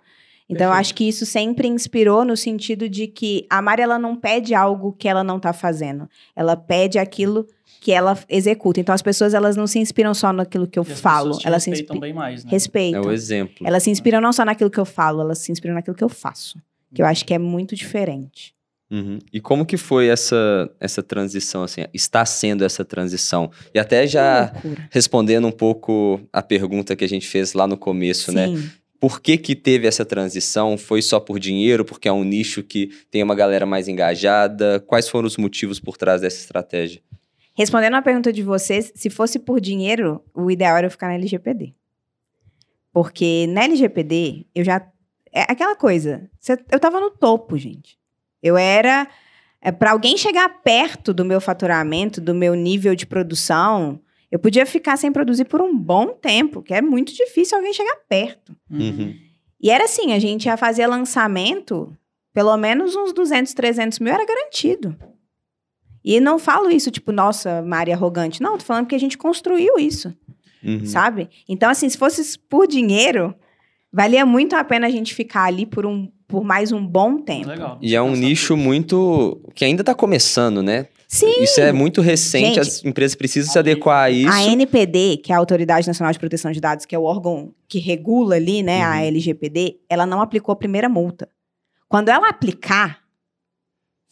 Então, 0.49 0.67
eu 0.67 0.73
acho 0.73 0.93
que 0.97 1.07
isso 1.09 1.25
sempre 1.25 1.69
inspirou 1.69 2.25
no 2.25 2.37
sentido 2.37 2.89
de 2.89 3.07
que 3.07 3.47
a 3.49 3.63
Mari, 3.63 3.83
ela 3.83 3.99
não 3.99 4.17
pede 4.17 4.57
algo 4.57 4.93
que 4.93 5.09
ela 5.09 5.23
não 5.23 5.39
tá 5.39 5.53
fazendo. 5.53 6.11
Ela 6.35 6.57
pede 6.57 6.99
aquilo 6.99 7.47
que 7.83 7.91
ela 7.91 8.17
executa. 8.29 8.79
Então, 8.79 8.95
as 8.95 9.03
pessoas, 9.03 9.35
elas 9.35 9.57
não 9.57 9.67
se 9.67 9.81
inspiram 9.81 10.15
só 10.15 10.33
naquilo 10.33 10.69
que 10.69 10.79
eu 10.79 10.87
E 10.89 10.93
as 10.93 11.01
falo. 11.01 11.37
Elas 11.45 11.65
se 11.65 11.71
respeitam 11.71 11.97
inspiram. 11.97 12.01
bem 12.01 12.13
mais, 12.13 12.45
né? 12.45 12.51
É 12.95 13.01
o 13.01 13.11
exemplo. 13.11 13.67
Elas 13.67 13.83
se 13.83 13.91
inspiram 13.91 14.21
não 14.21 14.33
só 14.33 14.45
naquilo 14.45 14.71
que 14.71 14.79
eu 14.79 14.85
falo, 14.85 15.21
elas 15.21 15.39
se 15.39 15.51
inspiram 15.51 15.75
naquilo 15.75 15.97
que 15.97 16.05
eu 16.05 16.09
faço. 16.09 16.59
Que 16.95 17.03
eu 17.03 17.07
acho 17.07 17.25
que 17.25 17.35
é 17.35 17.39
muito 17.39 17.75
diferente. 17.75 18.55
Uhum. 18.89 19.19
E 19.33 19.41
como 19.41 19.67
que 19.67 19.77
foi 19.77 20.07
essa, 20.07 20.71
essa 20.79 21.03
transição, 21.03 21.65
assim? 21.65 21.81
Está 21.93 22.25
sendo 22.25 22.65
essa 22.65 22.85
transição? 22.85 23.51
E 23.75 23.81
até 23.81 24.07
já 24.07 24.53
respondendo 24.91 25.49
um 25.49 25.53
pouco 25.53 26.21
a 26.33 26.41
pergunta 26.41 26.95
que 26.95 27.05
a 27.05 27.09
gente 27.09 27.27
fez 27.27 27.53
lá 27.53 27.67
no 27.67 27.77
começo, 27.77 28.31
né? 28.31 28.47
Sim. 28.47 28.71
Por 29.01 29.21
que 29.21 29.37
que 29.37 29.57
teve 29.57 29.89
essa 29.89 30.05
transição? 30.05 30.79
Foi 30.79 31.03
só 31.03 31.19
por 31.19 31.41
dinheiro? 31.41 31.85
Porque 31.85 32.07
é 32.07 32.13
um 32.13 32.23
nicho 32.23 32.63
que 32.63 32.91
tem 33.11 33.25
uma 33.25 33.35
galera 33.35 33.67
mais 33.67 33.89
engajada? 33.89 34.79
Quais 34.87 35.09
foram 35.09 35.27
os 35.27 35.37
motivos 35.37 35.81
por 35.81 35.97
trás 35.97 36.21
dessa 36.21 36.37
estratégia? 36.37 37.01
Respondendo 37.55 37.95
a 37.95 38.03
pergunta 38.03 38.33
de 38.33 38.43
vocês, 38.43 38.93
se 38.95 39.11
fosse 39.11 39.39
por 39.39 39.61
dinheiro, 39.61 40.23
o 40.35 40.51
ideal 40.51 40.77
era 40.77 40.87
eu 40.87 40.91
ficar 40.91 41.09
na 41.09 41.15
LGPD. 41.15 41.75
Porque 42.93 43.47
na 43.49 43.65
LGPD, 43.65 44.47
eu 44.55 44.65
já. 44.65 44.87
É 45.33 45.43
aquela 45.43 45.75
coisa. 45.75 46.31
Eu 46.71 46.79
tava 46.79 47.01
no 47.01 47.11
topo, 47.11 47.57
gente. 47.57 47.99
Eu 48.43 48.57
era. 48.57 49.09
É, 49.61 49.71
para 49.71 49.93
alguém 49.93 50.17
chegar 50.17 50.49
perto 50.63 51.15
do 51.15 51.25
meu 51.25 51.41
faturamento, 51.41 52.21
do 52.21 52.35
meu 52.35 52.55
nível 52.55 52.97
de 52.97 53.07
produção, 53.07 54.01
eu 54.31 54.39
podia 54.39 54.67
ficar 54.67 54.97
sem 54.97 55.13
produzir 55.13 55.45
por 55.45 55.61
um 55.61 55.77
bom 55.77 56.09
tempo, 56.09 56.63
que 56.63 56.75
é 56.75 56.83
muito 56.83 57.15
difícil 57.15 57.57
alguém 57.57 57.73
chegar 57.73 57.97
perto. 58.09 58.57
Uhum. 58.69 59.15
E 59.61 59.71
era 59.71 59.85
assim, 59.85 60.13
a 60.13 60.19
gente 60.19 60.47
ia 60.47 60.57
fazer 60.57 60.87
lançamento, 60.89 61.97
pelo 62.33 62.57
menos 62.57 62.97
uns 62.97 63.13
200, 63.13 63.55
300 63.55 63.99
mil 64.01 64.13
era 64.13 64.27
garantido. 64.27 64.97
E 66.05 66.19
não 66.21 66.39
falo 66.39 66.71
isso, 66.71 66.91
tipo, 66.91 67.13
nossa, 67.13 67.63
Mari 67.63 67.93
arrogante. 67.93 68.43
Não, 68.43 68.59
tô 68.59 68.65
falando 68.65 68.87
que 68.87 68.95
a 68.95 68.99
gente 69.01 69.17
construiu 69.17 69.79
isso, 69.79 70.13
Uhum. 70.65 70.85
sabe? 70.87 71.29
Então, 71.49 71.71
assim, 71.71 71.89
se 71.89 71.97
fosse 71.99 72.39
por 72.39 72.67
dinheiro, 72.67 73.35
valia 73.93 74.25
muito 74.27 74.55
a 74.57 74.65
pena 74.65 74.87
a 74.87 74.91
gente 74.91 75.15
ficar 75.15 75.45
ali 75.45 75.65
por, 75.67 75.87
um, 75.87 76.09
por 76.27 76.43
mais 76.45 76.73
um 76.73 76.85
bom 76.85 77.19
tempo. 77.19 77.49
Legal. 77.49 77.79
E 77.81 77.95
é 77.95 78.03
um 78.03 78.17
nicho 78.17 78.57
muito. 78.57 79.41
que 79.55 79.65
ainda 79.65 79.83
está 79.83 79.95
começando, 79.95 80.63
né? 80.63 80.87
Sim, 81.07 81.43
Isso 81.43 81.61
é 81.61 81.73
muito 81.73 82.01
recente, 82.01 82.47
Gente, 82.55 82.61
as 82.61 82.83
empresas 82.87 83.15
precisam 83.15 83.53
se 83.53 83.59
adequar 83.59 84.05
a 84.05 84.11
isso. 84.11 84.33
a 84.33 84.45
NPD, 84.45 85.19
que 85.19 85.31
é 85.31 85.35
a 85.35 85.39
Autoridade 85.39 85.87
Nacional 85.87 86.11
de 86.11 86.19
Proteção 86.19 86.51
de 86.51 86.59
Dados, 86.59 86.87
que 86.87 86.95
é 86.95 86.99
o 86.99 87.03
órgão 87.03 87.53
que 87.69 87.79
regula 87.79 88.37
ali, 88.37 88.63
né, 88.63 88.83
a 88.83 88.93
Uhum. 88.93 89.05
LGPD, 89.09 89.77
ela 89.91 90.07
não 90.07 90.23
aplicou 90.23 90.55
a 90.55 90.57
primeira 90.57 90.89
multa. 90.89 91.29
Quando 91.87 92.09
ela 92.09 92.31
aplicar, 92.31 93.02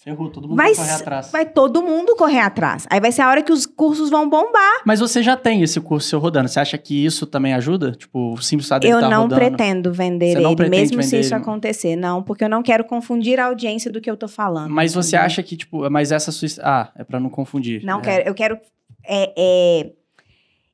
Ferrou, 0.02 0.30
todo 0.30 0.48
mundo 0.48 0.56
vai, 0.56 0.72
vai 0.72 0.86
correr 0.86 0.96
atrás. 1.02 1.30
vai 1.30 1.44
todo 1.44 1.82
mundo 1.82 2.16
correr 2.16 2.38
atrás. 2.40 2.86
Aí 2.88 2.98
vai 3.00 3.12
ser 3.12 3.20
a 3.20 3.28
hora 3.28 3.42
que 3.42 3.52
os 3.52 3.66
cursos 3.66 4.08
vão 4.08 4.30
bombar. 4.30 4.80
Mas 4.86 4.98
você 5.00 5.22
já 5.22 5.36
tem 5.36 5.62
esse 5.62 5.78
curso 5.78 6.08
seu 6.08 6.18
rodando. 6.18 6.48
Você 6.48 6.58
acha 6.58 6.78
que 6.78 7.04
isso 7.04 7.26
também 7.26 7.52
ajuda? 7.52 7.92
Tipo, 7.92 8.32
o 8.32 8.40
simples 8.42 8.66
fato 8.66 8.86
Eu 8.86 8.98
tá 9.00 9.10
não 9.10 9.22
rodando. 9.24 9.34
pretendo 9.38 9.92
vender 9.92 10.32
Você 10.32 10.40
não 10.40 10.50
ele, 10.52 10.56
pretende 10.56 10.96
mesmo 10.96 11.02
se 11.02 11.20
isso 11.20 11.34
ele? 11.34 11.42
acontecer. 11.42 11.96
Não, 11.96 12.22
porque 12.22 12.44
eu 12.44 12.48
não 12.48 12.62
quero 12.62 12.82
confundir 12.84 13.38
a 13.38 13.44
audiência 13.46 13.90
do 13.92 14.00
que 14.00 14.10
eu 14.10 14.16
tô 14.16 14.26
falando. 14.26 14.70
Mas 14.72 14.94
você 14.94 15.16
entendeu? 15.16 15.26
acha 15.26 15.42
que, 15.42 15.56
tipo, 15.56 15.90
mas 15.90 16.10
essa 16.12 16.32
sua. 16.32 16.48
Ah, 16.62 16.90
é 16.96 17.04
pra 17.04 17.20
não 17.20 17.28
confundir. 17.28 17.84
Não 17.84 17.98
É. 17.98 18.02
quero. 18.02 18.28
Eu 18.28 18.34
quero. 18.34 18.58
é, 19.06 19.32
é, 19.36 19.92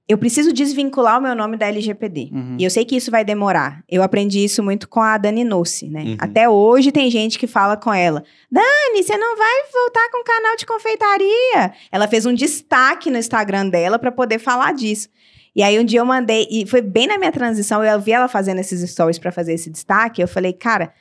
eu 0.08 0.16
preciso 0.16 0.52
desvincular 0.52 1.18
o 1.18 1.22
meu 1.22 1.34
nome 1.34 1.56
da 1.56 1.66
LGPD. 1.66 2.30
Uhum. 2.32 2.56
E 2.60 2.64
eu 2.64 2.70
sei 2.70 2.84
que 2.84 2.96
isso 2.96 3.10
vai 3.10 3.24
demorar. 3.24 3.82
Eu 3.88 4.02
aprendi 4.02 4.44
isso 4.44 4.62
muito 4.62 4.88
com 4.88 5.00
a 5.00 5.18
Dani 5.18 5.42
Nossi, 5.42 5.88
né? 5.88 6.02
Uhum. 6.02 6.16
Até 6.20 6.48
hoje 6.48 6.92
tem 6.92 7.10
gente 7.10 7.38
que 7.38 7.46
fala 7.46 7.76
com 7.76 7.92
ela: 7.92 8.22
Dani, 8.50 9.02
você 9.02 9.16
não 9.16 9.36
vai 9.36 9.62
voltar 9.72 10.08
com 10.10 10.20
o 10.20 10.24
canal 10.24 10.56
de 10.56 10.64
confeitaria? 10.64 11.72
Ela 11.90 12.06
fez 12.06 12.24
um 12.24 12.32
destaque 12.32 13.10
no 13.10 13.18
Instagram 13.18 13.68
dela 13.68 13.98
para 13.98 14.12
poder 14.12 14.38
falar 14.38 14.72
disso. 14.72 15.08
E 15.56 15.62
aí 15.62 15.78
um 15.78 15.84
dia 15.84 16.00
eu 16.00 16.06
mandei, 16.06 16.46
e 16.50 16.66
foi 16.66 16.82
bem 16.82 17.06
na 17.06 17.16
minha 17.16 17.32
transição, 17.32 17.82
eu 17.82 17.98
vi 17.98 18.12
ela 18.12 18.28
fazendo 18.28 18.58
esses 18.58 18.88
stories 18.90 19.18
para 19.18 19.32
fazer 19.32 19.54
esse 19.54 19.70
destaque, 19.70 20.20
eu 20.20 20.28
falei, 20.28 20.52
cara, 20.52 20.92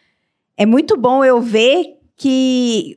é 0.56 0.66
muito 0.66 0.96
bom 0.96 1.26
eu 1.26 1.42
ver 1.42 1.98
que 2.16 2.96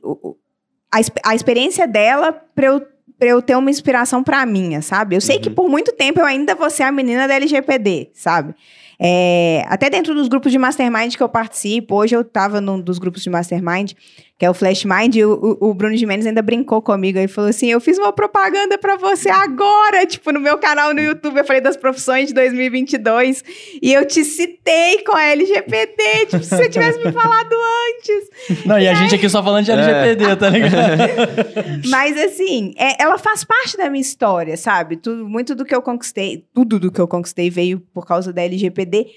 a, 0.89 0.99
a 1.25 1.35
experiência 1.35 1.85
dela 1.85 2.31
para 2.31 2.67
eu, 2.67 2.87
pra 3.19 3.27
eu 3.27 3.41
ter 3.41 3.55
uma 3.55 3.69
inspiração 3.69 4.23
para 4.23 4.45
minha, 4.45 4.81
sabe? 4.81 5.15
Eu 5.15 5.21
sei 5.21 5.35
uhum. 5.35 5.41
que 5.41 5.49
por 5.49 5.69
muito 5.69 5.91
tempo 5.91 6.21
eu 6.21 6.25
ainda 6.25 6.55
vou 6.55 6.69
ser 6.69 6.83
a 6.83 6.91
menina 6.91 7.27
da 7.27 7.35
LGPD, 7.35 8.11
sabe? 8.13 8.55
É, 8.97 9.63
até 9.67 9.89
dentro 9.89 10.15
dos 10.15 10.27
grupos 10.27 10.51
de 10.51 10.57
mastermind 10.57 11.15
que 11.15 11.23
eu 11.23 11.29
participo, 11.29 11.95
hoje 11.95 12.15
eu 12.15 12.21
estava 12.21 12.59
num 12.59 12.79
dos 12.79 12.97
grupos 12.97 13.21
de 13.21 13.29
mastermind, 13.29 13.93
que 14.39 14.45
é 14.45 14.49
o 14.49 14.53
Flash 14.53 14.85
Mind, 14.85 15.17
e 15.17 15.25
o, 15.25 15.57
o 15.59 15.73
Bruno 15.73 15.97
Gimenez 15.97 16.25
ainda 16.25 16.41
brincou 16.41 16.81
comigo 16.81 17.19
e 17.19 17.27
falou 17.27 17.49
assim: 17.49 17.69
Eu 17.69 17.81
fiz 17.81 17.97
uma 17.97 18.13
propaganda 18.13 18.77
para 18.77 18.95
você 18.95 19.27
agora, 19.27 20.05
tipo, 20.05 20.31
no 20.31 20.39
meu 20.39 20.57
canal 20.57 20.93
no 20.93 21.01
YouTube. 21.01 21.37
Eu 21.37 21.43
falei 21.43 21.61
das 21.61 21.75
profissões 21.75 22.29
de 22.29 22.33
2022 22.35 23.43
e 23.81 23.91
eu 23.91 24.07
te 24.07 24.23
citei 24.23 25.03
com 25.03 25.13
a 25.13 25.25
LGPD, 25.25 26.27
tipo, 26.29 26.41
se 26.41 26.55
você 26.55 26.69
tivesse 26.69 27.03
me 27.03 27.11
falado 27.11 27.53
antes. 27.97 28.63
Não, 28.65 28.79
e, 28.79 28.83
e 28.83 28.87
a 28.87 28.91
aí... 28.91 28.95
gente 28.95 29.15
aqui 29.15 29.27
só 29.27 29.43
falando 29.43 29.65
de 29.65 29.71
LGPD, 29.71 30.23
é. 30.23 30.35
tá 30.37 30.47
ligado? 30.49 31.89
Mas 31.89 32.17
assim, 32.17 32.73
é, 32.77 33.03
ela 33.03 33.17
faz 33.17 33.43
parte 33.43 33.75
da 33.75 33.89
minha 33.89 34.01
história, 34.01 34.55
sabe? 34.55 34.95
Tudo, 34.95 35.27
muito 35.27 35.53
do 35.53 35.65
que 35.65 35.75
eu 35.75 35.81
conquistei, 35.81 36.45
tudo 36.53 36.79
do 36.79 36.89
que 36.89 37.01
eu 37.01 37.09
conquistei 37.09 37.49
veio 37.49 37.81
por 37.93 38.07
causa 38.07 38.31
da 38.31 38.41
LGPD, 38.41 39.07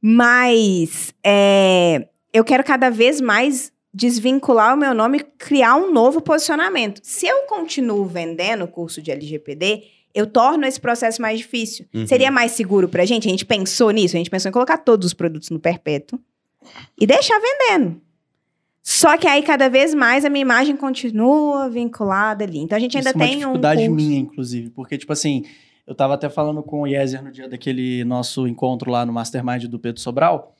mas 0.00 1.12
é, 1.26 2.06
eu 2.32 2.44
quero 2.44 2.62
cada 2.62 2.88
vez 2.88 3.20
mais 3.20 3.72
desvincular 3.92 4.74
o 4.74 4.78
meu 4.78 4.94
nome 4.94 5.18
e 5.18 5.24
criar 5.24 5.76
um 5.76 5.92
novo 5.92 6.20
posicionamento. 6.20 7.00
Se 7.02 7.26
eu 7.26 7.42
continuo 7.42 8.04
vendendo 8.04 8.64
o 8.64 8.68
curso 8.68 9.02
de 9.02 9.10
LGPD, 9.10 9.84
eu 10.14 10.26
torno 10.26 10.64
esse 10.64 10.80
processo 10.80 11.20
mais 11.20 11.38
difícil. 11.38 11.86
Uhum. 11.94 12.06
Seria 12.06 12.30
mais 12.30 12.52
seguro 12.52 12.88
pra 12.88 13.04
gente? 13.04 13.28
A 13.28 13.30
gente 13.30 13.44
pensou 13.44 13.90
nisso, 13.90 14.16
a 14.16 14.18
gente 14.18 14.30
pensou 14.30 14.48
em 14.48 14.52
colocar 14.52 14.78
todos 14.78 15.06
os 15.06 15.14
produtos 15.14 15.50
no 15.50 15.58
perpétuo 15.58 16.18
e 16.98 17.06
deixar 17.06 17.38
vendendo. 17.40 18.00
Só 18.82 19.16
que 19.16 19.26
aí, 19.26 19.42
cada 19.42 19.68
vez 19.68 19.94
mais, 19.94 20.24
a 20.24 20.30
minha 20.30 20.42
imagem 20.42 20.76
continua 20.76 21.68
vinculada 21.68 22.44
ali. 22.44 22.58
Então, 22.58 22.76
a 22.76 22.80
gente 22.80 22.96
ainda 22.96 23.10
Isso 23.10 23.18
tem 23.18 23.28
é 23.28 23.34
uma 23.34 23.38
dificuldade 23.38 23.88
um 23.88 23.94
minha, 23.94 24.18
inclusive. 24.18 24.70
Porque, 24.70 24.96
tipo 24.96 25.12
assim, 25.12 25.44
eu 25.86 25.94
tava 25.94 26.14
até 26.14 26.28
falando 26.30 26.62
com 26.62 26.82
o 26.82 26.86
Yezer 26.86 27.22
no 27.22 27.30
dia 27.30 27.48
daquele 27.48 28.04
nosso 28.04 28.46
encontro 28.46 28.90
lá 28.90 29.04
no 29.04 29.12
Mastermind 29.12 29.64
do 29.64 29.78
Pedro 29.78 30.00
Sobral. 30.00 30.56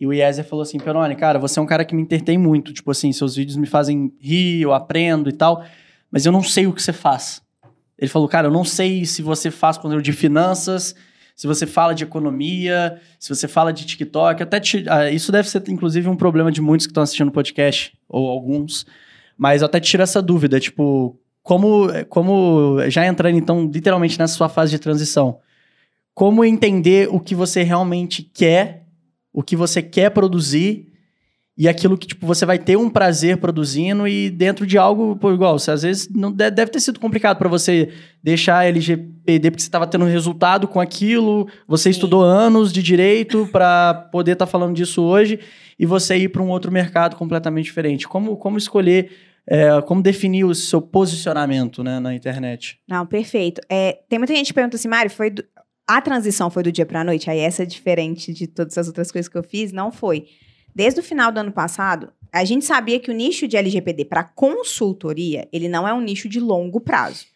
E 0.00 0.06
o 0.06 0.14
Yezer 0.14 0.46
falou 0.46 0.62
assim, 0.62 0.78
Peroni, 0.78 1.14
cara, 1.14 1.38
você 1.38 1.58
é 1.58 1.62
um 1.62 1.66
cara 1.66 1.84
que 1.84 1.94
me 1.94 2.00
entretém 2.00 2.38
muito. 2.38 2.72
Tipo 2.72 2.90
assim, 2.90 3.12
seus 3.12 3.36
vídeos 3.36 3.58
me 3.58 3.66
fazem 3.66 4.10
rir, 4.18 4.62
eu 4.62 4.72
aprendo 4.72 5.28
e 5.28 5.32
tal. 5.32 5.62
Mas 6.10 6.24
eu 6.24 6.32
não 6.32 6.42
sei 6.42 6.66
o 6.66 6.72
que 6.72 6.82
você 6.82 6.92
faz. 6.92 7.42
Ele 7.98 8.08
falou, 8.10 8.26
cara, 8.26 8.48
eu 8.48 8.50
não 8.50 8.64
sei 8.64 9.04
se 9.04 9.20
você 9.20 9.50
faz 9.50 9.76
conteúdo 9.76 10.02
de 10.02 10.14
finanças, 10.14 10.96
se 11.36 11.46
você 11.46 11.66
fala 11.66 11.94
de 11.94 12.02
economia, 12.02 12.98
se 13.18 13.28
você 13.28 13.46
fala 13.46 13.74
de 13.74 13.84
TikTok. 13.84 14.42
Até 14.42 14.58
te, 14.58 14.86
ah, 14.88 15.10
isso 15.10 15.30
deve 15.30 15.50
ser, 15.50 15.62
inclusive, 15.68 16.08
um 16.08 16.16
problema 16.16 16.50
de 16.50 16.62
muitos 16.62 16.86
que 16.86 16.92
estão 16.92 17.02
assistindo 17.02 17.28
o 17.28 17.32
podcast, 17.32 17.92
ou 18.08 18.26
alguns. 18.26 18.86
Mas 19.36 19.60
eu 19.60 19.66
até 19.66 19.78
tiro 19.80 20.02
essa 20.02 20.22
dúvida, 20.22 20.58
tipo, 20.58 21.14
como, 21.42 21.88
como 22.08 22.78
já 22.88 23.06
entrando, 23.06 23.36
então, 23.36 23.70
literalmente 23.72 24.18
nessa 24.18 24.34
sua 24.34 24.48
fase 24.48 24.70
de 24.70 24.78
transição, 24.78 25.38
como 26.14 26.42
entender 26.42 27.06
o 27.10 27.20
que 27.20 27.34
você 27.34 27.62
realmente 27.62 28.22
quer 28.22 28.79
o 29.32 29.42
que 29.42 29.56
você 29.56 29.82
quer 29.82 30.10
produzir 30.10 30.90
e 31.56 31.68
aquilo 31.68 31.98
que 31.98 32.06
tipo 32.06 32.26
você 32.26 32.46
vai 32.46 32.58
ter 32.58 32.76
um 32.76 32.88
prazer 32.88 33.36
produzindo 33.36 34.08
e 34.08 34.30
dentro 34.30 34.66
de 34.66 34.78
algo 34.78 35.14
pô, 35.16 35.32
igual 35.32 35.58
você 35.58 35.70
às 35.70 35.82
vezes 35.82 36.08
não 36.08 36.32
deve, 36.32 36.70
ter 36.70 36.80
sido 36.80 36.98
complicado 36.98 37.36
para 37.36 37.48
você 37.48 37.92
deixar 38.22 38.60
a 38.60 38.64
LGPD 38.64 39.50
porque 39.50 39.62
você 39.62 39.68
estava 39.68 39.86
tendo 39.86 40.06
resultado 40.06 40.66
com 40.66 40.80
aquilo 40.80 41.46
você 41.68 41.84
Sim. 41.84 41.90
estudou 41.90 42.22
anos 42.22 42.72
de 42.72 42.82
direito 42.82 43.46
para 43.52 43.92
poder 44.10 44.32
estar 44.32 44.46
tá 44.46 44.50
falando 44.50 44.74
disso 44.74 45.02
hoje 45.02 45.38
e 45.78 45.84
você 45.84 46.16
ir 46.16 46.28
para 46.30 46.42
um 46.42 46.48
outro 46.48 46.72
mercado 46.72 47.14
completamente 47.16 47.66
diferente 47.66 48.08
como 48.08 48.36
como 48.36 48.56
escolher 48.56 49.10
é, 49.46 49.80
como 49.82 50.00
definir 50.00 50.44
o 50.44 50.54
seu 50.54 50.80
posicionamento 50.80 51.82
né, 51.82 51.98
na 51.98 52.14
internet? 52.14 52.78
Não, 52.86 53.04
perfeito. 53.04 53.60
É, 53.68 53.98
tem 54.08 54.18
muita 54.18 54.34
gente 54.34 54.48
que 54.48 54.54
pergunta 54.54 54.76
assim, 54.76 54.86
Mário, 54.86 55.10
foi 55.10 55.30
do, 55.30 55.42
a 55.96 56.00
transição 56.00 56.50
foi 56.50 56.62
do 56.62 56.70
dia 56.70 56.86
para 56.86 57.00
a 57.00 57.04
noite, 57.04 57.28
aí 57.28 57.40
essa 57.40 57.64
é 57.64 57.66
diferente 57.66 58.32
de 58.32 58.46
todas 58.46 58.78
as 58.78 58.86
outras 58.86 59.10
coisas 59.10 59.28
que 59.28 59.36
eu 59.36 59.42
fiz, 59.42 59.72
não 59.72 59.90
foi. 59.90 60.28
Desde 60.72 61.00
o 61.00 61.02
final 61.02 61.32
do 61.32 61.38
ano 61.38 61.50
passado, 61.50 62.12
a 62.32 62.44
gente 62.44 62.64
sabia 62.64 63.00
que 63.00 63.10
o 63.10 63.14
nicho 63.14 63.48
de 63.48 63.56
LGPD 63.56 64.04
para 64.04 64.22
consultoria, 64.22 65.48
ele 65.52 65.68
não 65.68 65.88
é 65.88 65.92
um 65.92 66.00
nicho 66.00 66.28
de 66.28 66.38
longo 66.38 66.80
prazo. 66.80 67.26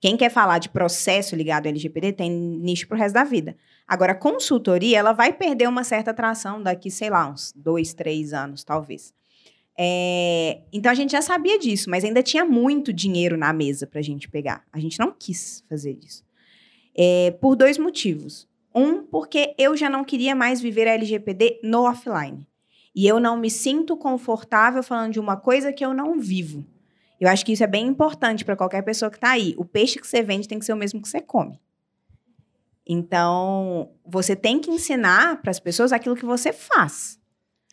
Quem 0.00 0.16
quer 0.16 0.30
falar 0.30 0.58
de 0.58 0.68
processo 0.68 1.34
ligado 1.34 1.66
ao 1.66 1.70
LGPD 1.70 2.12
tem 2.12 2.30
nicho 2.30 2.86
pro 2.86 2.96
resto 2.96 3.14
da 3.14 3.24
vida. 3.24 3.56
Agora, 3.88 4.14
consultoria, 4.14 4.98
ela 4.98 5.12
vai 5.12 5.32
perder 5.32 5.68
uma 5.68 5.82
certa 5.82 6.12
atração 6.12 6.62
daqui, 6.62 6.90
sei 6.92 7.10
lá, 7.10 7.28
uns 7.28 7.52
dois, 7.56 7.92
três 7.92 8.32
anos, 8.32 8.62
talvez. 8.62 9.12
É, 9.76 10.60
então 10.72 10.92
a 10.92 10.94
gente 10.94 11.10
já 11.10 11.22
sabia 11.22 11.58
disso, 11.58 11.90
mas 11.90 12.04
ainda 12.04 12.22
tinha 12.22 12.44
muito 12.44 12.92
dinheiro 12.92 13.36
na 13.36 13.52
mesa 13.52 13.86
para 13.86 13.98
a 13.98 14.02
gente 14.02 14.28
pegar. 14.28 14.64
A 14.72 14.78
gente 14.78 14.98
não 14.98 15.12
quis 15.12 15.64
fazer 15.68 15.98
isso. 16.02 16.25
É, 16.96 17.32
por 17.40 17.56
dois 17.56 17.78
motivos. 17.78 18.48
Um, 18.74 19.02
porque 19.02 19.54
eu 19.58 19.76
já 19.76 19.88
não 19.88 20.04
queria 20.04 20.34
mais 20.34 20.60
viver 20.60 20.86
a 20.86 20.92
LGPD 20.92 21.60
no 21.62 21.82
offline. 21.82 22.46
E 22.94 23.06
eu 23.06 23.20
não 23.20 23.36
me 23.36 23.50
sinto 23.50 23.96
confortável 23.96 24.82
falando 24.82 25.12
de 25.12 25.20
uma 25.20 25.36
coisa 25.36 25.72
que 25.72 25.84
eu 25.84 25.92
não 25.92 26.18
vivo. 26.18 26.64
Eu 27.20 27.28
acho 27.28 27.44
que 27.44 27.52
isso 27.52 27.64
é 27.64 27.66
bem 27.66 27.86
importante 27.86 28.44
para 28.44 28.56
qualquer 28.56 28.82
pessoa 28.82 29.10
que 29.10 29.16
está 29.16 29.30
aí. 29.30 29.54
O 29.56 29.64
peixe 29.64 29.98
que 29.98 30.06
você 30.06 30.22
vende 30.22 30.48
tem 30.48 30.58
que 30.58 30.64
ser 30.64 30.72
o 30.72 30.76
mesmo 30.76 31.00
que 31.00 31.08
você 31.08 31.20
come. 31.20 31.60
Então, 32.86 33.90
você 34.04 34.36
tem 34.36 34.60
que 34.60 34.70
ensinar 34.70 35.42
para 35.42 35.50
as 35.50 35.58
pessoas 35.58 35.92
aquilo 35.92 36.14
que 36.14 36.24
você 36.24 36.52
faz. 36.52 37.18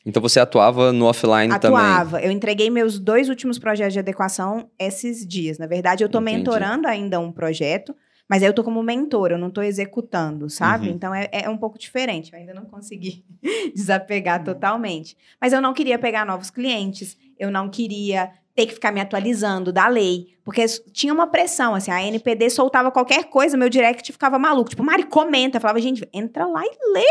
Então 0.05 0.21
você 0.21 0.39
atuava 0.39 0.91
no 0.91 1.05
offline 1.05 1.53
atuava. 1.53 1.59
também? 1.59 1.79
Atuava. 1.79 2.21
Eu 2.21 2.31
entreguei 2.31 2.69
meus 2.69 2.99
dois 2.99 3.29
últimos 3.29 3.57
projetos 3.57 3.93
de 3.93 3.99
adequação 3.99 4.69
esses 4.77 5.25
dias. 5.25 5.57
Na 5.57 5.67
verdade, 5.67 6.03
eu 6.03 6.07
estou 6.07 6.19
mentorando 6.19 6.87
ainda 6.87 7.19
um 7.19 7.31
projeto 7.31 7.95
mas 8.29 8.41
aí 8.41 8.49
eu 8.49 8.53
tô 8.53 8.63
como 8.63 8.81
mentor, 8.81 9.31
eu 9.31 9.37
não 9.37 9.51
tô 9.51 9.61
executando, 9.61 10.49
sabe? 10.49 10.87
Uhum. 10.87 10.93
Então 10.95 11.13
é, 11.13 11.29
é 11.31 11.49
um 11.49 11.57
pouco 11.57 11.77
diferente. 11.77 12.33
Eu 12.33 12.39
ainda 12.39 12.53
não 12.53 12.65
consegui 12.65 13.25
desapegar 13.75 14.39
uhum. 14.39 14.45
totalmente. 14.45 15.17
Mas 15.39 15.53
eu 15.53 15.61
não 15.61 15.73
queria 15.73 15.99
pegar 15.99 16.25
novos 16.25 16.49
clientes, 16.49 17.17
eu 17.37 17.51
não 17.51 17.69
queria 17.69 18.31
ter 18.55 18.67
que 18.67 18.73
ficar 18.73 18.91
me 18.91 19.01
atualizando 19.01 19.71
da 19.71 19.87
lei, 19.87 20.27
porque 20.43 20.63
tinha 20.91 21.13
uma 21.13 21.27
pressão, 21.27 21.73
assim, 21.73 21.89
a 21.89 22.03
NPD 22.03 22.49
soltava 22.49 22.91
qualquer 22.91 23.25
coisa, 23.25 23.57
meu 23.57 23.69
direct 23.69 24.11
ficava 24.11 24.37
maluco. 24.37 24.69
Tipo, 24.69 24.83
Mari, 24.83 25.05
comenta. 25.05 25.57
Eu 25.57 25.61
falava, 25.61 25.81
gente, 25.81 26.07
entra 26.13 26.45
lá 26.45 26.63
e 26.63 26.93
lê. 26.93 27.05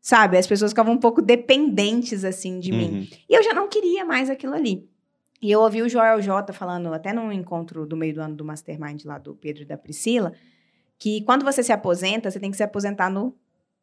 Sabe? 0.00 0.38
As 0.38 0.46
pessoas 0.46 0.70
ficavam 0.70 0.94
um 0.94 0.98
pouco 0.98 1.20
dependentes, 1.20 2.24
assim, 2.24 2.58
de 2.58 2.72
uhum. 2.72 2.78
mim. 2.78 3.10
E 3.28 3.34
eu 3.34 3.42
já 3.42 3.52
não 3.52 3.68
queria 3.68 4.04
mais 4.04 4.30
aquilo 4.30 4.54
ali. 4.54 4.88
E 5.42 5.50
eu 5.50 5.60
ouvi 5.60 5.82
o 5.82 5.88
Joel 5.88 6.20
J 6.20 6.52
falando, 6.52 6.92
até 6.92 7.12
num 7.12 7.32
encontro 7.32 7.86
do 7.86 7.96
meio 7.96 8.14
do 8.14 8.20
ano 8.20 8.36
do 8.36 8.44
Mastermind 8.44 9.04
lá 9.04 9.18
do 9.18 9.34
Pedro 9.34 9.62
e 9.62 9.66
da 9.66 9.76
Priscila, 9.78 10.32
que 10.98 11.22
quando 11.22 11.44
você 11.44 11.62
se 11.62 11.72
aposenta, 11.72 12.30
você 12.30 12.38
tem 12.38 12.50
que 12.50 12.56
se 12.56 12.62
aposentar 12.62 13.08
no, 13.08 13.34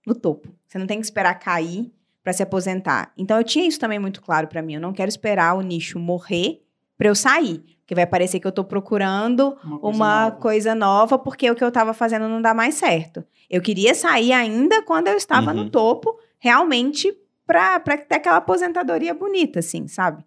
no 0.05 0.13
topo. 0.13 0.49
Você 0.67 0.77
não 0.77 0.85
tem 0.85 0.99
que 0.99 1.05
esperar 1.05 1.33
cair 1.35 1.91
para 2.23 2.31
se 2.31 2.43
aposentar. 2.43 3.11
Então 3.17 3.37
eu 3.37 3.43
tinha 3.43 3.67
isso 3.67 3.79
também 3.79 3.97
muito 3.97 4.21
claro 4.21 4.47
para 4.47 4.61
mim. 4.61 4.75
Eu 4.75 4.81
não 4.81 4.93
quero 4.93 5.09
esperar 5.09 5.55
o 5.55 5.61
nicho 5.61 5.97
morrer 5.97 6.61
para 6.95 7.07
eu 7.07 7.15
sair, 7.15 7.63
porque 7.79 7.95
vai 7.95 8.05
parecer 8.05 8.39
que 8.39 8.45
eu 8.45 8.49
estou 8.49 8.65
procurando 8.65 9.57
uma, 9.63 9.79
coisa, 9.79 9.97
uma 9.97 10.23
nova. 10.23 10.35
coisa, 10.35 10.75
nova. 10.75 11.19
porque 11.19 11.49
o 11.49 11.55
que 11.55 11.63
eu 11.63 11.69
estava 11.69 11.93
fazendo 11.93 12.27
não 12.27 12.41
dá 12.41 12.53
mais 12.53 12.75
certo. 12.75 13.23
Eu 13.49 13.61
queria 13.61 13.95
sair 13.95 14.33
ainda 14.33 14.81
quando 14.83 15.07
eu 15.07 15.15
estava 15.15 15.51
uhum. 15.51 15.63
no 15.63 15.69
topo, 15.69 16.19
realmente 16.37 17.15
para 17.45 17.79
ter 17.79 18.15
aquela 18.15 18.37
aposentadoria 18.37 19.13
bonita, 19.13 19.59
assim, 19.59 19.87
sabe? 19.87 20.23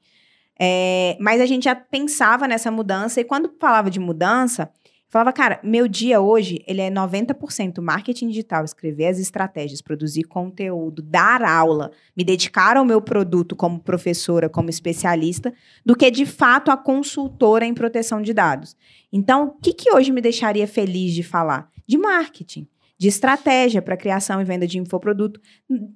É, 0.63 1.17
mas 1.19 1.41
a 1.41 1.47
gente 1.47 1.65
já 1.65 1.75
pensava 1.75 2.47
nessa 2.47 2.71
mudança, 2.71 3.21
e 3.21 3.25
quando 3.25 3.51
falava 3.59 3.89
de 3.89 3.99
mudança, 3.99 4.71
falava, 5.09 5.33
cara, 5.33 5.59
meu 5.65 5.89
dia 5.89 6.21
hoje, 6.21 6.63
ele 6.67 6.83
é 6.83 6.91
90% 6.91 7.81
marketing 7.81 8.29
digital, 8.29 8.63
escrever 8.63 9.07
as 9.07 9.19
estratégias, 9.19 9.81
produzir 9.81 10.25
conteúdo, 10.25 11.01
dar 11.01 11.43
aula, 11.43 11.91
me 12.15 12.23
dedicar 12.23 12.77
ao 12.77 12.85
meu 12.85 13.01
produto 13.01 13.57
como 13.57 13.81
professora, 13.81 14.51
como 14.51 14.69
especialista, 14.69 15.53
do 15.85 15.97
que 15.97 16.11
de 16.11 16.27
fato 16.27 16.71
a 16.71 16.77
consultora 16.77 17.65
em 17.65 17.73
proteção 17.73 18.21
de 18.21 18.35
dados. 18.35 18.77
Então, 19.11 19.47
o 19.47 19.61
que, 19.63 19.73
que 19.73 19.91
hoje 19.93 20.13
me 20.13 20.21
deixaria 20.21 20.67
feliz 20.67 21.15
de 21.15 21.23
falar? 21.23 21.71
De 21.87 21.97
marketing 21.97 22.69
de 23.01 23.09
estratégia 23.09 23.81
para 23.81 23.97
criação 23.97 24.43
e 24.43 24.45
venda 24.45 24.67
de 24.67 24.79
infoproduto. 24.79 25.41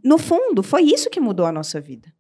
No 0.03 0.17
fundo, 0.17 0.63
foi 0.63 0.85
isso 0.85 1.11
que 1.11 1.21
mudou 1.21 1.45
a 1.45 1.53
nossa 1.53 1.79
vida. 1.79 2.11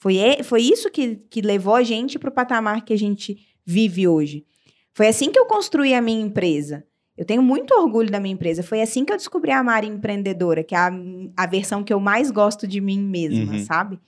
Foi, 0.00 0.16
foi 0.42 0.62
isso 0.62 0.90
que, 0.90 1.16
que 1.28 1.42
levou 1.42 1.74
a 1.74 1.82
gente 1.82 2.18
para 2.18 2.30
o 2.30 2.32
patamar 2.32 2.84
que 2.84 2.92
a 2.92 2.98
gente 2.98 3.38
vive 3.64 4.08
hoje. 4.08 4.46
Foi 4.94 5.06
assim 5.06 5.30
que 5.30 5.38
eu 5.38 5.44
construí 5.44 5.94
a 5.94 6.00
minha 6.00 6.20
empresa. 6.20 6.84
Eu 7.16 7.26
tenho 7.26 7.42
muito 7.42 7.74
orgulho 7.74 8.10
da 8.10 8.18
minha 8.18 8.32
empresa. 8.32 8.62
Foi 8.62 8.80
assim 8.80 9.04
que 9.04 9.12
eu 9.12 9.16
descobri 9.16 9.50
a 9.50 9.62
Mari 9.62 9.86
empreendedora, 9.86 10.64
que 10.64 10.74
é 10.74 10.78
a, 10.78 10.90
a 11.36 11.46
versão 11.46 11.84
que 11.84 11.92
eu 11.92 12.00
mais 12.00 12.30
gosto 12.30 12.66
de 12.66 12.80
mim 12.80 12.98
mesma, 12.98 13.52
uhum. 13.52 13.64
sabe? 13.64 14.00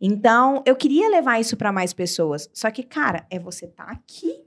Então, 0.00 0.62
eu 0.64 0.74
queria 0.74 1.10
levar 1.10 1.38
isso 1.38 1.54
para 1.54 1.70
mais 1.70 1.92
pessoas. 1.92 2.48
Só 2.54 2.70
que, 2.70 2.82
cara, 2.82 3.26
é 3.30 3.38
você 3.38 3.66
estar 3.66 3.84
tá 3.84 3.92
aqui 3.92 4.40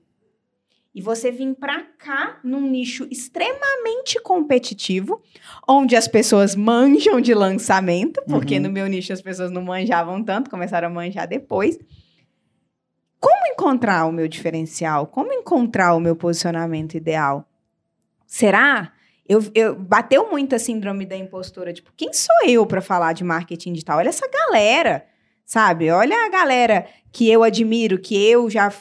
e 0.94 1.02
você 1.02 1.32
vir 1.32 1.54
para 1.56 1.84
cá 1.98 2.40
num 2.44 2.62
nicho 2.70 3.08
extremamente 3.12 4.20
competitivo, 4.22 5.22
onde 5.68 5.96
as 5.96 6.08
pessoas 6.08 6.56
manjam 6.56 7.22
de 7.22 7.34
lançamento, 7.34 8.22
porque 8.28 8.56
Uhum. 8.56 8.64
no 8.64 8.70
meu 8.72 8.88
nicho 8.88 9.14
as 9.14 9.22
pessoas 9.22 9.52
não 9.52 9.62
manjavam 9.62 10.24
tanto, 10.24 10.50
começaram 10.50 10.88
a 10.88 10.92
manjar 10.92 11.28
depois. 11.28 11.78
Como 13.20 13.48
encontrar 13.48 14.06
o 14.06 14.12
meu 14.12 14.28
diferencial? 14.28 15.06
Como 15.08 15.32
encontrar 15.34 15.94
o 15.94 16.00
meu 16.00 16.16
posicionamento 16.16 16.96
ideal? 16.96 17.48
Será? 18.26 18.94
Eu, 19.28 19.44
eu 19.54 19.76
bateu 19.76 20.32
muito 20.32 20.56
a 20.56 20.60
síndrome 20.60 21.06
da 21.06 21.16
impostora, 21.16 21.72
tipo, 21.72 21.92
quem 21.96 22.12
sou 22.14 22.36
eu 22.48 22.66
para 22.66 22.82
falar 22.82 23.14
de 23.14 23.24
marketing 23.24 23.74
digital? 23.74 23.98
Olha 24.00 24.10
essa 24.10 24.28
galera, 24.28 25.06
sabe? 25.50 25.90
Olha 25.90 26.16
a 26.28 26.30
galera 26.30 26.86
que 27.12 27.28
eu 27.28 27.42
admiro, 27.42 27.98
que 27.98 28.16
eu 28.16 28.48
já 28.52 28.72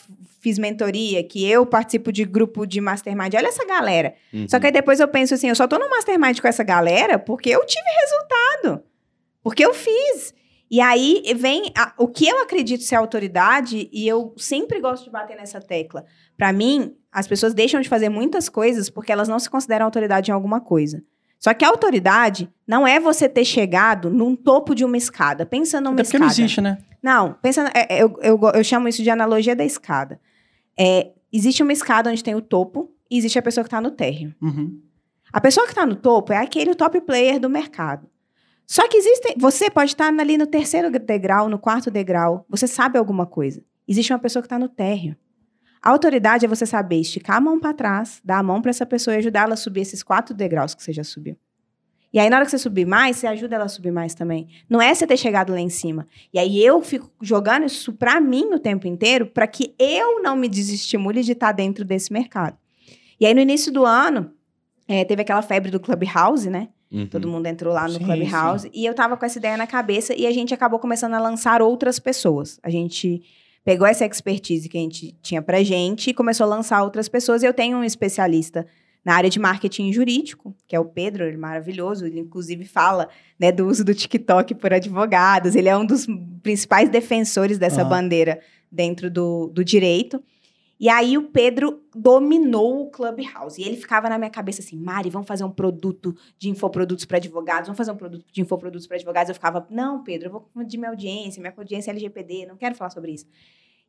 fiz 0.40 0.58
mentoria, 0.58 1.24
que 1.24 1.48
eu 1.50 1.64
participo 1.64 2.12
de 2.12 2.26
grupo 2.26 2.66
de 2.66 2.78
mastermind. 2.78 3.32
Olha 3.34 3.46
essa 3.48 3.64
galera. 3.66 4.14
Uhum. 4.32 4.46
Só 4.46 4.60
que 4.60 4.66
aí 4.66 4.72
depois 4.72 5.00
eu 5.00 5.08
penso 5.08 5.32
assim, 5.32 5.48
eu 5.48 5.54
só 5.56 5.66
tô 5.66 5.78
no 5.78 5.88
mastermind 5.88 6.38
com 6.38 6.46
essa 6.46 6.62
galera 6.62 7.18
porque 7.18 7.48
eu 7.48 7.64
tive 7.64 7.88
resultado. 8.02 8.84
Porque 9.42 9.64
eu 9.64 9.72
fiz. 9.72 10.34
E 10.70 10.78
aí 10.82 11.22
vem 11.36 11.72
a- 11.74 11.94
o 11.96 12.06
que 12.06 12.28
eu 12.28 12.42
acredito 12.42 12.82
ser 12.84 12.96
autoridade, 12.96 13.88
e 13.90 14.06
eu 14.06 14.34
sempre 14.36 14.78
gosto 14.78 15.04
de 15.04 15.10
bater 15.10 15.34
nessa 15.38 15.62
tecla. 15.62 16.04
Pra 16.36 16.52
mim, 16.52 16.94
as 17.10 17.26
pessoas 17.26 17.54
deixam 17.54 17.80
de 17.80 17.88
fazer 17.88 18.10
muitas 18.10 18.50
coisas 18.50 18.90
porque 18.90 19.10
elas 19.10 19.26
não 19.28 19.38
se 19.38 19.48
consideram 19.48 19.86
autoridade 19.86 20.30
em 20.30 20.34
alguma 20.34 20.60
coisa. 20.60 21.02
Só 21.38 21.54
que 21.54 21.64
a 21.64 21.68
autoridade 21.68 22.50
não 22.66 22.86
é 22.86 22.98
você 22.98 23.28
ter 23.28 23.44
chegado 23.44 24.10
num 24.10 24.34
topo 24.34 24.74
de 24.74 24.84
uma 24.84 24.96
escada. 24.96 25.46
Pensa 25.46 25.80
numa 25.80 25.94
Até 25.94 26.02
porque 26.02 26.16
escada. 26.16 26.24
não 26.24 26.30
existe, 26.30 26.60
né? 26.60 26.78
Não, 27.02 27.32
pensa. 27.34 27.70
é, 27.74 27.96
é, 27.96 28.02
eu, 28.02 28.18
eu, 28.20 28.40
eu 28.54 28.64
chamo 28.64 28.88
isso 28.88 29.02
de 29.02 29.10
analogia 29.10 29.54
da 29.54 29.64
escada. 29.64 30.20
É, 30.78 31.12
existe 31.32 31.62
uma 31.62 31.72
escada 31.72 32.10
onde 32.10 32.24
tem 32.24 32.34
o 32.34 32.42
topo 32.42 32.92
e 33.10 33.16
existe 33.18 33.38
a 33.38 33.42
pessoa 33.42 33.62
que 33.62 33.68
está 33.68 33.80
no 33.80 33.90
térreo. 33.90 34.34
Uhum. 34.42 34.80
A 35.32 35.40
pessoa 35.40 35.66
que 35.66 35.72
está 35.72 35.86
no 35.86 35.94
topo 35.94 36.32
é 36.32 36.38
aquele 36.38 36.74
top 36.74 37.00
player 37.02 37.38
do 37.38 37.48
mercado. 37.48 38.08
Só 38.66 38.86
que 38.88 38.96
existem. 38.96 39.34
Você 39.38 39.70
pode 39.70 39.92
estar 39.92 40.12
ali 40.12 40.36
no 40.36 40.46
terceiro 40.46 40.90
degrau, 40.90 41.48
no 41.48 41.58
quarto 41.58 41.90
degrau. 41.90 42.44
Você 42.48 42.66
sabe 42.66 42.98
alguma 42.98 43.26
coisa. 43.26 43.62
Existe 43.86 44.12
uma 44.12 44.18
pessoa 44.18 44.42
que 44.42 44.46
está 44.46 44.58
no 44.58 44.68
térreo. 44.68 45.16
A 45.82 45.90
autoridade 45.90 46.44
é 46.44 46.48
você 46.48 46.66
saber 46.66 47.00
esticar 47.00 47.36
a 47.36 47.40
mão 47.40 47.58
para 47.58 47.72
trás, 47.72 48.20
dar 48.24 48.38
a 48.38 48.42
mão 48.42 48.60
para 48.60 48.70
essa 48.70 48.86
pessoa 48.86 49.14
e 49.14 49.18
ajudar 49.18 49.44
ela 49.44 49.54
a 49.54 49.56
subir 49.56 49.80
esses 49.80 50.02
quatro 50.02 50.34
degraus 50.34 50.74
que 50.74 50.82
você 50.82 50.92
já 50.92 51.04
subiu. 51.04 51.36
E 52.12 52.18
aí, 52.18 52.30
na 52.30 52.36
hora 52.36 52.44
que 52.44 52.50
você 52.50 52.58
subir 52.58 52.86
mais, 52.86 53.18
você 53.18 53.26
ajuda 53.26 53.56
ela 53.56 53.66
a 53.66 53.68
subir 53.68 53.92
mais 53.92 54.14
também. 54.14 54.48
Não 54.68 54.80
é 54.80 54.94
você 54.94 55.06
ter 55.06 55.16
chegado 55.16 55.52
lá 55.52 55.60
em 55.60 55.68
cima. 55.68 56.06
E 56.32 56.38
aí 56.38 56.64
eu 56.64 56.80
fico 56.80 57.10
jogando 57.20 57.66
isso 57.66 57.92
pra 57.92 58.20
mim 58.20 58.46
o 58.54 58.58
tempo 58.58 58.86
inteiro, 58.86 59.26
para 59.26 59.46
que 59.46 59.74
eu 59.78 60.22
não 60.22 60.34
me 60.34 60.48
desestimule 60.48 61.22
de 61.22 61.32
estar 61.32 61.52
dentro 61.52 61.84
desse 61.84 62.12
mercado. 62.12 62.56
E 63.20 63.26
aí, 63.26 63.34
no 63.34 63.40
início 63.40 63.70
do 63.70 63.84
ano, 63.84 64.32
eh, 64.86 65.04
teve 65.04 65.20
aquela 65.20 65.42
febre 65.42 65.70
do 65.70 65.78
Clubhouse, 65.78 66.48
né? 66.48 66.68
Uhum. 66.90 67.06
Todo 67.06 67.28
mundo 67.28 67.46
entrou 67.46 67.74
lá 67.74 67.86
no 67.86 67.98
Sim, 67.98 68.04
Clubhouse. 68.04 68.70
E 68.72 68.86
eu 68.86 68.94
tava 68.94 69.16
com 69.16 69.26
essa 69.26 69.38
ideia 69.38 69.56
na 69.56 69.66
cabeça 69.66 70.14
e 70.14 70.26
a 70.26 70.32
gente 70.32 70.54
acabou 70.54 70.78
começando 70.78 71.14
a 71.14 71.20
lançar 71.20 71.60
outras 71.60 71.98
pessoas. 71.98 72.58
A 72.62 72.70
gente 72.70 73.22
pegou 73.68 73.86
essa 73.86 74.06
expertise 74.06 74.66
que 74.66 74.78
a 74.78 74.80
gente 74.80 75.14
tinha 75.20 75.42
pra 75.42 75.62
gente 75.62 76.08
e 76.08 76.14
começou 76.14 76.44
a 76.44 76.48
lançar 76.48 76.82
outras 76.82 77.06
pessoas. 77.06 77.42
Eu 77.42 77.52
tenho 77.52 77.76
um 77.76 77.84
especialista 77.84 78.66
na 79.04 79.14
área 79.14 79.28
de 79.28 79.38
marketing 79.38 79.92
jurídico, 79.92 80.56
que 80.66 80.74
é 80.74 80.80
o 80.80 80.86
Pedro, 80.86 81.24
ele 81.24 81.34
é 81.34 81.38
maravilhoso. 81.38 82.06
Ele, 82.06 82.20
inclusive, 82.20 82.64
fala 82.64 83.10
né, 83.38 83.52
do 83.52 83.66
uso 83.66 83.84
do 83.84 83.94
TikTok 83.94 84.54
por 84.54 84.72
advogados. 84.72 85.54
Ele 85.54 85.68
é 85.68 85.76
um 85.76 85.84
dos 85.84 86.06
principais 86.42 86.88
defensores 86.88 87.58
dessa 87.58 87.82
Aham. 87.82 87.90
bandeira 87.90 88.40
dentro 88.72 89.10
do, 89.10 89.48
do 89.48 89.62
direito. 89.62 90.18
E 90.80 90.88
aí 90.88 91.18
o 91.18 91.24
Pedro 91.24 91.82
dominou 91.94 92.82
o 92.82 92.90
Clubhouse. 92.90 93.60
E 93.60 93.64
ele 93.64 93.76
ficava 93.76 94.08
na 94.08 94.16
minha 94.16 94.30
cabeça 94.30 94.60
assim, 94.60 94.76
Mari, 94.76 95.10
vamos 95.10 95.26
fazer 95.26 95.42
um 95.42 95.50
produto 95.50 96.14
de 96.38 96.48
infoprodutos 96.48 97.04
para 97.04 97.16
advogados, 97.16 97.66
vamos 97.66 97.76
fazer 97.76 97.90
um 97.90 97.96
produto 97.96 98.24
de 98.30 98.40
infoprodutos 98.40 98.86
para 98.86 98.96
advogados. 98.96 99.28
Eu 99.28 99.34
ficava, 99.34 99.66
não, 99.70 100.04
Pedro, 100.04 100.28
eu 100.28 100.32
vou 100.32 100.40
confundir 100.42 100.78
minha 100.78 100.90
audiência, 100.90 101.40
minha 101.40 101.52
audiência 101.56 101.90
é 101.90 101.92
LGPD, 101.92 102.46
não 102.46 102.56
quero 102.56 102.76
falar 102.76 102.90
sobre 102.90 103.12
isso. 103.12 103.26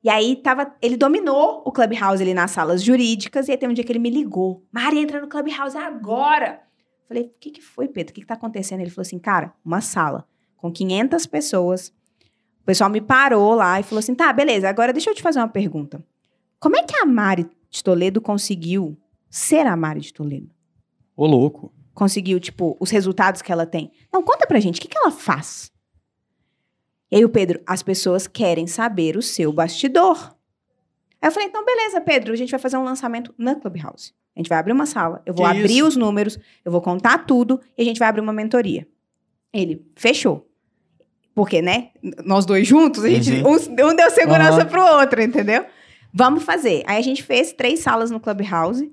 E 0.04 0.10
aí 0.10 0.38
tava, 0.38 0.74
ele 0.82 0.98
dominou 0.98 1.62
o 1.66 1.72
Clubhouse 1.72 2.24
ali 2.24 2.34
nas 2.34 2.52
salas 2.52 2.82
jurídicas, 2.82 3.48
e 3.48 3.52
aí 3.52 3.58
tem 3.58 3.70
um 3.70 3.74
dia 3.74 3.84
que 3.84 3.92
ele 3.92 4.00
me 4.00 4.10
ligou. 4.10 4.66
Mari, 4.72 4.98
entra 4.98 5.22
no 5.22 5.28
Clubhouse 5.28 5.78
agora! 5.78 6.62
Falei, 7.08 7.24
o 7.24 7.32
que, 7.40 7.52
que 7.52 7.62
foi, 7.62 7.88
Pedro? 7.88 8.12
O 8.12 8.16
que, 8.16 8.22
que 8.22 8.28
tá 8.28 8.36
acontecendo? 8.36 8.82
Ele 8.82 8.90
falou 8.90 9.02
assim, 9.02 9.20
cara, 9.20 9.54
uma 9.66 9.82
sala 9.82 10.26
com 10.56 10.72
500 10.72 11.26
pessoas. 11.26 11.90
O 12.62 12.66
pessoal 12.66 12.90
me 12.90 13.02
parou 13.02 13.56
lá 13.56 13.80
e 13.80 13.84
falou 13.84 14.00
assim, 14.00 14.14
tá, 14.14 14.32
beleza, 14.32 14.70
agora 14.70 14.94
deixa 14.94 15.10
eu 15.10 15.16
te 15.16 15.22
fazer 15.22 15.40
uma 15.40 15.48
pergunta. 15.48 16.04
Como 16.60 16.76
é 16.76 16.84
que 16.84 16.96
a 16.98 17.06
Mari 17.06 17.48
de 17.70 17.84
Toledo 17.84 18.20
conseguiu 18.22 18.98
ser 19.30 19.66
a 19.66 19.76
Mari 19.76 20.02
de 20.02 20.14
Toledo? 20.14 20.50
Ô, 21.16 21.26
louco. 21.26 21.74
Conseguiu, 21.94 22.40
tipo, 22.40 22.78
os 22.80 22.90
resultados 22.90 23.42
que 23.42 23.52
ela 23.52 23.66
tem? 23.66 23.92
Não, 24.12 24.24
conta 24.24 24.48
pra 24.48 24.60
gente, 24.60 24.80
o 24.80 24.82
que, 24.82 24.88
que 24.88 24.98
ela 24.98 25.12
faz? 25.12 25.72
E 27.12 27.16
aí 27.18 27.26
o 27.26 27.30
Pedro, 27.30 27.62
as 27.66 27.82
pessoas 27.84 28.28
querem 28.28 28.68
saber 28.68 29.18
o 29.18 29.22
seu 29.22 29.52
bastidor. 29.52 30.36
Aí 31.22 31.28
eu 31.28 31.32
falei, 31.32 31.50
então 31.50 31.66
beleza, 31.66 32.00
Pedro, 32.00 32.32
a 32.32 32.36
gente 32.36 32.52
vai 32.52 32.60
fazer 32.60 32.78
um 32.78 32.84
lançamento 32.84 33.34
na 33.38 33.56
Clubhouse. 33.56 34.14
A 34.36 34.40
gente 34.40 34.48
vai 34.48 34.58
abrir 34.60 34.72
uma 34.72 34.86
sala, 34.86 35.22
eu 35.26 35.34
vou 35.34 35.46
Que 35.46 35.52
abrir 35.58 35.78
isso? 35.78 35.88
os 35.88 35.96
números, 35.98 36.38
eu 36.64 36.72
vou 36.72 36.82
contar 36.82 37.26
tudo 37.26 37.60
e 37.78 37.82
a 37.82 37.86
gente 37.86 38.00
vai 38.00 38.08
abrir 38.08 38.22
uma 38.22 38.32
mentoria. 38.32 38.88
Ele, 39.52 39.86
fechou. 39.96 40.48
Porque, 41.34 41.62
né, 41.62 41.90
nós 42.24 42.46
dois 42.46 42.68
juntos, 42.68 43.04
a 43.04 43.10
gente, 43.10 43.32
um, 43.44 43.56
um 43.90 43.96
deu 43.96 44.10
segurança 44.12 44.62
Aham. 44.62 44.66
pro 44.68 44.82
outro, 44.82 45.22
entendeu? 45.22 45.66
Vamos 46.14 46.44
fazer. 46.44 46.84
Aí 46.88 46.98
a 46.98 47.02
gente 47.02 47.24
fez 47.24 47.54
três 47.54 47.80
salas 47.82 48.10
no 48.12 48.20
Clubhouse 48.20 48.92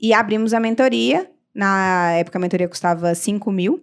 e 0.00 0.12
abrimos 0.12 0.52
a 0.52 0.60
mentoria. 0.60 1.30
Na 1.54 2.12
época 2.12 2.38
a 2.38 2.40
mentoria 2.40 2.68
custava 2.68 3.14
5 3.14 3.50
mil. 3.50 3.82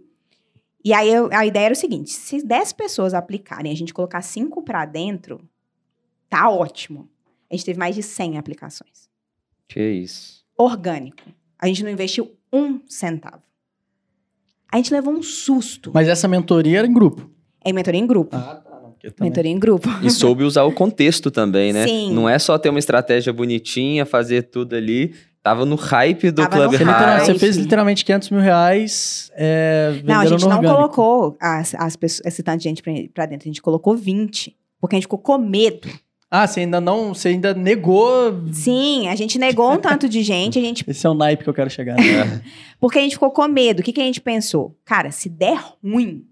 E 0.85 0.93
aí 0.93 1.11
eu- 1.11 1.30
a 1.34 1.45
ideia 1.45 1.65
era 1.65 1.73
o 1.73 1.77
seguinte: 1.77 2.11
se 2.11 2.45
10 2.45 2.73
pessoas 2.73 3.13
aplicarem 3.13 3.71
e 3.71 3.75
a 3.75 3.77
gente 3.77 3.93
colocar 3.93 4.21
5 4.21 4.61
para 4.61 4.85
dentro, 4.85 5.41
tá 6.30 6.49
ótimo. 6.49 7.09
A 7.49 7.55
gente 7.55 7.65
teve 7.65 7.80
mais 7.80 7.95
de 7.95 8.03
100 8.03 8.38
aplicações. 8.38 9.09
Que 9.67 9.81
isso. 9.91 10.43
Orgânico. 10.57 11.23
A 11.57 11.67
gente 11.67 11.84
não 11.84 11.89
investiu 11.89 12.35
um 12.51 12.80
centavo. 12.88 13.41
A 14.71 14.77
gente 14.77 14.91
levou 14.93 15.13
um 15.13 15.21
susto. 15.23 15.91
Mas 15.93 16.07
essa 16.07 16.27
mentoria 16.27 16.80
era 16.80 16.88
em 16.88 16.93
grupo. 16.93 17.30
É 17.63 17.71
mentoria 17.71 17.99
em 17.99 18.07
grupo. 18.07 18.35
Ah, 18.35 18.55
tá. 18.55 18.73
Também- 19.11 19.30
mentoria 19.30 19.51
em 19.51 19.59
grupo. 19.59 19.89
E 20.01 20.09
soube 20.09 20.43
usar 20.43 20.63
o 20.63 20.71
contexto 20.71 21.30
também, 21.30 21.73
né? 21.73 21.85
Sim. 21.85 22.13
Não 22.13 22.27
é 22.30 22.39
só 22.39 22.57
ter 22.57 22.69
uma 22.69 22.80
estratégia 22.80 23.34
bonitinha, 23.34 24.05
fazer 24.05 24.43
tudo 24.43 24.75
ali. 24.75 25.13
Tava 25.41 25.65
no 25.65 25.75
hype 25.75 26.31
do 26.31 26.41
Tava 26.47 26.67
no 26.67 26.71
Você, 27.25 27.38
fez 27.38 27.57
literalmente 27.57 28.05
500 28.05 28.30
mil 28.30 28.39
reais 28.39 29.30
é, 29.35 29.99
Não, 30.05 30.21
a 30.21 30.25
gente 30.25 30.41
no 30.43 30.49
não 30.49 30.55
orgânico. 30.57 30.75
colocou 30.95 31.38
as, 31.41 31.75
as 31.75 31.95
pessoas, 31.97 32.25
esse 32.25 32.41
tanto 32.41 32.59
de 32.59 32.63
gente 32.63 32.81
pra- 32.81 32.93
pra 33.13 33.25
dentro. 33.25 33.43
A 33.45 33.49
gente 33.49 33.61
colocou 33.61 33.95
20. 33.97 34.55
Porque 34.80 34.95
a 34.95 34.97
gente 34.97 35.03
ficou 35.03 35.19
com 35.19 35.38
medo. 35.38 35.89
Ah, 36.31 36.47
você 36.47 36.61
ainda 36.61 36.80
não... 36.81 37.13
Você 37.13 37.27
ainda 37.27 37.53
negou... 37.53 38.34
Sim, 38.53 39.07
a 39.09 39.15
gente 39.15 39.38
negou 39.38 39.71
um 39.73 39.77
tanto 39.77 40.07
de 40.09 40.23
gente, 40.23 40.57
a 40.57 40.61
gente, 40.61 40.84
Esse 40.89 41.05
é 41.05 41.09
o 41.09 41.13
naipe 41.13 41.43
que 41.43 41.49
eu 41.49 41.53
quero 41.53 41.69
chegar. 41.69 41.95
né? 41.95 42.41
porque 42.80 42.97
a 42.97 43.01
gente 43.01 43.13
ficou 43.13 43.30
com 43.30 43.47
medo. 43.47 43.81
O 43.81 43.84
que, 43.84 43.91
que 43.93 44.01
a 44.01 44.05
gente 44.05 44.19
pensou? 44.21 44.75
Cara, 44.85 45.11
se 45.11 45.27
der 45.30 45.59
ruim, 45.84 46.23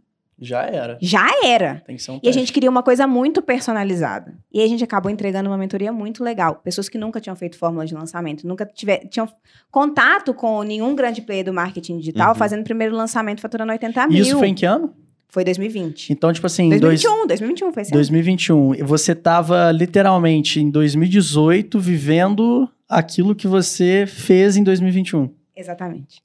Já 0.41 0.63
era. 0.65 0.97
já 0.99 1.27
era. 1.43 1.83
Tem 1.85 1.95
que 1.95 2.01
ser 2.01 2.11
um 2.11 2.19
E 2.23 2.27
a 2.27 2.31
gente 2.31 2.51
queria 2.51 2.69
uma 2.69 2.81
coisa 2.81 3.05
muito 3.05 3.41
personalizada. 3.43 4.33
E 4.51 4.61
a 4.61 4.67
gente 4.67 4.83
acabou 4.83 5.11
entregando 5.11 5.47
uma 5.49 5.57
mentoria 5.57 5.93
muito 5.93 6.23
legal. 6.23 6.55
Pessoas 6.55 6.89
que 6.89 6.97
nunca 6.97 7.21
tinham 7.21 7.35
feito 7.35 7.57
fórmula 7.57 7.85
de 7.85 7.93
lançamento, 7.93 8.47
nunca 8.47 8.65
tiver, 8.65 9.05
tinham 9.07 9.29
contato 9.69 10.33
com 10.33 10.63
nenhum 10.63 10.95
grande 10.95 11.21
player 11.21 11.45
do 11.45 11.53
marketing 11.53 11.97
digital, 11.99 12.29
Uhum. 12.29 12.35
fazendo 12.35 12.61
o 12.61 12.63
primeiro 12.63 12.95
lançamento 12.95 13.39
faturando 13.41 13.71
80 13.71 14.03
E 14.05 14.07
mil. 14.07 14.21
isso 14.23 14.37
foi 14.39 14.47
em 14.47 14.53
que 14.55 14.65
ano? 14.65 14.93
Foi 15.29 15.45
2020. 15.45 16.11
Então, 16.11 16.33
tipo 16.33 16.45
assim, 16.45 16.67
dois- 16.67 16.81
2021, 16.81 17.27
2021 17.27 17.71
foi 17.71 17.81
esse 17.83 17.91
ano. 17.91 17.97
2021. 17.99 18.75
E 18.75 18.83
Você 18.83 19.15
tava 19.15 19.71
literalmente 19.71 20.59
em 20.59 20.69
2018 20.69 21.79
vivendo 21.79 22.67
aquilo 22.89 23.33
que 23.33 23.47
você 23.47 24.05
fez 24.07 24.57
em 24.57 24.63
2021. 24.63 25.29
Exatamente. 25.55 26.21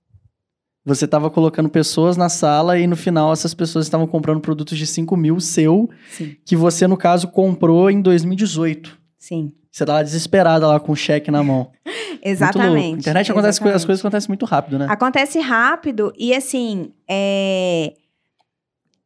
Você 0.87 1.07
tava 1.07 1.29
colocando 1.29 1.69
pessoas 1.69 2.17
na 2.17 2.29
sala 2.29 2.79
e 2.79 2.87
no 2.87 2.95
final 2.97 3.33
essas 3.33 3.53
pessoas 3.53 3.87
estavam 3.87 4.07
comprando 4.07 4.41
produtos 4.41 4.79
de 4.79 4.87
5 4.87 5.17
mil 5.17 5.41
seu, 5.41 5.91
Sim, 6.13 6.37
que 6.45 6.55
você, 6.55 6.87
no 6.87 6.97
caso, 6.97 7.29
comprou 7.29 7.91
em 7.91 8.01
2018. 8.01 8.97
sim. 9.19 9.53
Você 9.71 9.85
tava 9.85 10.03
desesperada 10.03 10.67
lá 10.67 10.81
com 10.81 10.93
o 10.93 10.97
cheque 10.97 11.31
na 11.31 11.43
mão. 11.43 11.71
Exatamente. 12.25 12.99
Internet 13.01 13.31
acontece, 13.31 13.61
coi- 13.61 13.69
as 13.69 13.75
exatamente. 13.75 13.87
coisas 13.87 14.01
acontecem 14.01 14.29
muito 14.29 14.47
rápido, 14.47 14.79
né? 14.79 14.87
Acontece 14.89 15.39
rápido 15.39 16.13
e 16.17 16.33
assim, 16.35 16.93
é... 17.07 17.93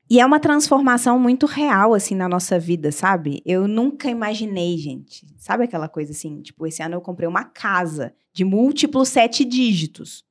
E 0.09 0.20
é 0.20 0.27
uma 0.27 0.39
transformação 0.40 1.19
muito 1.19 1.44
real, 1.47 1.94
assim, 1.94 2.15
na 2.15 2.28
nossa 2.28 2.59
vida, 2.59 2.90
sabe? 2.93 3.43
Eu 3.47 3.66
nunca 3.69 4.09
imaginei, 4.11 4.77
gente. 4.77 5.24
Sabe 5.39 5.65
aquela 5.65 5.89
coisa 5.89 6.12
assim? 6.12 6.40
Tipo, 6.43 6.66
esse 6.66 6.82
ano 6.82 6.94
eu 6.97 7.01
comprei 7.01 7.28
uma 7.28 7.44
casa 7.44 8.12
de 8.32 8.44
múltiplos 8.44 9.09
sete 9.09 9.44
dígitos. 9.44 10.24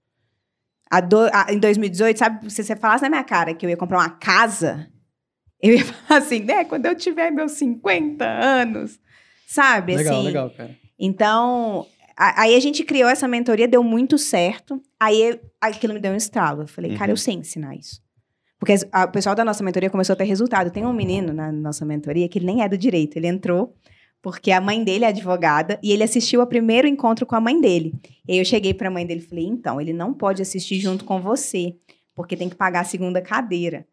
A 0.90 1.00
do- 1.02 1.30
a- 1.32 1.48
em 1.50 1.60
2018, 1.60 2.18
sabe? 2.18 2.52
Se 2.52 2.64
você 2.64 2.76
falasse 2.76 3.04
na 3.04 3.10
minha 3.10 3.24
cara 3.24 3.54
que 3.54 3.66
eu 3.66 3.70
ia 3.70 3.78
comprar 3.78 4.00
uma 4.00 4.10
casa, 4.10 4.88
eu 5.62 5.74
ia 5.74 5.84
falar 5.86 6.20
assim, 6.20 6.40
né? 6.40 6.64
Quando 6.66 6.86
eu 6.88 6.96
tiver 6.96 7.30
meus 7.32 7.52
50 7.54 8.26
anos, 8.26 9.00
sabe? 9.48 9.96
legal, 9.96 10.16
assim, 10.16 10.26
legal, 10.26 10.50
cara. 10.52 10.76
então, 11.00 11.86
a- 12.18 12.42
aí 12.44 12.56
a 12.56 12.60
gente 12.60 12.84
criou 12.84 13.08
essa 13.10 13.28
mentoria, 13.28 13.68
deu 13.68 13.84
muito 13.84 14.18
certo. 14.18 14.82
Aí 15.00 15.40
aquilo 15.62 15.94
me 15.94 16.00
deu 16.00 16.12
um 16.12 16.16
estralo. 16.16 16.64
Eu 16.64 16.68
falei, 16.68 16.92
cara, 16.98 17.06
Uhum. 17.06 17.14
eu 17.14 17.18
sei 17.18 17.36
ensinar 17.36 17.76
isso. 17.76 18.02
Porque 18.60 18.74
a- 18.92 19.06
o 19.06 19.12
pessoal 19.12 19.36
da 19.36 19.46
nossa 19.46 19.64
mentoria 19.64 19.90
começou 19.90 20.14
a 20.14 20.18
ter 20.18 20.26
resultado. 20.26 20.70
Tem 20.72 20.86
um 20.86 20.92
menino 20.92 21.32
na 21.32 21.50
nossa 21.52 21.86
mentoria 21.86 22.28
que 22.28 22.40
ele 22.40 22.46
nem 22.46 22.62
é 22.62 22.68
do 22.68 22.78
direito. 22.78 23.16
Ele 23.16 23.28
entrou 23.28 23.74
porque 24.22 24.52
a 24.52 24.60
mãe 24.60 24.84
dele 24.84 25.06
é 25.06 25.10
advogada 25.10 25.80
e 25.82 25.92
ele 25.92 26.04
assistiu 26.04 26.42
ao 26.42 26.48
primeiro 26.48 26.88
encontro 26.88 27.26
com 27.26 27.36
a 27.36 27.40
mãe 27.42 27.60
dele. 27.60 27.94
E 28.28 28.34
aí 28.34 28.38
eu 28.40 28.46
cheguei 28.46 28.74
pra 28.74 28.90
mãe 28.92 29.06
dele 29.06 29.22
e 29.22 29.28
falei, 29.28 29.46
então, 29.46 29.80
ele 29.80 29.94
não 29.94 30.14
pode 30.14 30.42
assistir 30.42 30.80
junto 30.80 31.06
com 31.06 31.20
você, 31.22 31.76
porque 32.16 32.36
tem 32.36 32.50
que 32.50 32.56
pagar 32.56 32.82
a 32.82 32.84
segunda 32.86 33.22
cadeira. 33.22 33.86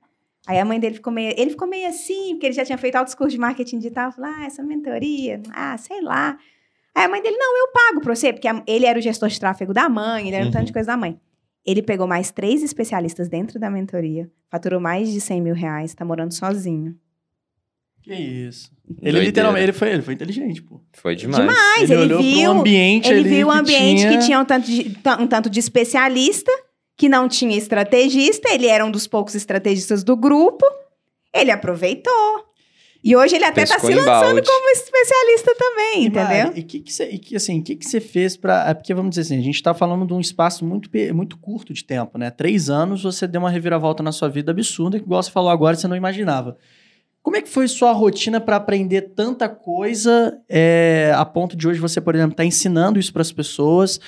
Aí 0.47 0.59
a 0.59 0.65
mãe 0.65 0.79
dele 0.79 0.95
ficou 0.95 1.13
meio. 1.13 1.35
Ele 1.37 1.51
ficou 1.51 1.67
meio 1.67 1.89
assim, 1.89 2.31
porque 2.35 2.47
ele 2.47 2.55
já 2.55 2.65
tinha 2.65 2.79
feito 2.79 2.95
altos 2.97 3.15
cursos 3.15 3.33
de 3.35 3.39
marketing 3.41 3.79
digital. 3.79 4.13
Falou, 4.13 4.31
ah, 4.33 4.45
essa 4.47 4.63
mentoria, 4.63 5.41
ah, 5.53 5.77
sei 5.77 6.01
lá. 6.01 6.39
Aí 6.95 7.05
a 7.05 7.09
mãe 7.09 7.21
dele, 7.21 7.37
não, 7.37 7.59
eu 7.59 7.73
pago 7.73 8.01
pra 8.01 8.15
você, 8.15 8.33
porque 8.33 8.47
a- 8.49 8.63
ele 8.67 8.87
era 8.87 8.99
o 8.99 9.03
gestor 9.03 9.29
de 9.29 9.39
tráfego 9.41 9.75
da 9.75 9.89
mãe, 9.89 10.27
ele 10.29 10.37
era 10.37 10.45
um 10.47 10.51
tanto 10.53 10.67
de 10.67 10.73
coisa 10.73 10.87
da 10.89 10.97
mãe. 10.97 11.19
Ele 11.65 11.83
pegou 11.83 12.07
mais 12.07 12.31
três 12.31 12.63
especialistas 12.63 13.29
dentro 13.29 13.59
da 13.59 13.69
mentoria, 13.69 14.31
faturou 14.49 14.81
mais 14.81 15.11
de 15.13 15.21
100 15.21 15.41
mil 15.43 15.55
reais, 15.55 15.95
tá 15.95 16.05
morando 16.05 16.33
sozinho. 16.33 16.97
Que 18.07 18.15
isso. 18.15 18.71
Ele 18.89 18.97
Doideira. 19.01 19.25
literalmente 19.25 19.65
ele 19.65 19.73
foi, 19.73 19.89
ele 19.91 20.03
foi 20.03 20.15
inteligente, 20.15 20.63
pô. 20.63 20.81
Foi 20.93 21.17
demais. 21.17 21.45
Mas 21.45 21.91
ele, 21.91 22.03
ele 22.03 22.15
olhou 22.15 22.23
viu- 22.23 22.51
pro 22.53 22.61
ambiente 22.61 23.09
Ele 23.11 23.29
viu 23.29 23.49
um 23.49 23.51
ambiente 23.51 23.99
tinha... 24.03 24.19
que 24.19 24.25
tinha 24.25 24.41
um 24.41 24.45
tanto, 24.45 24.67
de, 24.71 24.97
um 25.19 25.27
tanto 25.27 25.51
de 25.51 25.59
especialista, 25.59 26.53
que 26.97 27.09
não 27.09 27.29
tinha 27.29 27.59
estrategista, 27.59 28.49
ele 28.53 28.67
era 28.69 28.85
um 28.87 28.91
dos 28.93 29.09
poucos 29.09 29.35
estrategistas 29.35 30.05
do 30.05 30.17
grupo, 30.17 30.65
ele 31.35 31.51
aproveitou. 31.51 32.47
E 33.03 33.15
hoje 33.17 33.35
ele 33.37 33.45
até 33.45 33.65
tá 33.65 33.75
Pescou 33.75 33.91
se 33.91 33.97
em 33.97 34.01
lançando 34.01 34.35
balde. 34.35 34.49
como 34.49 34.71
especialista 34.71 35.55
também, 35.59 36.03
E, 36.03 36.07
entendeu? 36.07 36.47
Mari, 36.47 36.61
e 36.61 36.63
que 36.63 36.81
que 36.81 36.93
você, 36.93 37.09
e 37.11 37.19
que, 37.19 37.37
assim, 37.37 37.61
que 37.63 37.75
que 37.77 37.85
você 37.89 38.01
fez 38.01 38.37
para, 38.37 38.69
é 38.71 38.75
porque 38.75 38.95
vamos 38.95 39.11
dizer 39.11 39.23
assim, 39.23 39.39
a 39.39 39.43
gente 39.45 39.61
tá 39.63 39.75
falando 39.75 40.07
de 40.07 40.13
um 40.15 40.21
espaço 40.21 40.65
muito 40.65 40.89
muito 41.13 41.37
curto 41.39 41.73
de 41.73 41.85
tempo, 41.85 42.19
né? 42.19 42.31
Três 42.31 42.71
anos 42.71 43.03
você 43.03 43.27
deu 43.27 43.41
uma 43.41 43.51
reviravolta 43.51 44.03
na 44.03 44.11
sua 44.13 44.29
vida 44.29 44.51
absurda 44.53 44.99
que 44.99 45.05
igual 45.05 45.23
você 45.23 45.31
falou 45.31 45.51
agora 45.51 45.77
você 45.77 45.87
não 45.89 45.97
imaginava. 45.97 46.57
Como 47.27 47.37
é 47.37 47.43
que 47.43 47.49
foi 47.49 47.67
sua 47.67 47.91
rotina 47.91 48.41
para 48.41 48.55
aprender 48.55 49.03
tanta 49.17 49.49
coisa 49.49 50.39
é, 50.49 51.13
a 51.17 51.25
ponto 51.25 51.57
de 51.57 51.67
hoje 51.67 51.81
você, 51.81 52.01
por 52.01 52.15
exemplo, 52.15 52.35
estar 52.35 52.45
ensinando 52.45 53.01
isso 53.01 53.13
para 53.13 53.21
as 53.21 53.33
pessoas 53.33 53.99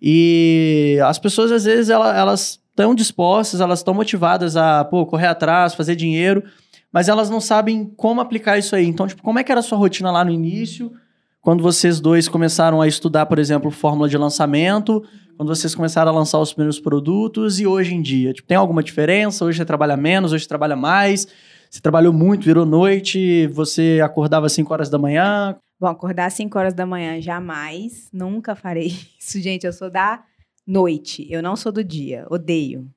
e 0.00 0.96
as 1.04 1.18
pessoas 1.18 1.50
às 1.50 1.64
vezes 1.64 1.90
ela- 1.90 2.16
elas 2.16 2.60
estão 2.70 2.94
dispostas, 2.94 3.60
elas 3.60 3.80
estão 3.80 3.92
motivadas 3.92 4.56
a 4.56 4.84
pô, 4.84 5.04
correr 5.04 5.26
atrás, 5.26 5.74
fazer 5.74 5.96
dinheiro, 5.96 6.44
mas 6.92 7.08
elas 7.08 7.28
não 7.28 7.40
sabem 7.40 7.92
como 7.96 8.20
aplicar 8.20 8.56
isso 8.56 8.76
aí. 8.76 8.86
Então, 8.86 9.08
tipo, 9.08 9.20
como 9.20 9.40
é 9.40 9.42
que 9.42 9.50
era 9.50 9.58
a 9.58 9.64
sua 9.64 9.76
rotina 9.76 10.12
lá 10.12 10.24
no 10.24 10.30
início? 10.30 10.92
Quando 11.40 11.64
vocês 11.64 11.98
dois 11.98 12.28
começaram 12.28 12.80
a 12.80 12.86
estudar, 12.86 13.26
por 13.26 13.40
exemplo, 13.40 13.72
fórmula 13.72 14.08
de 14.08 14.16
lançamento, 14.16 15.02
quando 15.36 15.48
vocês 15.48 15.74
começaram 15.74 16.12
a 16.12 16.14
lançar 16.14 16.38
os 16.38 16.52
primeiros 16.52 16.78
produtos 16.78 17.58
e 17.58 17.66
hoje 17.66 17.96
em 17.96 18.00
dia? 18.00 18.32
Tipo, 18.32 18.46
tem 18.46 18.56
alguma 18.56 18.80
diferença? 18.80 19.44
Hoje 19.44 19.58
você 19.58 19.64
trabalha 19.64 19.96
menos, 19.96 20.32
hoje 20.32 20.44
você 20.44 20.48
trabalha 20.48 20.76
mais? 20.76 21.26
Você 21.70 21.80
trabalhou 21.80 22.12
muito, 22.12 22.44
virou 22.44 22.66
noite, 22.66 23.46
você 23.46 24.00
acordava 24.02 24.46
às 24.46 24.52
5 24.52 24.72
horas 24.72 24.90
da 24.90 24.98
manhã? 24.98 25.56
Bom, 25.78 25.86
acordar 25.86 26.26
às 26.26 26.34
5 26.34 26.58
horas 26.58 26.74
da 26.74 26.84
manhã, 26.84 27.20
jamais. 27.20 28.08
Nunca 28.12 28.56
farei 28.56 28.88
isso, 29.20 29.40
gente. 29.40 29.64
Eu 29.64 29.72
sou 29.72 29.88
da 29.88 30.24
noite. 30.66 31.26
Eu 31.30 31.40
não 31.40 31.54
sou 31.54 31.70
do 31.70 31.84
dia. 31.84 32.26
Odeio. 32.28 32.90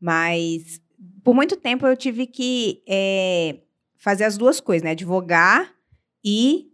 Mas 0.00 0.80
por 1.22 1.34
muito 1.34 1.56
tempo 1.56 1.86
eu 1.86 1.96
tive 1.96 2.26
que 2.26 2.82
é, 2.88 3.58
fazer 3.96 4.24
as 4.24 4.36
duas 4.36 4.60
coisas, 4.60 4.82
né? 4.82 4.90
Advogar 4.90 5.72
e 6.24 6.66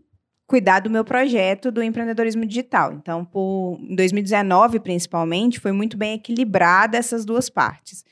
cuidar 0.47 0.81
do 0.81 0.91
meu 0.91 1.05
projeto 1.05 1.70
do 1.70 1.83
empreendedorismo 1.83 2.47
digital. 2.47 2.95
Então, 2.95 3.24
por, 3.24 3.79
em 3.81 3.95
2019, 3.95 4.81
principalmente, 4.81 5.61
foi 5.61 5.73
muito 5.73 5.97
bem 5.97 6.15
equilibrada 6.15 6.97
essas 6.97 7.24
duas 7.27 7.49
partes. 7.49 8.05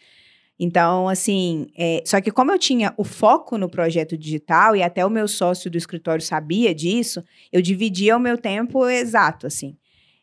Então, 0.62 1.09
assim, 1.09 1.69
é, 1.74 2.03
só 2.05 2.20
que 2.20 2.31
como 2.31 2.53
eu 2.53 2.59
tinha 2.59 2.93
o 2.99 3.03
foco 3.03 3.57
no 3.57 3.66
projeto 3.66 4.15
digital 4.15 4.77
e 4.77 4.82
até 4.82 5.07
o 5.07 5.09
meu 5.09 5.27
sócio 5.27 5.70
do 5.70 5.78
escritório 5.78 6.23
sabia 6.23 6.74
disso, 6.74 7.24
eu 7.51 7.62
dividia 7.62 8.15
o 8.15 8.20
meu 8.20 8.37
tempo 8.37 8.87
exato, 8.87 9.47
assim, 9.47 9.74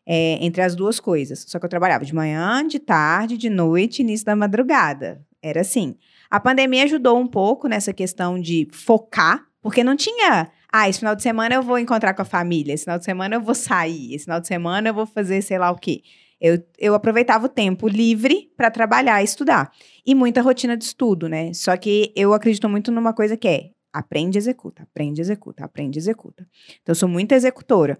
é, 0.06 0.38
entre 0.40 0.62
as 0.62 0.76
duas 0.76 1.00
coisas. 1.00 1.44
Só 1.48 1.58
que 1.58 1.66
eu 1.66 1.70
trabalhava 1.70 2.06
de 2.06 2.14
manhã, 2.14 2.66
de 2.68 2.78
tarde, 2.78 3.36
de 3.36 3.50
noite, 3.50 4.04
início 4.04 4.28
da 4.28 4.36
madrugada. 4.36 5.26
Era 5.42 5.62
assim. 5.62 5.96
A 6.30 6.40
pandemia 6.40 6.84
ajudou 6.84 7.18
um 7.18 7.26
pouco 7.26 7.68
nessa 7.68 7.92
questão 7.92 8.40
de 8.40 8.68
focar, 8.72 9.44
porque 9.60 9.84
não 9.84 9.96
tinha. 9.96 10.52
Ah, 10.72 10.88
esse 10.88 11.00
final 11.00 11.16
de 11.16 11.24
semana 11.24 11.56
eu 11.56 11.64
vou 11.64 11.80
encontrar 11.80 12.14
com 12.14 12.22
a 12.22 12.26
família, 12.26 12.76
esse 12.76 12.84
final 12.84 13.00
de 13.00 13.06
semana 13.06 13.36
eu 13.38 13.42
vou 13.42 13.56
sair, 13.56 14.14
esse 14.14 14.26
final 14.26 14.40
de 14.40 14.46
semana 14.46 14.90
eu 14.90 14.94
vou 14.94 15.08
fazer 15.08 15.42
sei 15.42 15.58
lá 15.58 15.72
o 15.72 15.76
quê. 15.76 16.04
Eu, 16.40 16.64
eu 16.78 16.94
aproveitava 16.94 17.48
o 17.48 17.50
tempo 17.50 17.88
livre 17.88 18.52
para 18.56 18.70
trabalhar 18.70 19.22
e 19.22 19.26
estudar. 19.26 19.72
E 20.06 20.14
muita 20.14 20.42
rotina 20.42 20.78
de 20.78 20.84
estudo, 20.84 21.28
né? 21.28 21.54
Só 21.54 21.76
que 21.76 22.14
eu 22.16 22.34
acredito 22.34 22.70
muito 22.70 22.92
numa 22.92 23.14
coisa 23.14 23.36
que 23.36 23.48
é 23.48 23.70
aprende, 23.92 24.38
executa, 24.38 24.84
aprende, 24.84 25.22
executa, 25.22 25.66
aprende, 25.66 25.98
executa. 25.98 26.48
Então, 26.82 26.92
eu 26.92 26.96
sou 26.96 27.10
muito 27.10 27.32
executora. 27.32 28.00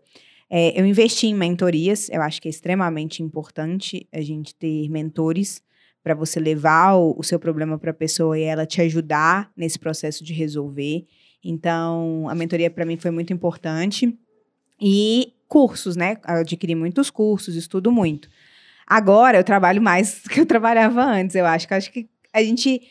É, 0.50 0.80
eu 0.80 0.86
investi 0.86 1.28
em 1.28 1.34
mentorias, 1.34 2.10
eu 2.10 2.22
acho 2.22 2.42
que 2.42 2.48
é 2.48 2.52
extremamente 2.52 3.22
importante 3.22 4.08
a 4.14 4.22
gente 4.22 4.56
ter 4.56 4.88
mentores 4.90 5.62
para 6.04 6.14
você 6.14 6.40
levar 6.40 6.96
o, 6.96 7.16
o 7.18 7.24
seu 7.24 7.38
problema 7.40 7.78
para 7.78 7.92
a 7.92 7.94
pessoa 7.94 8.38
e 8.40 8.44
ela 8.44 8.66
te 8.66 8.80
ajudar 8.82 9.52
nesse 9.58 9.78
processo 9.78 10.24
de 10.24 10.34
resolver. 10.34 11.06
Então, 11.44 12.28
a 12.30 12.36
mentoria 12.36 12.70
para 12.70 12.86
mim 12.86 12.96
foi 12.96 13.12
muito 13.12 13.34
importante. 13.34 14.18
E 14.80 15.34
cursos, 15.48 15.96
né? 15.96 16.18
Eu 16.28 16.36
adquiri 16.42 16.76
muitos 16.76 17.10
cursos, 17.10 17.56
estudo 17.56 17.92
muito. 17.92 18.30
Agora 18.86 19.38
eu 19.38 19.44
trabalho 19.44 19.82
mais 19.82 20.22
do 20.24 20.30
que 20.30 20.40
eu 20.40 20.46
trabalhava 20.46 21.04
antes, 21.04 21.36
eu 21.36 21.46
acho. 21.46 21.68
que 21.68 21.74
acho 21.74 21.92
que 21.92 22.10
a 22.34 22.44
gente 22.44 22.82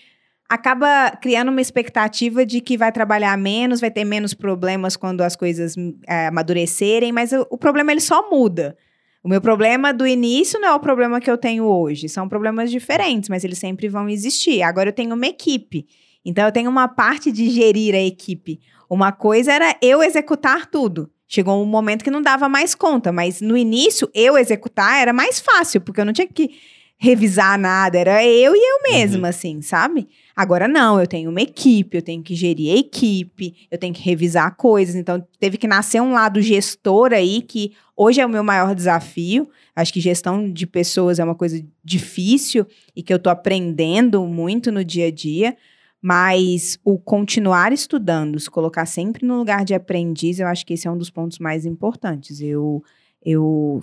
acaba 0.49 1.11
criando 1.20 1.51
uma 1.51 1.61
expectativa 1.61 2.47
de 2.47 2.61
que 2.61 2.77
vai 2.77 2.93
trabalhar 2.93 3.37
menos, 3.37 3.81
vai 3.81 3.91
ter 3.91 4.05
menos 4.05 4.33
problemas 4.33 4.97
quando 4.97 5.23
as 5.23 5.35
coisas 5.35 5.74
é, 6.07 6.28
amadurecerem, 6.28 7.12
mas 7.12 7.33
o, 7.33 7.47
o 7.51 7.59
problema 7.59 7.93
ele 7.93 8.01
só 8.01 8.31
muda. 8.31 8.77
O 9.23 9.28
meu 9.28 9.41
problema 9.41 9.93
do 9.93 10.07
início 10.07 10.61
não 10.61 10.69
é 10.69 10.74
o 10.74 10.78
problema 10.78 11.20
que 11.20 11.28
eu 11.28 11.37
tenho 11.37 11.65
hoje, 11.65 12.09
são 12.09 12.28
problemas 12.28 12.70
diferentes, 12.70 13.28
mas 13.28 13.43
eles 13.43 13.59
sempre 13.59 13.89
vão 13.89 14.09
existir. 14.09 14.62
Agora 14.62 14.91
eu 14.91 14.93
tenho 14.93 15.15
uma 15.15 15.27
equipe, 15.27 15.87
então 16.24 16.45
eu 16.45 16.53
tenho 16.53 16.70
uma 16.70 16.87
parte 16.87 17.33
de 17.33 17.51
gerir 17.51 17.95
a 17.95 18.01
equipe. 18.01 18.61
Uma 18.89 19.11
coisa 19.11 19.53
era 19.53 19.77
eu 19.83 20.01
executar 20.01 20.66
tudo. 20.66 21.11
Chegou 21.28 21.62
um 21.62 21.66
momento 21.66 22.05
que 22.05 22.11
não 22.11 22.23
dava 22.23 22.48
mais 22.48 22.74
conta, 22.74 23.11
mas 23.11 23.40
no 23.40 23.57
início 23.57 24.09
eu 24.15 24.39
executar 24.39 25.01
era 25.01 25.12
mais 25.12 25.40
fácil, 25.40 25.81
porque 25.81 26.01
eu 26.01 26.05
não 26.05 26.12
tinha 26.12 26.27
que 26.27 26.51
revisar 26.98 27.59
nada, 27.59 27.98
era 27.98 28.24
eu 28.24 28.55
e 28.55 28.59
eu 28.59 28.90
mesma, 28.90 29.24
uhum. 29.24 29.27
assim, 29.27 29.61
sabe? 29.61 30.09
Agora 30.35 30.66
não, 30.66 30.98
eu 30.98 31.07
tenho 31.07 31.31
uma 31.31 31.43
equipe, 31.43 31.97
eu 31.97 32.03
tenho 32.03 32.23
que 32.23 32.35
gerir 32.35 32.74
a 32.74 32.78
equipe, 32.78 33.55
eu 33.70 33.77
tenho 33.77 33.93
que 33.93 34.03
revisar 34.03 34.57
coisas, 34.57 34.94
então 34.94 35.23
teve 35.39 35.59
que 35.59 35.66
nascer 35.66 36.01
um 36.01 36.12
lado 36.12 36.40
gestor 36.40 37.12
aí, 37.12 37.43
que 37.43 37.73
hoje 37.94 38.20
é 38.20 38.27
o 38.27 38.28
meu 38.31 38.43
maior 38.43 38.74
desafio. 38.74 39.48
Acho 39.74 39.93
que 39.93 40.01
gestão 40.01 40.51
de 40.51 40.66
pessoas 40.66 41.19
é 41.19 41.24
uma 41.24 41.35
coisa 41.35 41.62
difícil 41.85 42.66
e 42.94 43.03
que 43.03 43.12
eu 43.12 43.19
tô 43.19 43.28
aprendendo 43.28 44.27
muito 44.27 44.73
no 44.73 44.82
dia 44.82 45.09
a 45.09 45.11
dia. 45.11 45.55
Mas 46.01 46.78
o 46.85 46.98
continuar 46.98 47.73
estudando, 47.73 48.39
se 48.39 48.51
colocar 48.51 48.86
sempre 48.86 49.27
no 49.27 49.39
lugar 49.39 49.64
de 49.64 49.74
aprendiz, 49.74 50.39
eu 50.39 50.47
acho 50.47 50.64
que 50.64 50.74
esse 50.74 50.86
é 50.86 50.90
um 50.90 50.98
dos 50.98 51.10
pontos 51.10 51.39
mais 51.39 51.64
importantes. 51.64 52.40
Eu, 52.40 52.82
eu 53.24 53.82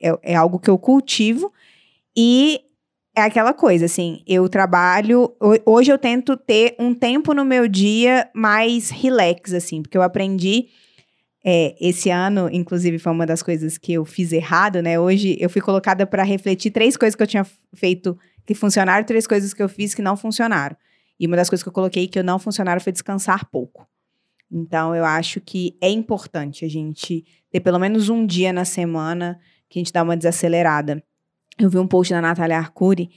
é, 0.00 0.18
é 0.22 0.34
algo 0.34 0.58
que 0.58 0.68
eu 0.68 0.76
cultivo 0.76 1.52
e 2.16 2.60
é 3.14 3.22
aquela 3.22 3.52
coisa, 3.52 3.84
assim, 3.84 4.22
eu 4.26 4.48
trabalho. 4.48 5.34
Hoje 5.66 5.92
eu 5.92 5.98
tento 5.98 6.36
ter 6.36 6.74
um 6.78 6.94
tempo 6.94 7.34
no 7.34 7.44
meu 7.44 7.68
dia 7.68 8.28
mais 8.34 8.90
relax, 8.90 9.52
assim, 9.52 9.82
porque 9.82 9.96
eu 9.96 10.02
aprendi. 10.02 10.68
É, 11.44 11.74
esse 11.80 12.08
ano, 12.08 12.48
inclusive, 12.52 12.98
foi 12.98 13.12
uma 13.12 13.26
das 13.26 13.42
coisas 13.42 13.76
que 13.76 13.92
eu 13.92 14.04
fiz 14.04 14.32
errado, 14.32 14.80
né? 14.80 14.98
Hoje 14.98 15.36
eu 15.40 15.50
fui 15.50 15.60
colocada 15.60 16.06
para 16.06 16.22
refletir 16.22 16.70
três 16.70 16.96
coisas 16.96 17.16
que 17.16 17.22
eu 17.22 17.26
tinha 17.26 17.44
feito 17.74 18.16
que 18.46 18.54
funcionaram, 18.54 19.04
três 19.04 19.26
coisas 19.26 19.52
que 19.52 19.62
eu 19.62 19.68
fiz 19.68 19.94
que 19.94 20.02
não 20.02 20.16
funcionaram. 20.16 20.76
E 21.18 21.26
uma 21.26 21.36
das 21.36 21.48
coisas 21.48 21.62
que 21.62 21.68
eu 21.68 21.72
coloquei 21.72 22.08
que 22.08 22.18
eu 22.18 22.24
não 22.24 22.38
funcionaram 22.38 22.80
foi 22.80 22.92
descansar 22.92 23.48
pouco. 23.50 23.86
Então, 24.50 24.94
eu 24.94 25.04
acho 25.04 25.40
que 25.40 25.76
é 25.80 25.88
importante 25.88 26.64
a 26.64 26.68
gente 26.68 27.24
ter 27.50 27.60
pelo 27.60 27.78
menos 27.78 28.10
um 28.10 28.26
dia 28.26 28.52
na 28.52 28.66
semana 28.66 29.40
que 29.68 29.78
a 29.78 29.80
gente 29.80 29.92
dá 29.92 30.02
uma 30.02 30.16
desacelerada. 30.16 31.02
Eu 31.58 31.70
vi 31.70 31.78
um 31.78 31.86
post 31.86 32.12
da 32.12 32.20
Natália 32.20 32.58
Arcuri 32.58 33.10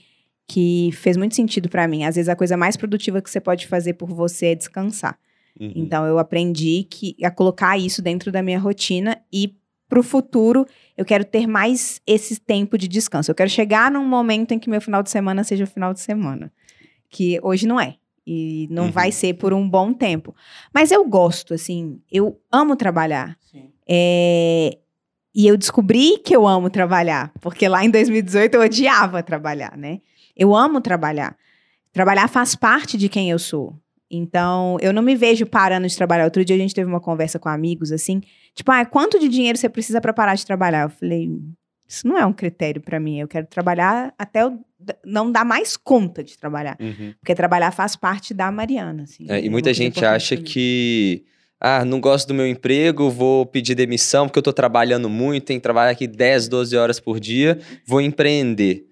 que 0.48 0.90
fez 0.92 1.16
muito 1.16 1.34
sentido 1.34 1.68
para 1.68 1.86
mim. 1.86 2.04
Às 2.04 2.14
vezes, 2.14 2.28
a 2.30 2.36
coisa 2.36 2.56
mais 2.56 2.76
produtiva 2.76 3.20
que 3.20 3.28
você 3.28 3.40
pode 3.40 3.66
fazer 3.66 3.94
por 3.94 4.08
você 4.08 4.46
é 4.46 4.54
descansar. 4.54 5.18
Uhum. 5.60 5.72
Então, 5.74 6.06
eu 6.06 6.18
aprendi 6.18 6.86
que, 6.88 7.14
a 7.22 7.30
colocar 7.30 7.76
isso 7.76 8.00
dentro 8.00 8.32
da 8.32 8.42
minha 8.42 8.58
rotina 8.58 9.20
e 9.30 9.54
para 9.88 10.00
o 10.00 10.02
futuro, 10.02 10.66
eu 10.96 11.04
quero 11.04 11.24
ter 11.24 11.46
mais 11.46 12.00
esse 12.06 12.40
tempo 12.40 12.78
de 12.78 12.88
descanso. 12.88 13.30
Eu 13.30 13.34
quero 13.34 13.50
chegar 13.50 13.90
num 13.90 14.04
momento 14.04 14.52
em 14.52 14.58
que 14.58 14.70
meu 14.70 14.80
final 14.80 15.02
de 15.02 15.10
semana 15.10 15.44
seja 15.44 15.64
o 15.64 15.66
final 15.66 15.92
de 15.92 16.00
semana 16.00 16.50
que 17.10 17.38
hoje 17.42 17.66
não 17.66 17.80
é. 17.80 17.96
E 18.26 18.66
não 18.70 18.86
uhum. 18.86 18.90
vai 18.90 19.12
ser 19.12 19.34
por 19.34 19.52
um 19.52 19.68
bom 19.68 19.92
tempo. 19.92 20.34
Mas 20.74 20.90
eu 20.90 21.04
gosto, 21.08 21.54
assim, 21.54 22.00
eu 22.10 22.40
amo 22.50 22.74
trabalhar. 22.74 23.38
É, 23.88 24.78
E 25.38 25.46
eu 25.46 25.56
descobri 25.56 26.16
que 26.24 26.34
eu 26.34 26.48
amo 26.48 26.70
trabalhar, 26.70 27.30
porque 27.42 27.68
lá 27.68 27.84
em 27.84 27.90
2018 27.90 28.54
eu 28.54 28.62
odiava 28.62 29.22
trabalhar, 29.22 29.76
né? 29.76 30.00
Eu 30.34 30.56
amo 30.56 30.80
trabalhar. 30.80 31.36
Trabalhar 31.92 32.26
faz 32.26 32.54
parte 32.56 32.96
de 32.96 33.06
quem 33.08 33.30
eu 33.30 33.38
sou. 33.38 33.78
Então, 34.10 34.78
eu 34.80 34.92
não 34.94 35.02
me 35.02 35.14
vejo 35.14 35.44
parando 35.44 35.86
de 35.86 35.94
trabalhar. 35.96 36.24
Outro 36.24 36.42
dia 36.42 36.56
a 36.56 36.58
gente 36.58 36.74
teve 36.74 36.88
uma 36.88 37.00
conversa 37.00 37.38
com 37.38 37.50
amigos 37.50 37.92
assim, 37.92 38.22
tipo, 38.54 38.72
ah, 38.72 38.84
quanto 38.86 39.18
de 39.18 39.28
dinheiro 39.28 39.58
você 39.58 39.68
precisa 39.68 40.00
para 40.00 40.12
parar 40.12 40.36
de 40.36 40.46
trabalhar? 40.46 40.84
Eu 40.84 40.90
falei, 40.90 41.30
isso 41.86 42.08
não 42.08 42.16
é 42.16 42.24
um 42.24 42.32
critério 42.32 42.80
para 42.80 42.98
mim. 42.98 43.18
Eu 43.18 43.28
quero 43.28 43.46
trabalhar 43.46 44.14
até 44.18 44.42
eu 44.42 44.58
não 45.04 45.30
dar 45.30 45.44
mais 45.44 45.76
conta 45.76 46.22
de 46.22 46.36
trabalhar. 46.36 46.76
Uhum. 46.80 47.14
Porque 47.20 47.34
trabalhar 47.34 47.70
faz 47.70 47.96
parte 47.96 48.32
da 48.32 48.50
Mariana. 48.50 49.04
Assim, 49.04 49.26
É, 49.28 49.44
e 49.44 49.48
muita 49.48 49.72
gente 49.72 50.04
acha 50.04 50.36
que. 50.36 51.24
Ah, 51.58 51.86
não 51.86 52.00
gosto 52.00 52.28
do 52.28 52.34
meu 52.34 52.46
emprego, 52.46 53.08
vou 53.08 53.46
pedir 53.46 53.74
demissão 53.74 54.26
porque 54.26 54.38
eu 54.38 54.42
tô 54.42 54.52
trabalhando 54.52 55.08
muito, 55.08 55.44
tenho 55.46 55.58
que 55.58 55.62
trabalhar 55.62 55.90
aqui 55.90 56.06
10, 56.06 56.48
12 56.48 56.76
horas 56.76 57.00
por 57.00 57.18
dia, 57.18 57.58
vou 57.86 58.00
empreender. 58.00 58.86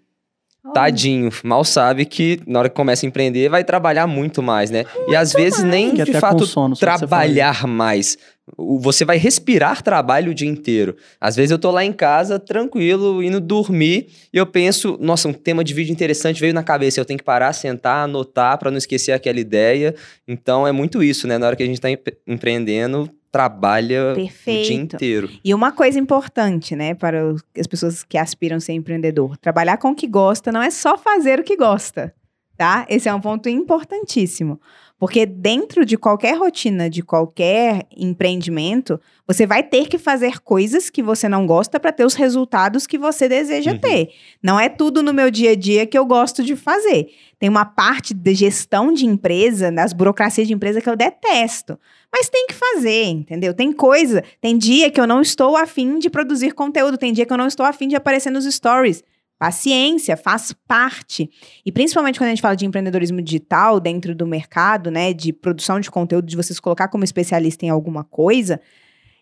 Tadinho, 0.72 1.30
mal 1.42 1.62
sabe 1.62 2.06
que 2.06 2.40
na 2.46 2.60
hora 2.60 2.68
que 2.70 2.74
começa 2.74 3.04
a 3.04 3.08
empreender 3.08 3.50
vai 3.50 3.62
trabalhar 3.62 4.06
muito 4.06 4.42
mais, 4.42 4.70
né? 4.70 4.86
e 5.06 5.14
às 5.14 5.32
vezes 5.34 5.62
nem 5.62 5.92
de 5.92 6.14
fato 6.14 6.46
sono, 6.46 6.74
trabalhar 6.74 7.66
mais. 7.66 8.16
Você 8.56 9.04
vai 9.04 9.16
respirar 9.16 9.82
trabalho 9.82 10.32
o 10.32 10.34
dia 10.34 10.48
inteiro. 10.48 10.96
Às 11.18 11.34
vezes 11.34 11.50
eu 11.50 11.58
tô 11.58 11.70
lá 11.70 11.82
em 11.82 11.92
casa, 11.92 12.38
tranquilo, 12.38 13.22
indo 13.22 13.40
dormir, 13.40 14.08
e 14.32 14.36
eu 14.36 14.46
penso, 14.46 14.98
nossa, 15.00 15.26
um 15.28 15.32
tema 15.32 15.64
de 15.64 15.72
vídeo 15.72 15.92
interessante 15.92 16.40
veio 16.40 16.52
na 16.52 16.62
cabeça. 16.62 17.00
Eu 17.00 17.06
tenho 17.06 17.18
que 17.18 17.24
parar, 17.24 17.54
sentar, 17.54 18.04
anotar 18.04 18.58
para 18.58 18.70
não 18.70 18.76
esquecer 18.76 19.12
aquela 19.12 19.40
ideia. 19.40 19.94
Então 20.28 20.66
é 20.66 20.72
muito 20.72 21.02
isso, 21.02 21.26
né? 21.26 21.38
Na 21.38 21.46
hora 21.46 21.56
que 21.56 21.62
a 21.62 21.66
gente 21.66 21.80
tá 21.80 21.90
empre- 21.90 22.18
empreendendo, 22.26 23.10
trabalha 23.32 24.12
o 24.12 24.14
dia 24.14 24.24
Perfeito. 24.26 24.72
inteiro. 24.94 25.30
E 25.42 25.52
uma 25.54 25.72
coisa 25.72 25.98
importante, 25.98 26.76
né, 26.76 26.94
para 26.94 27.34
as 27.58 27.66
pessoas 27.66 28.04
que 28.04 28.18
aspiram 28.18 28.58
a 28.58 28.60
ser 28.60 28.74
empreendedor: 28.74 29.36
trabalhar 29.38 29.78
com 29.78 29.90
o 29.90 29.94
que 29.94 30.06
gosta 30.06 30.52
não 30.52 30.62
é 30.62 30.70
só 30.70 30.98
fazer 30.98 31.40
o 31.40 31.42
que 31.42 31.56
gosta, 31.56 32.14
tá? 32.56 32.86
Esse 32.88 33.08
é 33.08 33.14
um 33.14 33.20
ponto 33.20 33.48
importantíssimo. 33.48 34.60
Porque 35.04 35.26
dentro 35.26 35.84
de 35.84 35.98
qualquer 35.98 36.34
rotina, 36.38 36.88
de 36.88 37.02
qualquer 37.02 37.86
empreendimento, 37.94 38.98
você 39.26 39.46
vai 39.46 39.62
ter 39.62 39.86
que 39.86 39.98
fazer 39.98 40.40
coisas 40.40 40.88
que 40.88 41.02
você 41.02 41.28
não 41.28 41.46
gosta 41.46 41.78
para 41.78 41.92
ter 41.92 42.06
os 42.06 42.14
resultados 42.14 42.86
que 42.86 42.96
você 42.96 43.28
deseja 43.28 43.72
Uhum. 43.72 43.78
ter. 43.78 44.08
Não 44.42 44.58
é 44.58 44.70
tudo 44.70 45.02
no 45.02 45.12
meu 45.12 45.30
dia 45.30 45.50
a 45.50 45.54
dia 45.54 45.86
que 45.86 45.98
eu 45.98 46.06
gosto 46.06 46.42
de 46.42 46.56
fazer. 46.56 47.08
Tem 47.38 47.50
uma 47.50 47.66
parte 47.66 48.14
de 48.14 48.34
gestão 48.34 48.94
de 48.94 49.04
empresa, 49.04 49.70
das 49.70 49.92
burocracias 49.92 50.48
de 50.48 50.54
empresa 50.54 50.80
que 50.80 50.88
eu 50.88 50.96
detesto. 50.96 51.78
Mas 52.10 52.30
tem 52.30 52.46
que 52.46 52.54
fazer, 52.54 53.04
entendeu? 53.04 53.52
Tem 53.52 53.74
coisa, 53.74 54.24
tem 54.40 54.56
dia 54.56 54.90
que 54.90 54.98
eu 54.98 55.06
não 55.06 55.20
estou 55.20 55.54
afim 55.54 55.98
de 55.98 56.08
produzir 56.08 56.54
conteúdo, 56.54 56.96
tem 56.96 57.12
dia 57.12 57.26
que 57.26 57.32
eu 57.32 57.36
não 57.36 57.46
estou 57.46 57.66
afim 57.66 57.88
de 57.88 57.94
aparecer 57.94 58.30
nos 58.30 58.46
stories. 58.46 59.04
Paciência, 59.38 60.16
faz 60.16 60.54
parte. 60.66 61.28
E 61.66 61.72
principalmente 61.72 62.18
quando 62.18 62.28
a 62.28 62.30
gente 62.30 62.42
fala 62.42 62.54
de 62.54 62.64
empreendedorismo 62.64 63.20
digital 63.20 63.80
dentro 63.80 64.14
do 64.14 64.26
mercado, 64.26 64.90
né, 64.90 65.12
de 65.12 65.32
produção 65.32 65.80
de 65.80 65.90
conteúdo, 65.90 66.26
de 66.26 66.36
você 66.36 66.54
se 66.54 66.62
colocar 66.62 66.88
como 66.88 67.04
especialista 67.04 67.66
em 67.66 67.68
alguma 67.68 68.04
coisa, 68.04 68.60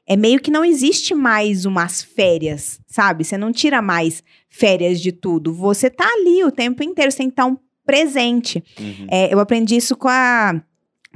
é 0.07 0.17
meio 0.17 0.41
que 0.41 0.51
não 0.51 0.65
existe 0.65 1.15
mais 1.15 1.65
umas 1.65 2.03
férias, 2.03 2.81
sabe? 2.87 3.25
Você 3.25 3.39
não 3.39 3.53
tira 3.53 3.81
mais 3.81 4.23
férias 4.49 5.01
de 5.01 5.13
tudo. 5.13 5.53
Você 5.55 5.89
tá 5.89 6.05
ali 6.05 6.45
o 6.45 6.51
tempo 6.51 6.83
inteiro, 6.83 7.11
você 7.11 7.19
tem 7.19 7.29
que 7.29 7.33
estar 7.33 7.47
um 7.47 7.57
presente. 7.85 8.63
Uhum. 8.79 9.07
É, 9.11 9.33
eu 9.33 9.39
aprendi 9.39 9.77
isso 9.77 9.97
com 9.97 10.09
a, 10.09 10.61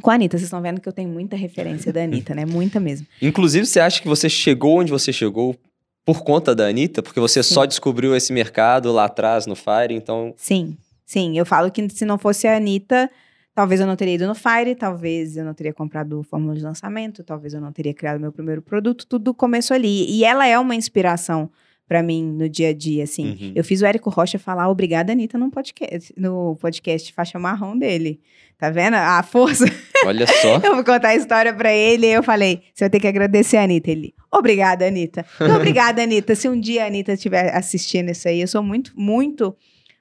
com 0.01 0.11
a 0.11 0.15
Anitta. 0.15 0.39
Vocês 0.39 0.47
estão 0.47 0.63
vendo 0.63 0.81
que 0.81 0.89
eu 0.89 0.93
tenho 0.93 1.09
muita 1.09 1.37
referência 1.37 1.93
da 1.93 2.03
Anitta, 2.03 2.35
né? 2.35 2.45
Muita 2.47 2.79
mesmo. 2.79 3.07
Inclusive, 3.21 3.67
você 3.67 3.81
acha 3.81 4.01
que 4.01 4.09
você 4.09 4.29
chegou 4.29 4.81
onde 4.81 4.91
você 4.91 5.13
chegou 5.13 5.57
por 6.07 6.23
conta 6.23 6.55
da 6.55 6.69
Anitta? 6.69 7.03
Porque 7.03 7.19
você 7.19 7.43
Sim. 7.43 7.53
só 7.53 7.67
descobriu 7.67 8.15
esse 8.15 8.33
mercado 8.33 8.93
lá 8.93 9.07
atrás 9.07 9.45
no 9.45 9.57
Fire, 9.57 9.93
então. 9.93 10.33
Sim, 10.37 10.79
sim. 11.05 11.37
Eu 11.37 11.45
falo 11.45 11.69
que 11.71 11.87
se 11.91 12.05
não 12.05 12.17
fosse 12.17 12.47
a 12.47 12.57
Anitta, 12.57 13.11
talvez 13.53 13.81
eu 13.81 13.89
não 13.89 13.97
teria 13.97 14.15
ido 14.15 14.27
no 14.29 14.35
Fire, 14.35 14.77
talvez 14.77 15.37
eu 15.37 15.45
não 15.45 15.53
teria 15.53 15.75
comprado 15.75 16.23
fórmula 16.23 16.55
de 16.55 16.63
lançamento, 16.63 17.25
talvez 17.25 17.55
eu 17.55 17.61
não 17.61 17.73
teria 17.73 17.93
criado 17.93 18.21
meu 18.21 18.31
primeiro 18.31 18.63
produto. 18.63 19.05
Tudo 19.05 19.35
começou 19.35 19.75
ali. 19.75 20.09
E 20.09 20.25
ela 20.25 20.47
é 20.47 20.57
uma 20.57 20.77
inspiração 20.77 21.51
pra 21.89 22.03
mim 22.03 22.23
no 22.23 22.49
dia 22.49 22.71
a 22.71 22.75
dia, 22.75 23.05
assim. 23.05 23.31
Uhum. 23.41 23.53
Eu 23.55 23.63
fiz 23.65 23.81
o 23.81 23.87
Érico 23.87 24.11
Rocha 24.11 24.39
falar 24.39 24.69
obrigada, 24.69 25.13
Anitta, 25.13 25.39
no 25.39 25.51
podcast, 25.51 26.13
no 26.17 26.57
podcast 26.57 27.13
faixa 27.13 27.39
marrom 27.39 27.79
dele. 27.79 28.21
Tá 28.59 28.71
vendo 28.71 28.95
a 28.95 29.23
força? 29.23 29.67
Olha 30.07 30.27
só. 30.27 30.57
Eu 30.65 30.75
vou 30.75 30.85
contar 30.85 31.09
a 31.09 31.15
história 31.17 31.53
pra 31.53 31.73
ele 31.73 32.07
e 32.07 32.13
eu 32.13 32.23
falei: 32.23 32.63
você 32.75 32.85
vai 32.85 32.91
ter 32.91 33.01
que 33.01 33.07
agradecer 33.07 33.59
a 33.59 33.63
Anitta. 33.65 33.91
Ele, 33.91 34.15
obrigada, 34.33 34.87
Anitta. 34.87 35.25
Não, 35.39 35.57
obrigada, 35.57 36.03
Anitta. 36.03 36.35
Se 36.35 36.49
um 36.49 36.59
dia 36.59 36.85
a 36.85 36.87
Anitta 36.87 37.13
estiver 37.13 37.55
assistindo 37.55 38.11
isso 38.11 38.27
aí, 38.27 38.41
eu 38.41 38.49
sou 38.49 38.63
muito, 38.63 38.93
muito 38.97 39.55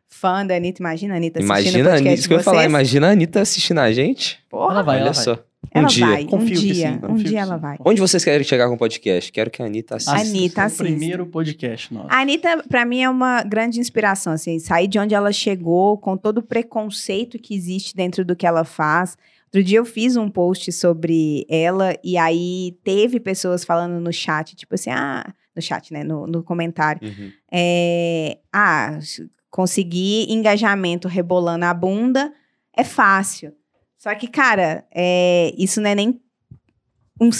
fã 0.07 0.45
da 0.45 0.55
Anitta. 0.55 0.81
Imagina 0.81 1.15
a 1.15 1.17
Anitta 1.17 1.39
assistindo 1.39 1.51
o 1.51 1.59
Imagina 1.59 1.89
a 1.89 1.91
podcast 1.91 2.07
Anitta, 2.07 2.19
isso 2.19 2.27
que 2.29 2.33
eu 2.33 2.37
ia 2.37 2.43
falar, 2.43 2.65
imagina 2.65 3.07
a 3.07 3.11
Anitta 3.11 3.41
assistindo 3.41 3.79
a 3.79 3.91
gente. 3.91 4.39
Porra, 4.49 4.71
Ela 4.75 4.81
vai, 4.83 4.95
Olha 4.97 5.03
ela 5.05 5.13
só. 5.13 5.35
vai. 5.35 5.43
Um 5.73 5.79
ela 5.79 5.87
dia. 5.87 6.05
vai. 6.05 6.25
Confio 6.25 6.57
um 6.57 6.61
que 6.61 6.71
dia, 6.73 6.91
sim, 6.93 6.99
um 7.11 7.15
dia 7.15 7.39
ela 7.41 7.55
sim. 7.55 7.61
vai. 7.61 7.77
Onde 7.85 7.99
vocês 8.01 8.23
querem 8.23 8.45
chegar 8.45 8.67
com 8.67 8.75
o 8.75 8.77
podcast? 8.77 9.31
Quero 9.31 9.49
que 9.49 9.61
a 9.61 9.65
Anitta 9.65 9.95
assista. 9.95 10.19
Anitta, 10.19 10.65
Esse 10.65 10.81
é 10.81 10.85
o 10.85 10.87
primeiro 10.87 11.25
podcast 11.25 11.93
nosso. 11.93 12.07
A 12.09 12.19
Anitta, 12.21 12.63
pra 12.69 12.85
mim, 12.85 13.01
é 13.01 13.09
uma 13.09 13.43
grande 13.43 13.79
inspiração, 13.79 14.33
assim, 14.33 14.59
sair 14.59 14.87
de 14.87 14.99
onde 14.99 15.13
ela 15.15 15.31
chegou, 15.31 15.97
com 15.97 16.15
todo 16.17 16.39
o 16.39 16.43
preconceito 16.43 17.39
que 17.39 17.55
existe 17.55 17.95
dentro 17.95 18.23
do 18.25 18.35
que 18.35 18.45
ela 18.45 18.63
faz. 18.63 19.17
Outro 19.45 19.63
dia 19.63 19.77
eu 19.77 19.85
fiz 19.85 20.17
um 20.17 20.29
post 20.29 20.71
sobre 20.71 21.45
ela, 21.49 21.95
e 22.03 22.17
aí 22.17 22.77
teve 22.83 23.19
pessoas 23.19 23.63
falando 23.63 23.99
no 24.01 24.11
chat, 24.11 24.55
tipo 24.55 24.75
assim, 24.75 24.89
ah, 24.89 25.25
no 25.55 25.61
chat, 25.61 25.93
né, 25.93 26.03
no, 26.03 26.27
no 26.27 26.43
comentário, 26.43 27.07
Uhum. 27.07 27.31
é, 27.51 28.37
ah, 28.51 28.99
conseguir 29.49 30.29
engajamento 30.29 31.07
rebolando 31.07 31.63
a 31.63 31.73
bunda 31.73 32.33
é 32.75 32.83
fácil. 32.83 33.53
Só 34.05 34.13
que, 34.13 34.27
cara, 34.27 34.85
é, 34.93 35.51
isso 35.57 35.81
não 35.81 35.89
é 35.89 35.95
nem 35.95 36.21
um, 37.19 37.31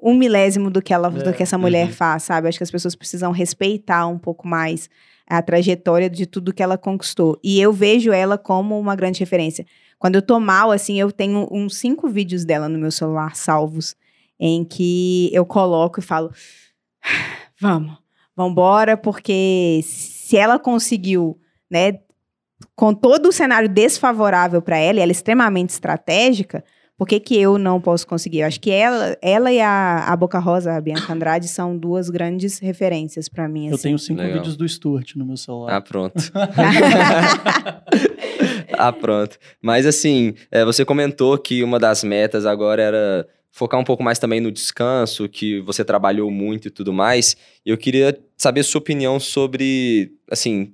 um 0.00 0.14
milésimo 0.14 0.70
do 0.70 0.80
que, 0.80 0.94
ela, 0.94 1.10
do 1.10 1.30
É, 1.30 1.32
que 1.32 1.42
essa 1.42 1.58
mulher 1.58 1.88
uhum. 1.88 1.92
faz, 1.92 2.22
sabe? 2.22 2.46
Acho 2.46 2.58
que 2.58 2.62
as 2.62 2.70
pessoas 2.70 2.94
precisam 2.94 3.32
respeitar 3.32 4.06
um 4.06 4.20
pouco 4.20 4.46
mais 4.46 4.88
a 5.26 5.42
trajetória 5.42 6.08
de 6.08 6.24
tudo 6.24 6.52
que 6.54 6.62
ela 6.62 6.78
conquistou. 6.78 7.40
E 7.42 7.60
eu 7.60 7.72
vejo 7.72 8.12
ela 8.12 8.38
como 8.38 8.78
uma 8.78 8.94
grande 8.94 9.18
referência. 9.18 9.66
Quando 9.98 10.14
eu 10.14 10.22
tô 10.22 10.38
mal, 10.38 10.70
assim, 10.70 10.96
eu 10.96 11.10
tenho 11.10 11.48
uns 11.50 11.74
cinco 11.74 12.08
vídeos 12.08 12.44
dela 12.44 12.68
no 12.68 12.78
meu 12.78 12.92
celular 12.92 13.34
salvos, 13.34 13.96
em 14.38 14.64
que 14.64 15.28
eu 15.32 15.44
coloco 15.44 15.98
e 15.98 16.04
falo: 16.04 16.30
vamos, 17.60 17.98
vambora, 18.36 18.96
porque 18.96 19.80
se 19.82 20.36
ela 20.36 20.56
conseguiu, 20.56 21.36
né, 21.68 21.98
com 22.74 22.94
todo 22.94 23.28
o 23.28 23.32
cenário 23.32 23.68
desfavorável 23.68 24.60
para 24.62 24.78
ela, 24.78 24.98
e 24.98 25.02
ela 25.02 25.10
é 25.10 25.12
extremamente 25.12 25.70
estratégica, 25.70 26.64
por 26.96 27.08
que, 27.08 27.18
que 27.18 27.36
eu 27.36 27.58
não 27.58 27.80
posso 27.80 28.06
conseguir? 28.06 28.40
Eu 28.40 28.46
acho 28.46 28.60
que 28.60 28.70
ela, 28.70 29.16
ela 29.20 29.50
e 29.50 29.60
a, 29.60 30.04
a 30.06 30.14
Boca 30.16 30.38
Rosa, 30.38 30.72
a 30.74 30.80
Bianca 30.80 31.12
Andrade, 31.12 31.48
são 31.48 31.76
duas 31.76 32.08
grandes 32.08 32.60
referências 32.60 33.28
para 33.28 33.48
mim. 33.48 33.68
Eu 33.68 33.74
assim. 33.74 33.82
tenho 33.84 33.98
cinco 33.98 34.20
Legal. 34.20 34.36
vídeos 34.38 34.56
do 34.56 34.68
Stuart 34.68 35.16
no 35.16 35.24
meu 35.24 35.34
Ah, 35.34 35.36
celular. 35.36 35.80
pronto. 35.82 36.14
ah, 38.78 38.92
pronto. 38.92 39.36
Mas 39.60 39.86
assim, 39.86 40.34
é, 40.50 40.64
você 40.64 40.84
comentou 40.84 41.36
que 41.38 41.62
uma 41.64 41.78
das 41.78 42.04
metas 42.04 42.46
agora 42.46 42.82
era 42.82 43.26
focar 43.50 43.78
um 43.80 43.84
pouco 43.84 44.02
mais 44.02 44.18
também 44.18 44.40
no 44.40 44.50
descanso, 44.52 45.28
que 45.28 45.60
você 45.60 45.84
trabalhou 45.84 46.30
muito 46.30 46.68
e 46.68 46.70
tudo 46.70 46.92
mais. 46.92 47.36
Eu 47.66 47.76
queria 47.76 48.18
saber 48.36 48.62
sua 48.62 48.78
opinião 48.78 49.18
sobre, 49.20 50.12
assim, 50.30 50.72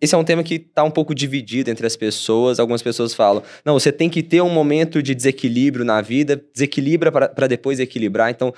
esse 0.00 0.14
é 0.14 0.18
um 0.18 0.24
tema 0.24 0.42
que 0.42 0.54
está 0.54 0.84
um 0.84 0.90
pouco 0.90 1.14
dividido 1.14 1.70
entre 1.70 1.86
as 1.86 1.96
pessoas. 1.96 2.60
Algumas 2.60 2.82
pessoas 2.82 3.14
falam, 3.14 3.42
não, 3.64 3.74
você 3.74 3.90
tem 3.90 4.08
que 4.08 4.22
ter 4.22 4.40
um 4.40 4.50
momento 4.50 5.02
de 5.02 5.14
desequilíbrio 5.14 5.84
na 5.84 6.00
vida, 6.00 6.42
desequilibra 6.52 7.10
para 7.10 7.46
depois 7.46 7.80
equilibrar. 7.80 8.30
Então, 8.30 8.54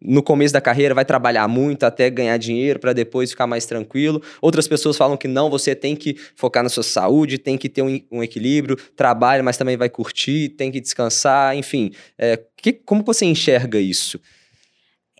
no 0.00 0.22
começo 0.22 0.52
da 0.52 0.60
carreira 0.60 0.94
vai 0.94 1.04
trabalhar 1.04 1.48
muito 1.48 1.84
até 1.84 2.10
ganhar 2.10 2.36
dinheiro 2.36 2.78
para 2.78 2.92
depois 2.92 3.30
ficar 3.30 3.46
mais 3.46 3.64
tranquilo. 3.64 4.22
Outras 4.40 4.68
pessoas 4.68 4.96
falam 4.96 5.16
que 5.16 5.26
não, 5.26 5.48
você 5.48 5.74
tem 5.74 5.96
que 5.96 6.16
focar 6.36 6.62
na 6.62 6.68
sua 6.68 6.82
saúde, 6.82 7.38
tem 7.38 7.56
que 7.56 7.68
ter 7.68 7.82
um, 7.82 8.00
um 8.12 8.22
equilíbrio, 8.22 8.76
trabalha, 8.94 9.42
mas 9.42 9.56
também 9.56 9.76
vai 9.76 9.88
curtir, 9.88 10.50
tem 10.50 10.70
que 10.70 10.80
descansar, 10.80 11.56
enfim. 11.56 11.90
É, 12.18 12.40
que, 12.56 12.72
como 12.72 13.02
você 13.02 13.24
enxerga 13.24 13.80
isso? 13.80 14.20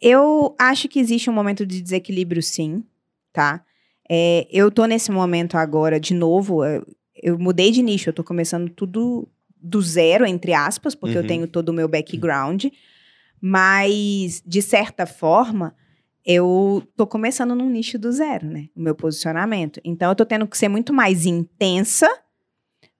Eu 0.01 0.55
acho 0.59 0.87
que 0.89 1.01
existe 1.01 1.31
um 1.31 1.33
momento 1.33 1.65
de 1.65 1.81
desequilíbrio, 1.81 2.43
sim, 2.43 2.85
tá? 3.33 3.65
É, 4.11 4.47
eu 4.51 4.71
tô 4.71 4.85
nesse 4.87 5.11
momento 5.11 5.57
agora, 5.57 5.99
de 5.99 6.15
novo, 6.15 6.65
eu, 6.65 6.87
eu 7.23 7.39
mudei 7.39 7.71
de 7.71 7.83
nicho, 7.83 8.09
eu 8.11 8.13
tô 8.13 8.23
começando 8.23 8.69
tudo 8.71 9.29
do 9.57 9.81
zero, 9.81 10.27
entre 10.27 10.53
aspas, 10.53 10.95
porque 10.95 11.17
Uhum. 11.17 11.23
eu 11.23 11.27
tenho 11.27 11.49
todo 11.49 11.71
o 11.71 11.73
meu 11.73 11.89
background, 11.89 12.67
mas, 13.41 14.43
de 14.47 14.61
certa 14.61 15.07
forma, 15.07 15.75
eu 16.25 16.83
tô 16.97 17.07
começando 17.07 17.55
num 17.55 17.69
nicho 17.69 17.99
do 17.99 18.11
zero, 18.13 18.47
né? 18.47 18.69
O 18.77 18.81
meu 18.81 18.95
posicionamento. 18.95 19.81
Então, 19.85 20.11
eu 20.11 20.15
tô 20.15 20.25
tendo 20.25 20.47
que 20.47 20.57
ser 20.57 20.69
muito 20.69 20.93
mais 20.93 21.27
intensa 21.27 22.09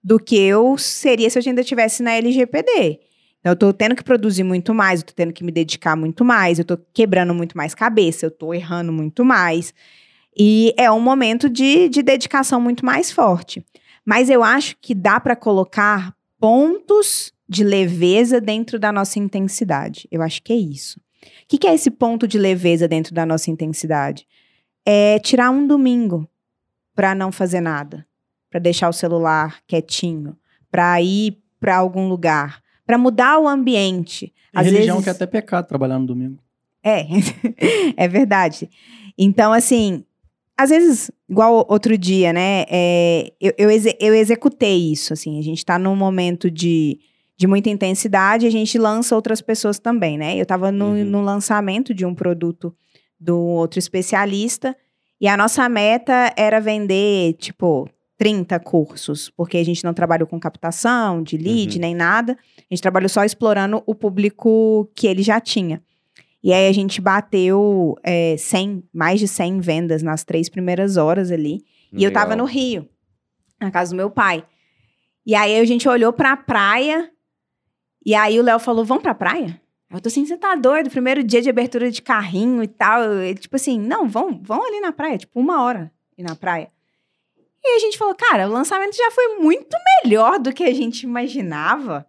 do 0.03 0.19
que 0.19 0.37
eu 0.37 0.77
seria 0.77 1.29
se 1.29 1.39
eu 1.39 1.43
ainda 1.45 1.61
estivesse 1.61 2.03
na 2.03 2.13
LGPD. 2.13 2.99
Então, 3.39 3.51
eu 3.51 3.55
tô 3.55 3.73
tendo 3.73 3.95
que 3.95 4.03
produzir 4.03 4.43
muito 4.43 4.73
mais, 4.73 5.01
eu 5.01 5.05
tô 5.07 5.13
tendo 5.13 5.33
que 5.33 5.43
me 5.43 5.51
dedicar 5.51 5.95
muito 5.95 6.23
mais, 6.25 6.59
eu 6.59 6.65
tô 6.65 6.77
quebrando 6.93 7.33
muito 7.33 7.57
mais 7.57 7.73
cabeça, 7.75 8.25
eu 8.25 8.31
tô 8.31 8.53
errando 8.53 8.91
muito 8.91 9.23
mais. 9.23 9.73
E 10.37 10.73
é 10.77 10.91
um 10.91 10.99
momento 10.99 11.49
de, 11.49 11.87
de 11.89 12.03
dedicação 12.03 12.59
muito 12.59 12.85
mais 12.85 13.11
forte. 13.11 13.65
Mas 14.05 14.29
eu 14.29 14.43
acho 14.43 14.75
que 14.81 14.93
dá 14.93 15.19
para 15.19 15.35
colocar 15.35 16.13
pontos 16.39 17.33
de 17.47 17.63
leveza 17.63 18.41
dentro 18.41 18.77
da 18.77 18.91
nossa 18.91 19.17
intensidade. 19.19 20.07
Eu 20.11 20.21
acho 20.21 20.41
que 20.43 20.51
é 20.51 20.55
isso. 20.55 20.99
O 21.23 21.47
que, 21.47 21.57
que 21.57 21.67
é 21.67 21.73
esse 21.73 21.89
ponto 21.89 22.27
de 22.27 22.37
leveza 22.37 22.87
dentro 22.87 23.13
da 23.13 23.25
nossa 23.25 23.49
intensidade? 23.49 24.27
É 24.85 25.19
tirar 25.19 25.49
um 25.49 25.65
domingo 25.65 26.29
para 26.93 27.15
não 27.15 27.31
fazer 27.31 27.61
nada, 27.61 28.05
para 28.49 28.59
deixar 28.59 28.89
o 28.89 28.93
celular 28.93 29.59
quietinho, 29.67 30.37
para 30.69 31.01
ir 31.01 31.37
para 31.59 31.77
algum 31.77 32.07
lugar, 32.07 32.61
para 32.85 32.97
mudar 32.97 33.39
o 33.39 33.47
ambiente. 33.47 34.33
Às 34.53 34.67
religião 34.67 34.97
vezes... 34.97 35.03
que 35.03 35.09
é 35.09 35.11
até 35.13 35.25
pecado 35.25 35.67
trabalhar 35.67 35.97
no 35.97 36.05
domingo. 36.05 36.43
É, 36.83 37.07
é 37.97 38.07
verdade. 38.07 38.69
Então, 39.17 39.51
assim, 39.51 40.05
às 40.57 40.69
vezes, 40.69 41.11
igual 41.29 41.65
outro 41.69 41.97
dia, 41.97 42.31
né? 42.33 42.65
é, 42.69 43.31
eu, 43.41 43.53
eu, 43.57 43.69
exe- 43.69 43.97
eu 43.99 44.13
executei 44.15 44.91
isso, 44.91 45.13
assim. 45.13 45.37
A 45.39 45.41
gente 45.41 45.65
tá 45.65 45.77
num 45.77 45.95
momento 45.95 46.49
de, 46.49 46.97
de 47.37 47.45
muita 47.47 47.69
intensidade, 47.69 48.45
a 48.47 48.49
gente 48.49 48.77
lança 48.77 49.15
outras 49.15 49.41
pessoas 49.41 49.79
também, 49.79 50.17
né? 50.17 50.35
Eu 50.37 50.45
tava 50.45 50.71
no, 50.71 50.85
Uhum. 50.91 51.03
no 51.05 51.21
lançamento 51.21 51.93
de 51.93 52.05
um 52.05 52.15
produto 52.15 52.73
do 53.19 53.37
outro 53.39 53.79
especialista 53.79 54.75
e 55.19 55.27
a 55.27 55.35
nossa 55.37 55.67
meta 55.69 56.33
era 56.37 56.59
vender, 56.59 57.33
tipo, 57.33 57.89
30 58.17 58.57
cursos, 58.59 59.29
porque 59.35 59.57
a 59.57 59.63
gente 59.65 59.83
não 59.83 59.93
trabalhou 59.93 60.27
com 60.27 60.39
captação 60.39 61.21
de 61.21 61.35
lead 61.37 61.75
Uhum. 61.75 61.81
nem 61.81 61.93
nada. 61.95 62.37
A 62.57 62.73
gente 62.73 62.81
trabalhou 62.81 63.09
só 63.09 63.23
explorando 63.25 63.83
o 63.85 63.93
público 63.93 64.89
que 64.95 65.05
ele 65.07 65.21
já 65.21 65.39
tinha. 65.41 65.81
E 66.45 66.53
aí 66.53 66.67
a 66.67 66.71
gente 66.71 67.01
bateu 67.01 67.97
é, 68.03 68.37
100, 68.37 68.83
mais 68.93 69.19
de 69.19 69.27
100 69.27 69.61
vendas 69.61 70.03
nas 70.03 70.23
três 70.23 70.47
primeiras 70.47 70.95
horas 70.95 71.31
ali. 71.31 71.65
E 71.91 72.03
eu 72.03 72.13
tava 72.13 72.35
no 72.35 72.45
Legal. 72.45 72.61
Rio, 72.61 72.89
na 73.59 73.71
casa 73.71 73.89
do 73.89 73.97
meu 73.97 74.11
pai. 74.11 74.45
E 75.25 75.33
aí 75.33 75.57
a 75.57 75.65
gente 75.65 75.89
olhou 75.89 76.13
pra 76.13 76.37
praia, 76.37 77.11
e 78.05 78.13
aí 78.13 78.39
o 78.39 78.43
Léo 78.43 78.59
falou: 78.59 78.85
Vamos 78.85 79.01
pra 79.01 79.15
praia? 79.15 79.59
Eu 79.91 79.99
tô 79.99 80.07
assim, 80.07 80.23
você 80.23 80.37
tá 80.37 80.53
doido? 80.53 80.91
Primeiro 80.91 81.23
dia 81.23 81.41
de 81.41 81.49
abertura 81.49 81.89
de 81.89 81.99
carrinho 81.99 82.61
e 82.61 82.67
tal. 82.67 83.01
Tipo 83.39 83.55
assim, 83.55 83.79
não, 83.79 84.07
vão, 84.07 84.39
vão 84.39 84.63
ali 84.67 84.79
na 84.79 84.91
praia, 84.91 85.17
tipo, 85.17 85.39
uma 85.39 85.63
hora 85.63 85.91
ir 86.15 86.21
na 86.21 86.35
praia. 86.35 86.71
E 87.63 87.75
a 87.75 87.79
gente 87.79 87.97
falou, 87.97 88.13
cara, 88.13 88.47
o 88.47 88.51
lançamento 88.51 88.95
já 88.95 89.09
foi 89.09 89.39
muito 89.39 89.75
melhor 90.03 90.37
do 90.37 90.53
que 90.53 90.63
a 90.63 90.73
gente 90.75 91.01
imaginava, 91.01 92.05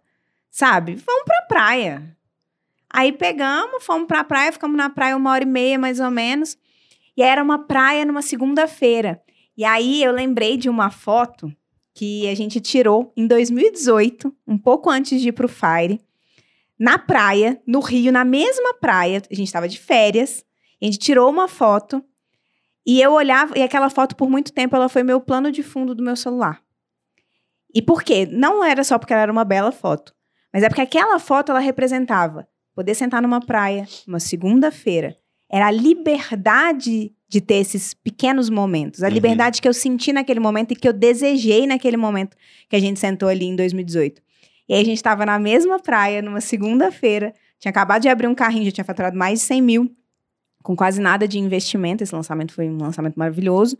sabe? 0.51 0.93
Vamos 0.93 1.23
pra 1.23 1.41
praia. 1.47 2.16
Aí 2.97 3.11
pegamos, 3.11 3.85
fomos 3.85 4.07
pra 4.07 4.23
praia, 4.23 4.51
ficamos 4.51 4.75
na 4.75 4.89
praia 4.89 5.15
uma 5.15 5.31
hora 5.31 5.43
e 5.43 5.45
meia, 5.45 5.77
mais 5.77 5.99
ou 5.99 6.09
menos. 6.09 6.57
E 7.15 7.21
era 7.21 7.43
uma 7.43 7.59
praia 7.59 8.03
numa 8.03 8.23
segunda-feira. 8.23 9.21
E 9.55 9.63
aí 9.63 10.03
eu 10.03 10.11
lembrei 10.11 10.57
de 10.57 10.67
uma 10.67 10.89
foto 10.89 11.55
que 11.93 12.27
a 12.27 12.33
gente 12.33 12.59
tirou 12.59 13.13
em 13.15 13.27
2018, 13.27 14.35
um 14.47 14.57
pouco 14.57 14.89
antes 14.89 15.21
de 15.21 15.29
ir 15.29 15.31
pro 15.31 15.47
Fire, 15.47 16.01
na 16.79 16.97
praia, 16.97 17.61
no 17.67 17.81
Rio, 17.81 18.11
na 18.11 18.25
mesma 18.25 18.73
praia. 18.73 19.21
A 19.29 19.35
gente 19.35 19.45
estava 19.45 19.67
de 19.67 19.77
férias. 19.77 20.43
A 20.81 20.85
gente 20.85 20.97
tirou 20.97 21.29
uma 21.29 21.47
foto 21.47 22.03
e 22.83 22.99
eu 22.99 23.11
olhava, 23.11 23.55
e 23.55 23.61
aquela 23.61 23.91
foto 23.91 24.15
por 24.15 24.27
muito 24.27 24.51
tempo 24.51 24.75
ela 24.75 24.89
foi 24.89 25.03
meu 25.03 25.21
plano 25.21 25.51
de 25.51 25.61
fundo 25.61 25.93
do 25.93 26.01
meu 26.01 26.15
celular. 26.15 26.63
E 27.71 27.79
por 27.79 28.01
quê? 28.01 28.25
Não 28.25 28.63
era 28.63 28.83
só 28.83 28.97
porque 28.97 29.13
ela 29.13 29.21
era 29.21 29.31
uma 29.31 29.45
bela 29.45 29.71
foto, 29.71 30.15
mas 30.51 30.63
é 30.63 30.67
porque 30.67 30.81
aquela 30.81 31.19
foto 31.19 31.51
ela 31.51 31.59
representava 31.59 32.47
poder 32.77 32.93
sentar 32.93 33.23
numa 33.23 33.39
praia, 33.41 33.87
uma 34.07 34.19
segunda-feira. 34.19 35.17
Era 35.49 35.65
a 35.65 35.71
liberdade 35.71 37.11
de 37.27 37.41
ter 37.41 37.55
esses 37.55 37.91
pequenos 37.95 38.51
momentos, 38.51 39.01
a 39.01 39.07
Uhum. 39.07 39.13
liberdade 39.15 39.59
que 39.63 39.67
eu 39.67 39.73
senti 39.73 40.13
naquele 40.13 40.39
momento 40.39 40.73
e 40.73 40.75
que 40.75 40.87
eu 40.87 40.93
desejei 40.93 41.65
naquele 41.65 41.97
momento 41.97 42.37
que 42.69 42.75
a 42.75 42.79
gente 42.79 42.99
sentou 42.99 43.27
ali 43.29 43.45
em 43.45 43.55
2018. 43.55 44.21
E 44.69 44.75
aí 44.75 44.81
a 44.81 44.85
gente 44.85 44.97
estava 44.97 45.25
na 45.25 45.39
mesma 45.39 45.79
praia, 45.79 46.21
numa 46.21 46.39
segunda-feira, 46.39 47.33
tinha 47.59 47.71
acabado 47.71 48.03
de 48.03 48.09
abrir 48.09 48.27
um 48.27 48.35
carrinho, 48.35 48.65
já 48.65 48.71
tinha 48.71 48.85
faturado 48.85 49.17
mais 49.17 49.39
de 49.39 49.45
100 49.45 49.59
mil, 49.61 49.91
com 50.61 50.75
quase 50.75 51.01
nada 51.01 51.27
de 51.27 51.39
investimento. 51.39 52.03
Esse 52.03 52.13
lançamento 52.13 52.53
foi 52.53 52.69
um 52.69 52.77
lançamento 52.77 53.15
maravilhoso. 53.15 53.75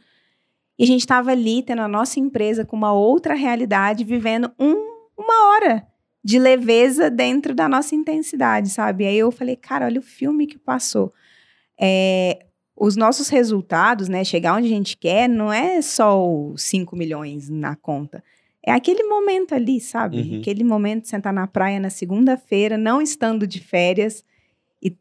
E 0.79 0.83
a 0.83 0.87
gente 0.87 1.01
estava 1.01 1.29
ali, 1.31 1.61
tendo 1.61 1.83
a 1.83 1.87
nossa 1.87 2.19
empresa 2.19 2.65
com 2.65 2.75
uma 2.75 2.93
outra 2.93 3.35
realidade, 3.35 4.03
vivendo 4.03 4.51
um- 4.59 4.87
uma 5.15 5.49
hora 5.51 5.86
de 6.27 6.37
leveza 6.37 7.09
dentro 7.09 7.55
da 7.55 7.69
nossa 7.69 7.95
intensidade, 7.95 8.69
sabe? 8.69 9.05
Aí 9.05 9.17
eu 9.17 9.31
falei, 9.31 9.55
cara, 9.55 9.85
olha 9.85 10.01
o 10.01 10.03
filme 10.03 10.45
que 10.45 10.57
passou. 10.57 11.13
É, 11.79 12.47
os 12.75 12.97
nossos 12.97 13.29
resultados, 13.29 14.09
né? 14.09 14.25
Chegar 14.25 14.57
onde 14.57 14.67
a 14.67 14.69
gente 14.69 14.97
quer, 14.97 15.29
não 15.29 15.53
é 15.53 15.81
só 15.81 16.21
os 16.21 16.63
5 16.63 16.97
milhões 16.97 17.47
na 17.47 17.77
conta. 17.77 18.21
É 18.61 18.73
aquele 18.73 19.03
momento 19.03 19.55
ali, 19.55 19.79
sabe? 19.79 20.17
Uhum. 20.19 20.39
Aquele 20.41 20.65
momento 20.65 21.03
de 21.03 21.07
sentar 21.07 21.31
na 21.31 21.47
praia 21.47 21.79
na 21.79 21.89
segunda-feira, 21.89 22.77
não 22.77 23.01
estando 23.01 23.47
de 23.47 23.61
férias 23.61 24.21
e 24.83 24.93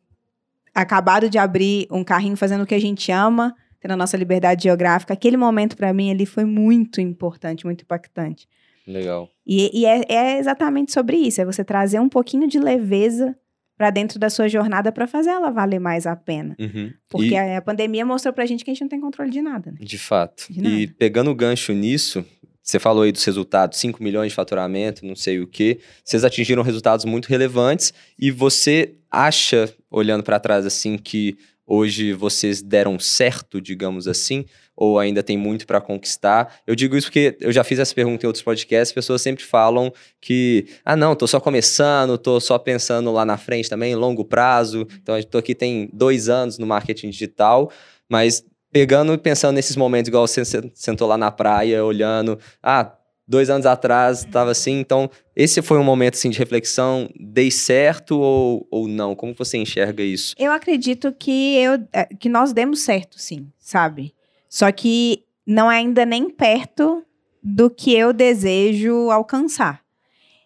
acabado 0.73 1.29
de 1.29 1.39
abrir 1.39 1.89
um 1.91 2.05
carrinho 2.05 2.37
fazendo 2.37 2.63
o 2.63 2.67
que 2.67 2.75
a 2.77 2.81
gente 2.81 3.11
ama, 3.11 3.53
tendo 3.81 3.91
a 3.91 3.97
nossa 3.97 4.17
liberdade 4.17 4.63
geográfica. 4.63 5.13
Aquele 5.13 5.37
momento, 5.37 5.77
para 5.77 5.93
mim, 5.93 6.09
ali 6.09 6.25
foi 6.25 6.45
muito 6.45 7.01
importante, 7.01 7.67
muito 7.67 7.83
impactante. 7.83 8.49
Legal. 8.87 9.29
E, 9.47 9.81
e 9.81 9.87
é, 9.87 10.03
é 10.09 10.39
exatamente 10.39 10.93
sobre 10.93 11.17
isso: 11.17 11.41
é 11.41 11.45
você 11.45 11.63
trazer 11.65 12.01
um 12.01 12.09
pouquinho 12.09 12.49
de 12.49 12.59
leveza 12.59 13.37
para 13.79 13.91
dentro 13.91 14.19
da 14.19 14.31
sua 14.31 14.49
jornada 14.49 14.91
para 14.91 15.07
fazer 15.07 15.31
ela 15.31 15.51
valer 15.51 15.79
mais 15.79 16.07
a 16.07 16.17
pena. 16.17 16.57
Uhum. 16.59 16.91
Porque 17.09 17.35
E- 17.35 17.37
a, 17.37 17.59
a 17.59 17.63
pandemia 17.63 18.07
mostrou 18.07 18.33
pra 18.33 18.47
gente 18.47 18.65
que 18.65 18.71
a 18.71 18.75
gente 18.75 18.81
não 18.83 18.89
tem 18.89 19.01
controle 19.01 19.31
de 19.31 19.43
nada. 19.43 19.71
né? 19.71 19.77
De 19.81 19.99
fato. 19.99 20.47
De 20.51 20.61
E 20.61 20.63
nada. 20.87 20.95
pegando 20.99 21.31
o 21.31 21.35
gancho 21.35 21.73
nisso, 21.75 22.25
você 22.63 22.79
falou 22.79 23.03
aí 23.03 23.13
dos 23.13 23.23
resultados, 23.23 23.79
5 23.79 24.03
milhões 24.03 24.31
de 24.31 24.35
faturamento, 24.35 25.05
não 25.05 25.15
sei 25.15 25.41
o 25.41 25.47
quê. 25.47 25.79
Vocês 26.03 26.25
atingiram 26.25 26.63
resultados 26.63 27.05
muito 27.05 27.27
relevantes 27.27 27.93
e 28.19 28.31
você 28.31 28.95
acha, 29.11 29.73
olhando 29.91 30.25
para 30.25 30.41
trás 30.41 30.65
assim, 30.65 30.97
que 30.97 31.37
hoje 31.67 32.13
vocês 32.15 32.63
deram 32.63 32.99
certo, 32.99 33.61
digamos 33.61 34.09
assim, 34.09 34.47
ou 34.77 34.99
ainda 34.99 35.23
tem 35.23 35.37
muito 35.39 35.67
para 35.67 35.81
conquistar? 35.81 36.57
Eu 36.67 36.75
digo 36.75 36.97
isso 36.97 37.07
porque 37.07 37.37
eu 37.41 37.51
já 37.51 37.65
fiz 37.65 37.79
essa 37.79 37.95
pergunta 37.95 38.25
em 38.25 38.29
outros 38.29 38.43
podcasts, 38.43 38.93
pessoas 38.93 39.23
sempre 39.23 39.43
falam 39.45 39.93
que, 40.21 40.67
ah, 40.85 40.95
não, 40.95 41.15
tô 41.17 41.27
só 41.27 41.41
começando, 41.41 42.19
tô 42.19 42.39
só 42.39 42.59
pensando 42.59 43.11
lá 43.13 43.25
na 43.25 43.39
frente 43.39 43.71
também, 43.71 43.95
longo 43.95 44.25
prazo. 44.25 44.87
Então, 45.03 45.17
eu 45.17 45.25
tô 45.25 45.39
aqui 45.39 45.55
tem 45.55 45.89
dois 45.93 46.29
anos 46.29 46.59
no 46.59 46.67
marketing 46.67 47.11
digital, 47.11 47.71
mas 48.09 48.45
pegando 48.71 49.15
e 49.15 49.19
pensando 49.19 49.55
nesses 49.55 49.77
momentos, 49.77 50.09
igual 50.09 50.27
você 50.27 50.45
sen- 50.45 50.71
sentou 50.75 51.09
lá 51.09 51.17
na 51.17 51.31
praia, 51.31 51.83
olhando, 51.85 52.39
ah, 52.63 52.93
dois 53.27 53.49
anos 53.51 53.67
atrás 53.67 54.21
estava 54.21 54.51
assim, 54.51 54.79
então 54.79 55.11
esse 55.35 55.61
foi 55.63 55.79
um 55.79 55.83
momento 55.85 56.15
assim 56.15 56.31
de 56.31 56.39
reflexão, 56.39 57.09
dei 57.19 57.51
certo 57.51 58.19
ou, 58.21 58.67
ou 58.71 58.87
não? 58.87 59.15
Como 59.17 59.35
você 59.35 59.57
enxerga 59.59 60.03
isso? 60.03 60.35
Eu 60.39 60.53
acredito 60.53 61.13
que, 61.13 61.57
eu, 61.59 61.73
é, 61.93 62.05
que 62.05 62.29
nós 62.29 62.53
demos 62.53 62.81
certo, 62.81 63.19
sim, 63.19 63.49
sabe? 63.59 64.15
Só 64.49 64.71
que 64.73 65.25
não 65.47 65.71
é 65.71 65.77
ainda 65.79 66.05
nem 66.05 66.29
perto 66.31 67.03
do 67.43 67.71
que 67.71 67.95
eu 67.95 68.13
desejo 68.13 69.11
alcançar. 69.11 69.81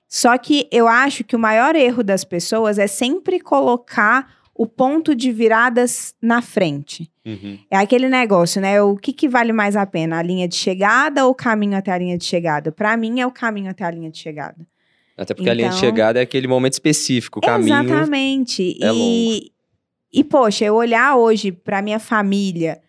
Só 0.09 0.37
que 0.37 0.69
eu 0.73 0.89
acho 0.89 1.23
que 1.25 1.37
o 1.37 1.39
maior 1.39 1.77
erro 1.77 2.03
das 2.03 2.25
pessoas 2.25 2.79
é 2.79 2.87
sempre 2.87 3.39
colocar 3.41 4.35
o 4.55 4.67
ponto 4.67 5.15
de 5.15 5.31
viradas 5.33 6.15
na 6.21 6.43
frente. 6.43 7.11
É 7.71 7.77
aquele 7.77 8.09
negócio, 8.09 8.61
né? 8.61 8.83
O 8.83 8.97
que, 8.97 9.13
que 9.13 9.29
vale 9.29 9.53
mais 9.53 9.77
a 9.77 9.87
pena? 9.87 10.19
A 10.19 10.23
linha 10.23 10.49
de 10.49 10.57
chegada 10.57 11.25
ou 11.25 11.31
o 11.31 11.35
caminho 11.35 11.77
até 11.79 11.93
a 11.93 11.97
linha 11.99 12.19
de 12.19 12.25
chegada? 12.25 12.73
Para 12.73 12.97
mim, 12.97 13.21
é 13.21 13.27
o 13.27 13.31
caminho 13.31 13.71
até 13.71 13.85
a 13.85 13.91
linha 13.91 14.11
de 14.11 14.19
chegada. 14.19 14.67
Até 15.17 15.33
porque 15.33 15.49
a 15.49 15.55
linha 15.55 15.69
de 15.69 15.77
Então- 15.77 15.89
chegada 15.89 16.19
é 16.19 16.23
aquele 16.23 16.49
momento 16.49 16.73
específico, 16.73 17.39
o 17.39 17.43
caminho. 17.43 17.73
Exatamente. 17.85 18.77
é 18.83 18.91
e, 18.93 19.53
e, 20.13 20.25
poxa, 20.25 20.65
eu 20.65 20.75
olhar 20.75 21.15
hoje 21.17 21.53
para 21.53 21.81
minha 21.81 22.01
família 22.01 22.81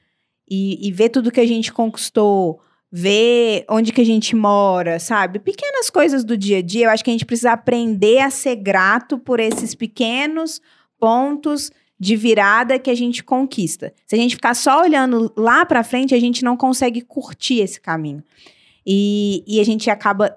e, 0.54 0.86
e 0.86 0.92
ver 0.92 1.08
tudo 1.08 1.32
que 1.32 1.40
a 1.40 1.48
gente 1.48 1.72
conquistou, 1.72 2.60
ver 2.92 3.64
onde 3.70 3.94
que 3.94 4.02
a 4.02 4.06
gente 4.06 4.36
mora, 4.36 5.00
sabe? 5.00 5.40
Pequenas 5.40 5.90
coisas 5.90 6.26
do 6.26 6.36
dia 6.36 6.58
a 6.58 6.62
dia, 6.62 6.88
eu 6.88 6.90
acho 6.90 7.06
que 7.06 7.10
a 7.10 7.14
gente 7.14 7.26
precisa 7.26 7.54
aprender 7.54 8.20
a 8.20 8.30
ser 8.30 8.58
grato 8.58 9.18
por 9.18 9.40
esses 9.40 9.74
pequenos 9.74 10.62
pontos 11.00 11.72
de 11.98 12.18
virada 12.18 12.78
que 12.78 12.90
a 12.90 12.96
gente 12.96 13.24
conquista. 13.24 13.94
Se 14.06 14.14
a 14.14 14.18
gente 14.18 14.36
ficar 14.36 14.54
só 14.54 14.82
olhando 14.82 15.32
lá 15.38 15.66
para 15.66 15.86
frente, 15.86 16.14
a 16.14 16.20
gente 16.20 16.44
não 16.44 16.58
consegue 16.58 17.00
curtir 17.00 17.62
esse 17.62 17.80
caminho. 17.80 18.22
E, 18.86 19.46
e 19.48 19.62
a 19.62 19.64
gente 19.64 19.90
acaba 19.90 20.36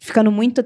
ficando 0.00 0.32
muito 0.32 0.64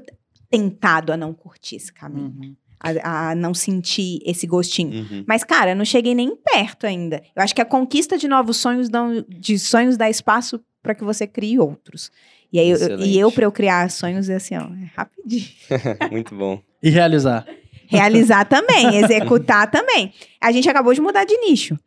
tentado 0.49 1.13
a 1.13 1.17
não 1.17 1.31
curtir 1.31 1.75
esse 1.75 1.93
caminho 1.93 2.33
Uhum. 2.41 2.55
A, 2.79 3.29
a 3.31 3.35
não 3.35 3.53
sentir 3.53 4.19
esse 4.25 4.47
gostinho. 4.47 5.01
Uhum. 5.01 5.23
Mas, 5.27 5.43
cara, 5.43 5.71
eu 5.71 5.75
não 5.75 5.85
cheguei 5.85 6.15
nem 6.15 6.35
perto 6.35 6.85
ainda. 6.85 7.21
Eu 7.35 7.41
acho 7.43 7.53
que 7.53 7.61
a 7.61 7.65
conquista 7.65 8.17
de 8.17 8.27
novos 8.27 8.57
sonhos, 8.57 8.89
dão, 8.89 9.25
de 9.27 9.57
sonhos 9.59 9.97
dá 9.97 10.09
espaço 10.09 10.59
para 10.81 10.95
que 10.95 11.03
você 11.03 11.27
crie 11.27 11.59
outros. 11.59 12.09
E, 12.51 12.59
aí, 12.59 12.69
eu- 12.69 12.99
e 13.01 13.19
eu, 13.19 13.31
pra 13.31 13.45
eu 13.45 13.51
criar 13.51 13.89
sonhos, 13.91 14.29
é 14.29 14.35
assim, 14.35 14.55
ó, 14.55 14.61
é 14.61 14.89
rapidinho. 14.95 15.45
Muito 16.11 16.33
bom. 16.35 16.61
E 16.81 16.89
realizar. 16.89 17.45
Realizar 17.87 18.45
também, 18.45 18.95
executar 19.03 19.69
também. 19.69 20.13
A 20.39 20.51
gente 20.51 20.69
acabou 20.69 20.93
de 20.93 21.01
mudar 21.01 21.25
de 21.25 21.35
nicho. 21.37 21.77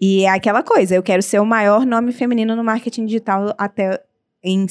E 0.00 0.22
é 0.24 0.30
aquela 0.30 0.62
coisa, 0.62 0.94
eu 0.94 1.02
quero 1.02 1.22
ser 1.22 1.38
o 1.40 1.44
maior 1.44 1.84
nome 1.84 2.10
feminino 2.12 2.56
no 2.56 2.64
marketing 2.64 3.04
digital 3.04 3.54
até 3.58 4.02
em, 4.42 4.64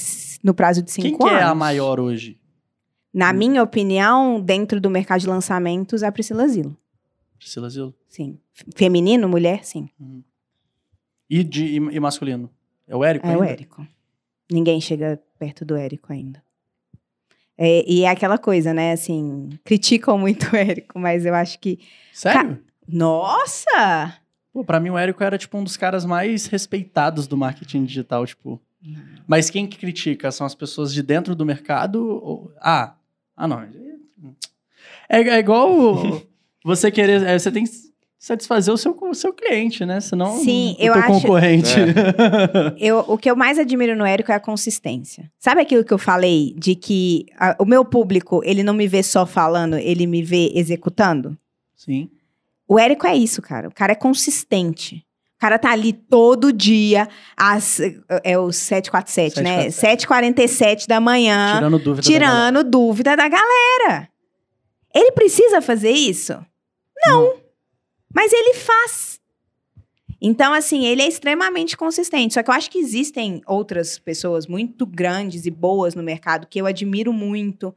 no 0.43 0.55
prazo 0.55 0.81
de 0.81 0.89
cinco 0.91 1.07
Quem 1.09 1.17
que 1.17 1.23
anos. 1.27 1.39
é 1.41 1.43
a 1.43 1.53
maior 1.53 1.99
hoje? 1.99 2.38
Na 3.13 3.33
minha 3.33 3.63
opinião, 3.63 4.39
dentro 4.39 4.79
do 4.79 4.89
mercado 4.89 5.21
de 5.21 5.27
lançamentos, 5.27 6.03
é 6.03 6.07
a 6.07 6.11
Priscila 6.11 6.47
Zilo. 6.47 6.77
Priscila 7.37 7.69
Zilo. 7.69 7.93
Sim. 8.07 8.37
Feminino, 8.75 9.27
mulher, 9.27 9.65
sim. 9.65 9.89
E, 11.29 11.43
de, 11.43 11.65
e, 11.65 11.75
e 11.75 11.99
masculino? 11.99 12.49
É 12.87 12.95
o 12.95 13.03
Érico 13.03 13.27
É 13.27 13.37
o 13.37 13.41
ainda? 13.41 13.53
Érico. 13.53 13.87
Ninguém 14.51 14.81
chega 14.81 15.21
perto 15.37 15.63
do 15.63 15.75
Érico 15.75 16.11
ainda. 16.11 16.43
É, 17.57 17.83
e 17.89 18.03
é 18.03 18.09
aquela 18.09 18.37
coisa, 18.37 18.73
né? 18.73 18.93
Assim, 18.93 19.49
criticam 19.63 20.17
muito 20.17 20.51
o 20.51 20.55
Érico, 20.55 20.97
mas 20.97 21.25
eu 21.25 21.35
acho 21.35 21.59
que. 21.59 21.79
Sério? 22.13 22.63
Nossa! 22.87 24.17
Pô, 24.51 24.63
pra 24.63 24.79
mim 24.79 24.89
o 24.89 24.97
Érico 24.97 25.23
era, 25.23 25.37
tipo, 25.37 25.57
um 25.57 25.63
dos 25.63 25.77
caras 25.77 26.05
mais 26.05 26.47
respeitados 26.47 27.27
do 27.27 27.37
marketing 27.37 27.85
digital, 27.85 28.25
tipo... 28.25 28.59
Mas 29.27 29.49
quem 29.49 29.67
que 29.67 29.77
critica? 29.77 30.31
São 30.31 30.47
as 30.47 30.55
pessoas 30.55 30.93
de 30.93 31.03
dentro 31.03 31.35
do 31.35 31.45
mercado? 31.45 32.01
Ou... 32.07 32.51
Ah, 32.59 32.95
ah 33.39 33.47
não. 33.47 33.61
É, 35.09 35.21
é 35.21 35.39
igual 35.39 35.71
o- 35.71 36.21
você 36.63 36.91
querer... 36.91 37.23
é, 37.23 37.39
Você 37.39 37.51
tem 37.51 37.63
que 37.63 37.71
satisfazer 38.19 38.73
o 38.73 38.77
seu, 38.77 38.95
o 39.01 39.13
seu 39.15 39.31
cliente, 39.33 39.85
né? 39.85 39.99
Senão 40.01 40.37
Sim, 40.39 40.75
o 40.77 40.83
eu 40.83 40.93
teu 40.93 41.01
acho- 41.01 41.07
concorrente... 41.21 41.69
Eu, 42.77 42.99
o 43.07 43.17
que 43.17 43.29
eu 43.31 43.35
mais 43.35 43.57
admiro 43.57 43.95
no 43.95 44.05
Érico 44.05 44.31
é 44.31 44.35
a 44.35 44.39
consistência. 44.39 45.31
Sabe 45.39 45.61
aquilo 45.61 45.83
que 45.85 45.93
eu 45.93 45.97
falei 45.97 46.53
de 46.57 46.75
que 46.75 47.25
a- 47.37 47.55
o 47.59 47.65
meu 47.65 47.83
público, 47.85 48.41
ele 48.43 48.61
não 48.61 48.73
me 48.73 48.87
vê 48.87 49.01
só 49.01 49.25
falando, 49.25 49.77
ele 49.77 50.05
me 50.05 50.21
vê 50.21 50.51
executando? 50.53 51.37
Sim. 51.75 52.09
O 52.67 52.77
Érico 52.77 53.07
é 53.07 53.15
isso, 53.15 53.41
cara. 53.41 53.67
O 53.67 53.73
cara 53.73 53.93
é 53.93 53.95
consistente. 53.95 55.03
O 55.39 55.41
cara 55.41 55.57
tá 55.57 55.71
ali 55.71 55.93
todo 55.93 56.51
dia, 56.51 57.07
às, 57.37 57.79
é 58.25 58.37
o 58.37 58.51
747, 58.51 59.41
né? 59.41 59.67
7h47 59.69 60.85
da 60.85 60.99
manhã, 60.99 61.55
Tirando 61.55 61.79
dúvida. 61.79 61.95
da 61.95 62.01
tirando 62.01 62.63
dúvida 62.65 63.15
da 63.15 63.29
galera. 63.29 64.09
Ele 64.93 65.13
precisa 65.13 65.61
fazer 65.61 65.91
isso? 65.91 66.33
Não. 67.05 67.35
Mas 68.13 68.33
ele 68.33 68.53
faz. 68.55 69.17
Então, 70.21 70.53
assim, 70.53 70.85
ele 70.85 71.03
é 71.03 71.07
extremamente 71.07 71.77
consistente. 71.77 72.33
Só 72.33 72.43
que 72.43 72.49
eu 72.49 72.53
acho 72.53 72.69
que 72.69 72.77
existem 72.77 73.41
outras 73.47 73.97
pessoas 73.97 74.45
muito 74.45 74.85
grandes 74.85 75.45
e 75.45 75.49
boas 75.49 75.95
no 75.95 76.03
mercado 76.03 76.47
que 76.47 76.59
eu 76.59 76.65
admiro 76.65 77.13
muito. 77.13 77.73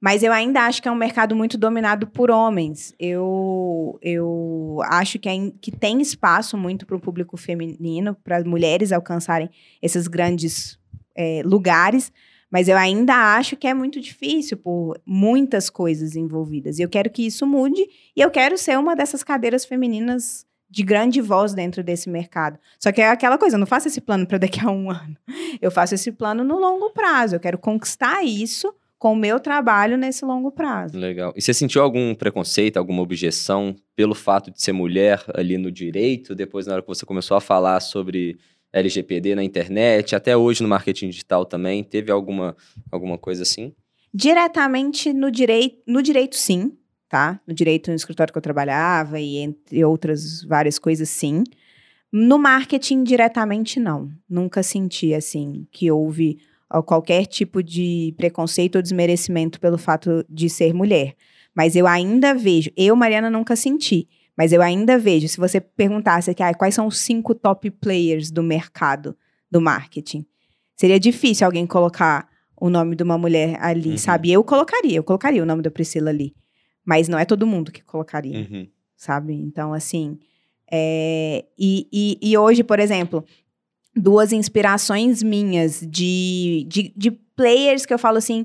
Mas 0.00 0.22
eu 0.22 0.32
ainda 0.32 0.60
acho 0.66 0.82
que 0.82 0.88
é 0.88 0.92
um 0.92 0.96
mercado 0.96 1.34
muito 1.34 1.56
dominado 1.56 2.06
por 2.06 2.30
homens. 2.30 2.94
Eu, 2.98 3.98
eu 4.02 4.78
acho 4.84 5.18
que, 5.18 5.28
ain- 5.28 5.54
que 5.60 5.70
tem 5.70 6.00
espaço 6.02 6.56
muito 6.56 6.86
para 6.86 6.96
o 6.96 7.00
público 7.00 7.36
feminino, 7.36 8.14
para 8.22 8.36
as 8.36 8.44
mulheres 8.44 8.92
alcançarem 8.92 9.48
esses 9.80 10.06
grandes 10.06 10.78
eh, 11.16 11.40
lugares. 11.44 12.12
Mas 12.50 12.68
eu 12.68 12.76
ainda 12.76 13.14
acho 13.36 13.56
que 13.56 13.66
é 13.66 13.74
muito 13.74 14.00
difícil 14.00 14.56
por 14.58 15.00
muitas 15.04 15.68
coisas 15.70 16.14
envolvidas. 16.14 16.78
E 16.78 16.82
eu 16.82 16.88
quero 16.88 17.10
que 17.10 17.26
isso 17.26 17.46
mude. 17.46 17.80
E 18.14 18.20
eu 18.20 18.30
quero 18.30 18.56
ser 18.58 18.78
uma 18.78 18.94
dessas 18.94 19.24
cadeiras 19.24 19.64
femininas 19.64 20.46
de 20.68 20.82
grande 20.82 21.20
voz 21.20 21.54
dentro 21.54 21.82
desse 21.82 22.08
mercado. 22.10 22.58
Só 22.78 22.92
que 22.92 23.00
é 23.00 23.08
aquela 23.08 23.38
coisa, 23.38 23.56
eu 23.56 23.60
não 23.60 23.66
faço 23.66 23.88
esse 23.88 24.00
plano 24.00 24.26
para 24.26 24.38
daqui 24.38 24.60
a 24.64 24.70
um 24.70 24.90
ano. 24.92 25.16
Eu 25.60 25.70
faço 25.70 25.94
esse 25.94 26.12
plano 26.12 26.44
no 26.44 26.58
longo 26.58 26.90
prazo. 26.90 27.34
Eu 27.36 27.40
quero 27.40 27.56
conquistar 27.58 28.22
isso 28.24 28.72
com 28.98 29.12
o 29.12 29.16
meu 29.16 29.38
trabalho 29.38 29.96
nesse 29.96 30.24
longo 30.24 30.50
prazo. 30.50 30.98
Legal. 30.98 31.32
E 31.36 31.42
você 31.42 31.52
sentiu 31.52 31.82
algum 31.82 32.14
preconceito, 32.14 32.76
alguma 32.76 33.02
objeção 33.02 33.76
pelo 33.94 34.14
fato 34.14 34.50
de 34.50 34.60
ser 34.60 34.72
mulher 34.72 35.22
ali 35.34 35.58
no 35.58 35.70
direito? 35.70 36.34
Depois, 36.34 36.66
na 36.66 36.74
hora 36.74 36.82
que 36.82 36.88
você 36.88 37.04
começou 37.04 37.36
a 37.36 37.40
falar 37.40 37.80
sobre 37.80 38.38
LGPD 38.72 39.34
na 39.34 39.44
internet, 39.44 40.14
até 40.16 40.36
hoje 40.36 40.62
no 40.62 40.68
marketing 40.68 41.10
digital 41.10 41.44
também, 41.44 41.84
teve 41.84 42.10
alguma, 42.10 42.56
alguma 42.90 43.18
coisa 43.18 43.42
assim? 43.42 43.74
Diretamente 44.12 45.12
no 45.12 45.30
direito, 45.30 45.82
no 45.86 46.02
direito 46.02 46.36
sim, 46.36 46.72
tá? 47.08 47.38
No 47.46 47.52
direito 47.54 47.90
no 47.90 47.96
escritório 47.96 48.32
que 48.32 48.38
eu 48.38 48.42
trabalhava 48.42 49.20
e 49.20 49.38
entre 49.38 49.84
outras 49.84 50.42
várias 50.42 50.78
coisas 50.78 51.08
sim. 51.08 51.44
No 52.10 52.38
marketing 52.38 53.04
diretamente 53.04 53.78
não. 53.78 54.10
Nunca 54.28 54.62
senti 54.62 55.12
assim 55.12 55.66
que 55.70 55.90
houve 55.90 56.38
qualquer 56.82 57.26
tipo 57.26 57.62
de 57.62 58.14
preconceito 58.16 58.76
ou 58.76 58.82
desmerecimento 58.82 59.60
pelo 59.60 59.78
fato 59.78 60.24
de 60.28 60.48
ser 60.50 60.72
mulher. 60.74 61.14
Mas 61.54 61.74
eu 61.76 61.86
ainda 61.86 62.34
vejo, 62.34 62.70
eu 62.76 62.94
Mariana 62.96 63.30
nunca 63.30 63.54
senti, 63.56 64.08
mas 64.36 64.52
eu 64.52 64.60
ainda 64.60 64.98
vejo, 64.98 65.26
se 65.28 65.38
você 65.38 65.60
perguntasse 65.60 66.30
aqui, 66.30 66.42
ah, 66.42 66.52
quais 66.52 66.74
são 66.74 66.86
os 66.86 66.98
cinco 66.98 67.34
top 67.34 67.70
players 67.70 68.30
do 68.30 68.42
mercado 68.42 69.16
do 69.50 69.60
marketing, 69.60 70.26
seria 70.74 71.00
difícil 71.00 71.46
alguém 71.46 71.66
colocar 71.66 72.28
o 72.60 72.68
nome 72.68 72.94
de 72.96 73.02
uma 73.02 73.16
mulher 73.16 73.56
ali, 73.60 73.90
Uhum. 73.92 73.98
sabe? 73.98 74.30
Eu 74.32 74.42
colocaria, 74.44 74.96
eu 74.98 75.04
colocaria 75.04 75.42
o 75.42 75.46
nome 75.46 75.62
da 75.62 75.70
Priscila 75.70 76.10
ali. 76.10 76.34
Mas 76.84 77.08
não 77.08 77.18
é 77.18 77.24
todo 77.24 77.46
mundo 77.46 77.72
que 77.72 77.82
colocaria, 77.82 78.38
Uhum. 78.38 78.66
sabe? 78.96 79.32
Então, 79.34 79.72
assim. 79.72 80.18
é, 80.70 81.44
E, 81.58 81.86
e, 81.92 82.18
e 82.30 82.36
hoje, 82.36 82.62
por 82.64 82.78
exemplo, 82.80 83.24
duas 83.96 84.32
inspirações 84.32 85.22
minhas 85.22 85.80
de, 85.80 86.66
de, 86.68 86.92
de 86.94 87.10
players 87.10 87.86
que 87.86 87.94
eu 87.94 87.98
falo 87.98 88.18
assim, 88.18 88.44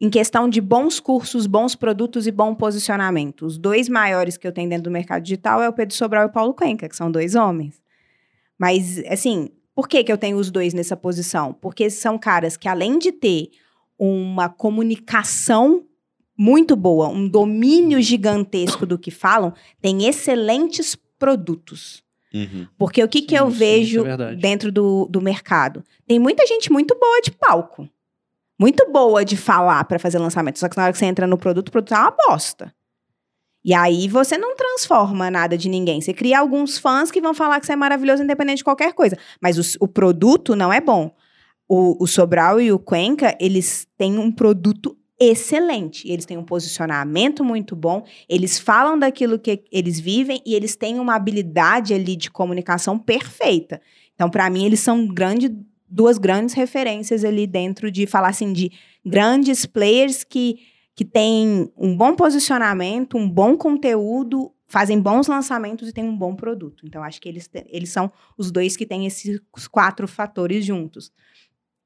em 0.00 0.08
questão 0.08 0.48
de 0.48 0.60
bons 0.60 1.00
cursos, 1.00 1.46
bons 1.46 1.74
produtos 1.74 2.26
e 2.26 2.30
bom 2.30 2.54
posicionamento. 2.54 3.44
Os 3.44 3.58
dois 3.58 3.88
maiores 3.88 4.36
que 4.36 4.46
eu 4.46 4.52
tenho 4.52 4.68
dentro 4.68 4.84
do 4.84 4.90
mercado 4.90 5.22
digital 5.22 5.62
é 5.62 5.68
o 5.68 5.72
Pedro 5.72 5.94
Sobral 5.94 6.24
e 6.24 6.26
o 6.26 6.32
Paulo 6.32 6.54
Cuenca, 6.54 6.88
que 6.88 6.96
são 6.96 7.10
dois 7.10 7.34
homens. 7.34 7.82
Mas, 8.58 8.98
assim, 9.06 9.50
por 9.74 9.88
que, 9.88 10.04
que 10.04 10.12
eu 10.12 10.18
tenho 10.18 10.36
os 10.36 10.50
dois 10.50 10.74
nessa 10.74 10.96
posição? 10.96 11.52
Porque 11.52 11.90
são 11.90 12.18
caras 12.18 12.56
que, 12.56 12.68
além 12.68 12.98
de 12.98 13.10
ter 13.10 13.50
uma 13.98 14.48
comunicação 14.48 15.84
muito 16.36 16.74
boa, 16.74 17.08
um 17.08 17.28
domínio 17.28 18.00
gigantesco 18.00 18.84
do 18.84 18.98
que 18.98 19.10
falam, 19.10 19.52
têm 19.80 20.06
excelentes 20.06 20.96
produtos. 21.18 22.02
Uhum. 22.32 22.66
Porque 22.78 23.02
o 23.02 23.08
que, 23.08 23.22
que 23.22 23.36
Sim, 23.36 23.42
eu 23.42 23.50
sim, 23.50 23.56
vejo 23.56 24.00
isso 24.00 24.22
é 24.22 24.34
dentro 24.34 24.72
do, 24.72 25.06
do 25.06 25.20
mercado? 25.20 25.84
Tem 26.06 26.18
muita 26.18 26.46
gente 26.46 26.72
muito 26.72 26.98
boa 26.98 27.20
de 27.20 27.30
palco. 27.30 27.88
Muito 28.58 28.90
boa 28.90 29.24
de 29.24 29.36
falar 29.36 29.84
para 29.84 29.98
fazer 29.98 30.18
lançamento. 30.18 30.58
Só 30.58 30.68
que 30.68 30.76
na 30.76 30.84
hora 30.84 30.92
que 30.92 30.98
você 30.98 31.06
entra 31.06 31.26
no 31.26 31.36
produto, 31.36 31.68
o 31.68 31.72
produto 31.72 31.94
é 31.94 31.98
uma 31.98 32.14
bosta. 32.28 32.72
E 33.64 33.74
aí 33.74 34.08
você 34.08 34.36
não 34.36 34.56
transforma 34.56 35.30
nada 35.30 35.56
de 35.56 35.68
ninguém. 35.68 36.00
Você 36.00 36.12
cria 36.12 36.40
alguns 36.40 36.78
fãs 36.78 37.10
que 37.10 37.20
vão 37.20 37.32
falar 37.32 37.60
que 37.60 37.66
você 37.66 37.72
é 37.72 37.76
maravilhoso 37.76 38.22
independente 38.22 38.58
de 38.58 38.64
qualquer 38.64 38.92
coisa. 38.92 39.16
Mas 39.40 39.58
o, 39.58 39.84
o 39.84 39.88
produto 39.88 40.56
não 40.56 40.72
é 40.72 40.80
bom. 40.80 41.14
O, 41.68 42.02
o 42.02 42.06
Sobral 42.06 42.60
e 42.60 42.72
o 42.72 42.78
Cuenca, 42.78 43.36
eles 43.40 43.86
têm 43.96 44.18
um 44.18 44.32
produto 44.32 44.96
excelente. 45.30 46.10
Eles 46.10 46.24
têm 46.24 46.36
um 46.36 46.44
posicionamento 46.44 47.44
muito 47.44 47.76
bom. 47.76 48.04
Eles 48.28 48.58
falam 48.58 48.98
daquilo 48.98 49.38
que 49.38 49.62
eles 49.70 50.00
vivem 50.00 50.42
e 50.44 50.54
eles 50.54 50.74
têm 50.74 50.98
uma 50.98 51.14
habilidade 51.14 51.94
ali 51.94 52.16
de 52.16 52.30
comunicação 52.30 52.98
perfeita. 52.98 53.80
Então, 54.14 54.28
para 54.30 54.48
mim, 54.50 54.64
eles 54.64 54.80
são 54.80 55.06
grande, 55.06 55.54
duas 55.88 56.18
grandes 56.18 56.54
referências 56.54 57.24
ali 57.24 57.46
dentro 57.46 57.90
de 57.90 58.06
falar 58.06 58.28
assim 58.28 58.52
de 58.52 58.72
grandes 59.04 59.66
players 59.66 60.24
que, 60.24 60.58
que 60.94 61.04
têm 61.04 61.70
um 61.76 61.96
bom 61.96 62.14
posicionamento, 62.14 63.16
um 63.16 63.28
bom 63.28 63.56
conteúdo, 63.56 64.52
fazem 64.66 65.00
bons 65.00 65.26
lançamentos 65.26 65.88
e 65.88 65.92
têm 65.92 66.04
um 66.04 66.16
bom 66.16 66.34
produto. 66.34 66.86
Então, 66.86 67.02
acho 67.02 67.20
que 67.20 67.28
eles, 67.28 67.48
eles 67.66 67.90
são 67.90 68.10
os 68.38 68.50
dois 68.50 68.76
que 68.76 68.86
têm 68.86 69.06
esses 69.06 69.40
quatro 69.70 70.08
fatores 70.08 70.64
juntos. 70.64 71.12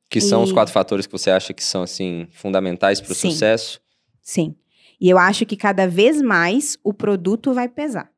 Que 0.09 0.21
são 0.21 0.43
os 0.43 0.51
E- 0.51 0.53
quatro 0.55 0.73
fatores 0.73 1.07
que 1.07 1.13
você 1.13 1.31
acha 1.31 1.53
que 1.53 1.63
são, 1.65 1.83
assim, 1.83 2.27
fundamentais 2.31 3.01
para 3.01 3.13
o 3.13 3.15
sucesso? 3.15 3.81
Sim. 4.23 4.55
E 5.01 5.11
eu 5.11 5.19
acho 5.19 5.45
que 5.45 5.57
cada 5.57 5.87
vez 5.87 6.23
mais 6.23 6.79
o 6.83 6.93
produto 6.95 7.53
vai 7.53 7.69
pesar. 7.69 8.11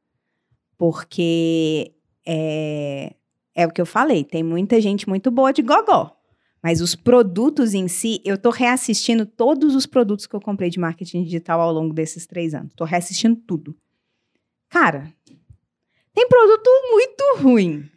Porque 0.77 1.93
é, 2.27 3.15
é 3.55 3.67
o 3.67 3.71
que 3.71 3.81
eu 3.81 3.87
falei, 3.87 4.23
tem 4.23 4.43
muita 4.43 4.81
gente 4.81 5.09
muito 5.09 5.31
boa 5.31 5.53
de 5.53 5.63
gogó. 5.63 6.15
Mas 6.63 6.81
os 6.81 6.95
produtos 6.95 7.73
em 7.75 7.89
si, 7.89 8.21
eu 8.25 8.37
tô 8.37 8.51
reassistindo 8.51 9.25
todos 9.25 9.75
os 9.75 9.87
produtos 9.87 10.27
que 10.27 10.35
eu 10.35 10.41
comprei 10.41 10.71
de 10.71 10.79
marketing 10.79 11.23
digital 11.25 11.61
ao 11.61 11.73
longo 11.73 11.95
desses 11.95 12.27
três 12.27 12.53
anos. 12.55 12.73
Tô 12.75 12.85
reassistindo 12.85 13.37
tudo. 13.37 13.77
Cara, 14.69 15.13
tem 16.15 16.29
produto 16.29 16.69
muito 16.91 17.43
ruim. 17.43 17.89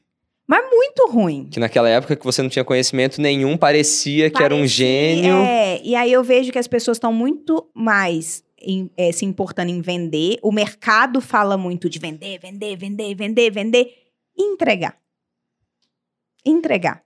Mas 0.51 0.69
muito 0.69 1.07
ruim. 1.09 1.47
Que 1.49 1.61
naquela 1.61 1.87
época 1.87 2.13
que 2.13 2.25
você 2.25 2.41
não 2.41 2.49
tinha 2.49 2.65
conhecimento 2.65 3.21
nenhum, 3.21 3.55
parecia 3.55 4.29
que 4.29 4.43
era 4.43 4.53
um 4.53 4.59
Parecia- 4.59 4.85
gênio. 4.85 5.33
É, 5.35 5.81
e 5.81 5.95
aí 5.95 6.11
eu 6.11 6.21
vejo 6.25 6.51
que 6.51 6.59
as 6.59 6.67
pessoas 6.67 6.97
estão 6.97 7.13
muito 7.13 7.69
mais 7.73 8.43
em- 8.61 8.91
eh, 8.97 9.13
se 9.13 9.23
importando 9.23 9.71
em 9.71 9.79
vender. 9.79 10.37
O 10.43 10.51
mercado 10.51 11.21
fala 11.21 11.57
muito 11.57 11.89
de 11.89 11.99
vender, 11.99 12.37
vender, 12.37 12.75
vender, 12.75 13.15
vender, 13.15 13.49
vender. 13.49 13.93
E 14.37 14.43
entregar. 14.43 14.97
Entregar. 16.45 17.01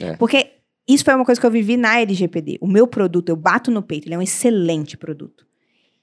É. 0.00 0.16
Porque 0.16 0.52
Isso 0.88 1.04
foi 1.04 1.14
uma 1.16 1.24
coisa 1.24 1.40
que 1.40 1.44
eu 1.46 1.50
vivi 1.50 1.76
na 1.76 2.00
LGPD. 2.00 2.58
O 2.60 2.66
meu 2.68 2.86
produto, 2.86 3.28
eu 3.28 3.34
bato 3.34 3.72
no 3.72 3.82
peito, 3.82 4.06
ele 4.06 4.14
é 4.14 4.18
um 4.18 4.22
excelente 4.22 4.96
produto. 4.96 5.44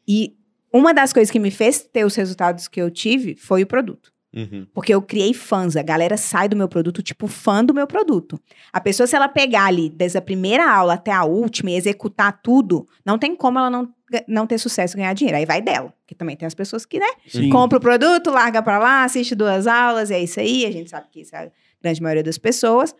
E 0.05 0.35
uma 0.73 0.93
das 0.93 1.13
coisas 1.13 1.31
que 1.31 1.39
me 1.39 1.49
fez 1.49 1.79
ter 1.81 2.05
os 2.05 2.13
resultados 2.15 2.67
que 2.67 2.81
eu 2.81 2.91
tive 2.91 3.33
foi 3.37 3.63
o 3.63 3.65
produto. 3.65 4.12
Uhum. 4.35 4.65
Porque 4.73 4.93
eu 4.93 5.01
criei 5.01 5.33
fãs. 5.33 5.75
A 5.75 5.83
galera 5.83 6.17
sai 6.17 6.49
do 6.49 6.55
meu 6.55 6.67
produto, 6.67 7.03
tipo, 7.03 7.27
fã 7.27 7.63
do 7.63 7.73
meu 7.73 7.85
produto. 7.85 8.39
A 8.71 8.81
pessoa, 8.81 9.05
se 9.05 9.15
ela 9.15 9.27
pegar 9.27 9.65
ali, 9.65 9.89
desde 9.89 10.17
a 10.17 10.21
primeira 10.21 10.69
aula 10.69 10.95
até 10.95 11.11
a 11.11 11.23
última 11.23 11.69
e 11.69 11.75
executar 11.75 12.41
tudo, 12.41 12.87
não 13.05 13.19
tem 13.19 13.35
como 13.35 13.59
ela 13.59 13.69
não, 13.69 13.93
não 14.27 14.47
ter 14.47 14.57
sucesso 14.57 14.95
e 14.95 14.97
ganhar 14.97 15.13
dinheiro. 15.13 15.37
Aí 15.37 15.45
vai 15.45 15.61
dela. 15.61 15.93
Porque 16.01 16.15
também 16.15 16.35
tem 16.35 16.47
as 16.47 16.55
pessoas 16.55 16.85
que, 16.85 16.99
né? 16.99 17.09
Sim. 17.27 17.49
Compra 17.49 17.77
o 17.77 17.81
produto, 17.81 18.31
larga 18.31 18.61
pra 18.63 18.79
lá, 18.79 19.03
assiste 19.03 19.35
duas 19.35 19.67
aulas, 19.67 20.09
e 20.09 20.15
é 20.15 20.23
isso 20.23 20.39
aí. 20.39 20.65
A 20.65 20.71
gente 20.71 20.89
sabe 20.89 21.07
que 21.11 21.21
isso 21.21 21.35
é 21.35 21.45
a 21.45 21.51
grande 21.81 22.01
maioria 22.01 22.23
das 22.23 22.37
pessoas. 22.37 22.95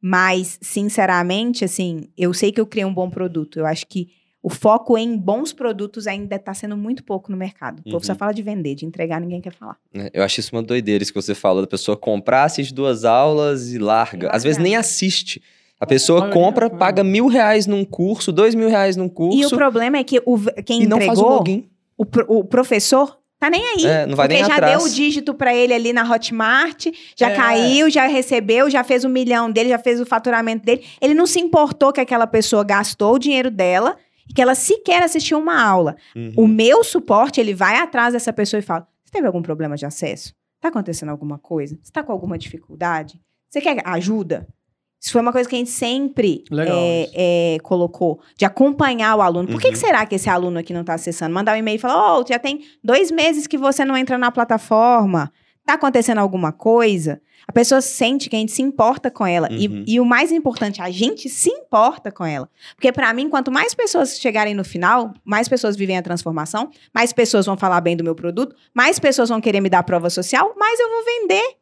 Mas, 0.00 0.58
sinceramente, 0.60 1.64
assim, 1.64 2.08
eu 2.16 2.32
sei 2.32 2.52
que 2.52 2.60
eu 2.60 2.66
criei 2.66 2.84
um 2.84 2.94
bom 2.94 3.10
produto. 3.10 3.58
Eu 3.58 3.66
acho 3.66 3.86
que 3.86 4.08
o 4.46 4.48
foco 4.48 4.96
em 4.96 5.16
bons 5.16 5.52
produtos 5.52 6.06
ainda 6.06 6.36
está 6.36 6.54
sendo 6.54 6.76
muito 6.76 7.02
pouco 7.02 7.32
no 7.32 7.36
mercado. 7.36 7.80
O 7.80 7.82
povo 7.82 7.96
Uhum. 7.96 8.02
só 8.04 8.14
fala 8.14 8.32
de 8.32 8.42
vender, 8.42 8.76
de 8.76 8.86
entregar, 8.86 9.20
ninguém 9.20 9.40
quer 9.40 9.52
falar. 9.52 9.76
É, 9.92 10.08
Eu 10.14 10.22
acho 10.22 10.38
isso 10.38 10.54
uma 10.54 10.62
doideira, 10.62 11.02
isso 11.02 11.12
que 11.12 11.20
você 11.20 11.34
falou, 11.34 11.62
da 11.62 11.66
pessoa 11.66 11.96
comprar, 11.96 12.44
assiste 12.44 12.72
duas 12.72 13.04
aulas 13.04 13.72
e 13.72 13.78
larga. 13.78 14.30
Às 14.30 14.44
vezes 14.44 14.58
nem 14.58 14.76
assiste. 14.76 15.42
A 15.80 15.84
pessoa 15.86 16.30
compra, 16.30 16.70
paga 16.70 17.02
mil 17.02 17.26
reais 17.26 17.66
num 17.66 17.84
curso, 17.84 18.30
dois 18.30 18.54
mil 18.54 18.68
reais 18.68 18.96
num 18.96 19.06
E 19.06 19.08
o 19.08 19.10
curso 19.10 19.56
problema 19.56 19.96
é 19.98 20.04
que 20.04 20.22
o, 20.24 20.38
quem 20.64 20.82
e 20.84 20.86
não 20.86 20.98
faz 20.98 21.18
o 21.18 21.22
entregou, 21.22 21.36
login. 21.38 21.68
o, 21.98 22.04
o 22.38 22.44
professor, 22.44 23.18
tá 23.40 23.50
nem 23.50 23.60
aí. 23.74 23.84
É, 23.84 24.06
não 24.06 24.14
vai 24.14 24.28
porque 24.28 24.40
nem 24.42 24.48
já 24.48 24.54
atrás. 24.58 24.78
deu 24.78 24.86
o 24.86 24.88
dígito 24.94 25.34
pra 25.34 25.52
ele 25.54 25.74
ali 25.74 25.92
na 25.92 26.08
Hotmart, 26.08 26.86
já 27.16 27.30
É. 27.30 27.34
caiu, 27.34 27.90
já 27.90 28.06
recebeu, 28.06 28.70
já 28.70 28.84
fez 28.84 29.02
o 29.04 29.08
milhão 29.08 29.50
dele, 29.50 29.68
já 29.70 29.78
fez 29.78 30.00
o 30.00 30.06
faturamento 30.06 30.64
dele. 30.64 30.82
Ele 31.00 31.14
não 31.14 31.26
se 31.26 31.40
importou 31.40 31.92
que 31.92 32.00
aquela 32.00 32.26
pessoa 32.28 32.62
gastou 32.64 33.14
o 33.16 33.18
dinheiro 33.18 33.50
dela 33.50 33.96
e 34.28 34.32
que 34.32 34.42
ela 34.42 34.54
sequer 34.54 35.02
assistiu 35.02 35.38
uma 35.38 35.62
aula. 35.62 35.96
Uhum. 36.14 36.32
O 36.36 36.48
meu 36.48 36.82
suporte, 36.84 37.40
ele 37.40 37.54
vai 37.54 37.76
atrás 37.76 38.12
dessa 38.12 38.32
pessoa 38.32 38.58
e 38.58 38.62
fala: 38.62 38.86
Você 39.04 39.12
teve 39.12 39.26
algum 39.26 39.42
problema 39.42 39.76
de 39.76 39.86
acesso? 39.86 40.34
Tá 40.60 40.68
acontecendo 40.68 41.10
alguma 41.10 41.38
coisa? 41.38 41.78
Você 41.82 41.92
tá 41.92 42.02
com 42.02 42.12
alguma 42.12 42.36
dificuldade? 42.38 43.20
Você 43.50 43.60
quer 43.60 43.80
ajuda? 43.86 44.46
Isso 45.00 45.12
foi 45.12 45.20
uma 45.20 45.30
coisa 45.30 45.48
que 45.48 45.54
a 45.54 45.58
gente 45.58 45.70
sempre 45.70 46.42
é, 46.72 47.54
é, 47.54 47.58
colocou, 47.60 48.18
de 48.36 48.44
acompanhar 48.44 49.14
o 49.14 49.20
aluno. 49.22 49.46
Por 49.46 49.60
que, 49.60 49.68
Uhum. 49.68 49.72
que 49.74 49.78
será 49.78 50.04
que 50.06 50.14
esse 50.14 50.28
aluno 50.28 50.58
aqui 50.58 50.72
não 50.72 50.80
está 50.80 50.94
acessando? 50.94 51.34
Mandar 51.34 51.54
um 51.54 51.58
e-mail 51.58 51.76
e 51.76 51.78
falar: 51.78 52.18
Ô, 52.18 52.24
já 52.26 52.38
tem 52.38 52.64
dois 52.82 53.10
meses 53.10 53.46
que 53.46 53.58
você 53.58 53.84
não 53.84 53.96
entra 53.96 54.16
na 54.18 54.32
plataforma. 54.32 55.30
Tá 55.64 55.74
acontecendo 55.74 56.18
alguma 56.18 56.50
coisa? 56.50 57.20
A 57.48 57.52
pessoa 57.52 57.80
sente 57.80 58.28
que 58.28 58.34
a 58.34 58.38
gente 58.38 58.50
se 58.50 58.60
importa 58.60 59.10
com 59.10 59.24
ela. 59.26 59.48
E- 59.52 59.68
Uhum. 59.68 59.84
E, 59.86 60.00
o 60.00 60.04
mais 60.04 60.32
importante, 60.32 60.82
a 60.82 60.90
gente 60.90 61.28
se 61.28 61.48
importa 61.48 62.10
com 62.10 62.24
ela. 62.24 62.48
Porque, 62.74 62.90
pra 62.90 63.12
mim, 63.14 63.28
quanto 63.30 63.52
mais 63.52 63.72
pessoas 63.72 64.18
chegarem 64.18 64.52
no 64.54 64.64
final, 64.64 65.14
mais 65.24 65.48
pessoas 65.48 65.76
vivem 65.76 65.96
a 65.96 66.02
transformação, 66.02 66.70
mais 66.92 67.12
pessoas 67.12 67.46
vão 67.46 67.56
falar 67.56 67.80
bem 67.80 67.96
do 67.96 68.02
meu 68.02 68.14
produto, 68.16 68.54
mais 68.74 68.98
pessoas 68.98 69.28
vão 69.28 69.40
querer 69.40 69.60
me 69.60 69.70
dar 69.70 69.82
prova 69.84 70.10
social, 70.10 70.54
mais 70.58 70.78
eu 70.80 70.88
vou 70.90 71.04
vender. 71.04 71.56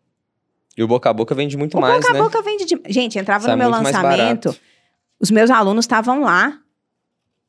E 0.77 0.83
o 0.83 0.89
boca 0.89 1.11
a 1.11 1.13
boca 1.13 1.35
vende 1.35 1.57
muito 1.57 1.77
o 1.77 1.81
mais, 1.81 2.01
boca 2.01 2.13
né? 2.13 2.19
a 2.19 2.23
boca 2.23 2.43
vende 2.43 2.65
de... 2.65 2.81
Gente, 2.89 3.19
entrava 3.19 3.45
Sai 3.45 3.53
no 3.55 3.59
meu 3.59 3.69
lançamento, 3.71 4.57
os 5.21 5.31
meus 5.31 5.51
alunos 5.51 5.85
estavam 5.85 6.23
lá 6.23 6.59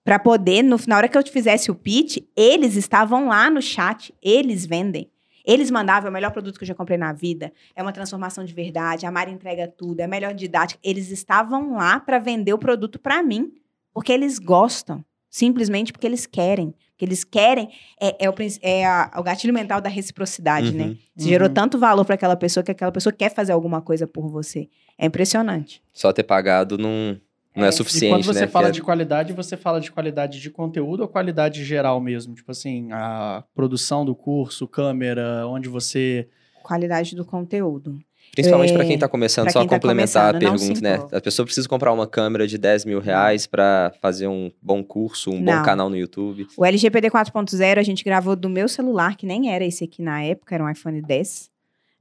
pra 0.03 0.19
poder, 0.19 0.61
no, 0.61 0.77
na 0.87 0.97
hora 0.97 1.07
que 1.07 1.17
eu 1.17 1.25
fizesse 1.25 1.71
o 1.71 1.75
pitch, 1.75 2.17
eles 2.35 2.75
estavam 2.75 3.27
lá 3.29 3.49
no 3.49 3.61
chat, 3.61 4.13
eles 4.21 4.65
vendem. 4.65 5.09
Eles 5.45 5.69
mandavam, 5.69 6.07
é 6.07 6.09
o 6.09 6.13
melhor 6.13 6.31
produto 6.31 6.57
que 6.57 6.63
eu 6.63 6.67
já 6.67 6.75
comprei 6.75 6.97
na 6.97 7.13
vida, 7.13 7.51
é 7.75 7.81
uma 7.81 7.91
transformação 7.91 8.43
de 8.43 8.53
verdade, 8.53 9.05
a 9.05 9.11
Mari 9.11 9.31
entrega 9.31 9.67
tudo, 9.67 9.99
é 9.99 10.03
a 10.03 10.07
melhor 10.07 10.33
didática. 10.33 10.79
Eles 10.83 11.11
estavam 11.11 11.75
lá 11.75 11.99
pra 11.99 12.19
vender 12.19 12.53
o 12.53 12.57
produto 12.57 12.97
pra 12.99 13.21
mim, 13.21 13.53
porque 13.93 14.11
eles 14.11 14.39
gostam, 14.39 15.03
simplesmente 15.29 15.91
porque 15.93 16.07
eles 16.07 16.25
querem. 16.25 16.73
Porque 16.91 17.03
eles 17.03 17.25
querem, 17.25 17.69
é, 18.01 18.25
é 18.25 18.29
o, 18.29 18.33
é 18.61 18.85
a- 18.85 19.11
o 19.17 19.23
gatilho 19.23 19.53
mental 19.53 19.81
da 19.81 19.89
reciprocidade, 19.89 20.73
né? 20.73 20.85
Uhum. 20.85 20.97
Você 21.17 21.27
gerou 21.27 21.49
Uhum. 21.49 21.53
tanto 21.53 21.77
valor 21.77 22.05
para 22.05 22.15
aquela 22.15 22.37
pessoa 22.37 22.63
que 22.63 22.71
aquela 22.71 22.91
pessoa 22.91 23.11
quer 23.11 23.33
fazer 23.33 23.51
alguma 23.51 23.81
coisa 23.81 24.07
por 24.07 24.29
você. 24.29 24.69
É 24.97 25.05
impressionante. 25.05 25.83
Só 25.91 26.13
ter 26.13 26.23
pagado 26.23 26.77
não, 26.77 27.19
não 27.55 27.63
é, 27.63 27.67
É. 27.67 27.69
E 27.69 27.73
E 27.73 27.77
suficiente, 27.77 28.13
quando 28.13 28.23
você 28.23 28.41
né? 28.41 28.47
fala 28.47 28.65
Porque 28.65 28.75
de 28.75 28.81
qualidade, 28.83 29.33
você 29.33 29.57
fala 29.57 29.79
de 29.79 29.91
qualidade 29.91 30.39
de 30.39 30.49
conteúdo 30.49 31.01
ou 31.01 31.07
qualidade 31.07 31.63
geral 31.63 31.99
mesmo? 32.01 32.33
Tipo 32.35 32.51
assim, 32.51 32.89
a 32.91 33.43
produção 33.53 34.05
do 34.05 34.15
curso, 34.15 34.67
câmera, 34.67 35.47
onde 35.47 35.69
você. 35.69 36.27
Qualidade 36.63 37.15
do 37.15 37.23
conteúdo. 37.23 37.99
Principalmente 38.31 38.73
É, 38.73 38.85
quem 38.85 38.97
tá 38.97 39.07
começando, 39.07 39.45
pra 39.45 39.53
só 39.53 39.63
tá 39.63 39.69
complementar 39.69 40.35
a 40.35 40.37
pergunta, 40.37 40.81
né? 40.81 40.95
A 41.11 41.21
pessoa 41.21 41.45
precisa 41.45 41.69
comprar 41.69 41.93
uma 41.93 42.05
câmera 42.05 42.45
de 42.47 42.57
10 42.57 42.83
mil 42.83 42.99
reais 42.99 43.47
pra 43.47 43.93
fazer 44.01 44.27
um 44.27 44.51
bom 44.61 44.83
curso, 44.83 45.31
um 45.31 45.37
bom 45.37 45.55
Não. 45.55 45.63
canal 45.63 45.89
no 45.89 45.95
YouTube. 45.95 46.47
O 46.57 46.65
LGPD 46.65 47.09
4.0 47.09 47.77
a 47.77 47.83
gente 47.83 48.03
gravou 48.03 48.35
do 48.35 48.49
meu 48.49 48.67
celular, 48.67 49.15
que 49.15 49.25
nem 49.25 49.53
era 49.53 49.63
esse 49.63 49.83
aqui 49.85 50.01
na 50.01 50.21
época, 50.21 50.53
era 50.53 50.63
um 50.63 50.69
iPhone 50.69 51.01
10. 51.01 51.49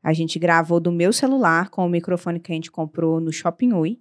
A 0.03 0.13
gente 0.13 0.39
gravou 0.39 0.81
do 0.81 0.91
meu 0.91 1.13
celular 1.13 1.71
com 1.71 1.87
o 1.87 1.89
microfone 1.89 2.41
que 2.41 2.51
a 2.51 2.55
gente 2.55 2.71
comprou 2.71 3.21
no 3.21 3.33
Shopping 3.33 3.73
Ui, 3.73 3.99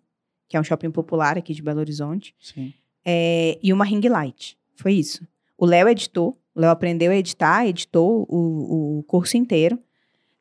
que 0.54 0.58
é 0.58 0.60
um 0.60 0.64
shopping 0.64 0.92
popular 0.92 1.36
aqui 1.36 1.52
de 1.52 1.64
Belo 1.64 1.80
Horizonte, 1.80 2.36
Sim. 2.40 2.72
é, 3.04 3.58
e 3.64 3.74
uma 3.74 3.84
ring 3.84 4.08
light. 4.08 4.56
Foi 4.76 4.94
isso. 4.94 5.28
O 5.58 5.66
Léo 5.66 5.90
editou, 5.90 6.38
o 6.54 6.60
Léo 6.62 6.70
aprendeu 6.70 7.12
a 7.12 7.16
editar, 7.16 7.66
editou 7.66 8.24
o, 8.30 9.00
o 9.00 9.04
curso 9.08 9.36
inteiro. 9.36 9.80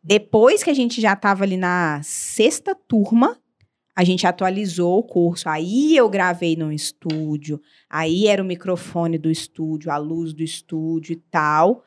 Depois 0.04 0.62
que 0.62 0.68
a 0.68 0.74
gente 0.74 1.00
já 1.00 1.14
estava 1.14 1.44
ali 1.44 1.56
na 1.56 1.98
sexta 2.02 2.74
turma, 2.74 3.38
a 3.96 4.04
gente 4.04 4.26
atualizou 4.26 4.98
o 4.98 5.02
curso. 5.02 5.48
Aí 5.48 5.96
eu 5.96 6.10
gravei 6.10 6.56
num 6.56 6.70
estúdio, 6.70 7.58
aí 7.88 8.26
era 8.26 8.42
o 8.42 8.46
microfone 8.46 9.16
do 9.16 9.30
estúdio, 9.30 9.90
a 9.90 9.96
luz 9.96 10.34
do 10.34 10.42
estúdio 10.42 11.14
e 11.14 11.22
tal. 11.30 11.86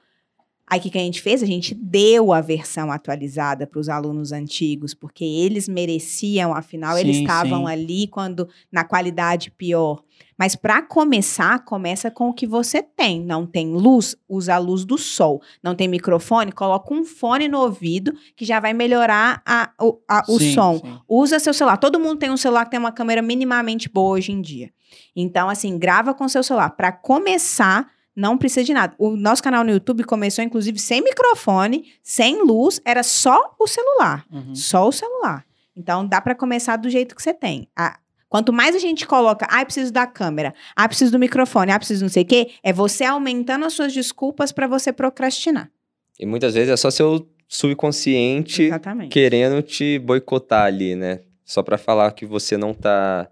Aí 0.67 0.79
o 0.79 0.81
que, 0.81 0.89
que 0.89 0.97
a 0.97 1.01
gente 1.01 1.21
fez? 1.21 1.43
A 1.43 1.45
gente 1.45 1.75
deu 1.75 2.33
a 2.33 2.41
versão 2.41 2.91
atualizada 2.91 3.67
para 3.67 3.79
os 3.79 3.87
alunos 3.87 4.31
antigos, 4.31 4.95
porque 4.95 5.23
eles 5.23 5.67
mereciam, 5.69 6.55
afinal, 6.55 6.97
eles 6.97 7.17
Sim, 7.17 7.21
estavam 7.23 7.67
sim. 7.67 7.71
ali 7.71 8.07
quando 8.07 8.47
na 8.71 8.83
qualidade 8.83 9.51
pior. 9.51 10.01
Mas 10.37 10.55
para 10.55 10.81
começar, 10.81 11.63
começa 11.63 12.09
com 12.09 12.29
o 12.29 12.33
que 12.33 12.47
você 12.47 12.81
tem. 12.81 13.23
Não 13.23 13.45
tem 13.45 13.73
luz, 13.73 14.15
usa 14.27 14.55
a 14.55 14.57
luz 14.57 14.83
do 14.83 14.97
sol. 14.97 15.39
Não 15.63 15.75
tem 15.75 15.87
microfone, 15.87 16.51
coloca 16.51 16.93
um 16.93 17.05
fone 17.05 17.47
no 17.47 17.59
ouvido 17.59 18.11
que 18.35 18.43
já 18.43 18.59
vai 18.59 18.73
melhorar 18.73 19.41
a- 19.45 19.71
o, 19.79 19.99
a- 20.09 20.23
o 20.27 20.39
Sim, 20.39 20.53
som. 20.53 20.77
sim. 20.79 20.97
Usa 21.07 21.37
seu 21.39 21.53
celular. 21.53 21.77
Todo 21.77 21.99
mundo 21.99 22.17
tem 22.17 22.31
um 22.31 22.37
celular 22.37 22.65
que 22.65 22.71
tem 22.71 22.79
uma 22.79 22.91
câmera 22.91 23.21
minimamente 23.21 23.87
boa 23.87 24.15
hoje 24.17 24.31
em 24.31 24.41
dia. 24.41 24.71
Então, 25.15 25.47
assim, 25.47 25.77
grava 25.77 26.13
com 26.13 26.27
seu 26.27 26.43
celular. 26.43 26.71
Para 26.71 26.91
começar, 26.91 27.87
não 28.15 28.37
precisa 28.37 28.63
de 28.63 28.73
nada. 28.73 28.95
O 28.97 29.15
nosso 29.15 29.43
canal 29.43 29.63
no 29.63 29.71
YouTube 29.71 30.03
começou, 30.03 30.43
inclusive, 30.43 30.79
sem 30.79 31.03
microfone, 31.03 31.93
sem 32.01 32.41
luz, 32.43 32.79
era 32.85 33.03
só 33.03 33.55
o 33.59 33.67
celular. 33.67 34.25
Uhum. 34.31 34.55
Só 34.55 34.87
o 34.87 34.91
celular. 34.91 35.45
Então, 35.75 36.07
dá 36.07 36.21
para 36.21 36.33
começar 36.33 36.77
do 36.77 36.89
jeito 36.89 37.15
que 37.15 37.21
você 37.21 37.33
tem. 37.33 37.67
Ah, 37.75 37.99
quanto 38.29 38.53
mais 38.53 38.75
a 38.75 38.79
gente 38.79 39.05
coloca, 39.05 39.45
ah, 39.49 39.65
preciso 39.65 39.91
da 39.91 40.07
câmera, 40.07 40.53
ah, 40.75 40.87
preciso 40.87 41.11
do 41.11 41.19
microfone, 41.19 41.71
ah, 41.71 41.77
preciso 41.77 42.03
não 42.03 42.09
sei 42.09 42.23
o 42.23 42.25
quê, 42.25 42.51
é 42.63 42.71
você 42.71 43.03
aumentando 43.03 43.65
as 43.65 43.73
suas 43.73 43.93
desculpas 43.93 44.51
para 44.53 44.67
você 44.67 44.93
procrastinar. 44.93 45.69
E 46.17 46.25
muitas 46.25 46.53
vezes 46.53 46.69
é 46.69 46.77
só 46.77 46.89
seu 46.89 47.27
subconsciente 47.47 48.63
Exatamente. 48.63 49.11
querendo 49.11 49.61
te 49.61 49.99
boicotar 49.99 50.65
ali, 50.65 50.95
né? 50.95 51.19
Só 51.43 51.61
pra 51.61 51.77
falar 51.77 52.11
que 52.11 52.25
você 52.25 52.57
não 52.57 52.73
tá. 52.73 53.29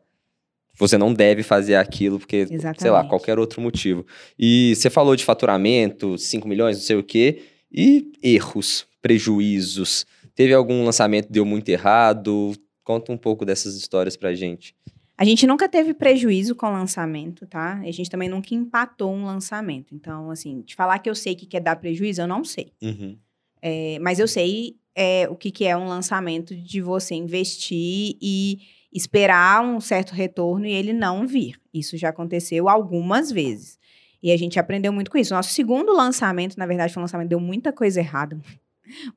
Você 0.77 0.97
não 0.97 1.13
deve 1.13 1.43
fazer 1.43 1.75
aquilo, 1.75 2.17
porque, 2.17 2.47
sei 2.47 2.57
lá, 2.57 2.71
Exatamente. 2.71 3.09
qualquer 3.09 3.37
outro 3.37 3.61
motivo. 3.61 4.05
E 4.37 4.73
você 4.75 4.89
falou 4.89 5.15
de 5.15 5.23
faturamento, 5.23 6.17
5 6.17 6.47
milhões, 6.47 6.77
não 6.77 6.83
sei 6.83 6.95
o 6.95 7.03
quê, 7.03 7.43
e 7.71 8.11
erros, 8.23 8.87
prejuízos. 9.01 10.05
Teve 10.35 10.53
algum 10.53 10.83
lançamento 10.83 11.27
que 11.27 11.33
deu 11.33 11.45
muito 11.45 11.69
errado? 11.69 12.53
Conta 12.83 13.11
um 13.11 13.17
pouco 13.17 13.45
dessas 13.45 13.75
histórias 13.75 14.17
pra 14.17 14.33
gente. 14.33 14.75
A 15.15 15.23
gente 15.23 15.45
nunca 15.45 15.69
teve 15.69 15.93
prejuízo 15.93 16.55
com 16.55 16.65
o 16.65 16.71
lançamento, 16.71 17.45
tá? 17.45 17.79
A 17.79 17.91
gente 17.91 18.09
também 18.09 18.27
nunca 18.27 18.55
empatou 18.55 19.13
um 19.13 19.25
lançamento. 19.25 19.93
Então, 19.93 20.31
assim, 20.31 20.61
de 20.61 20.73
falar 20.75 20.97
que 20.99 21.09
eu 21.09 21.13
sei 21.13 21.35
que 21.35 21.45
quer 21.45 21.61
dar 21.61 21.75
prejuízo, 21.75 22.21
eu 22.21 22.27
não 22.27 22.43
sei. 22.43 22.71
Uhum. 22.81 23.15
É, 23.61 23.99
mas 23.99 24.19
eu 24.19 24.27
sei 24.27 24.75
é, 24.95 25.27
o 25.29 25.35
que, 25.35 25.51
que 25.51 25.65
é 25.65 25.77
um 25.77 25.85
lançamento 25.85 26.55
de 26.55 26.81
você 26.81 27.13
investir 27.13 28.17
e 28.21 28.59
esperar 28.93 29.63
um 29.63 29.79
certo 29.79 30.13
retorno 30.13 30.65
e 30.65 30.71
ele 30.71 30.93
não 30.93 31.25
vir. 31.27 31.59
Isso 31.73 31.97
já 31.97 32.09
aconteceu 32.09 32.69
algumas 32.69 33.31
vezes. 33.31 33.79
E 34.21 34.31
a 34.31 34.37
gente 34.37 34.59
aprendeu 34.59 34.93
muito 34.93 35.11
com 35.11 35.17
isso. 35.17 35.33
Nosso 35.33 35.51
segundo 35.51 35.91
lançamento, 35.93 36.57
na 36.57 36.65
verdade, 36.65 36.93
foi 36.93 37.01
um 37.01 37.03
lançamento 37.03 37.29
deu 37.29 37.39
muita 37.39 37.73
coisa 37.73 37.99
errada. 37.99 38.39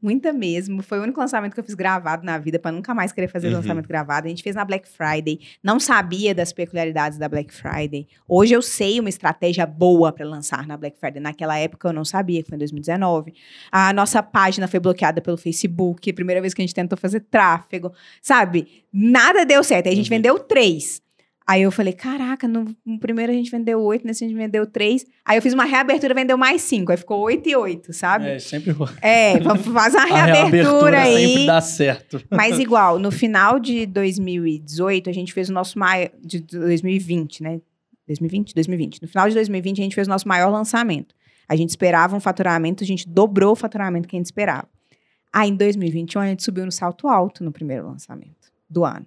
Muita 0.00 0.32
mesmo. 0.32 0.82
Foi 0.82 0.98
o 0.98 1.02
único 1.02 1.18
lançamento 1.20 1.54
que 1.54 1.60
eu 1.60 1.64
fiz 1.64 1.74
gravado 1.74 2.24
na 2.24 2.38
vida, 2.38 2.58
para 2.58 2.70
nunca 2.72 2.94
mais 2.94 3.12
querer 3.12 3.28
fazer 3.28 3.48
Uhum. 3.48 3.54
lançamento 3.54 3.88
gravado. 3.88 4.26
A 4.26 4.30
gente 4.30 4.42
fez 4.42 4.54
na 4.54 4.64
Black 4.64 4.88
Friday. 4.88 5.40
Não 5.62 5.80
sabia 5.80 6.34
das 6.34 6.52
peculiaridades 6.52 7.18
da 7.18 7.28
Black 7.28 7.52
Friday. 7.52 8.06
Hoje 8.28 8.54
eu 8.54 8.62
sei 8.62 9.00
uma 9.00 9.08
estratégia 9.08 9.66
boa 9.66 10.12
para 10.12 10.24
lançar 10.26 10.66
na 10.66 10.76
Black 10.76 10.98
Friday. 10.98 11.20
Naquela 11.20 11.58
época 11.58 11.88
eu 11.88 11.92
não 11.92 12.04
sabia, 12.04 12.42
que 12.42 12.48
foi 12.48 12.56
em 12.56 12.58
2019. 12.60 13.34
A 13.72 13.92
nossa 13.92 14.22
página 14.22 14.68
foi 14.68 14.78
bloqueada 14.80 15.20
pelo 15.20 15.36
Facebook. 15.36 16.12
Primeira 16.12 16.40
vez 16.40 16.54
que 16.54 16.62
a 16.62 16.64
gente 16.64 16.74
tentou 16.74 16.96
fazer 16.96 17.20
tráfego. 17.20 17.92
Sabe? 18.22 18.84
Nada 18.92 19.44
deu 19.44 19.62
certo. 19.64 19.86
Aí 19.88 19.92
a 19.92 19.96
gente 19.96 20.06
Uhum. 20.10 20.16
vendeu 20.16 20.38
três. 20.38 21.02
Aí 21.48 21.62
eu 21.62 21.70
falei, 21.70 21.92
caraca, 21.92 22.48
no, 22.48 22.74
no 22.84 22.98
primeiro 22.98 23.30
a 23.30 23.34
gente 23.34 23.48
vendeu 23.52 23.80
oito, 23.80 24.04
nesse 24.04 24.24
a 24.24 24.28
gente 24.28 24.36
vendeu 24.36 24.66
três. 24.66 25.06
Aí 25.24 25.38
eu 25.38 25.42
fiz 25.42 25.54
uma 25.54 25.64
reabertura, 25.64 26.12
vendeu 26.12 26.36
mais 26.36 26.60
cinco. 26.62 26.90
Aí 26.90 26.98
ficou 26.98 27.20
oito 27.20 27.48
e 27.48 27.54
oito, 27.54 27.92
sabe? 27.92 28.26
É, 28.26 28.38
sempre 28.40 28.74
É, 29.00 29.40
fazer 29.72 29.98
uma 29.98 30.02
a 30.02 30.26
reabertura 30.26 31.02
aí. 31.02 31.28
sempre 31.28 31.46
dá 31.46 31.60
certo. 31.60 32.20
Mas 32.28 32.58
igual, 32.58 32.98
no 32.98 33.12
final 33.12 33.60
de 33.60 33.86
2018, 33.86 35.08
a 35.08 35.12
gente 35.12 35.32
fez 35.32 35.48
o 35.48 35.52
nosso 35.52 35.78
maior. 35.78 36.10
De 36.20 36.40
2020, 36.40 37.44
né? 37.44 37.60
2020? 38.08 38.52
2020. 38.52 39.02
No 39.02 39.08
final 39.08 39.28
de 39.28 39.34
2020, 39.36 39.80
a 39.80 39.84
gente 39.84 39.94
fez 39.94 40.08
o 40.08 40.10
nosso 40.10 40.26
maior 40.26 40.50
lançamento. 40.50 41.14
A 41.48 41.54
gente 41.54 41.70
esperava 41.70 42.16
um 42.16 42.20
faturamento, 42.20 42.82
a 42.82 42.86
gente 42.86 43.08
dobrou 43.08 43.52
o 43.52 43.56
faturamento 43.56 44.08
que 44.08 44.16
a 44.16 44.18
gente 44.18 44.26
esperava. 44.26 44.68
Aí, 45.32 45.48
em 45.48 45.54
2021, 45.54 46.20
a 46.20 46.26
gente 46.26 46.42
subiu 46.42 46.64
no 46.64 46.72
salto 46.72 47.06
alto 47.06 47.44
no 47.44 47.52
primeiro 47.52 47.86
lançamento 47.86 48.52
do 48.68 48.84
ano. 48.84 49.06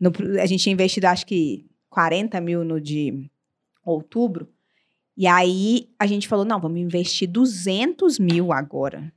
No, 0.00 0.10
a 0.40 0.46
gente 0.46 0.62
tinha 0.62 0.72
investido, 0.72 1.06
acho 1.06 1.26
que 1.26 1.66
40 1.90 2.40
mil 2.40 2.64
no 2.64 2.80
de 2.80 3.30
outubro. 3.84 4.48
E 5.16 5.26
aí 5.26 5.90
a 5.98 6.06
gente 6.06 6.26
falou: 6.26 6.44
não, 6.44 6.58
vamos 6.58 6.80
investir 6.80 7.28
200 7.28 8.18
mil 8.18 8.52
agora, 8.52 9.12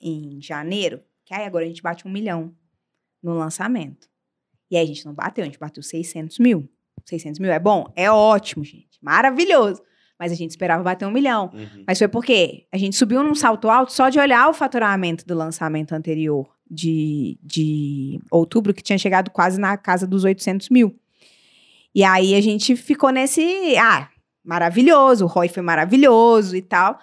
em 0.00 0.40
janeiro. 0.40 1.02
Que 1.24 1.34
aí 1.34 1.44
agora 1.44 1.64
a 1.64 1.68
gente 1.68 1.82
bate 1.82 2.06
um 2.06 2.10
milhão 2.10 2.54
no 3.22 3.34
lançamento. 3.34 4.08
E 4.70 4.76
aí 4.76 4.84
a 4.84 4.86
gente 4.86 5.04
não 5.04 5.12
bateu, 5.12 5.42
a 5.42 5.46
gente 5.46 5.58
bateu 5.58 5.82
600 5.82 6.38
mil. 6.38 6.68
600 7.04 7.40
mil 7.40 7.50
é 7.50 7.58
bom? 7.58 7.92
É 7.96 8.10
ótimo, 8.10 8.62
gente. 8.62 8.98
Maravilhoso. 9.02 9.82
Mas 10.18 10.30
a 10.30 10.34
gente 10.34 10.50
esperava 10.50 10.82
bater 10.82 11.06
um 11.06 11.10
milhão. 11.10 11.50
Uhum. 11.52 11.84
Mas 11.86 11.98
foi 11.98 12.06
porque 12.06 12.66
a 12.70 12.76
gente 12.76 12.94
subiu 12.94 13.22
num 13.22 13.34
salto 13.34 13.68
alto 13.70 13.92
só 13.92 14.08
de 14.08 14.20
olhar 14.20 14.48
o 14.48 14.54
faturamento 14.54 15.26
do 15.26 15.34
lançamento 15.34 15.92
anterior 15.92 16.48
de, 16.70 17.38
de 17.42 18.20
outubro, 18.30 18.72
que 18.72 18.82
tinha 18.82 18.98
chegado 18.98 19.30
quase 19.30 19.60
na 19.60 19.76
casa 19.76 20.06
dos 20.06 20.24
800 20.24 20.68
mil. 20.68 20.94
E 21.94 22.04
aí 22.04 22.34
a 22.34 22.40
gente 22.40 22.76
ficou 22.76 23.10
nesse. 23.10 23.76
Ah, 23.76 24.08
maravilhoso, 24.44 25.24
o 25.24 25.28
ROI 25.28 25.48
foi 25.48 25.62
maravilhoso 25.62 26.56
e 26.56 26.62
tal. 26.62 26.98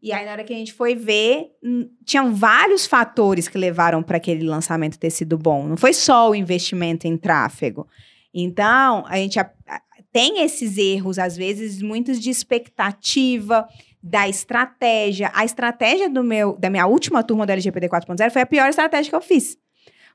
E 0.00 0.12
aí, 0.12 0.24
na 0.24 0.32
hora 0.32 0.44
que 0.44 0.52
a 0.52 0.56
gente 0.56 0.72
foi 0.72 0.94
ver, 0.94 1.48
tinham 2.04 2.32
vários 2.32 2.86
fatores 2.86 3.48
que 3.48 3.58
levaram 3.58 4.00
para 4.00 4.18
aquele 4.18 4.46
lançamento 4.46 4.98
ter 4.98 5.10
sido 5.10 5.36
bom. 5.36 5.66
Não 5.66 5.76
foi 5.76 5.92
só 5.92 6.30
o 6.30 6.36
investimento 6.36 7.08
em 7.08 7.16
tráfego. 7.16 7.88
Então, 8.32 9.04
a 9.08 9.16
gente 9.16 9.40
tem 10.12 10.42
esses 10.42 10.78
erros, 10.78 11.18
às 11.18 11.36
vezes, 11.36 11.82
muitos 11.82 12.20
de 12.20 12.30
expectativa, 12.30 13.66
da 14.02 14.28
estratégia. 14.28 15.30
A 15.34 15.44
estratégia 15.44 16.08
do 16.08 16.22
meu, 16.22 16.56
da 16.56 16.70
minha 16.70 16.86
última 16.86 17.22
turma 17.22 17.46
do 17.46 17.50
LGPD 17.50 17.88
4.0 17.88 18.30
foi 18.30 18.42
a 18.42 18.46
pior 18.46 18.68
estratégia 18.68 19.10
que 19.10 19.16
eu 19.16 19.20
fiz. 19.20 19.56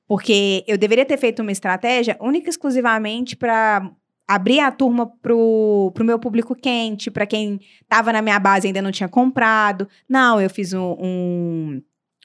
Porque 0.07 0.64
eu 0.68 0.77
deveria 0.77 1.05
ter 1.05 1.18
feito 1.18 1.41
uma 1.41 1.51
estratégia 1.51 2.18
única 2.19 2.47
e 2.47 2.49
exclusivamente 2.49 3.35
para 3.35 3.89
abrir 4.27 4.60
a 4.60 4.72
turma 4.72 5.07
pro, 5.22 5.91
pro 5.93 6.05
meu 6.05 6.18
público 6.18 6.55
quente, 6.55 7.11
para 7.11 7.26
quem 7.26 7.60
estava 7.81 8.11
na 8.14 8.22
minha 8.22 8.39
base 8.39 8.68
e 8.68 8.69
ainda 8.69 8.81
não 8.81 8.91
tinha 8.91 9.10
comprado. 9.10 9.88
Não, 10.07 10.39
eu 10.41 10.49
fiz 10.49 10.73
um, 10.73 10.95
um, 10.99 11.81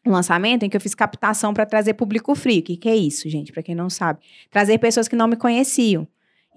um 0.06 0.10
lançamento 0.10 0.64
em 0.64 0.70
que 0.70 0.76
eu 0.76 0.80
fiz 0.80 0.94
captação 0.94 1.52
para 1.52 1.66
trazer 1.66 1.94
público 1.94 2.34
frio. 2.34 2.60
O 2.60 2.62
que, 2.62 2.76
que 2.76 2.88
é 2.88 2.96
isso, 2.96 3.28
gente? 3.28 3.52
Para 3.52 3.62
quem 3.62 3.74
não 3.74 3.90
sabe. 3.90 4.20
Trazer 4.50 4.78
pessoas 4.78 5.08
que 5.08 5.16
não 5.16 5.28
me 5.28 5.36
conheciam. 5.36 6.06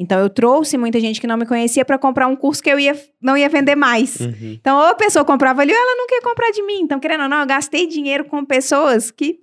Então, 0.02 0.20
eu 0.20 0.30
trouxe 0.30 0.78
muita 0.78 1.00
gente 1.00 1.22
que 1.22 1.28
não 1.28 1.38
me 1.38 1.46
conhecia 1.46 1.86
para 1.86 1.98
comprar 1.98 2.26
um 2.28 2.36
curso 2.36 2.62
que 2.64 2.70
eu 2.72 2.80
ia, 2.80 3.00
não 3.22 3.38
ia 3.38 3.48
vender 3.48 3.76
mais. 3.76 4.20
Uhum. 4.20 4.58
Então, 4.60 4.78
ou 4.78 4.86
a 4.88 4.96
pessoa 4.96 5.24
comprava 5.24 5.62
ali, 5.62 5.72
ou 5.72 5.78
ela 5.78 5.96
não 5.96 6.08
quer 6.08 6.22
comprar 6.22 6.50
de 6.52 6.64
mim. 6.64 6.80
Então, 6.82 7.00
querendo 7.00 7.22
ou 7.24 7.30
não, 7.30 7.42
eu 7.42 7.46
gastei 7.46 7.86
dinheiro 7.86 8.26
com 8.26 8.44
pessoas 8.44 9.12
que 9.12 9.40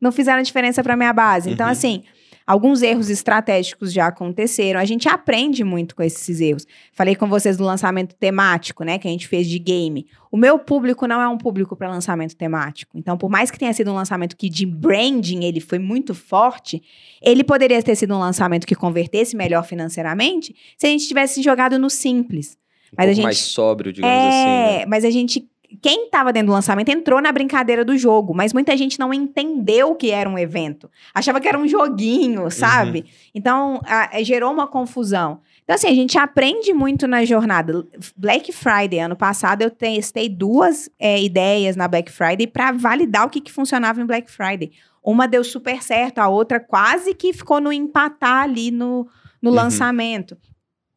não 0.00 0.10
fizeram 0.10 0.42
diferença 0.42 0.82
para 0.82 0.96
minha 0.96 1.12
base. 1.12 1.50
Então, 1.50 1.66
Uhum. 1.66 1.72
assim, 1.72 2.02
alguns 2.46 2.82
erros 2.82 3.08
estratégicos 3.10 3.92
já 3.92 4.06
aconteceram. 4.08 4.78
A 4.80 4.84
gente 4.84 5.08
aprende 5.08 5.64
muito 5.64 5.94
com 5.96 6.02
esses 6.02 6.40
erros. 6.40 6.66
Falei 6.92 7.14
com 7.14 7.26
vocês 7.28 7.56
do 7.56 7.64
lançamento 7.64 8.14
temático, 8.14 8.84
né, 8.84 8.98
que 8.98 9.08
a 9.08 9.10
gente 9.10 9.26
fez 9.28 9.48
de 9.48 9.58
game. 9.58 10.06
O 10.30 10.36
meu 10.36 10.58
público 10.58 11.06
não 11.06 11.20
é 11.22 11.28
um 11.28 11.38
público 11.38 11.76
para 11.76 11.88
lançamento 11.88 12.36
temático. 12.36 12.98
Então, 12.98 13.16
por 13.16 13.30
mais 13.30 13.50
que 13.50 13.58
tenha 13.58 13.72
sido 13.72 13.90
um 13.90 13.94
lançamento 13.94 14.36
que 14.36 14.48
de 14.48 14.66
branding 14.66 15.44
ele 15.44 15.60
foi 15.60 15.78
muito 15.78 16.14
forte, 16.14 16.82
ele 17.22 17.44
poderia 17.44 17.82
ter 17.82 17.94
sido 17.96 18.14
um 18.14 18.18
lançamento 18.18 18.66
que 18.66 18.74
convertesse 18.74 19.36
melhor 19.36 19.64
financeiramente 19.64 20.54
se 20.76 20.86
a 20.86 20.90
gente 20.90 21.06
tivesse 21.06 21.40
jogado 21.42 21.78
no 21.78 21.88
simples. 21.88 22.56
Um 22.92 22.96
Mas 22.96 23.04
a 23.04 23.08
pouco 23.08 23.14
gente- 23.16 23.24
mais 23.24 23.38
sóbrio, 23.38 23.92
digamos 23.92 24.16
assim. 24.16 24.44
né? 24.44 24.82
É, 24.82 24.86
mas 24.86 25.04
a 25.04 25.10
gente. 25.10 25.48
Quem 25.80 26.06
estava 26.06 26.32
dentro 26.32 26.48
do 26.48 26.52
lançamento 26.52 26.88
entrou 26.90 27.20
na 27.20 27.30
brincadeira 27.32 27.84
do 27.84 27.96
jogo, 27.96 28.34
mas 28.34 28.52
muita 28.52 28.76
gente 28.76 28.98
não 28.98 29.12
entendeu 29.12 29.94
que 29.94 30.10
era 30.10 30.28
um 30.28 30.38
evento. 30.38 30.90
Achava 31.14 31.40
que 31.40 31.48
era 31.48 31.58
um 31.58 31.66
joguinho, 31.68 32.50
sabe? 32.50 33.06
Então, 33.34 33.80
a- 33.86 34.22
gerou 34.22 34.52
uma 34.52 34.66
confusão. 34.66 35.40
Então, 35.64 35.74
assim, 35.74 35.88
a 35.88 35.94
gente 35.94 36.18
aprende 36.18 36.72
muito 36.74 37.06
na 37.06 37.24
jornada. 37.24 37.86
Black 38.16 38.52
Friday, 38.52 38.98
ano 39.00 39.16
passado, 39.16 39.62
eu 39.62 39.70
testei 39.70 40.28
duas 40.28 40.90
é, 40.98 41.22
ideias 41.22 41.74
na 41.76 41.88
Black 41.88 42.12
Friday 42.12 42.46
para 42.46 42.70
validar 42.72 43.26
o 43.26 43.30
que, 43.30 43.40
que 43.40 43.50
funcionava 43.52 44.00
em 44.00 44.06
Black 44.06 44.30
Friday. 44.30 44.72
Uma 45.02 45.26
deu 45.26 45.42
super 45.44 45.82
certo, 45.82 46.18
a 46.18 46.28
outra 46.28 46.60
quase 46.60 47.14
que 47.14 47.32
ficou 47.32 47.60
no 47.60 47.72
empatar 47.72 48.42
ali 48.44 48.70
no, 48.70 49.06
no 49.40 49.50
Uhum. 49.50 49.56
lançamento. 49.56 50.36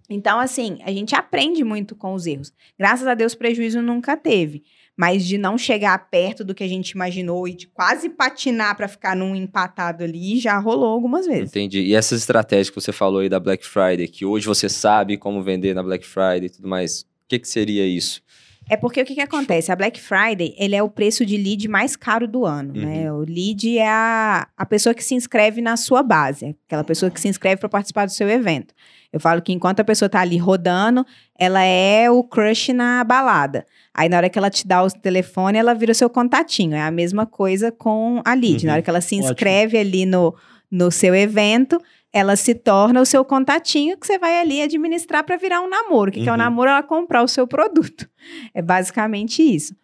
Então, 0.10 0.40
assim, 0.40 0.80
a 0.84 0.92
gente 0.92 1.14
aprende 1.16 1.64
muito 1.64 1.96
com 1.96 2.14
os 2.14 2.26
erros. 2.26 2.54
Graças 2.80 3.06
a 3.08 3.14
Deus, 3.14 3.36
prejuízo 3.36 3.82
nunca 3.82 4.16
teve. 4.16 4.64
Mas 4.96 5.26
de 5.26 5.38
não 5.38 5.58
chegar 5.58 6.10
perto 6.10 6.44
do 6.44 6.56
que 6.56 6.64
a 6.64 6.68
gente 6.68 6.92
imaginou 6.92 7.48
e 7.48 7.54
de 7.54 7.68
quase 7.68 8.10
patinar 8.10 8.76
para 8.76 8.88
ficar 8.88 9.16
num 9.16 9.36
empatado 9.36 10.04
ali, 10.04 10.40
já 10.40 10.58
rolou 10.58 10.88
algumas 10.90 11.28
vezes. 11.28 11.50
Entendi. 11.52 11.82
E 11.82 11.94
essas 11.94 12.20
estratégias 12.22 12.70
que 12.70 12.76
você 12.76 12.92
falou 12.92 13.20
aí 13.20 13.30
da 13.30 13.40
Black 13.40 13.64
Friday, 13.66 14.08
que 14.08 14.26
hoje 14.26 14.48
você 14.48 14.68
sabe 14.68 15.18
como 15.18 15.44
vender 15.44 15.76
na 15.76 15.84
Black 15.84 16.06
Friday 16.06 16.46
e 16.46 16.50
tudo 16.50 16.68
mais, 16.68 17.02
o 17.02 17.06
que, 17.28 17.38
que 17.38 17.48
seria 17.48 17.86
isso? 17.86 18.22
É 18.70 18.76
porque 18.76 19.02
o 19.02 19.06
que, 19.06 19.14
que 19.16 19.22
acontece? 19.22 19.72
A 19.72 19.76
Black 19.76 20.02
Friday, 20.02 20.54
ele 20.58 20.76
é 20.76 20.82
o 20.84 20.90
preço 20.90 21.26
de 21.26 21.38
lead 21.38 21.68
mais 21.70 21.96
caro 21.96 22.28
do 22.28 22.46
ano, 22.46 22.74
Uhum. 22.76 22.86
né? 22.86 23.14
O 23.14 23.20
lead 23.20 23.78
é 23.78 23.88
a, 23.88 24.48
a 24.58 24.66
pessoa 24.66 24.94
que 24.96 25.04
se 25.04 25.14
inscreve 25.16 25.62
na 25.62 25.78
sua 25.78 26.02
base, 26.04 26.56
aquela 26.66 26.84
pessoa 26.84 27.10
que 27.12 27.22
se 27.22 27.28
inscreve 27.30 27.58
para 27.60 27.70
participar 27.70 28.06
do 28.06 28.12
seu 28.12 28.28
evento. 28.28 28.74
Eu 29.12 29.20
falo 29.20 29.42
que 29.42 29.54
enquanto 29.54 29.80
a 29.80 29.84
pessoa 29.84 30.10
tá 30.10 30.20
ali 30.20 30.38
rodando, 30.38 31.06
ela 31.38 31.64
é 31.64 32.10
o 32.12 32.24
crush 32.24 32.74
na 32.74 33.04
balada. 33.04 33.66
Aí 33.94 34.10
na 34.10 34.18
hora 34.18 34.30
que 34.30 34.38
ela 34.38 34.50
te 34.50 34.68
dá 34.68 34.84
o 34.84 34.92
telefone, 34.92 35.58
ela 35.58 35.74
vira 35.74 35.92
o 35.92 35.96
seu 35.96 36.10
contatinho. 36.10 36.76
É 36.76 36.82
a 36.82 36.92
mesma 36.92 37.26
coisa 37.26 37.72
com 37.72 38.22
a 38.26 38.34
lead. 38.34 38.62
Uhum. 38.64 38.68
Na 38.68 38.74
hora 38.74 38.82
que 38.82 38.90
ela 38.90 39.02
se 39.02 39.16
Ótimo. 39.16 39.32
inscreve 39.32 39.78
ali 39.78 40.06
no, 40.06 40.36
no 40.70 40.92
seu 40.92 41.16
evento, 41.16 41.80
ela 42.12 42.36
se 42.36 42.54
torna 42.56 43.02
o 43.02 43.06
seu 43.06 43.24
contatinho 43.24 43.98
que 43.98 44.06
você 44.08 44.18
vai 44.18 44.40
ali 44.40 44.62
administrar 44.62 45.24
para 45.24 45.38
virar 45.38 45.62
um 45.62 45.70
namoro. 45.70 46.10
O 46.10 46.14
que, 46.14 46.22
que 46.24 46.28
é 46.30 46.32
o 46.32 46.36
Uhum. 46.36 46.38
namoro? 46.40 46.70
Ela 46.70 46.84
comprar 46.84 47.24
o 47.24 47.28
seu 47.28 47.48
produto. 47.48 48.10
É 48.54 48.62
basicamente 48.62 49.42
isso. 49.42 49.76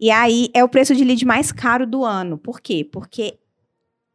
E 0.00 0.10
aí 0.10 0.48
é 0.52 0.64
o 0.64 0.68
preço 0.68 0.94
de 0.96 1.04
lead 1.04 1.24
mais 1.24 1.52
caro 1.52 1.86
do 1.86 2.04
ano. 2.04 2.36
Por 2.36 2.60
quê? 2.60 2.84
Porque 2.90 3.38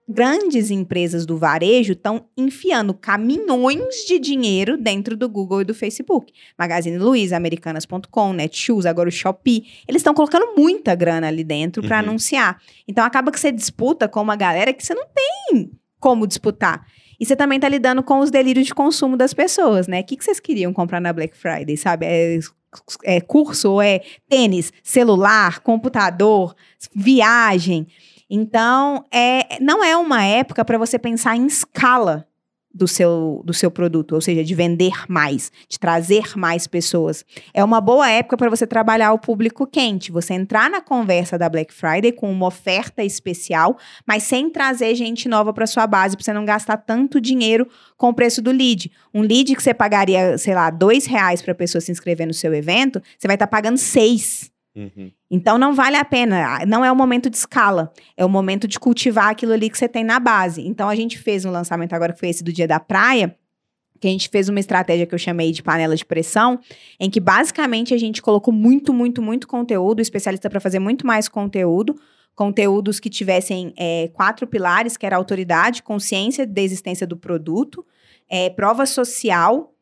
grandes 0.08 0.72
empresas 0.72 1.26
do 1.26 1.38
varejo 1.38 1.92
estão 1.94 2.26
enfiando 2.38 2.94
caminhões 2.94 4.06
de 4.08 4.18
dinheiro 4.20 4.78
dentro 4.78 5.18
do 5.18 5.28
Google 5.28 5.62
e 5.62 5.66
do 5.66 5.74
Facebook. 5.74 6.32
Magazine 6.58 6.98
Luiza, 6.98 7.36
Americanas.com, 7.36 8.34
Netshoes, 8.34 8.86
agora 8.86 9.10
o 9.10 9.12
Shopee. 9.12 9.66
Eles 9.88 10.00
estão 10.00 10.14
colocando 10.14 10.56
muita 10.58 10.96
grana 10.96 11.28
ali 11.28 11.44
dentro 11.44 11.84
para 11.84 11.98
Uhum. 12.02 12.10
anunciar. 12.10 12.62
Então 12.88 13.04
acaba 13.04 13.32
que 13.32 13.40
você 13.40 13.52
disputa 13.52 14.08
com 14.08 14.22
uma 14.22 14.36
galera 14.36 14.72
que 14.74 14.86
você 14.86 14.94
não 14.94 15.06
tem 15.14 15.72
como 16.00 16.26
disputar. 16.26 16.86
E 17.20 17.26
você 17.26 17.36
também 17.36 17.60
tá 17.60 17.68
lidando 17.68 18.04
com 18.04 18.20
os 18.20 18.30
delírios 18.30 18.68
de 18.68 18.76
consumo 18.76 19.18
das 19.18 19.34
pessoas, 19.34 19.88
né? 19.88 20.02
O 20.02 20.04
que, 20.04 20.16
que 20.16 20.24
vocês 20.24 20.40
queriam 20.40 20.72
comprar 20.72 21.02
na 21.02 21.12
Black 21.12 21.36
Friday, 21.36 21.76
sabe? 21.76 22.06
É, 22.06 22.40
é 23.04 23.20
curso 23.20 23.72
ou 23.72 23.82
é 23.82 24.02
tênis, 24.30 24.72
celular, 24.84 25.60
computador, 25.62 26.56
viagem. 26.96 27.88
Então, 28.30 29.06
é, 29.12 29.58
não 29.62 29.84
é 29.84 29.96
uma 29.96 30.24
época 30.24 30.66
para 30.66 30.78
você 30.78 31.00
pensar 31.00 31.36
em 31.36 31.46
escala 31.46 32.28
do 32.78 32.88
seu, 32.88 33.42
do 33.44 33.54
seu 33.54 33.72
produto, 33.72 34.14
ou 34.14 34.22
seja, 34.22 34.44
de 34.44 34.54
vender 34.54 34.94
mais, 35.10 35.52
de 35.68 35.80
trazer 35.80 36.38
mais 36.38 36.68
pessoas. 36.68 37.26
É 37.54 37.64
uma 37.64 37.82
boa 37.82 38.08
época 38.08 38.38
para 38.38 38.50
você 38.50 38.68
trabalhar 38.68 39.12
o 39.14 39.20
público 39.20 39.66
quente, 39.66 40.12
você 40.12 40.36
entrar 40.36 40.70
na 40.70 40.80
conversa 40.80 41.38
da 41.38 41.50
Black 41.50 41.74
Friday 41.74 42.12
com 42.12 42.32
uma 42.32 42.46
oferta 42.46 43.04
especial, 43.04 43.78
mas 44.06 44.24
sem 44.24 44.50
trazer 44.50 44.94
gente 44.94 45.28
nova 45.28 45.52
para 45.52 45.66
sua 45.66 45.88
base, 45.88 46.16
para 46.16 46.24
você 46.24 46.34
não 46.34 46.46
gastar 46.46 46.78
tanto 46.78 47.20
dinheiro 47.20 47.68
com 47.98 48.10
o 48.10 48.14
preço 48.14 48.42
do 48.42 48.52
lead. 48.52 48.92
Um 49.12 49.22
lead 49.22 49.56
que 49.56 49.64
você 49.64 49.74
pagaria, 49.74 50.38
sei 50.38 50.54
lá, 50.54 50.70
dois 50.70 51.08
reais 51.08 51.42
para 51.42 51.54
a 51.54 51.56
pessoa 51.56 51.82
se 51.82 51.92
inscrever 51.92 52.28
no 52.28 52.34
seu 52.34 52.54
evento, 52.54 53.02
você 53.18 53.28
vai 53.28 53.36
estar 53.36 53.48
pagando 53.48 53.78
seis. 53.78 54.52
Uhum. 54.78 55.12
Então 55.30 55.58
não 55.58 55.74
vale 55.74 55.96
a 55.98 56.06
pena, 56.06 56.64
não 56.68 56.86
é 56.86 56.92
o 56.92 56.96
momento 56.96 57.32
de 57.32 57.36
escala, 57.36 57.92
é 58.16 58.24
o 58.24 58.30
momento 58.30 58.68
de 58.68 58.80
cultivar 58.80 59.30
aquilo 59.30 59.52
ali 59.52 59.72
que 59.72 59.78
você 59.78 59.90
tem 59.90 60.04
na 60.04 60.20
base. 60.20 60.66
Então 60.68 60.88
a 60.88 60.96
gente 60.96 61.18
fez 61.18 61.46
um 61.46 61.52
lançamento 61.52 61.94
agora 61.94 62.14
que 62.14 62.20
foi 62.20 62.30
esse 62.30 62.44
do 62.44 62.54
Dia 62.54 62.68
da 62.68 62.80
Praia, 62.80 63.36
que 64.00 64.08
a 64.08 64.12
gente 64.12 64.30
fez 64.30 64.48
uma 64.48 64.60
estratégia 64.60 65.08
que 65.08 65.16
eu 65.16 65.20
chamei 65.20 65.52
de 65.52 65.64
panela 65.64 65.96
de 65.96 66.06
pressão, 66.06 66.60
em 67.00 67.10
que 67.10 67.20
basicamente 67.20 67.92
a 67.92 67.98
gente 67.98 68.22
colocou 68.22 68.54
muito, 68.54 68.94
muito, 68.94 69.20
muito 69.20 69.48
conteúdo, 69.48 70.00
especialista 70.00 70.48
para 70.48 70.60
fazer 70.60 70.78
muito 70.78 71.08
mais 71.08 71.28
conteúdo, 71.28 72.00
conteúdos 72.36 73.00
que 73.00 73.10
tivessem 73.10 73.74
é, 73.76 74.10
quatro 74.14 74.46
pilares, 74.46 74.96
que 74.96 75.08
era 75.08 75.16
autoridade, 75.16 75.82
consciência 75.82 76.46
da 76.46 76.62
existência 76.62 77.08
do 77.08 77.18
produto, 77.18 77.84
é, 78.30 78.52
prova 78.52 78.86
social 78.86 79.74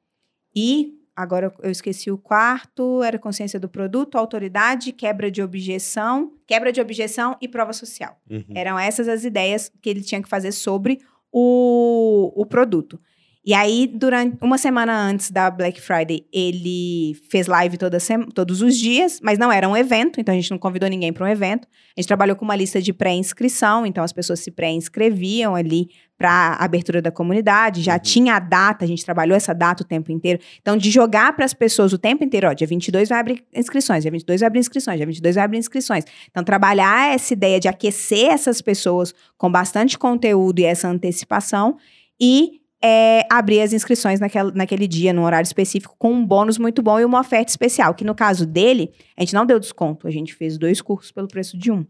e 0.56 0.94
agora 1.16 1.54
eu 1.64 1.72
esqueci 1.72 2.12
o 2.12 2.18
quarto, 2.18 3.02
era 3.02 3.18
consciência 3.18 3.60
do 3.60 3.70
produto, 3.70 4.18
autoridade, 4.18 4.92
quebra 4.92 5.32
de 5.32 5.42
objeção, 5.42 6.34
quebra 6.46 6.72
de 6.72 6.82
objeção 6.82 7.38
e 7.42 7.48
prova 7.48 7.72
social. 7.72 8.20
Uhum. 8.30 8.44
Eram 8.54 8.78
essas 8.78 9.08
as 9.08 9.24
ideias 9.24 9.72
que 9.82 9.90
ele 9.90 10.02
tinha 10.02 10.22
que 10.22 10.28
fazer 10.28 10.52
sobre 10.52 11.00
o, 11.32 12.34
o 12.36 12.46
produto. 12.46 13.00
E 13.46 13.54
aí, 13.54 13.86
durante 13.86 14.38
uma 14.42 14.58
semana 14.58 14.98
antes 14.98 15.30
da 15.30 15.52
Black 15.52 15.80
Friday, 15.80 16.26
ele 16.34 17.16
fez 17.30 17.46
live 17.46 17.78
toda 17.78 18.00
todos 18.34 18.64
os 18.64 18.76
dias, 18.76 19.20
mas 19.22 19.38
não 19.38 19.52
era 19.52 19.70
um 19.70 19.78
evento, 19.78 20.20
então 20.20 20.34
a 20.34 20.36
gente 20.36 20.50
não 20.50 20.58
convidou 20.58 20.90
ninguém 20.90 21.14
para 21.14 21.24
um 21.24 21.28
evento. 21.28 21.68
A 21.96 22.02
gente 22.02 22.08
trabalhou 22.08 22.36
com 22.36 22.44
uma 22.44 22.56
lista 22.56 22.82
de 22.82 22.92
pré-inscrição, 22.92 23.86
então 23.86 24.04
as 24.04 24.12
pessoas 24.12 24.40
se 24.40 24.50
pré-inscreviam 24.50 25.54
ali 25.54 25.90
para 26.18 26.56
abertura 26.60 27.04
da 27.04 27.12
comunidade, 27.12 27.84
já 27.84 27.94
uhum. 27.94 28.00
tinha 28.00 28.36
a 28.36 28.40
data, 28.40 28.84
a 28.84 28.88
gente 28.88 29.06
trabalhou 29.06 29.36
essa 29.36 29.54
data 29.54 29.84
o 29.84 29.86
tempo 29.86 30.12
inteiro. 30.12 30.40
Então, 30.60 30.76
de 30.76 30.90
jogar 30.90 31.36
para 31.36 31.46
as 31.46 31.54
pessoas 31.54 31.94
o 31.94 32.00
tempo 32.00 32.24
inteiro, 32.24 32.48
ó, 32.48 32.54
dia 32.54 32.66
22 32.66 33.10
vai 33.10 33.20
abrir 33.20 33.44
inscrições, 33.54 34.02
dia 34.02 34.12
22 34.12 34.40
vai 34.40 34.48
abrir 34.48 34.60
inscrições, 34.62 34.98
dia 34.98 35.06
22 35.06 35.36
vai 35.36 35.44
abrir 35.44 35.60
inscrições. 35.60 36.04
Então, 36.32 36.44
trabalhar 36.44 37.14
essa 37.14 37.32
ideia 37.32 37.60
de 37.60 37.68
aquecer 37.68 38.32
essas 38.32 38.60
pessoas 38.60 39.14
com 39.38 39.52
bastante 39.52 40.00
conteúdo 40.00 40.60
e 40.60 40.66
essa 40.66 40.88
antecipação 40.88 41.78
e 42.20 42.65
é, 42.88 43.26
abrir 43.32 43.62
as 43.62 43.74
inscrições 43.74 44.20
naquele, 44.20 44.52
naquele 44.52 44.88
dia, 44.88 45.12
num 45.12 45.24
horário 45.24 45.48
específico, 45.48 45.96
com 45.98 46.14
um 46.14 46.24
bônus 46.24 46.60
muito 46.60 46.84
bom 46.84 47.00
e 47.00 47.06
uma 47.06 47.20
oferta 47.20 47.50
especial. 47.50 47.96
Que 47.96 48.04
no 48.04 48.14
caso 48.14 48.46
dele, 48.46 48.92
a 49.18 49.22
gente 49.22 49.34
não 49.34 49.44
deu 49.44 49.60
desconto, 49.60 50.08
a 50.08 50.12
gente 50.12 50.36
fez 50.36 50.56
dois 50.56 50.84
cursos 50.84 51.12
pelo 51.12 51.28
preço 51.28 51.58
de 51.58 51.72
um. 51.72 51.84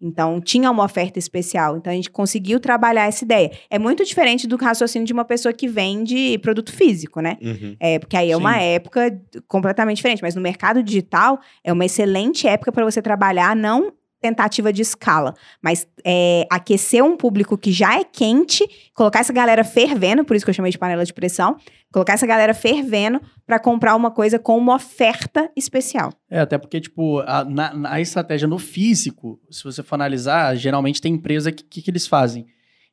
Então, 0.00 0.40
tinha 0.40 0.70
uma 0.70 0.84
oferta 0.84 1.18
especial. 1.18 1.76
Então, 1.76 1.92
a 1.92 1.96
gente 1.96 2.08
conseguiu 2.08 2.60
trabalhar 2.60 3.08
essa 3.08 3.24
ideia. 3.24 3.50
É 3.68 3.80
muito 3.80 4.04
diferente 4.04 4.46
do 4.46 4.54
raciocínio 4.54 5.04
de 5.04 5.12
uma 5.12 5.24
pessoa 5.24 5.52
que 5.52 5.66
vende 5.66 6.38
produto 6.38 6.72
físico, 6.72 7.20
né? 7.20 7.36
Uhum. 7.42 7.74
É, 7.80 7.98
porque 7.98 8.16
aí 8.16 8.30
é 8.30 8.34
Sim. 8.34 8.40
uma 8.40 8.56
época 8.58 9.20
completamente 9.48 9.96
diferente. 9.96 10.22
Mas 10.22 10.36
no 10.36 10.40
mercado 10.40 10.84
digital, 10.84 11.40
é 11.64 11.72
uma 11.72 11.84
excelente 11.84 12.46
época 12.46 12.70
para 12.70 12.84
você 12.84 13.02
trabalhar, 13.02 13.56
não 13.56 13.92
tentativa 14.20 14.72
de 14.72 14.82
escala, 14.82 15.34
mas 15.62 15.86
é, 16.04 16.46
aquecer 16.50 17.04
um 17.04 17.16
público 17.16 17.56
que 17.56 17.70
já 17.70 17.98
é 17.98 18.04
quente, 18.04 18.66
colocar 18.94 19.20
essa 19.20 19.32
galera 19.32 19.62
fervendo, 19.62 20.24
por 20.24 20.34
isso 20.34 20.44
que 20.44 20.50
eu 20.50 20.54
chamei 20.54 20.72
de 20.72 20.78
panela 20.78 21.04
de 21.04 21.12
pressão, 21.12 21.56
colocar 21.92 22.14
essa 22.14 22.26
galera 22.26 22.52
fervendo 22.52 23.20
para 23.46 23.58
comprar 23.58 23.94
uma 23.94 24.10
coisa 24.10 24.38
com 24.38 24.58
uma 24.58 24.74
oferta 24.74 25.50
especial. 25.56 26.12
É, 26.30 26.40
até 26.40 26.58
porque, 26.58 26.80
tipo, 26.80 27.20
a, 27.20 27.44
na, 27.44 28.00
estratégia 28.00 28.48
no 28.48 28.58
físico, 28.58 29.40
se 29.50 29.62
você 29.64 29.82
for 29.82 29.94
analisar, 29.94 30.54
geralmente 30.56 31.00
tem 31.00 31.14
empresa 31.14 31.52
que, 31.52 31.62
que, 31.62 31.82
que 31.82 31.90
eles 31.90 32.06
fazem? 32.06 32.46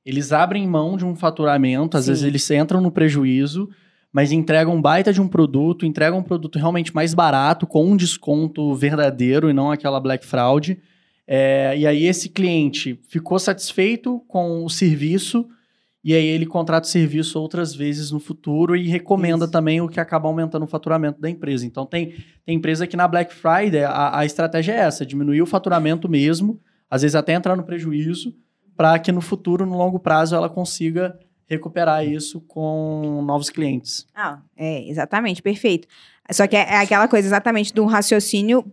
Eles 0.05 0.31
abrem 0.31 0.67
mão 0.67 0.95
de 0.95 1.05
um 1.05 1.15
faturamento, 1.15 1.97
às 1.97 2.05
Sim. 2.05 2.11
vezes 2.11 2.23
eles 2.23 2.51
entram 2.51 2.79
no 2.79 2.91
prejuízo, 2.91 3.67
mas 4.13 4.31
entregam 4.31 4.75
um 4.75 4.81
baita 4.81 5.11
de 5.11 5.19
um 5.19 5.27
produto, 5.27 5.85
entregam 5.85 6.19
um 6.19 6.23
produto 6.23 6.57
realmente 6.57 6.93
mais 6.93 7.13
barato, 7.13 7.65
com 7.65 7.83
um 7.83 7.97
desconto 7.97 8.73
verdadeiro 8.75 9.49
e 9.49 9.53
não 9.53 9.71
aquela 9.71 9.99
black 9.99 10.25
fraud, 10.25 10.79
é, 11.27 11.75
e 11.77 11.87
aí 11.87 12.05
esse 12.05 12.29
cliente 12.29 12.99
ficou 13.09 13.39
satisfeito 13.39 14.19
com 14.27 14.63
o 14.63 14.69
serviço 14.69 15.47
e 16.03 16.13
aí 16.13 16.25
ele 16.25 16.45
contrata 16.45 16.85
o 16.85 16.89
serviço 16.89 17.39
outras 17.39 17.73
vezes 17.73 18.11
no 18.11 18.19
futuro 18.19 18.75
e 18.75 18.87
recomenda 18.87 19.45
Isso. 19.45 19.51
também 19.51 19.81
o 19.81 19.89
que 19.89 19.99
acaba 19.99 20.27
aumentando 20.27 20.63
o 20.63 20.67
faturamento 20.67 21.19
da 21.19 21.27
empresa. 21.27 21.65
Então 21.65 21.83
tem, 21.83 22.13
tem 22.45 22.55
empresa 22.55 22.85
que 22.85 22.95
na 22.95 23.07
Black 23.07 23.33
Friday 23.33 23.83
a, 23.83 24.19
a 24.19 24.25
estratégia 24.25 24.73
é 24.73 24.77
essa, 24.77 25.03
diminuir 25.03 25.41
o 25.41 25.47
faturamento 25.47 26.07
mesmo, 26.07 26.61
às 26.87 27.01
vezes 27.01 27.15
até 27.15 27.33
entrar 27.33 27.55
no 27.55 27.63
prejuízo, 27.63 28.35
para 28.77 28.99
que 28.99 29.11
no 29.11 29.21
futuro, 29.21 29.65
no 29.65 29.75
longo 29.75 29.99
prazo, 29.99 30.35
ela 30.35 30.49
consiga 30.49 31.17
recuperar 31.47 32.05
isso 32.05 32.39
com 32.41 33.23
novos 33.25 33.49
clientes. 33.49 34.05
Ah, 34.13 34.41
é, 34.55 34.87
exatamente, 34.87 35.41
perfeito. 35.41 35.87
Só 36.31 36.45
que 36.45 36.55
é, 36.55 36.61
é 36.61 36.77
aquela 36.77 37.07
coisa 37.07 37.27
exatamente 37.27 37.73
do 37.73 37.85
raciocínio 37.85 38.63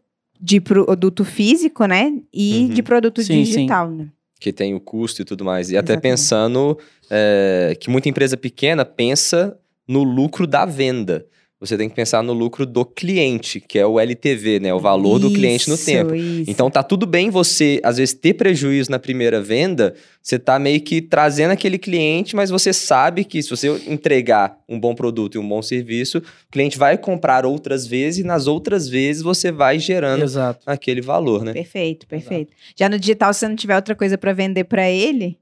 de 0.42 0.60
produto 0.60 1.24
físico, 1.24 1.86
né? 1.86 2.12
E 2.34 2.62
uhum. 2.62 2.68
de 2.70 2.82
produto 2.82 3.22
sim, 3.22 3.44
digital, 3.44 3.88
sim. 3.88 3.96
né? 3.96 4.08
Que 4.40 4.52
tem 4.52 4.74
o 4.74 4.80
custo 4.80 5.22
e 5.22 5.24
tudo 5.24 5.44
mais. 5.44 5.70
E 5.70 5.74
Exatamente. 5.74 5.98
até 5.98 6.08
pensando 6.08 6.76
é, 7.08 7.76
que 7.80 7.88
muita 7.88 8.08
empresa 8.08 8.36
pequena 8.36 8.84
pensa 8.84 9.56
no 9.86 10.02
lucro 10.02 10.44
da 10.44 10.64
venda 10.64 11.24
você 11.62 11.76
tem 11.78 11.88
que 11.88 11.94
pensar 11.94 12.24
no 12.24 12.32
lucro 12.32 12.66
do 12.66 12.84
cliente, 12.84 13.60
que 13.60 13.78
é 13.78 13.86
o 13.86 14.00
LTV, 14.00 14.58
né? 14.58 14.74
O 14.74 14.80
valor 14.80 15.20
isso, 15.20 15.28
do 15.28 15.32
cliente 15.32 15.70
no 15.70 15.78
tempo. 15.78 16.12
Isso. 16.12 16.50
Então 16.50 16.68
tá 16.68 16.82
tudo 16.82 17.06
bem 17.06 17.30
você, 17.30 17.80
às 17.84 17.98
vezes, 17.98 18.12
ter 18.14 18.34
prejuízo 18.34 18.90
na 18.90 18.98
primeira 18.98 19.40
venda, 19.40 19.94
você 20.20 20.40
tá 20.40 20.58
meio 20.58 20.80
que 20.80 21.00
trazendo 21.00 21.52
aquele 21.52 21.78
cliente, 21.78 22.34
mas 22.34 22.50
você 22.50 22.72
sabe 22.72 23.24
que 23.24 23.40
se 23.40 23.48
você 23.48 23.68
entregar 23.86 24.58
um 24.68 24.78
bom 24.78 24.92
produto 24.92 25.36
e 25.36 25.38
um 25.38 25.48
bom 25.48 25.62
serviço, 25.62 26.18
o 26.18 26.22
cliente 26.50 26.76
vai 26.76 26.98
comprar 26.98 27.46
outras 27.46 27.86
vezes 27.86 28.24
e 28.24 28.26
nas 28.26 28.48
outras 28.48 28.88
vezes 28.88 29.22
você 29.22 29.52
vai 29.52 29.78
gerando 29.78 30.24
Exato. 30.24 30.60
aquele 30.66 31.00
valor, 31.00 31.44
né? 31.44 31.52
Perfeito, 31.52 32.08
perfeito. 32.08 32.50
Exato. 32.52 32.74
Já 32.76 32.88
no 32.88 32.98
digital, 32.98 33.32
se 33.32 33.38
você 33.38 33.48
não 33.48 33.54
tiver 33.54 33.76
outra 33.76 33.94
coisa 33.94 34.18
para 34.18 34.32
vender 34.32 34.64
para 34.64 34.90
ele, 34.90 35.38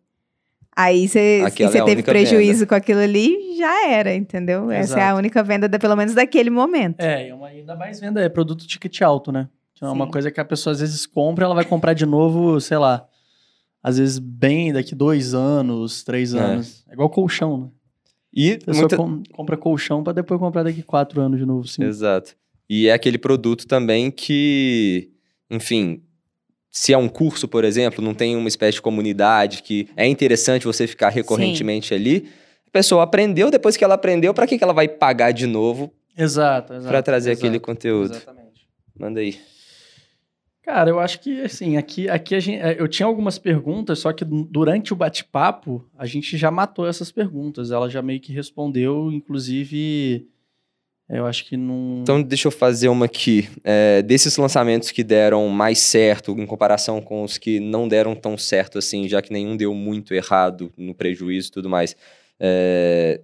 Aí 0.82 1.07
você 1.07 1.43
é 1.44 1.85
teve 1.85 2.02
prejuízo 2.02 2.61
venda. 2.61 2.66
com 2.66 2.74
aquilo 2.74 3.01
ali, 3.01 3.57
já 3.59 3.89
era, 3.90 4.15
entendeu? 4.15 4.70
Exato. 4.70 4.93
Essa 4.93 5.01
é 5.01 5.09
a 5.11 5.15
única 5.15 5.43
venda, 5.43 5.69
de, 5.69 5.78
pelo 5.78 5.94
menos 5.94 6.15
daquele 6.15 6.48
momento. 6.48 7.01
É, 7.01 7.28
e 7.28 7.32
uma, 7.32 7.48
ainda 7.48 7.77
mais 7.77 8.01
venda 8.01 8.20
é 8.20 8.28
produto 8.28 8.66
ticket 8.66 9.02
alto, 9.02 9.31
né? 9.31 9.48
Então 9.74 9.90
é 9.90 9.93
uma 9.93 10.11
coisa 10.11 10.31
que 10.31 10.40
a 10.40 10.44
pessoa 10.44 10.73
às 10.73 10.81
vezes 10.81 11.07
compra, 11.07 11.44
ela 11.44 11.55
vai 11.55 11.65
comprar 11.65 11.93
de 11.93 12.07
novo, 12.07 12.61
sei 12.61 12.78
lá, 12.78 13.07
às 13.82 13.98
vezes 13.98 14.19
bem 14.19 14.73
daqui 14.73 14.94
dois 14.94 15.35
anos, 15.35 16.02
três 16.02 16.35
é. 16.35 16.39
anos. 16.39 16.85
É, 16.89 16.93
é 16.93 16.94
igual 16.94 17.11
colchão, 17.11 17.59
né? 17.59 17.69
E 18.32 18.52
a 18.52 18.59
pessoa 18.59 18.81
muita... 18.81 18.97
com, 18.97 19.23
compra 19.32 19.57
colchão 19.57 20.02
para 20.02 20.15
depois 20.15 20.40
comprar 20.40 20.62
daqui 20.62 20.82
quatro 20.82 21.20
anos 21.20 21.39
de 21.39 21.44
novo, 21.44 21.66
sim. 21.66 21.82
Exato. 21.82 22.35
E 22.69 22.89
é 22.89 22.93
aquele 22.93 23.19
produto 23.19 23.66
também 23.66 24.11
que, 24.11 25.11
enfim, 25.51 26.02
se 26.71 26.93
é 26.93 26.99
um 26.99 27.09
curso, 27.09 27.49
por 27.49 27.65
exemplo, 27.65 28.03
não 28.05 28.15
tem 28.15 28.37
uma 28.37 28.49
espécie 28.49 28.75
de 28.75 28.83
comunidade 28.83 29.63
que 29.63 29.89
é 29.97 30.07
interessante 30.07 30.65
você 30.65 30.87
ficar 30.87 31.09
recorrentemente 31.09 31.89
Sim. 31.89 31.95
ali. 31.95 32.29
A 32.67 32.71
pessoa 32.71 33.03
aprendeu, 33.03 33.51
depois 33.51 33.77
que 33.77 33.83
ela 33.83 33.95
aprendeu, 33.95 34.33
para 34.33 34.47
que, 34.47 34.57
que 34.57 34.63
ela 34.63 34.73
vai 34.73 34.87
pagar 34.87 35.33
de 35.33 35.47
novo? 35.47 35.93
Exato, 36.17 36.75
exato. 36.75 36.89
Para 36.89 37.03
trazer 37.03 37.33
exato, 37.33 37.47
aquele 37.47 37.59
conteúdo. 37.59 38.13
Exatamente. 38.15 38.69
Manda 38.97 39.19
aí. 39.19 39.37
Cara, 40.63 40.91
eu 40.91 41.01
acho 41.01 41.19
que 41.21 41.41
assim, 41.41 41.77
aqui, 41.77 42.09
aqui 42.09 42.35
a 42.35 42.41
gente, 42.41 42.61
é, 42.61 42.77
eu 42.79 42.87
tinha 42.87 43.07
algumas 43.07 43.39
perguntas, 43.39 43.99
só 43.99 44.13
que 44.13 44.25
durante 44.25 44.93
o 44.93 44.97
bate-papo 44.97 45.85
a 45.99 46.07
gente 46.07 46.37
já 46.37 46.51
matou 46.51 46.87
essas 46.87 47.11
perguntas. 47.11 47.73
Ela 47.73 47.91
já 47.91 48.01
meio 48.01 48.21
que 48.21 48.33
respondeu, 48.33 49.11
inclusive 49.11 50.29
eu 51.11 51.27
acho 51.27 51.45
que 51.45 51.57
não. 51.57 52.01
Então, 52.03 52.23
deixa 52.23 52.47
eu 52.49 52.53
fazer 52.53 52.89
uma 52.89 53.07
aqui. 53.07 53.49
É, 53.65 54.01
desses 54.03 54.37
lançamentos 54.37 54.91
que 54.91 55.03
deram 55.03 55.49
mais 55.49 55.78
certo 55.78 56.32
em 56.39 56.47
comparação 56.47 57.01
com 57.01 57.24
os 57.24 57.37
que 57.37 57.59
não 57.59 57.89
deram 57.89 58.15
tão 58.15 58.39
certo 58.39 58.78
assim, 58.78 59.09
já 59.09 59.20
que 59.20 59.32
nenhum 59.32 59.57
deu 59.57 59.74
muito 59.74 60.15
errado 60.15 60.73
no 60.77 60.95
prejuízo 60.95 61.49
e 61.49 61.53
tudo 61.53 61.69
mais. 61.69 61.97
É, 62.39 63.20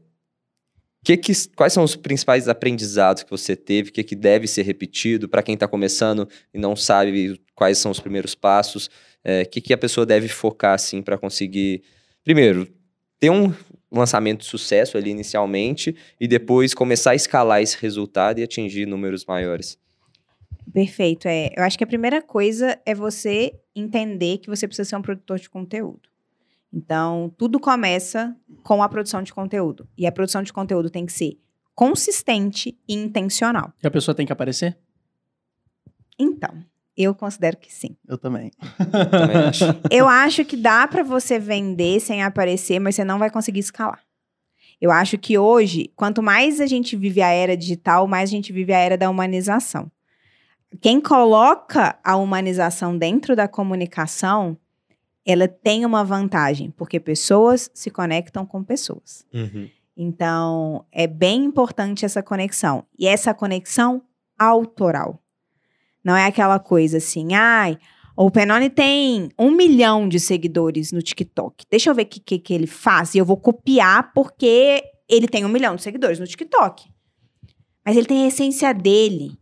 que 1.07 1.17
que, 1.17 1.33
quais 1.55 1.73
são 1.73 1.85
os 1.85 1.95
principais 1.95 2.49
aprendizados 2.49 3.23
que 3.23 3.31
você 3.31 3.55
teve? 3.55 3.91
O 3.91 3.93
que, 3.93 4.03
que 4.03 4.17
deve 4.17 4.49
ser 4.49 4.63
repetido 4.63 5.29
para 5.29 5.41
quem 5.41 5.55
está 5.55 5.69
começando 5.69 6.29
e 6.53 6.59
não 6.59 6.75
sabe 6.75 7.41
quais 7.55 7.79
são 7.79 7.93
os 7.93 8.01
primeiros 8.01 8.35
passos? 8.35 8.87
O 8.87 8.91
é, 9.23 9.45
que, 9.45 9.61
que 9.61 9.73
a 9.73 9.79
pessoa 9.79 10.05
deve 10.05 10.27
focar 10.27 10.75
assim 10.75 11.01
para 11.01 11.17
conseguir, 11.17 11.85
primeiro, 12.25 12.67
ter 13.21 13.31
um 13.31 13.55
lançamento 13.91 14.41
de 14.41 14.47
sucesso 14.47 14.97
ali 14.97 15.11
inicialmente 15.11 15.97
e 16.21 16.27
depois 16.27 16.75
começar 16.75 17.13
a 17.13 17.15
escalar 17.15 17.63
esse 17.63 17.77
resultado 17.81 18.39
e 18.39 18.43
atingir 18.43 18.87
números 18.87 19.25
maiores. 19.25 19.79
Perfeito. 20.73 21.29
É, 21.29 21.51
eu 21.57 21.63
acho 21.63 21.79
que 21.79 21.85
a 21.85 21.87
primeira 21.87 22.21
coisa 22.21 22.79
é 22.85 22.95
você 22.95 23.55
entender 23.75 24.39
que 24.39 24.49
você 24.49 24.67
precisa 24.67 24.89
ser 24.89 24.97
um 24.97 25.03
produtor 25.03 25.39
de 25.39 25.49
conteúdo. 25.49 26.09
Então, 26.73 27.33
tudo 27.39 27.59
começa 27.59 28.37
com 28.63 28.83
a 28.83 28.89
produção 28.89 29.23
de 29.23 29.33
conteúdo. 29.33 29.89
E 29.97 30.07
a 30.07 30.13
produção 30.13 30.43
de 30.43 30.53
conteúdo 30.53 30.91
tem 30.91 31.07
que 31.07 31.13
ser 31.13 31.39
consistente 31.75 32.77
e 32.89 32.95
intencional. 32.95 33.73
E 33.83 33.87
a 33.87 33.91
pessoa 33.91 34.15
tem 34.15 34.27
que 34.27 34.33
aparecer? 34.33 34.77
Então, 36.19 36.65
eu 36.97 37.15
considero 37.15 37.57
que 37.57 37.73
sim. 37.73 37.97
Eu 38.09 38.17
também. 38.17 38.51
também 39.11 39.37
acho. 39.37 39.65
Eu 39.91 40.09
acho 40.09 40.45
que 40.45 40.57
dá 40.57 40.89
para 40.89 41.03
você 41.03 41.39
vender 41.39 42.01
sem 42.01 42.23
aparecer, 42.23 42.79
mas 42.79 42.95
você 42.95 43.05
não 43.05 43.19
vai 43.19 43.31
conseguir 43.31 43.61
escalar. 43.61 44.01
Eu 44.81 44.91
acho 44.91 45.19
que 45.19 45.39
hoje, 45.39 45.91
quanto 45.95 46.23
mais 46.23 46.61
a 46.61 46.67
gente 46.67 46.97
vive 46.97 47.23
a 47.23 47.29
era 47.29 47.57
digital, 47.57 48.07
mais 48.07 48.31
a 48.31 48.33
gente 48.33 48.53
vive 48.53 48.73
a 48.73 48.79
era 48.79 48.97
da 48.97 49.11
humanização. 49.11 49.91
Quem 50.81 51.01
coloca 51.01 51.99
a 52.03 52.17
humanização 52.17 52.97
dentro 52.97 53.35
da 53.37 53.49
comunicação, 53.49 54.57
ela 55.25 55.49
tem 55.49 55.85
uma 55.85 56.05
vantagem, 56.05 56.71
porque 56.71 57.01
pessoas 57.01 57.71
se 57.75 57.91
conectam 57.91 58.45
com 58.45 58.63
pessoas. 58.63 59.25
Uhum. 59.33 59.69
Então, 59.97 60.85
é 60.93 61.07
bem 61.07 61.45
importante 61.45 62.05
essa 62.05 62.23
conexão. 62.23 62.85
E 62.99 63.07
essa 63.07 63.33
conexão 63.33 64.03
autoral. 64.39 65.23
Não 66.07 66.17
é 66.17 66.27
aquela 66.27 66.61
coisa 66.61 66.99
assim, 66.99 67.35
ai, 67.35 67.77
o 68.17 68.31
Penone 68.31 68.71
tem 68.71 69.29
um 69.37 69.51
milhão 69.51 70.09
de 70.09 70.21
seguidores 70.21 70.93
no 70.93 71.03
TikTok. 71.03 71.65
Deixa 71.69 71.91
eu 71.91 71.95
ver 71.97 72.03
o 72.03 72.07
que, 72.07 72.21
que, 72.21 72.39
que 72.39 72.55
ele 72.55 72.69
faz 72.69 73.17
e 73.17 73.19
eu 73.19 73.25
vou 73.25 73.37
copiar 73.37 74.13
porque 74.15 74.85
ele 75.09 75.27
tem 75.27 75.45
um 75.45 75.49
milhão 75.49 75.75
de 75.75 75.83
seguidores 75.83 76.21
no 76.21 76.27
TikTok. 76.27 76.89
Mas 77.85 77.97
ele 77.97 78.07
tem 78.07 78.23
a 78.23 78.29
essência 78.29 78.73
dele. 78.73 79.33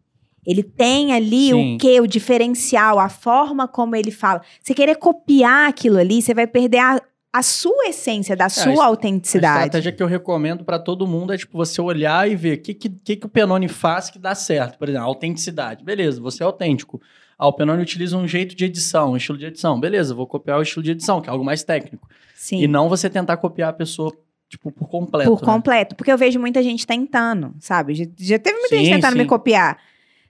Ele 0.46 0.62
tem 0.62 1.12
ali 1.12 1.50
Sim. 1.50 1.74
o 1.74 1.78
que? 1.78 2.00
O 2.00 2.06
diferencial, 2.06 2.98
a 2.98 3.10
forma 3.10 3.68
como 3.68 3.94
ele 3.94 4.10
fala. 4.10 4.40
Você 4.62 4.72
querer 4.72 4.96
copiar 4.96 5.68
aquilo 5.68 5.98
ali, 5.98 6.22
você 6.22 6.32
vai 6.32 6.46
perder 6.46 6.78
a, 6.78 7.02
a 7.35 7.43
sua 7.43 7.89
essência, 7.89 8.36
da 8.36 8.44
a 8.44 8.48
sua 8.48 8.85
A 8.85 8.86
autenticidade. 8.86 9.65
estratégia 9.65 9.90
que 9.90 10.01
eu 10.01 10.06
recomendo 10.06 10.65
pra 10.65 10.78
todo 10.78 11.05
mundo 11.05 11.32
é 11.32 11.36
tipo 11.36 11.59
você 11.59 11.81
olhar 11.81 12.31
e 12.31 12.36
ver 12.36 12.59
o 12.59 12.62
que, 12.62 12.73
que, 12.73 12.89
que, 12.89 13.27
o 13.27 13.28
Penone 13.28 13.66
faz 13.66 14.09
que 14.09 14.20
dá 14.20 14.36
certo. 14.36 14.78
Por 14.78 14.89
exemplo, 14.89 15.09
autenticidade. 15.09 15.82
Beleza, 15.82 16.20
você 16.20 16.44
é 16.44 16.47
autêntico. 16.47 17.02
Ah, 17.36 17.48
o 17.48 17.52
Penone 17.52 17.82
utiliza 17.82 18.16
um 18.16 18.28
jeito 18.28 18.55
de 18.55 18.65
edição, 18.65 19.15
um 19.15 19.16
estilo 19.16 19.36
de 19.36 19.47
edição. 19.47 19.81
Beleza, 19.81 20.15
vou 20.15 20.28
copiar 20.28 20.61
o 20.61 20.62
estilo 20.62 20.85
de 20.85 20.93
edição, 20.93 21.20
que 21.20 21.28
é 21.28 21.32
algo 21.32 21.44
mais 21.44 21.65
técnico. 21.65 22.09
Sim. 22.36 22.62
E 22.62 22.69
não 22.69 22.89
você 22.89 23.11
tentar 23.11 23.36
copiar 23.39 23.70
a 23.70 23.73
pessoa, 23.73 24.12
tipo, 24.48 24.70
por 24.70 24.89
completo. 24.89 25.28
Por 25.28 25.40
né? 25.44 25.52
completo. 25.52 25.97
Porque 25.97 26.12
eu 26.12 26.19
vejo 26.19 26.39
muita 26.39 26.62
gente 26.62 26.86
tentando, 26.86 27.52
sabe? 27.59 27.97
Já, 27.97 28.05
já 28.16 28.39
teve 28.39 28.61
muita 28.61 28.77
gente 28.77 28.86
Sim, 28.86 28.94
tentando 28.94 29.16
me 29.16 29.24
sim. 29.24 29.28
copiar. 29.28 29.77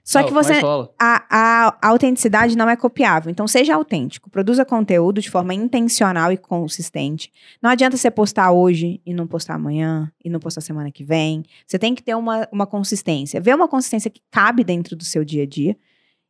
Só 0.05 0.21
que 0.21 0.31
você. 0.31 0.61
A, 0.99 1.25
a, 1.29 1.77
a 1.81 1.87
autenticidade 1.89 2.55
não 2.55 2.69
é 2.69 2.75
copiável. 2.75 3.31
Então, 3.31 3.47
seja 3.47 3.73
autêntico. 3.73 4.29
Produza 4.29 4.63
conteúdo 4.63 5.19
de 5.19 5.31
forma 5.31 5.51
intencional 5.51 6.31
e 6.31 6.37
consistente. 6.37 7.33
Não 7.59 7.71
adianta 7.71 7.97
você 7.97 8.11
postar 8.11 8.51
hoje 8.51 9.01
e 9.03 9.15
não 9.15 9.25
postar 9.25 9.55
amanhã 9.55 10.11
e 10.23 10.29
não 10.29 10.39
postar 10.39 10.61
semana 10.61 10.91
que 10.91 11.03
vem. 11.03 11.43
Você 11.65 11.79
tem 11.79 11.95
que 11.95 12.03
ter 12.03 12.13
uma, 12.13 12.47
uma 12.51 12.67
consistência. 12.67 13.41
Vê 13.41 13.51
uma 13.51 13.67
consistência 13.67 14.11
que 14.11 14.21
cabe 14.29 14.63
dentro 14.63 14.95
do 14.95 15.03
seu 15.03 15.25
dia 15.25 15.41
a 15.41 15.47
dia 15.47 15.75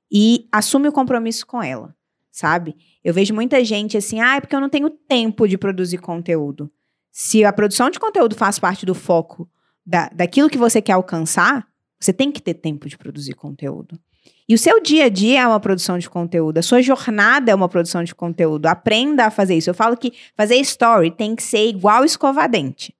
e 0.09 0.47
assume 0.53 0.87
o 0.87 0.93
compromisso 0.93 1.45
com 1.45 1.61
ela, 1.61 1.93
sabe? 2.31 2.77
Eu 3.03 3.13
vejo 3.13 3.33
muita 3.33 3.61
gente 3.65 3.97
assim, 3.97 4.21
ah, 4.21 4.37
é 4.37 4.39
porque 4.39 4.55
eu 4.55 4.61
não 4.61 4.69
tenho 4.69 4.89
tempo 4.89 5.49
de 5.49 5.57
produzir 5.57 5.97
conteúdo. 5.97 6.71
Se 7.11 7.43
a 7.43 7.51
produção 7.51 7.89
de 7.89 7.99
conteúdo 7.99 8.35
faz 8.35 8.57
parte 8.57 8.85
do 8.85 8.95
foco 8.95 9.49
da, 9.85 10.07
daquilo 10.13 10.49
que 10.49 10.57
você 10.57 10.81
quer 10.81 10.93
alcançar, 10.93 11.67
você 11.99 12.13
tem 12.13 12.31
que 12.31 12.41
ter 12.41 12.53
tempo 12.55 12.87
de 12.87 12.97
produzir 12.97 13.33
conteúdo. 13.33 13.99
E 14.47 14.53
o 14.53 14.57
seu 14.57 14.81
dia 14.81 15.05
a 15.05 15.09
dia 15.09 15.41
é 15.41 15.47
uma 15.47 15.59
produção 15.59 15.97
de 15.97 16.09
conteúdo, 16.09 16.57
a 16.57 16.61
sua 16.61 16.81
jornada 16.81 17.51
é 17.51 17.55
uma 17.55 17.69
produção 17.69 18.03
de 18.03 18.13
conteúdo. 18.13 18.67
Aprenda 18.67 19.25
a 19.25 19.31
fazer 19.31 19.55
isso. 19.55 19.69
Eu 19.69 19.73
falo 19.73 19.97
que 19.97 20.13
fazer 20.35 20.55
story 20.57 21.11
tem 21.11 21.35
que 21.35 21.43
ser 21.43 21.67
igual 21.67 22.03
escovar 22.05 22.49
dente. 22.49 22.93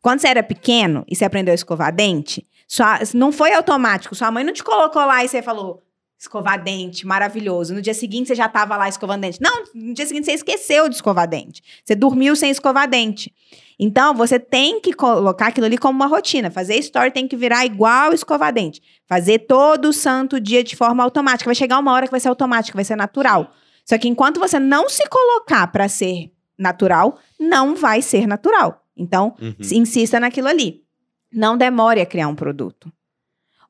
Quando 0.00 0.20
você 0.20 0.28
era 0.28 0.42
pequeno 0.42 1.04
e 1.08 1.16
você 1.16 1.24
aprendeu 1.24 1.52
a 1.52 1.54
escovar 1.54 1.94
dente, 1.94 2.46
sua- 2.68 3.00
não 3.14 3.32
foi 3.32 3.52
automático. 3.52 4.14
Sua 4.14 4.30
mãe 4.30 4.44
não 4.44 4.52
te 4.52 4.62
colocou 4.62 5.04
lá 5.04 5.24
e 5.24 5.28
você 5.28 5.42
falou 5.42 5.82
escovar 6.18 6.62
dente, 6.62 7.06
maravilhoso. 7.06 7.74
No 7.74 7.82
dia 7.82 7.92
seguinte 7.92 8.28
você 8.28 8.34
já 8.34 8.46
estava 8.46 8.76
lá 8.76 8.88
escovando 8.88 9.20
dente. 9.22 9.38
Não, 9.40 9.64
no 9.74 9.92
dia 9.92 10.06
seguinte 10.06 10.24
você 10.26 10.32
esqueceu 10.32 10.88
de 10.88 10.94
escovar 10.94 11.28
dente. 11.28 11.62
Você 11.84 11.94
dormiu 11.94 12.34
sem 12.36 12.50
escovar 12.50 12.88
dente. 12.88 13.32
Então, 13.78 14.14
você 14.14 14.38
tem 14.38 14.80
que 14.80 14.92
colocar 14.94 15.48
aquilo 15.48 15.66
ali 15.66 15.76
como 15.76 15.96
uma 15.98 16.06
rotina. 16.06 16.50
Fazer 16.50 16.76
story 16.76 17.10
tem 17.10 17.28
que 17.28 17.36
virar 17.36 17.66
igual 17.66 18.12
escovar 18.12 18.52
dente. 18.52 18.80
Fazer 19.06 19.40
todo 19.40 19.92
santo 19.92 20.40
dia 20.40 20.64
de 20.64 20.74
forma 20.74 21.02
automática. 21.04 21.46
Vai 21.48 21.54
chegar 21.54 21.78
uma 21.78 21.92
hora 21.92 22.06
que 22.06 22.10
vai 22.10 22.20
ser 22.20 22.28
automática, 22.28 22.74
vai 22.76 22.84
ser 22.84 22.96
natural. 22.96 23.52
Só 23.84 23.98
que 23.98 24.08
enquanto 24.08 24.40
você 24.40 24.58
não 24.58 24.88
se 24.88 25.06
colocar 25.08 25.66
para 25.68 25.88
ser 25.88 26.32
natural, 26.58 27.18
não 27.38 27.76
vai 27.76 28.00
ser 28.00 28.26
natural. 28.26 28.82
Então, 28.96 29.34
Uhum. 29.40 29.54
insista 29.72 30.18
naquilo 30.18 30.48
ali. 30.48 30.82
Não 31.30 31.56
demore 31.56 32.00
a 32.00 32.06
criar 32.06 32.28
um 32.28 32.34
produto. 32.34 32.90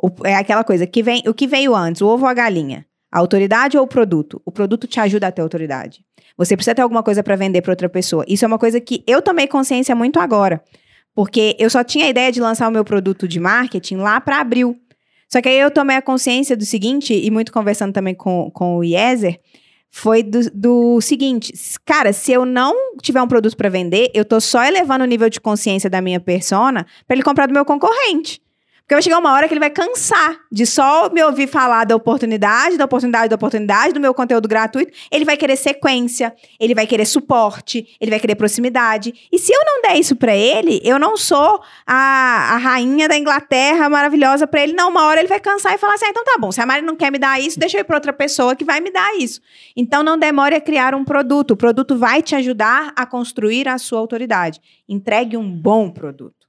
O- 0.00 0.10
é 0.24 0.36
aquela 0.36 0.62
coisa 0.62 0.86
que 0.86 1.02
vem, 1.02 1.22
o 1.26 1.34
que 1.34 1.46
veio 1.48 1.74
antes, 1.74 2.00
o 2.00 2.06
ovo 2.06 2.24
ou 2.24 2.30
a 2.30 2.34
galinha? 2.34 2.86
A 3.10 3.18
autoridade 3.18 3.76
ou 3.76 3.84
o 3.84 3.88
produto? 3.88 4.40
O 4.44 4.52
produto 4.52 4.86
te 4.86 5.00
ajuda 5.00 5.26
a 5.26 5.32
ter 5.32 5.42
autoridade. 5.42 6.04
Você 6.36 6.56
precisa 6.56 6.74
ter 6.74 6.82
alguma 6.82 7.02
coisa 7.02 7.22
para 7.22 7.36
vender 7.36 7.62
para 7.62 7.72
outra 7.72 7.88
pessoa. 7.88 8.24
Isso 8.28 8.44
é 8.44 8.48
uma 8.48 8.58
coisa 8.58 8.80
que 8.80 9.02
eu 9.06 9.22
tomei 9.22 9.46
consciência 9.46 9.94
muito 9.94 10.20
agora, 10.20 10.62
porque 11.14 11.56
eu 11.58 11.70
só 11.70 11.82
tinha 11.82 12.06
a 12.06 12.08
ideia 12.08 12.30
de 12.30 12.40
lançar 12.40 12.68
o 12.68 12.70
meu 12.70 12.84
produto 12.84 13.26
de 13.26 13.40
marketing 13.40 13.96
lá 13.96 14.20
para 14.20 14.40
abril. 14.40 14.76
Só 15.28 15.40
que 15.40 15.48
aí 15.48 15.58
eu 15.58 15.70
tomei 15.70 15.96
a 15.96 16.02
consciência 16.02 16.56
do 16.56 16.64
seguinte, 16.64 17.12
e 17.12 17.30
muito 17.30 17.52
conversando 17.52 17.92
também 17.92 18.14
com, 18.14 18.50
com 18.52 18.76
o 18.76 18.84
Iezer, 18.84 19.40
foi 19.90 20.22
do, 20.22 20.50
do 20.52 21.00
seguinte, 21.00 21.52
cara, 21.84 22.12
se 22.12 22.30
eu 22.30 22.44
não 22.44 22.96
tiver 23.02 23.22
um 23.22 23.26
produto 23.26 23.56
para 23.56 23.68
vender, 23.68 24.10
eu 24.12 24.24
tô 24.24 24.40
só 24.40 24.62
elevando 24.62 25.04
o 25.04 25.06
nível 25.06 25.30
de 25.30 25.40
consciência 25.40 25.88
da 25.88 26.02
minha 26.02 26.20
persona 26.20 26.86
para 27.06 27.16
ele 27.16 27.22
comprar 27.22 27.46
do 27.46 27.54
meu 27.54 27.64
concorrente. 27.64 28.42
Porque 28.86 28.94
vai 28.94 29.02
chegar 29.02 29.18
uma 29.18 29.32
hora 29.32 29.48
que 29.48 29.52
ele 29.52 29.58
vai 29.58 29.68
cansar 29.68 30.38
de 30.50 30.64
só 30.64 31.10
me 31.10 31.20
ouvir 31.20 31.48
falar 31.48 31.82
da 31.82 31.96
oportunidade, 31.96 32.78
da 32.78 32.84
oportunidade, 32.84 33.28
da 33.28 33.34
oportunidade, 33.34 33.92
do 33.92 33.98
meu 33.98 34.14
conteúdo 34.14 34.46
gratuito. 34.46 34.92
Ele 35.10 35.24
vai 35.24 35.36
querer 35.36 35.56
sequência, 35.56 36.32
ele 36.60 36.72
vai 36.72 36.86
querer 36.86 37.04
suporte, 37.04 37.96
ele 38.00 38.12
vai 38.12 38.20
querer 38.20 38.36
proximidade. 38.36 39.12
E 39.32 39.40
se 39.40 39.52
eu 39.52 39.58
não 39.66 39.82
der 39.82 39.98
isso 39.98 40.14
pra 40.14 40.36
ele, 40.36 40.80
eu 40.84 41.00
não 41.00 41.16
sou 41.16 41.60
a, 41.84 42.54
a 42.54 42.56
rainha 42.58 43.08
da 43.08 43.18
Inglaterra 43.18 43.90
maravilhosa 43.90 44.46
pra 44.46 44.62
ele. 44.62 44.72
Não, 44.72 44.88
uma 44.90 45.04
hora 45.06 45.18
ele 45.18 45.28
vai 45.28 45.40
cansar 45.40 45.74
e 45.74 45.78
falar 45.78 45.94
assim: 45.94 46.06
ah, 46.06 46.10
então 46.10 46.22
tá 46.22 46.36
bom, 46.38 46.52
se 46.52 46.60
a 46.60 46.66
Mari 46.66 46.82
não 46.82 46.94
quer 46.94 47.10
me 47.10 47.18
dar 47.18 47.40
isso, 47.40 47.58
deixa 47.58 47.78
eu 47.78 47.80
ir 47.80 47.84
pra 47.84 47.96
outra 47.96 48.12
pessoa 48.12 48.54
que 48.54 48.64
vai 48.64 48.80
me 48.80 48.92
dar 48.92 49.16
isso. 49.16 49.40
Então 49.76 50.04
não 50.04 50.16
demore 50.16 50.54
a 50.54 50.60
criar 50.60 50.94
um 50.94 51.04
produto. 51.04 51.50
O 51.50 51.56
produto 51.56 51.98
vai 51.98 52.22
te 52.22 52.36
ajudar 52.36 52.92
a 52.94 53.04
construir 53.04 53.66
a 53.66 53.78
sua 53.78 53.98
autoridade. 53.98 54.60
Entregue 54.88 55.36
um 55.36 55.50
bom 55.50 55.90
produto. 55.90 56.46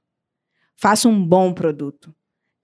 Faça 0.76 1.08
um 1.08 1.20
bom 1.20 1.52
produto 1.52 2.14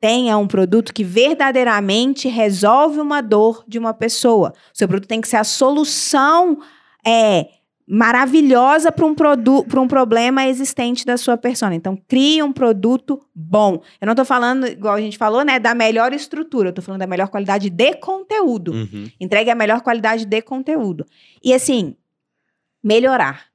tenha 0.05 0.37
um 0.37 0.47
produto 0.47 0.93
que 0.93 1.03
verdadeiramente 1.03 2.29
resolve 2.29 3.01
uma 3.01 3.23
dor 3.23 3.65
de 3.67 3.79
uma 3.79 3.95
pessoa. 3.95 4.53
O 4.71 4.77
seu 4.77 4.87
produto 4.87 5.09
tem 5.09 5.19
que 5.19 5.27
ser 5.27 5.39
a 5.39 5.45
solução 5.45 6.59
é, 7.07 7.49
maravilhosa 7.89 8.93
para 8.93 9.07
um, 9.07 9.15
pra 9.15 9.81
um 9.81 9.89
problema 9.89 10.47
existente 10.47 11.07
da 11.07 11.17
sua 11.17 11.39
persona. 11.39 11.75
Então, 11.75 11.97
crie 12.07 12.43
um 12.43 12.53
produto 12.53 13.19
bom. 13.35 13.81
Eu 13.99 14.05
não 14.05 14.13
estou 14.13 14.27
falando, 14.27 14.67
igual 14.67 14.93
a 14.93 15.01
gente 15.01 15.17
falou, 15.17 15.43
né, 15.43 15.59
da 15.59 15.75
melhor 15.75 16.13
estrutura. 16.13 16.69
Eu 16.69 16.73
estou 16.73 16.85
falando 16.85 17.01
da 17.01 17.07
melhor 17.07 17.29
qualidade 17.29 17.71
de 17.71 17.95
conteúdo. 17.95 18.73
Uhum. 18.73 19.09
Entregue 19.19 19.51
a 19.51 19.55
melhor 19.55 19.81
qualidade 19.81 20.27
de 20.27 20.43
conteúdo. 20.43 21.07
E 21.43 21.55
assim, 21.55 21.97
melhorar. 22.83 23.47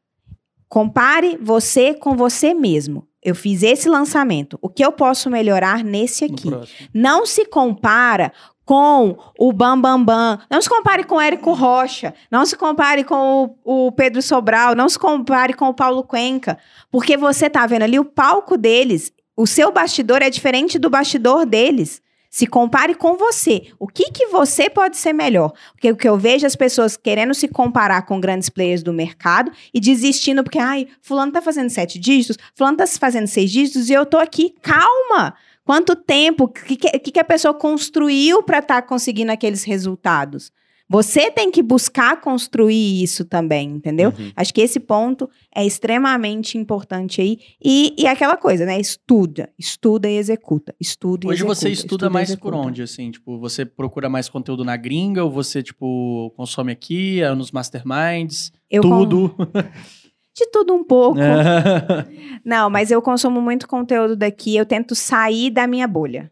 Compare 0.68 1.38
você 1.40 1.94
com 1.94 2.16
você 2.16 2.56
mesmo. 2.56 3.08
Eu 3.24 3.36
fiz 3.36 3.64
esse 3.64 3.90
lançamento. 3.90 4.58
O 4.62 4.70
que 4.70 4.84
eu 4.84 4.92
posso 4.92 5.30
melhorar 5.30 5.84
nesse 5.84 6.26
aqui? 6.26 6.50
Não 6.94 7.26
se 7.26 7.46
compara 7.46 8.32
com 8.66 9.18
o 9.38 9.52
Bam 9.52 9.82
Bam 9.82 10.04
Bam. 10.04 10.40
Não 10.50 10.62
se 10.62 10.70
compare 10.70 11.04
com 11.04 11.16
o 11.16 11.22
Érico 11.22 11.54
Rocha. 11.54 12.14
Não 12.30 12.46
se 12.46 12.56
compare 12.56 13.04
com 13.04 13.56
o, 13.66 13.88
o 13.88 13.92
Pedro 13.92 14.22
Sobral. 14.22 14.76
Não 14.76 14.88
se 14.88 14.98
compare 14.98 15.54
com 15.54 15.66
o 15.70 15.74
Paulo 15.74 16.04
Cuenca. 16.04 16.58
Porque 16.92 17.18
você 17.18 17.50
tá 17.50 17.66
vendo 17.66 17.82
ali 17.82 18.00
o 18.00 18.06
palco 18.06 18.56
deles. 18.58 19.12
O 19.36 19.48
seu 19.48 19.72
bastidor 19.72 20.22
é 20.22 20.30
diferente 20.30 20.78
do 20.78 20.90
bastidor 20.90 21.46
deles. 21.46 22.02
Se 22.30 22.46
compare 22.46 22.94
com 22.94 23.18
você. 23.18 23.72
O 23.80 23.88
que, 23.88 24.12
que 24.12 24.28
você 24.28 24.70
pode 24.70 24.98
ser 24.98 25.14
melhor? 25.14 25.52
Porque 25.72 25.92
o 25.92 25.96
que 25.96 26.08
eu 26.08 26.18
vejo 26.18 26.46
as 26.46 26.56
pessoas 26.56 26.96
querendo 26.96 27.34
se 27.34 27.48
comparar 27.48 28.04
com 28.04 28.20
grandes 28.20 28.50
players 28.50 28.84
do 28.84 28.94
mercado 28.94 29.52
e 29.74 29.80
desistindo 29.80 30.44
porque, 30.44 30.60
ai, 30.60 30.88
fulano 31.02 31.32
tá 31.32 31.42
fazendo 31.42 31.70
sete 31.70 31.98
dígitos, 31.98 32.38
fulano 32.54 32.78
tá 32.78 32.86
fazendo 32.86 33.26
seis 33.26 33.52
dígitos 33.52 33.90
e 33.90 33.94
eu 33.94 34.06
tô 34.06 34.18
aqui. 34.18 34.54
Calma! 34.62 35.34
Quanto 35.66 35.96
tempo? 35.96 36.46
O 36.46 36.48
que, 36.48 36.76
que, 36.76 37.12
que 37.12 37.20
a 37.20 37.24
pessoa 37.24 37.54
construiu 37.54 38.44
para 38.44 38.60
estar 38.60 38.82
conseguindo 38.84 39.32
aqueles 39.32 39.64
resultados? 39.64 40.52
Você 40.90 41.30
tem 41.30 41.52
que 41.52 41.62
buscar 41.62 42.20
construir 42.20 43.04
isso 43.04 43.24
também, 43.24 43.70
entendeu? 43.70 44.10
Uhum. 44.18 44.32
Acho 44.36 44.52
que 44.52 44.60
esse 44.60 44.80
ponto 44.80 45.30
é 45.56 45.64
extremamente 45.64 46.58
importante 46.58 47.22
aí. 47.22 47.38
E, 47.64 47.94
e 47.96 48.08
aquela 48.08 48.36
coisa, 48.36 48.66
né? 48.66 48.80
Estuda, 48.80 49.52
estuda 49.58 50.10
e 50.10 50.18
executa. 50.18 50.74
Estuda 50.80 51.28
e 51.28 51.30
Hoje 51.30 51.44
executa. 51.44 51.56
você 51.56 51.70
estuda 51.70 52.08
e 52.08 52.10
mais 52.10 52.36
por 52.36 52.56
onde, 52.56 52.82
assim? 52.82 53.12
Tipo, 53.12 53.38
você 53.40 53.64
procura 53.66 54.10
mais 54.10 54.28
conteúdo 54.28 54.66
na 54.66 54.76
gringa 54.76 55.24
ou 55.24 55.30
você, 55.30 55.62
tipo, 55.62 56.34
consome 56.36 56.72
aqui, 56.72 57.22
é 57.22 57.36
nos 57.36 57.52
masterminds, 57.52 58.52
Eu 58.70 58.82
tudo? 58.82 59.36
De 60.36 60.50
tudo 60.52 60.74
um 60.74 60.84
pouco. 60.84 61.20
Não, 62.46 62.70
mas 62.70 62.92
eu 62.92 63.02
consumo 63.02 63.42
muito 63.42 63.68
conteúdo 63.68 64.16
daqui, 64.16 64.56
eu 64.56 64.66
tento 64.66 64.96
sair 64.96 65.52
da 65.52 65.68
minha 65.68 65.88
bolha. 65.88 66.32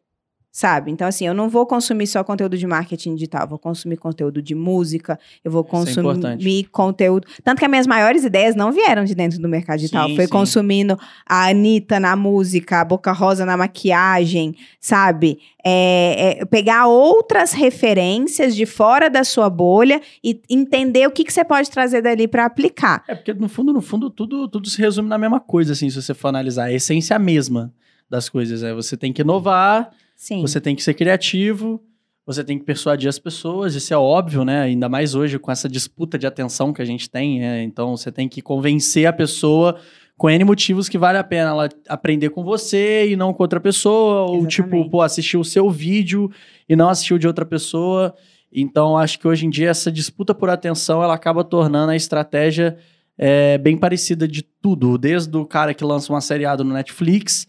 Sabe? 0.57 0.89
Então, 0.89 1.07
assim, 1.07 1.27
eu 1.27 1.35
não 1.35 1.47
vou 1.47 1.67
consumir 1.67 2.07
só 2.07 2.23
conteúdo 2.23 2.57
de 2.57 2.65
marketing 2.65 3.13
digital, 3.13 3.47
vou 3.47 3.59
consumir 3.59 3.95
conteúdo 3.95 4.41
de 4.41 4.55
música, 4.55 5.19
eu 5.45 5.51
vou 5.51 5.61
é 5.61 5.69
consumir 5.69 6.63
conteúdo. 6.71 7.27
Tanto 7.43 7.59
que 7.59 7.65
as 7.65 7.69
minhas 7.69 7.85
maiores 7.85 8.23
ideias 8.23 8.55
não 8.55 8.71
vieram 8.71 9.05
de 9.05 9.13
dentro 9.13 9.39
do 9.39 9.47
mercado 9.47 9.77
digital. 9.77 10.07
Sim, 10.07 10.15
Foi 10.15 10.25
sim. 10.25 10.31
consumindo 10.31 10.97
a 11.27 11.49
Anitta 11.49 11.99
na 11.99 12.15
música, 12.15 12.81
a 12.81 12.83
Boca 12.83 13.11
Rosa 13.11 13.45
na 13.45 13.55
maquiagem, 13.55 14.55
sabe? 14.79 15.37
É, 15.63 16.39
é, 16.39 16.45
pegar 16.45 16.87
outras 16.87 17.53
referências 17.53 18.55
de 18.55 18.65
fora 18.65 19.11
da 19.11 19.23
sua 19.23 19.51
bolha 19.51 20.01
e 20.23 20.41
entender 20.49 21.05
o 21.05 21.11
que, 21.11 21.23
que 21.23 21.31
você 21.31 21.45
pode 21.45 21.69
trazer 21.69 22.01
dali 22.01 22.27
para 22.27 22.45
aplicar. 22.45 23.03
É 23.07 23.13
porque 23.13 23.31
no 23.31 23.47
fundo, 23.47 23.71
no 23.71 23.81
fundo, 23.81 24.09
tudo, 24.09 24.47
tudo 24.47 24.67
se 24.67 24.81
resume 24.81 25.07
na 25.07 25.19
mesma 25.19 25.39
coisa, 25.39 25.73
assim, 25.73 25.87
se 25.87 26.01
você 26.01 26.15
for 26.15 26.29
analisar. 26.29 26.63
A 26.63 26.73
essência 26.73 27.13
é 27.13 27.17
a 27.17 27.19
mesma 27.19 27.71
das 28.09 28.27
coisas. 28.27 28.63
É 28.63 28.73
você 28.73 28.97
tem 28.97 29.13
que 29.13 29.21
inovar, 29.21 29.91
Sim. 30.17 30.41
você 30.41 30.59
tem 30.59 30.75
que 30.75 30.83
ser 30.83 30.95
criativo, 30.95 31.81
você 32.25 32.43
tem 32.43 32.59
que 32.59 32.65
persuadir 32.65 33.07
as 33.07 33.19
pessoas, 33.19 33.75
isso 33.75 33.93
é 33.93 33.97
óbvio, 33.97 34.43
né? 34.43 34.63
Ainda 34.63 34.89
mais 34.89 35.15
hoje 35.15 35.39
com 35.39 35.49
essa 35.49 35.69
disputa 35.69 36.17
de 36.17 36.27
atenção 36.27 36.73
que 36.73 36.81
a 36.81 36.85
gente 36.85 37.09
tem, 37.09 37.39
né? 37.39 37.63
Então 37.63 37.95
você 37.95 38.11
tem 38.11 38.27
que 38.27 38.41
convencer 38.41 39.05
a 39.05 39.13
pessoa 39.13 39.79
com 40.17 40.29
N 40.29 40.43
motivos 40.43 40.89
que 40.89 40.97
vale 40.97 41.19
a 41.19 41.23
pena 41.23 41.51
ela 41.51 41.69
aprender 41.87 42.31
com 42.31 42.43
você 42.43 43.07
e 43.07 43.15
não 43.15 43.31
com 43.31 43.43
outra 43.43 43.59
pessoa, 43.59 44.23
ou 44.23 44.45
tipo, 44.47 44.67
Exatamente. 44.69 44.89
pô, 44.89 45.01
assistir 45.01 45.37
o 45.37 45.43
seu 45.43 45.69
vídeo 45.69 46.29
e 46.67 46.75
não 46.75 46.89
assistir 46.89 47.13
o 47.13 47.19
de 47.19 47.27
outra 47.27 47.45
pessoa. 47.45 48.13
Então, 48.51 48.97
acho 48.97 49.19
que 49.19 49.27
hoje 49.27 49.45
em 49.45 49.49
dia 49.49 49.69
essa 49.69 49.91
disputa 49.91 50.33
por 50.33 50.49
atenção, 50.49 51.03
ela 51.03 51.13
acaba 51.13 51.43
tornando 51.43 51.91
a 51.91 51.95
estratégia 51.95 52.77
é, 53.17 53.57
bem 53.59 53.77
parecida 53.77 54.27
de 54.27 54.41
tudo, 54.41 54.97
desde 54.97 55.35
o 55.37 55.45
cara 55.45 55.73
que 55.73 55.83
lança 55.83 56.11
uma 56.11 56.21
seriado 56.21 56.63
no 56.63 56.73
Netflix, 56.73 57.47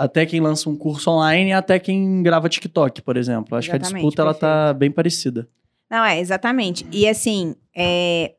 até 0.00 0.24
quem 0.24 0.40
lança 0.40 0.70
um 0.70 0.76
curso 0.76 1.10
online, 1.10 1.52
até 1.52 1.78
quem 1.78 2.22
grava 2.22 2.48
TikTok, 2.48 3.02
por 3.02 3.18
exemplo. 3.18 3.56
Acho 3.56 3.68
que 3.68 3.76
a 3.76 3.76
Exatamente, 3.76 4.02
disputa, 4.02 4.22
ela 4.22 4.32
tá 4.32 4.72
bem 4.72 4.90
parecida. 4.90 5.46
Não, 5.90 6.02
é, 6.02 6.18
exatamente. 6.18 6.86
E 6.90 7.06
assim, 7.06 7.54
é, 7.76 8.34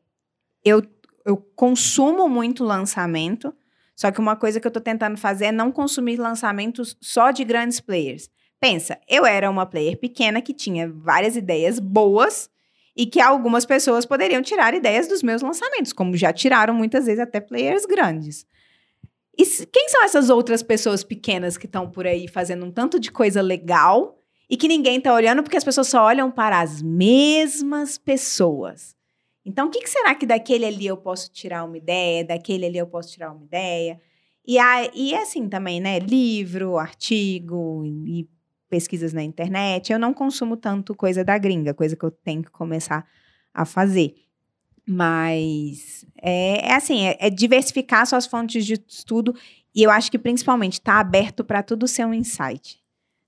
eu, 0.64 0.82
eu 1.24 1.36
consumo 1.54 2.28
muito 2.28 2.64
lançamento, 2.64 3.54
só 3.94 4.10
que 4.10 4.18
uma 4.18 4.34
coisa 4.34 4.58
que 4.58 4.66
eu 4.66 4.70
tô 4.72 4.80
tentando 4.80 5.16
fazer 5.16 5.46
é 5.46 5.52
não 5.52 5.70
consumir 5.70 6.16
lançamentos 6.16 6.96
só 7.00 7.30
de 7.30 7.44
grandes 7.44 7.78
players. 7.78 8.28
Pensa, 8.60 8.98
eu 9.08 9.24
era 9.24 9.48
uma 9.48 9.64
player 9.64 9.96
pequena 9.98 10.42
que 10.42 10.52
tinha 10.52 10.88
várias 10.88 11.36
ideias 11.36 11.78
boas 11.78 12.50
e 12.96 13.06
que 13.06 13.20
algumas 13.20 13.64
pessoas 13.64 14.04
poderiam 14.04 14.42
tirar 14.42 14.74
ideias 14.74 15.06
dos 15.06 15.22
meus 15.22 15.42
lançamentos, 15.42 15.92
como 15.92 16.16
já 16.16 16.32
tiraram 16.32 16.74
muitas 16.74 17.06
vezes 17.06 17.20
até 17.20 17.40
players 17.40 17.86
grandes. 17.86 18.46
E 19.36 19.44
quem 19.66 19.88
são 19.88 20.04
essas 20.04 20.28
outras 20.28 20.62
pessoas 20.62 21.02
pequenas 21.02 21.56
que 21.56 21.66
estão 21.66 21.90
por 21.90 22.06
aí 22.06 22.28
fazendo 22.28 22.66
um 22.66 22.70
tanto 22.70 23.00
de 23.00 23.10
coisa 23.10 23.40
legal 23.40 24.18
e 24.48 24.56
que 24.56 24.68
ninguém 24.68 25.00
tá 25.00 25.12
olhando 25.12 25.42
porque 25.42 25.56
as 25.56 25.64
pessoas 25.64 25.88
só 25.88 26.04
olham 26.04 26.30
para 26.30 26.60
as 26.60 26.82
mesmas 26.82 27.96
pessoas? 27.96 28.94
Então, 29.44 29.66
o 29.66 29.70
que, 29.70 29.80
que 29.80 29.90
será 29.90 30.14
que 30.14 30.26
daquele 30.26 30.64
ali 30.64 30.86
eu 30.86 30.96
posso 30.96 31.32
tirar 31.32 31.64
uma 31.64 31.76
ideia, 31.76 32.24
daquele 32.24 32.66
ali 32.66 32.78
eu 32.78 32.86
posso 32.86 33.10
tirar 33.10 33.32
uma 33.32 33.42
ideia? 33.42 34.00
E, 34.46 34.58
a, 34.58 34.90
e 34.94 35.14
assim 35.14 35.48
também, 35.48 35.80
né? 35.80 35.98
Livro, 35.98 36.76
artigo 36.76 37.84
e 37.84 38.28
pesquisas 38.68 39.12
na 39.12 39.22
internet. 39.22 39.92
Eu 39.92 39.98
não 39.98 40.14
consumo 40.14 40.56
tanto 40.56 40.94
coisa 40.94 41.24
da 41.24 41.36
gringa, 41.38 41.74
coisa 41.74 41.96
que 41.96 42.04
eu 42.04 42.10
tenho 42.10 42.42
que 42.42 42.50
começar 42.50 43.06
a 43.52 43.64
fazer. 43.64 44.14
Mas 44.86 46.04
é, 46.20 46.68
é 46.70 46.74
assim, 46.74 47.06
é, 47.06 47.16
é 47.20 47.30
diversificar 47.30 48.06
suas 48.06 48.26
fontes 48.26 48.64
de 48.66 48.74
estudo 48.88 49.34
e 49.74 49.82
eu 49.82 49.90
acho 49.90 50.10
que 50.10 50.18
principalmente 50.18 50.80
tá 50.80 50.98
aberto 51.00 51.42
para 51.44 51.62
tudo 51.62 51.86
ser 51.88 52.04
um 52.04 52.12
insight, 52.12 52.78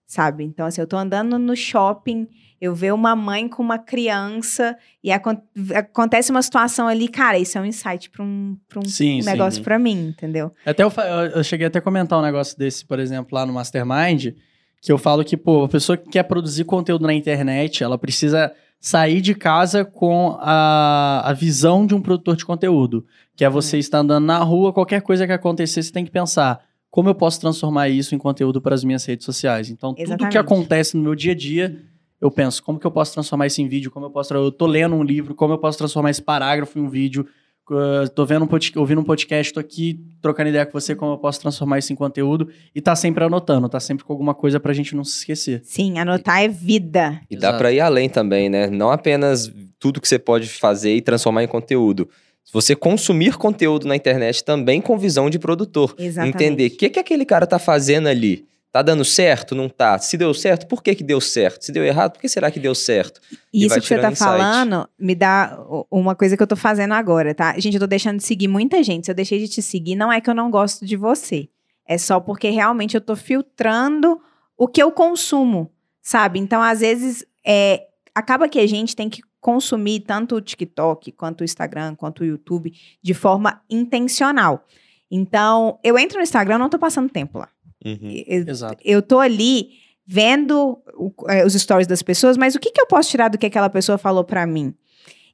sabe? 0.07 0.45
Então, 0.45 0.67
assim, 0.67 0.81
eu 0.81 0.87
tô 0.87 0.97
andando 0.97 1.39
no 1.39 1.57
shopping, 1.57 2.29
eu 2.61 2.75
vejo 2.75 2.95
uma 2.95 3.17
mãe 3.17 3.49
com 3.49 3.63
uma 3.63 3.79
criança 3.79 4.77
e 5.03 5.11
acon- 5.11 5.41
acontece 5.75 6.31
uma 6.31 6.43
situação 6.43 6.87
ali, 6.89 7.09
cara, 7.09 7.39
isso 7.39 7.57
é 7.57 7.61
um 7.61 7.65
insight 7.65 8.11
para 8.11 8.23
um, 8.23 8.57
pra 8.69 8.81
um 8.81 8.85
Sim, 8.85 9.23
negócio 9.23 9.63
para 9.63 9.79
mim, 9.79 10.09
entendeu? 10.09 10.53
Até 10.67 10.83
eu- 10.83 10.91
eu 11.35 11.45
cheguei 11.45 11.67
até 11.67 11.79
a 11.79 11.83
comentar 11.83 12.19
um 12.19 12.23
negócio 12.23 12.59
desse, 12.59 12.85
por 12.85 12.99
exemplo, 12.99 13.35
lá 13.35 13.47
no 13.47 13.53
Mastermind, 13.53 14.35
que 14.83 14.93
eu 14.93 14.99
falo 14.99 15.25
que, 15.25 15.37
pô, 15.37 15.65
a 15.65 15.69
pessoa 15.69 15.97
que 15.97 16.11
quer 16.11 16.25
produzir 16.25 16.65
conteúdo 16.65 17.07
na 17.07 17.15
internet, 17.15 17.83
ela 17.83 17.97
precisa 17.97 18.53
sair 18.85 19.23
de 19.23 19.35
casa 19.35 19.83
com 19.83 20.37
a, 20.39 21.23
a 21.25 21.33
visão 21.33 21.87
de 21.87 21.95
um 21.95 22.03
produtor 22.03 22.37
de 22.37 22.45
conteúdo. 22.45 23.07
Que 23.35 23.43
é 23.43 23.49
você 23.49 23.79
estar 23.79 24.01
andando 24.01 24.27
na 24.27 24.37
rua, 24.41 24.75
qualquer 24.75 25.01
coisa 25.01 25.27
que 25.27 25.33
acontecer, 25.33 25.83
você 25.83 25.91
tem 25.91 26.05
que 26.05 26.11
pensar 26.11 26.63
como 26.91 27.09
eu 27.09 27.15
posso 27.15 27.41
transformar 27.41 27.89
isso 27.89 28.15
em 28.15 28.19
conteúdo 28.19 28.61
para 28.61 28.75
as 28.75 28.85
minhas 28.85 29.03
redes 29.07 29.25
sociais. 29.25 29.71
Então, 29.71 29.95
tudo 29.95 30.03
Exatamente. 30.03 30.33
que 30.33 30.37
acontece 30.37 30.99
no 30.99 31.03
meu 31.03 31.15
dia 31.15 31.33
a 31.33 31.35
dia, 31.35 31.81
eu 32.21 32.31
penso, 32.31 32.63
como 32.63 32.79
que 32.79 32.87
eu 32.87 32.91
posso 32.91 33.15
transformar 33.15 33.47
isso 33.47 33.63
em 33.63 33.67
vídeo? 33.67 33.91
Como 33.91 34.05
eu 34.05 34.11
posso... 34.11 34.35
Eu 34.35 34.53
tô 34.53 34.67
lendo 34.67 34.95
um 34.95 35.03
livro, 35.03 35.35
como 35.35 35.55
eu 35.55 35.59
posso 35.59 35.79
transformar 35.79 36.11
esse 36.11 36.21
parágrafo 36.21 36.79
em 36.79 36.83
um 36.83 36.91
vídeo? 36.91 37.27
Uh, 37.71 38.09
tô 38.11 38.27
vendo 38.27 38.45
um 38.45 38.47
pod- 38.47 38.73
ouvindo 38.77 39.01
um 39.01 39.05
podcast, 39.05 39.53
tô 39.53 39.59
aqui 39.59 39.99
trocando 40.21 40.51
ideia 40.51 40.67
com 40.67 40.73
você, 40.79 40.95
como 40.95 41.13
eu 41.13 41.19
posso 41.19 41.41
transformar 41.41 41.79
isso 41.79 41.93
em 41.93 41.97
conteúdo. 41.97 42.49
E 42.75 42.81
tá 42.81 42.95
sempre 42.95 43.25
anotando, 43.25 43.69
tá 43.69 43.81
sempre 43.81 44.05
com 44.05 44.13
alguma 44.13 44.35
coisa 44.35 44.61
pra 44.61 44.73
gente 44.75 44.95
não 44.95 45.03
se 45.05 45.19
esquecer. 45.19 45.63
Sim, 45.65 45.99
anotar 45.99 46.43
é 46.43 46.49
vida. 46.49 47.21
E 47.31 47.37
dá 47.37 47.49
Exato. 47.49 47.59
pra 47.59 47.73
ir 47.73 47.81
além 47.81 48.09
também, 48.11 48.51
né? 48.51 48.67
Não 48.69 48.91
apenas 48.91 49.51
tudo 49.79 50.01
que 50.01 50.07
você 50.09 50.19
pode 50.19 50.47
fazer 50.49 50.95
e 50.95 51.01
transformar 51.01 51.43
em 51.43 51.49
conteúdo. 51.49 52.09
Você 52.53 52.77
consumir 52.77 53.37
conteúdo 53.39 53.89
na 53.89 53.97
internet 53.97 54.45
também 54.45 54.81
com 54.81 54.99
visão 54.99 55.31
de 55.31 55.39
produtor. 55.39 55.95
Exatamente. 55.99 56.35
Entender 56.37 56.67
o 56.67 56.71
que, 56.77 56.91
que 56.91 56.99
aquele 56.99 57.25
cara 57.25 57.47
tá 57.47 57.59
fazendo 57.59 58.07
ali. 58.09 58.45
Tá 58.75 58.83
dando 58.83 59.05
certo? 59.05 59.55
Não 59.55 59.69
tá? 59.69 60.01
Se 60.01 60.17
deu 60.17 60.35
certo, 60.35 60.67
por 60.67 60.83
que, 60.83 60.97
que 60.97 61.05
deu 61.05 61.21
certo? 61.21 61.65
Se 61.65 61.71
deu 61.71 61.85
errado, 61.85 62.15
por 62.15 62.21
que 62.21 62.29
será 62.29 62.51
que 62.51 62.59
deu 62.59 62.75
certo? 62.75 63.21
E 63.53 63.65
Isso 63.65 63.81
que 63.81 63.87
você 63.87 64.01
tá 64.01 64.11
insight. 64.11 64.29
falando 64.29 64.89
me 64.99 65.15
dá 65.15 65.57
uma 65.89 66.17
coisa 66.17 66.37
que 66.37 66.43
eu 66.43 66.47
tô 66.49 66.57
fazendo 66.57 66.93
agora, 66.93 67.33
tá? 67.33 67.57
Gente, 67.57 67.75
eu 67.75 67.81
tô 67.81 67.87
deixando 67.87 68.17
de 68.17 68.25
seguir 68.25 68.49
muita 68.49 68.83
gente. 68.83 69.05
Se 69.05 69.13
eu 69.13 69.15
deixei 69.15 69.39
de 69.39 69.47
te 69.47 69.63
seguir, 69.63 69.95
não 69.95 70.13
é 70.13 70.21
que 70.21 70.29
eu 70.29 70.35
não 70.35 70.51
gosto 70.51 70.85
de 70.85 70.97
você. 70.97 71.49
É 71.87 71.97
só 71.97 72.19
porque 72.19 72.51
realmente 72.51 72.97
eu 72.97 73.01
tô 73.01 73.15
filtrando 73.15 74.21
o 74.59 74.67
que 74.67 74.83
eu 74.83 74.91
consumo, 74.91 75.71
sabe? 76.03 76.41
Então, 76.41 76.61
às 76.61 76.81
vezes, 76.81 77.25
é, 77.47 77.87
acaba 78.13 78.49
que 78.49 78.59
a 78.59 78.67
gente 78.67 78.97
tem 78.97 79.09
que 79.09 79.23
consumir 79.41 80.01
tanto 80.01 80.35
o 80.35 80.41
TikTok, 80.41 81.13
quanto 81.13 81.43
o 81.43 81.45
Instagram, 81.45 81.95
quanto 81.95 82.23
o 82.23 82.27
YouTube, 82.27 82.73
de 83.01 83.15
forma 83.15 83.63
intencional. 83.71 84.67
Então, 85.09 85.79
eu 85.85 85.97
entro 85.97 86.17
no 86.19 86.25
Instagram, 86.25 86.59
não 86.59 86.69
tô 86.69 86.77
passando 86.77 87.09
tempo 87.09 87.39
lá. 87.39 87.54
Eu, 87.85 88.49
Exato. 88.49 88.77
eu 88.85 89.03
tô 89.03 89.19
ali 89.21 89.71
vendo 90.07 90.79
o- 90.97 91.13
é, 91.29 91.45
os 91.45 91.53
stories 91.55 91.87
das 91.87 92.03
pessoas, 92.03 92.37
mas 92.37 92.55
o 92.55 92.61
que, 92.61 92.71
que 92.71 92.81
eu 92.81 92.87
posso 92.87 93.11
tirar 93.11 93.29
do 93.29 93.39
que 93.39 93.47
aquela 93.47 93.69
pessoa 93.71 93.99
falou 93.99 94.25
pra 94.25 94.47
mim? 94.47 94.75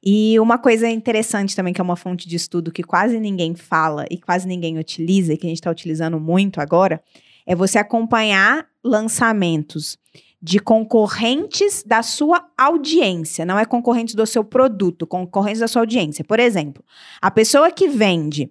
E 0.03 0.39
uma 0.39 0.57
coisa 0.57 0.89
interessante 0.89 1.55
também, 1.55 1.73
que 1.73 1.79
é 1.79 1.83
uma 1.83 1.95
fonte 1.95 2.27
de 2.27 2.35
estudo 2.35 2.71
que 2.71 2.81
quase 2.83 3.19
ninguém 3.19 3.53
fala 3.53 4.05
e 4.09 4.17
quase 4.17 4.47
ninguém 4.47 4.77
utiliza, 4.79 5.33
e 5.33 5.37
que 5.37 5.45
a 5.45 5.49
gente 5.49 5.59
está 5.59 5.69
utilizando 5.69 6.19
muito 6.19 6.59
agora, 6.59 7.01
é 7.45 7.55
você 7.55 7.77
acompanhar 7.77 8.65
lançamentos 8.83 9.97
de 10.41 10.57
concorrentes 10.59 11.83
da 11.83 12.01
sua 12.01 12.43
audiência. 12.57 13.45
Não 13.45 13.59
é 13.59 13.65
concorrentes 13.65 14.15
do 14.15 14.25
seu 14.25 14.43
produto, 14.43 15.05
concorrentes 15.05 15.59
da 15.59 15.67
sua 15.67 15.83
audiência. 15.83 16.23
Por 16.23 16.39
exemplo, 16.39 16.83
a 17.21 17.29
pessoa 17.29 17.69
que 17.71 17.87
vende 17.87 18.49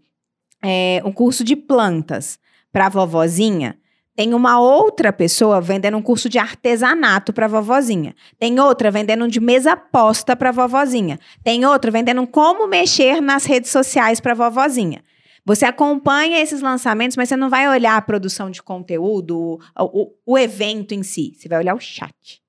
é, 0.62 1.02
um 1.04 1.10
curso 1.10 1.42
de 1.42 1.56
plantas 1.56 2.38
para 2.72 2.86
a 2.86 2.88
vovozinha, 2.88 3.76
tem 4.20 4.34
uma 4.34 4.60
outra 4.60 5.10
pessoa 5.14 5.62
vendendo 5.62 5.96
um 5.96 6.02
curso 6.02 6.28
de 6.28 6.38
artesanato 6.38 7.32
para 7.32 7.48
vovozinha. 7.48 8.14
Tem 8.38 8.60
outra 8.60 8.90
vendendo 8.90 9.24
um 9.24 9.28
de 9.28 9.40
mesa 9.40 9.74
posta 9.78 10.36
para 10.36 10.52
vovozinha. 10.52 11.18
Tem 11.42 11.64
outra 11.64 11.90
vendendo 11.90 12.20
um 12.20 12.26
como 12.26 12.66
mexer 12.66 13.22
nas 13.22 13.46
redes 13.46 13.70
sociais 13.70 14.20
para 14.20 14.34
vovozinha. 14.34 15.02
Você 15.46 15.64
acompanha 15.64 16.38
esses 16.38 16.60
lançamentos, 16.60 17.16
mas 17.16 17.30
você 17.30 17.36
não 17.36 17.48
vai 17.48 17.66
olhar 17.66 17.96
a 17.96 18.02
produção 18.02 18.50
de 18.50 18.62
conteúdo, 18.62 19.58
o, 19.78 20.02
o- 20.02 20.12
o 20.26 20.38
evento 20.38 20.92
em 20.92 21.02
si. 21.02 21.32
Você 21.34 21.48
vai 21.48 21.56
olhar 21.60 21.74
o 21.74 21.80
chat. 21.80 22.42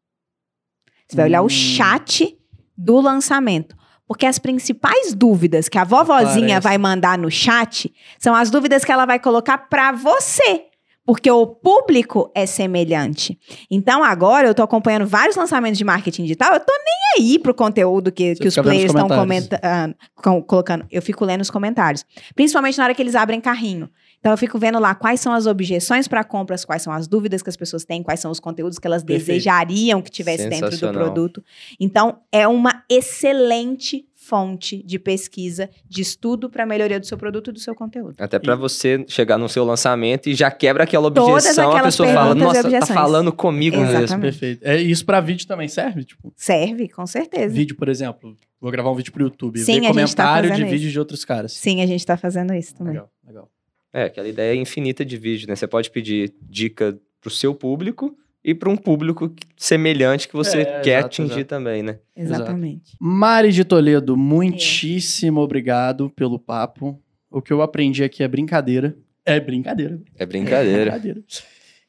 Você 1.07 1.15
vai 1.15 1.27
olhar 1.27 1.41
Hum. 1.41 1.45
o 1.45 1.49
chat 1.49 2.37
do 2.77 2.99
lançamento. 2.99 3.77
Porque 4.05 4.25
as 4.25 4.37
principais 4.37 5.13
dúvidas 5.13 5.69
que 5.69 5.77
a 5.77 5.85
vovozinha 5.85 6.57
Aparece. 6.57 6.63
vai 6.67 6.77
mandar 6.77 7.17
no 7.17 7.31
chat 7.31 7.93
são 8.19 8.35
as 8.35 8.51
dúvidas 8.51 8.83
que 8.83 8.91
ela 8.91 9.05
vai 9.05 9.19
colocar 9.21 9.57
para 9.57 9.93
você. 9.93 10.65
Porque 11.05 11.29
o 11.31 11.47
público 11.47 12.31
é 12.35 12.45
semelhante. 12.45 13.37
Então, 13.69 14.03
agora 14.03 14.47
eu 14.47 14.53
tô 14.53 14.61
acompanhando 14.61 15.07
vários 15.07 15.35
lançamentos 15.35 15.77
de 15.77 15.83
marketing 15.83 16.23
digital. 16.23 16.53
Eu 16.53 16.59
tô 16.59 16.71
nem 16.73 17.25
aí 17.25 17.39
pro 17.39 17.53
conteúdo 17.55 18.11
que, 18.11 18.35
Você 18.35 18.41
que 18.41 18.47
os 18.47 18.55
players 18.55 18.85
estão 18.93 19.07
comentando, 19.07 19.95
com- 20.15 20.41
colocando. 20.43 20.85
Eu 20.91 21.01
fico 21.01 21.25
lendo 21.25 21.41
os 21.41 21.49
comentários. 21.49 22.05
Principalmente 22.35 22.77
na 22.77 22.83
hora 22.83 22.93
que 22.93 23.01
eles 23.01 23.15
abrem 23.15 23.41
carrinho. 23.41 23.89
Então, 24.19 24.31
eu 24.31 24.37
fico 24.37 24.59
vendo 24.59 24.77
lá 24.77 24.93
quais 24.93 25.19
são 25.19 25.33
as 25.33 25.47
objeções 25.47 26.07
para 26.07 26.23
compras, 26.23 26.63
quais 26.63 26.83
são 26.83 26.93
as 26.93 27.07
dúvidas 27.07 27.41
que 27.41 27.49
as 27.49 27.57
pessoas 27.57 27.83
têm, 27.83 28.03
quais 28.03 28.19
são 28.19 28.29
os 28.29 28.39
conteúdos 28.39 28.77
que 28.77 28.85
elas 28.85 29.03
Perfeito. 29.03 29.25
desejariam 29.27 29.99
que 29.99 30.11
tivesse 30.11 30.47
dentro 30.47 30.69
do 30.77 30.91
produto. 30.93 31.43
Então, 31.79 32.19
é 32.31 32.47
uma 32.47 32.83
excelente 32.87 34.05
fonte 34.23 34.83
de 34.83 34.99
pesquisa, 34.99 35.67
de 35.89 36.01
estudo 36.01 36.47
para 36.47 36.63
melhoria 36.63 36.99
do 36.99 37.05
seu 37.07 37.17
produto 37.17 37.49
e 37.49 37.53
do 37.53 37.59
seu 37.59 37.73
conteúdo. 37.73 38.13
Até 38.19 38.37
pra 38.37 38.55
você 38.55 39.03
chegar 39.07 39.35
no 39.35 39.49
seu 39.49 39.65
lançamento 39.65 40.29
e 40.29 40.35
já 40.35 40.51
quebra 40.51 40.83
aquela 40.83 41.09
Todas 41.09 41.43
objeção, 41.43 41.75
a 41.75 41.81
pessoa 41.81 42.07
fala, 42.13 42.35
nossa, 42.35 42.61
tá 42.61 42.67
objeções." 42.67 42.91
falando 42.91 43.33
comigo 43.33 43.77
Exatamente. 43.77 44.09
mesmo. 44.09 44.21
Perfeito. 44.21 44.63
É, 44.63 44.79
isso 44.79 45.03
pra 45.03 45.19
vídeo 45.19 45.47
também 45.47 45.67
serve? 45.67 46.03
Tipo, 46.03 46.31
Serve, 46.35 46.87
com 46.87 47.05
certeza. 47.07 47.53
vídeo, 47.53 47.75
por 47.75 47.89
exemplo. 47.89 48.37
Vou 48.61 48.69
gravar 48.69 48.91
um 48.91 48.95
vídeo 48.95 49.11
pro 49.11 49.23
YouTube. 49.23 49.57
Sim, 49.57 49.65
ver 49.65 49.71
a 49.71 49.73
gente 49.75 49.87
tá 49.87 49.93
comentário 49.93 50.43
de 50.43 50.49
fazendo 50.53 50.65
isso. 50.67 50.75
vídeo 50.75 50.91
de 50.91 50.99
outros 50.99 51.25
caras. 51.25 51.53
Sim, 51.53 51.81
a 51.81 51.87
gente 51.87 52.05
tá 52.05 52.15
fazendo 52.15 52.53
isso 52.53 52.75
também. 52.75 52.93
Legal, 52.93 53.09
legal. 53.25 53.49
É, 53.91 54.03
aquela 54.03 54.27
ideia 54.27 54.55
infinita 54.55 55.03
de 55.03 55.17
vídeo, 55.17 55.47
né? 55.47 55.55
Você 55.55 55.65
pode 55.67 55.89
pedir 55.89 56.31
dica 56.43 56.95
pro 57.19 57.31
seu 57.31 57.55
público 57.55 58.15
e 58.43 58.53
para 58.55 58.69
um 58.69 58.75
público 58.77 59.31
semelhante 59.55 60.27
que 60.27 60.33
você 60.35 60.61
É, 60.61 60.79
quer 60.81 60.99
exato, 60.99 61.05
atingir 61.07 61.31
exato. 61.33 61.45
também, 61.45 61.83
né? 61.83 61.99
Exatamente. 62.15 62.95
Mari 62.99 63.51
de 63.51 63.63
Toledo, 63.63 64.17
muitíssimo 64.17 65.41
obrigado 65.41 66.09
pelo 66.09 66.39
papo. 66.39 66.99
O 67.29 67.41
que 67.41 67.53
eu 67.53 67.61
aprendi 67.61 68.03
aqui 68.03 68.23
é 68.23 68.27
brincadeira. 68.27 68.95
É 69.25 69.39
brincadeira. 69.39 70.01
É 70.17 70.25
brincadeira. 70.25 70.91
brincadeira. 70.91 71.23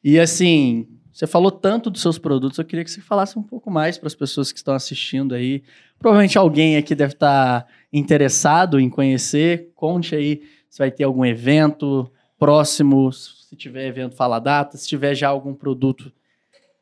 E 0.03 0.19
assim, 0.19 0.87
você 1.11 1.25
falou 1.27 1.51
tanto 1.51 1.89
dos 1.89 2.01
seus 2.01 2.17
produtos, 2.17 2.57
eu 2.59 2.65
queria 2.65 2.83
que 2.85 2.91
você 2.91 3.01
falasse 3.01 3.37
um 3.37 3.43
pouco 3.43 3.69
mais 3.71 3.97
para 3.97 4.07
as 4.07 4.15
pessoas 4.15 4.51
que 4.51 4.57
estão 4.57 4.73
assistindo 4.73 5.33
aí. 5.33 5.63
Provavelmente 5.99 6.37
alguém 6.37 6.77
aqui 6.77 6.93
deve 6.93 7.13
estar 7.13 7.65
interessado 7.91 8.79
em 8.79 8.89
conhecer. 8.89 9.69
Conte 9.75 10.15
aí 10.15 10.41
Se 10.69 10.79
vai 10.79 10.89
ter 10.91 11.03
algum 11.03 11.23
evento 11.25 12.11
próximo, 12.37 13.11
se 13.13 13.55
tiver 13.55 13.87
evento, 13.87 14.15
fala 14.15 14.37
a 14.37 14.39
data. 14.39 14.75
Se 14.77 14.87
tiver 14.87 15.13
já 15.15 15.29
algum 15.29 15.53
produto 15.53 16.11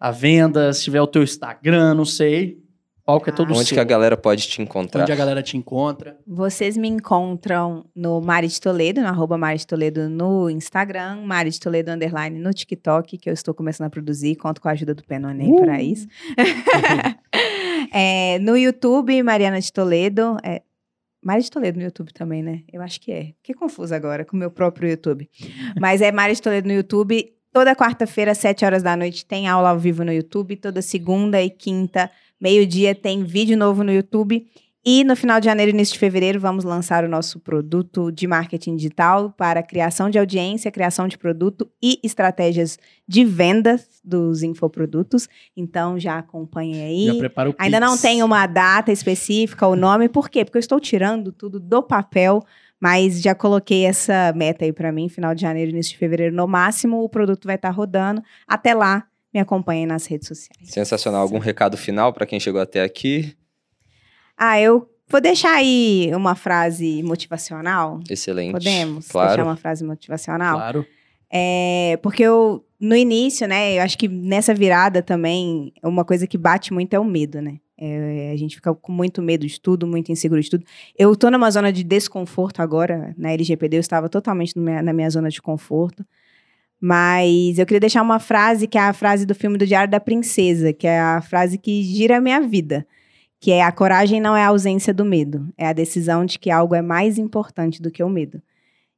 à 0.02 0.10
venda, 0.10 0.74
se 0.74 0.84
tiver 0.84 1.00
o 1.00 1.06
teu 1.06 1.22
Instagram, 1.22 1.94
não 1.94 2.06
sei. 2.06 2.60
Palco 3.06 3.30
é 3.30 3.32
todo 3.32 3.52
Onde 3.54 3.66
seu. 3.66 3.76
que 3.76 3.80
a 3.80 3.84
galera 3.84 4.18
pode 4.18 4.48
te 4.48 4.62
encontrar? 4.62 5.04
Onde 5.04 5.12
a 5.12 5.16
galera 5.16 5.44
te 5.44 5.58
encontra. 5.58 6.18
Vocês 6.26 6.78
me 6.78 6.88
encontram 6.88 7.86
no 7.96 8.20
Mari 8.22 8.48
de 8.48 8.60
Toledo, 8.60 9.02
no 9.02 9.08
arroba 9.08 9.38
Mari 9.38 9.60
de 9.60 9.68
Toledo 9.68 10.10
no 10.10 10.50
Instagram, 10.50 11.22
Mari 11.24 11.52
de 11.52 11.60
Toledo 11.60 11.92
Underline 11.92 12.40
no 12.40 12.54
TikTok, 12.54 13.18
que 13.18 13.30
eu 13.30 13.34
estou 13.34 13.54
começando 13.54 13.88
a 13.88 13.90
produzir, 13.90 14.36
conto 14.36 14.62
com 14.62 14.70
a 14.70 14.72
ajuda 14.72 14.94
do 14.94 15.04
Penone 15.04 15.44
aí 15.44 15.56
para 15.56 15.82
isso. 15.82 16.08
É, 17.94 18.40
no 18.40 18.56
YouTube, 18.56 19.22
Mariana 19.22 19.60
de 19.60 19.74
Toledo. 19.74 20.38
É, 20.44 20.62
Mari 21.22 21.44
de 21.44 21.52
Toledo 21.52 21.78
no 21.78 21.84
YouTube 21.84 22.14
também, 22.14 22.42
né? 22.42 22.62
Eu 22.72 22.82
acho 22.82 23.02
que 23.02 23.12
é. 23.12 23.34
Fiquei 23.38 23.54
confusa 23.54 23.96
agora 23.96 24.24
com 24.24 24.38
o 24.38 24.40
meu 24.40 24.50
próprio 24.50 24.90
YouTube. 24.90 25.30
Mas 25.78 26.02
é 26.02 26.10
Mari 26.10 26.36
de 26.36 26.42
Toledo 26.42 26.68
no 26.70 26.74
YouTube. 26.74 27.34
Toda 27.54 27.76
quarta-feira, 27.76 28.32
às 28.32 28.38
7 28.38 28.64
horas 28.64 28.82
da 28.82 28.96
noite, 28.96 29.26
tem 29.26 29.48
aula 29.48 29.70
ao 29.70 29.80
vivo 29.80 30.06
no 30.06 30.14
YouTube. 30.14 30.56
Toda 30.56 30.82
segunda 30.82 31.42
e 31.42 31.50
quinta, 31.50 32.10
meio-dia, 32.40 32.96
tem 32.96 33.24
vídeo 33.24 33.58
novo 33.58 33.84
no 33.84 33.92
YouTube. 33.92 34.48
E 34.84 35.04
no 35.04 35.16
final 35.16 35.40
de 35.40 35.46
janeiro 35.46 35.70
e 35.72 35.76
início 35.76 35.94
de 35.94 36.00
fevereiro, 36.00 36.40
vamos 36.40 36.64
lançar 36.64 37.04
o 37.04 37.10
nosso 37.10 37.40
produto 37.40 38.12
de 38.12 38.26
marketing 38.26 38.76
digital 38.78 39.30
para 39.30 39.62
criação 39.62 40.10
de 40.10 40.18
audiência, 40.18 40.72
criação 40.72 41.08
de 41.08 41.20
produto 41.20 41.70
e 41.84 42.00
estratégias 42.02 42.80
de 43.08 43.24
vendas 43.24 44.00
dos 44.04 44.42
infoprodutos. 44.42 45.30
Então, 45.56 46.00
já 46.00 46.18
acompanhe 46.18 46.82
aí. 46.82 47.06
Já 47.08 47.16
prepara 47.16 47.50
o 47.52 47.56
Ainda 47.60 47.80
não 47.80 47.92
Pix. 47.92 48.02
tem 48.02 48.24
uma 48.24 48.48
data 48.48 48.92
específica, 48.92 49.68
o 49.68 49.76
nome, 49.76 50.10
por 50.10 50.30
quê? 50.30 50.44
Porque 50.44 50.58
eu 50.58 50.62
estou 50.62 50.80
tirando 50.80 51.32
tudo 51.32 51.60
do 51.60 51.84
papel, 51.84 52.44
mas 52.82 53.22
já 53.22 53.36
coloquei 53.36 53.86
essa 53.86 54.34
meta 54.36 54.66
aí 54.66 54.74
para 54.74 54.92
mim, 54.92 55.08
final 55.08 55.36
de 55.36 55.42
janeiro, 55.42 55.70
início 55.72 55.92
de 55.94 55.98
fevereiro, 56.00 56.36
no 56.36 56.48
máximo, 56.48 57.04
o 57.04 57.08
produto 57.08 57.46
vai 57.46 57.56
estar 57.56 57.70
rodando. 57.70 58.22
Até 58.48 58.74
lá, 58.74 59.06
me 59.34 59.40
acompanhem 59.40 59.86
nas 59.86 60.06
redes 60.08 60.28
sociais. 60.28 60.70
Sensacional. 60.70 61.22
Algum 61.22 61.38
recado 61.40 61.78
final 61.78 62.12
para 62.12 62.26
quem 62.26 62.40
chegou 62.40 62.60
até 62.60 62.82
aqui? 62.84 63.34
Ah, 64.36 64.60
eu 64.60 64.90
vou 65.08 65.22
deixar 65.22 65.54
aí 65.54 66.10
uma 66.16 66.34
frase 66.36 67.04
motivacional. 67.04 68.00
Excelente. 68.10 68.54
Podemos 68.54 69.08
Claro. 69.08 69.28
deixar 69.30 69.44
uma 69.44 69.56
frase 69.56 69.84
motivacional? 69.86 70.56
Claro. 70.58 70.86
É, 71.32 71.98
porque 72.02 72.24
eu, 72.24 72.66
no 72.80 72.96
início, 72.96 73.48
né, 73.48 73.78
eu 73.78 73.84
acho 73.84 73.98
que 73.98 74.08
nessa 74.08 74.54
virada 74.54 75.02
também, 75.02 75.72
uma 75.84 76.04
coisa 76.04 76.28
que 76.28 76.38
bate 76.38 76.74
muito 76.74 76.94
é 76.94 77.00
o 77.00 77.06
medo, 77.06 77.42
né? 77.42 77.58
É, 77.84 78.30
a 78.32 78.36
gente 78.38 78.56
fica 78.58 78.74
com 78.76 78.92
muito 78.92 79.24
medo 79.24 79.48
de 79.48 79.60
tudo, 79.60 79.88
muito 79.88 80.12
inseguro 80.12 80.40
de 80.40 80.50
tudo. 80.52 80.64
Eu 80.96 81.16
tô 81.16 81.32
numa 81.32 81.50
zona 81.50 81.74
de 81.74 81.84
desconforto 81.84 82.62
agora, 82.62 83.16
na 83.18 83.32
LGPD, 83.32 83.78
eu 83.78 83.80
estava 83.82 84.08
totalmente 84.08 84.58
minha- 84.60 84.84
na 84.84 84.94
minha 84.94 85.10
zona 85.10 85.30
de 85.30 85.42
conforto. 85.42 86.06
Mas 86.80 87.58
eu 87.58 87.66
queria 87.66 87.80
deixar 87.80 88.02
uma 88.02 88.20
frase, 88.20 88.68
que 88.68 88.78
é 88.78 88.82
a 88.82 88.94
frase 88.94 89.26
do 89.26 89.34
filme 89.36 89.58
do 89.58 89.66
Diário 89.66 89.90
da 89.90 90.00
Princesa, 90.00 90.72
que 90.74 90.86
é 90.88 91.00
a 91.00 91.22
frase 91.22 91.58
que 91.58 91.82
gira 91.84 92.18
a 92.18 92.22
minha 92.22 92.40
vida. 92.42 92.86
Que 93.40 93.52
é 93.52 93.64
a 93.64 93.72
coragem 93.72 94.22
não 94.22 94.36
é 94.38 94.44
a 94.44 94.50
ausência 94.50 94.94
do 94.94 95.04
medo, 95.04 95.48
é 95.58 95.66
a 95.68 95.74
decisão 95.74 96.24
de 96.26 96.38
que 96.38 96.52
algo 96.52 96.76
é 96.76 96.82
mais 96.84 97.18
importante 97.18 97.82
do 97.82 97.90
que 97.90 98.04
o 98.04 98.10
medo. 98.10 98.42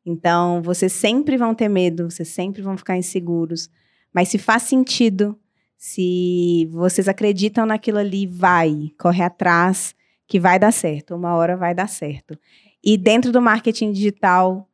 Então, 0.05 0.61
vocês 0.61 0.91
sempre 0.91 1.37
vão 1.37 1.55
ter 1.55 1.69
medo, 1.69 2.11
vocês 2.11 2.27
sempre 2.27 2.61
vão 2.61 2.75
ficar 2.77 2.97
inseguros. 2.97 3.69
Mas 4.13 4.27
se 4.27 4.37
faz 4.37 4.63
sentido, 4.63 5.37
se 5.85 6.65
vocês 6.71 7.09
acreditam 7.09 7.65
naquilo 7.65 7.97
ali, 7.97 8.25
vai, 8.25 8.93
corre 8.97 9.21
atrás, 9.21 9.93
que 10.25 10.39
vai 10.39 10.57
dar 10.57 10.71
certo. 10.71 11.13
Uma 11.13 11.35
hora 11.35 11.57
vai 11.57 11.75
dar 11.75 11.89
certo. 11.89 12.39
E 12.81 12.95
dentro 12.97 13.33
do 13.33 13.41
marketing 13.41 13.91
digital, 13.91 14.65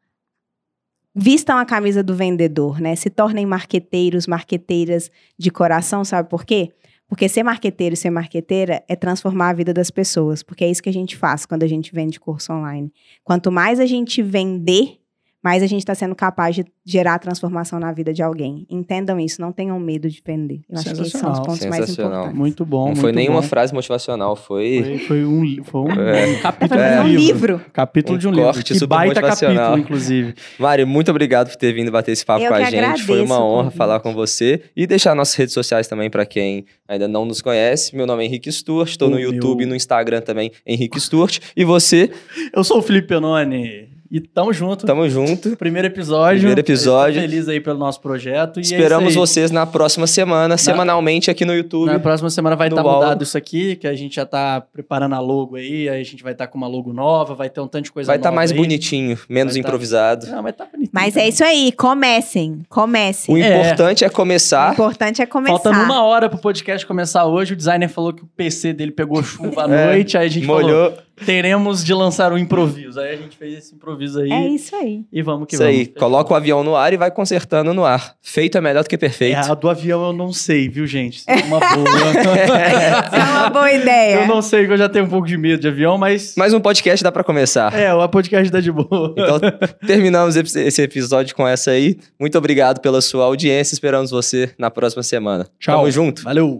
vistam 1.16 1.58
a 1.58 1.66
camisa 1.66 2.04
do 2.04 2.16
vendedor, 2.16 2.80
né? 2.80 2.96
Se 2.96 3.10
tornem 3.10 3.44
marqueteiros, 3.44 4.28
marqueteiras 4.28 5.10
de 5.36 5.50
coração, 5.50 6.06
sabe 6.06 6.30
por 6.30 6.46
quê? 6.46 6.70
Porque 7.08 7.28
ser 7.28 7.42
marqueteiro 7.42 7.96
e 7.96 7.98
ser 7.98 8.12
marqueteira 8.12 8.84
é 8.88 8.96
transformar 8.96 9.50
a 9.50 9.54
vida 9.54 9.74
das 9.74 9.90
pessoas, 9.90 10.44
porque 10.44 10.64
é 10.64 10.70
isso 10.70 10.84
que 10.84 10.90
a 10.90 10.94
gente 10.94 11.18
faz 11.18 11.44
quando 11.44 11.64
a 11.64 11.68
gente 11.68 11.92
vende 11.92 12.20
curso 12.20 12.54
online. 12.54 12.94
Quanto 13.24 13.52
mais 13.52 13.80
a 13.80 13.86
gente 13.88 14.22
vender, 14.22 14.99
mais 15.44 15.64
a 15.64 15.68
gente 15.68 15.80
está 15.80 15.96
sendo 15.96 16.14
capaz 16.16 16.54
de 16.56 16.66
gerar 16.86 17.18
transformação 17.20 17.80
na 17.80 17.92
vida 17.94 18.12
de 18.12 18.22
alguém. 18.22 18.66
Entendam 18.70 19.20
isso, 19.20 19.40
não 19.40 19.52
tenham 19.52 19.80
medo 19.80 20.10
de 20.10 20.22
vender. 20.26 20.62
Eu 20.70 20.78
acho 20.80 20.94
que 20.94 21.02
esses 21.02 21.12
são 21.14 21.32
os 21.32 21.40
pontos 21.40 21.66
mais 21.66 21.86
Sensacional. 21.86 22.12
importantes. 22.14 22.38
Muito 22.38 22.66
bom. 22.66 22.78
Não 22.80 22.86
muito 22.88 23.02
foi 23.02 23.12
nenhuma 23.14 23.42
bom. 23.42 23.48
frase 23.48 23.74
motivacional, 23.74 24.36
foi, 24.36 24.84
Foi, 24.84 24.98
foi 25.00 25.26
um, 25.26 25.64
foi 25.64 25.82
um, 25.82 25.92
É. 25.92 26.26
um 26.28 26.32
É 26.34 26.42
capítulo 26.42 26.80
fazer 26.82 26.96
de 26.96 27.00
um 27.00 27.08
livro. 27.08 27.62
Capítulo 27.72 28.16
Um 28.16 28.20
de 28.20 28.28
um 28.28 28.32
livro. 28.32 28.46
corte 28.54 28.74
Que 28.74 28.80
super 28.80 28.88
baita 28.88 29.16
motivacional. 29.22 29.56
capítulo, 29.72 29.80
inclusive. 29.84 30.34
Mari, 30.60 30.84
muito 30.86 31.10
obrigado 31.12 31.50
por 31.50 31.56
ter 31.56 31.72
vindo 31.74 31.92
bater 31.92 32.12
esse 32.12 32.26
papo 32.26 32.44
Eu 32.44 32.50
com 32.50 32.56
a 32.56 32.64
gente. 32.64 33.04
Foi 33.04 33.22
uma 33.22 33.36
agradeço 33.36 33.42
honra 33.42 33.72
falar 33.72 34.00
com 34.02 34.14
você 34.14 34.62
e 34.76 34.86
deixar 34.86 35.16
nossas 35.16 35.36
redes 35.36 35.54
sociais 35.54 35.88
também 35.88 36.10
para 36.10 36.26
quem 36.26 36.66
ainda 36.88 37.08
não 37.08 37.24
nos 37.24 37.42
conhece. 37.42 37.96
Meu 37.96 38.06
nome 38.06 38.24
é 38.24 38.26
Henrique 38.26 38.52
Stuart, 38.52 38.90
estou 38.90 39.10
no 39.10 39.16
meu- 39.16 39.32
YouTube 39.32 39.64
e 39.64 39.66
no 39.66 39.76
Instagram 39.76 40.22
também, 40.22 40.52
Henrique 40.66 41.00
Stuart. 41.00 41.40
E 41.56 41.64
você, 41.64 42.12
Eu 42.54 42.64
sou 42.64 42.80
o 42.80 42.82
Felipe 42.82 43.08
Penone 43.08 43.88
e 44.12 44.20
tamo 44.20 44.52
junto. 44.52 44.86
tamo 44.86 45.08
junto. 45.08 45.56
Primeiro 45.58 45.88
episódio. 45.88 46.38
Primeiro 46.40 46.60
episódio. 46.62 47.18
Estou 47.20 47.30
feliz 47.30 47.48
aí 47.48 47.60
pelo 47.60 47.78
nosso 47.78 48.02
projeto. 48.02 48.58
E 48.58 48.62
é 48.62 48.64
Esperamos 48.64 49.12
isso 49.12 49.20
aí. 49.20 49.28
vocês 49.28 49.52
na 49.52 49.66
próxima 49.66 50.08
semana, 50.08 50.58
semanalmente 50.58 51.30
aqui 51.30 51.46
no 51.46 51.54
YouTube. 51.54 51.88
Na 51.92 52.00
próxima 52.00 52.30
semana 52.30 52.56
vai 52.56 52.70
estar 52.70 52.82
Aula. 52.82 52.94
mudado 52.96 53.24
isso 53.24 53.38
aqui, 53.38 53.76
que 53.76 53.88
a 53.88 53.94
gente 53.94 54.16
já 54.16 54.26
tá 54.26 54.62
preparando 54.74 55.14
a 55.16 55.20
logo 55.20 55.56
aí, 55.56 55.88
aí 55.90 56.02
a 56.02 56.04
gente 56.04 56.24
vai 56.24 56.32
estar 56.34 56.48
com 56.48 56.58
uma 56.58 56.68
logo 56.68 56.92
nova, 56.92 57.36
vai 57.36 57.50
ter 57.50 57.62
um 57.62 57.68
tanto 57.68 57.86
de 57.86 57.92
coisa 57.92 58.08
Vai 58.08 58.18
estar 58.18 58.30
nova 58.30 58.36
mais 58.38 58.52
aí. 58.52 58.58
bonitinho, 58.58 59.18
menos 59.30 59.54
Vai 59.54 59.62
tá- 59.62 59.68
improvisado. 59.68 60.28
Não, 60.28 60.42
mas 60.44 60.56
tá 60.56 60.66
bonitinho. 60.66 60.90
Mas 60.94 61.14
também. 61.14 61.26
é 61.26 61.30
isso 61.30 61.44
aí, 61.44 61.72
comecem, 61.72 62.62
comecem. 62.68 63.36
O 63.36 63.38
É. 63.38 63.48
importante 63.62 64.04
é 64.04 64.08
O 64.08 64.12
começar. 64.12 64.74
importante 64.74 65.22
é 65.22 65.26
começar. 65.26 65.54
Faltando 65.60 65.84
uma 65.84 66.04
hora 66.04 66.30
pro 66.30 66.40
podcast 66.40 66.86
começar 66.86 67.26
hoje, 67.26 67.54
o 67.54 67.56
designer 67.56 67.88
falou 67.90 68.12
que 68.14 68.24
o 68.24 68.28
PC 68.36 68.74
dele 68.74 68.92
pegou 68.92 69.22
chuva 69.22 69.64
à 69.66 69.70
É, 69.72 69.86
noite, 69.88 70.18
aí 70.18 70.26
a 70.26 70.30
gente 70.30 70.46
falou, 70.48 70.62
Molhou. 70.64 70.94
Teremos 71.26 71.84
de 71.84 71.94
lançar 71.94 72.32
um 72.34 72.38
improviso. 72.38 73.00
Aí 73.00 73.14
a 73.14 73.18
gente 73.18 73.38
fez 73.38 73.58
esse 73.58 73.76
improviso 73.76 74.20
aí 74.22 74.32
É 74.32 74.48
isso 74.48 74.76
aí. 74.76 75.04
e 75.12 75.22
vamos 75.22 75.48
que 75.48 75.56
Isso 75.56 75.64
vamos. 75.64 75.78
aí, 75.80 75.86
coloca 75.88 76.34
o 76.34 76.36
avião 76.36 76.64
no 76.64 76.76
ar 76.76 76.94
e 76.94 76.98
vai 76.98 77.12
consertando 77.12 77.74
no 77.74 77.86
ar. 77.86 78.16
Feito 78.22 78.58
é 78.58 78.62
melhor 78.62 78.84
do 78.84 78.90
que 78.90 78.96
É, 78.96 78.98
perfeito. 78.98 79.38
a 79.52 79.54
do 79.54 79.70
avião 79.70 80.06
eu 80.08 80.14
não 80.14 80.32
sei, 80.34 80.68
viu, 80.70 80.86
gente? 80.88 81.18
Isso 81.20 81.26
é 81.30 81.36
uma 81.44 81.60
boa. 81.76 81.90
Isso 81.90 83.16
é 83.16 83.24
uma 83.40 83.50
boa 83.50 83.72
ideia. 83.72 84.16
eu 84.22 84.28
não 84.28 84.42
sei, 84.42 84.66
que 84.66 84.74
eu 84.74 84.78
já 84.78 84.90
tenho 84.90 85.06
um 85.06 85.10
pouco 85.10 85.28
de 85.28 85.38
medo 85.38 85.60
de 85.62 85.68
avião, 85.68 85.98
mas... 85.98 86.34
Mas 86.38 86.54
um 86.54 86.60
podcast 86.60 87.04
dá 87.04 87.12
pra 87.12 87.24
começar. 87.24 87.74
É, 87.74 87.94
o 87.94 88.08
podcast 88.10 88.50
dá 88.52 88.60
de 88.60 88.72
boa. 88.72 89.14
Então, 89.18 89.40
terminamos 89.86 90.36
esse 90.36 90.60
esse 90.60 90.82
episódio 90.82 91.36
com 91.36 91.48
essa 91.48 91.72
aí. 91.72 91.98
Muito 92.20 92.38
obrigado 92.38 92.80
pela 92.80 93.02
sua 93.02 93.26
audiência. 93.26 93.74
Esperamos 93.74 94.12
você 94.12 94.52
na 94.58 94.70
próxima 94.72 95.04
semana. 95.04 95.48
Tchau. 95.60 95.78
Tamo 95.80 95.92
junto. 95.92 96.24
Valeu. 96.24 96.58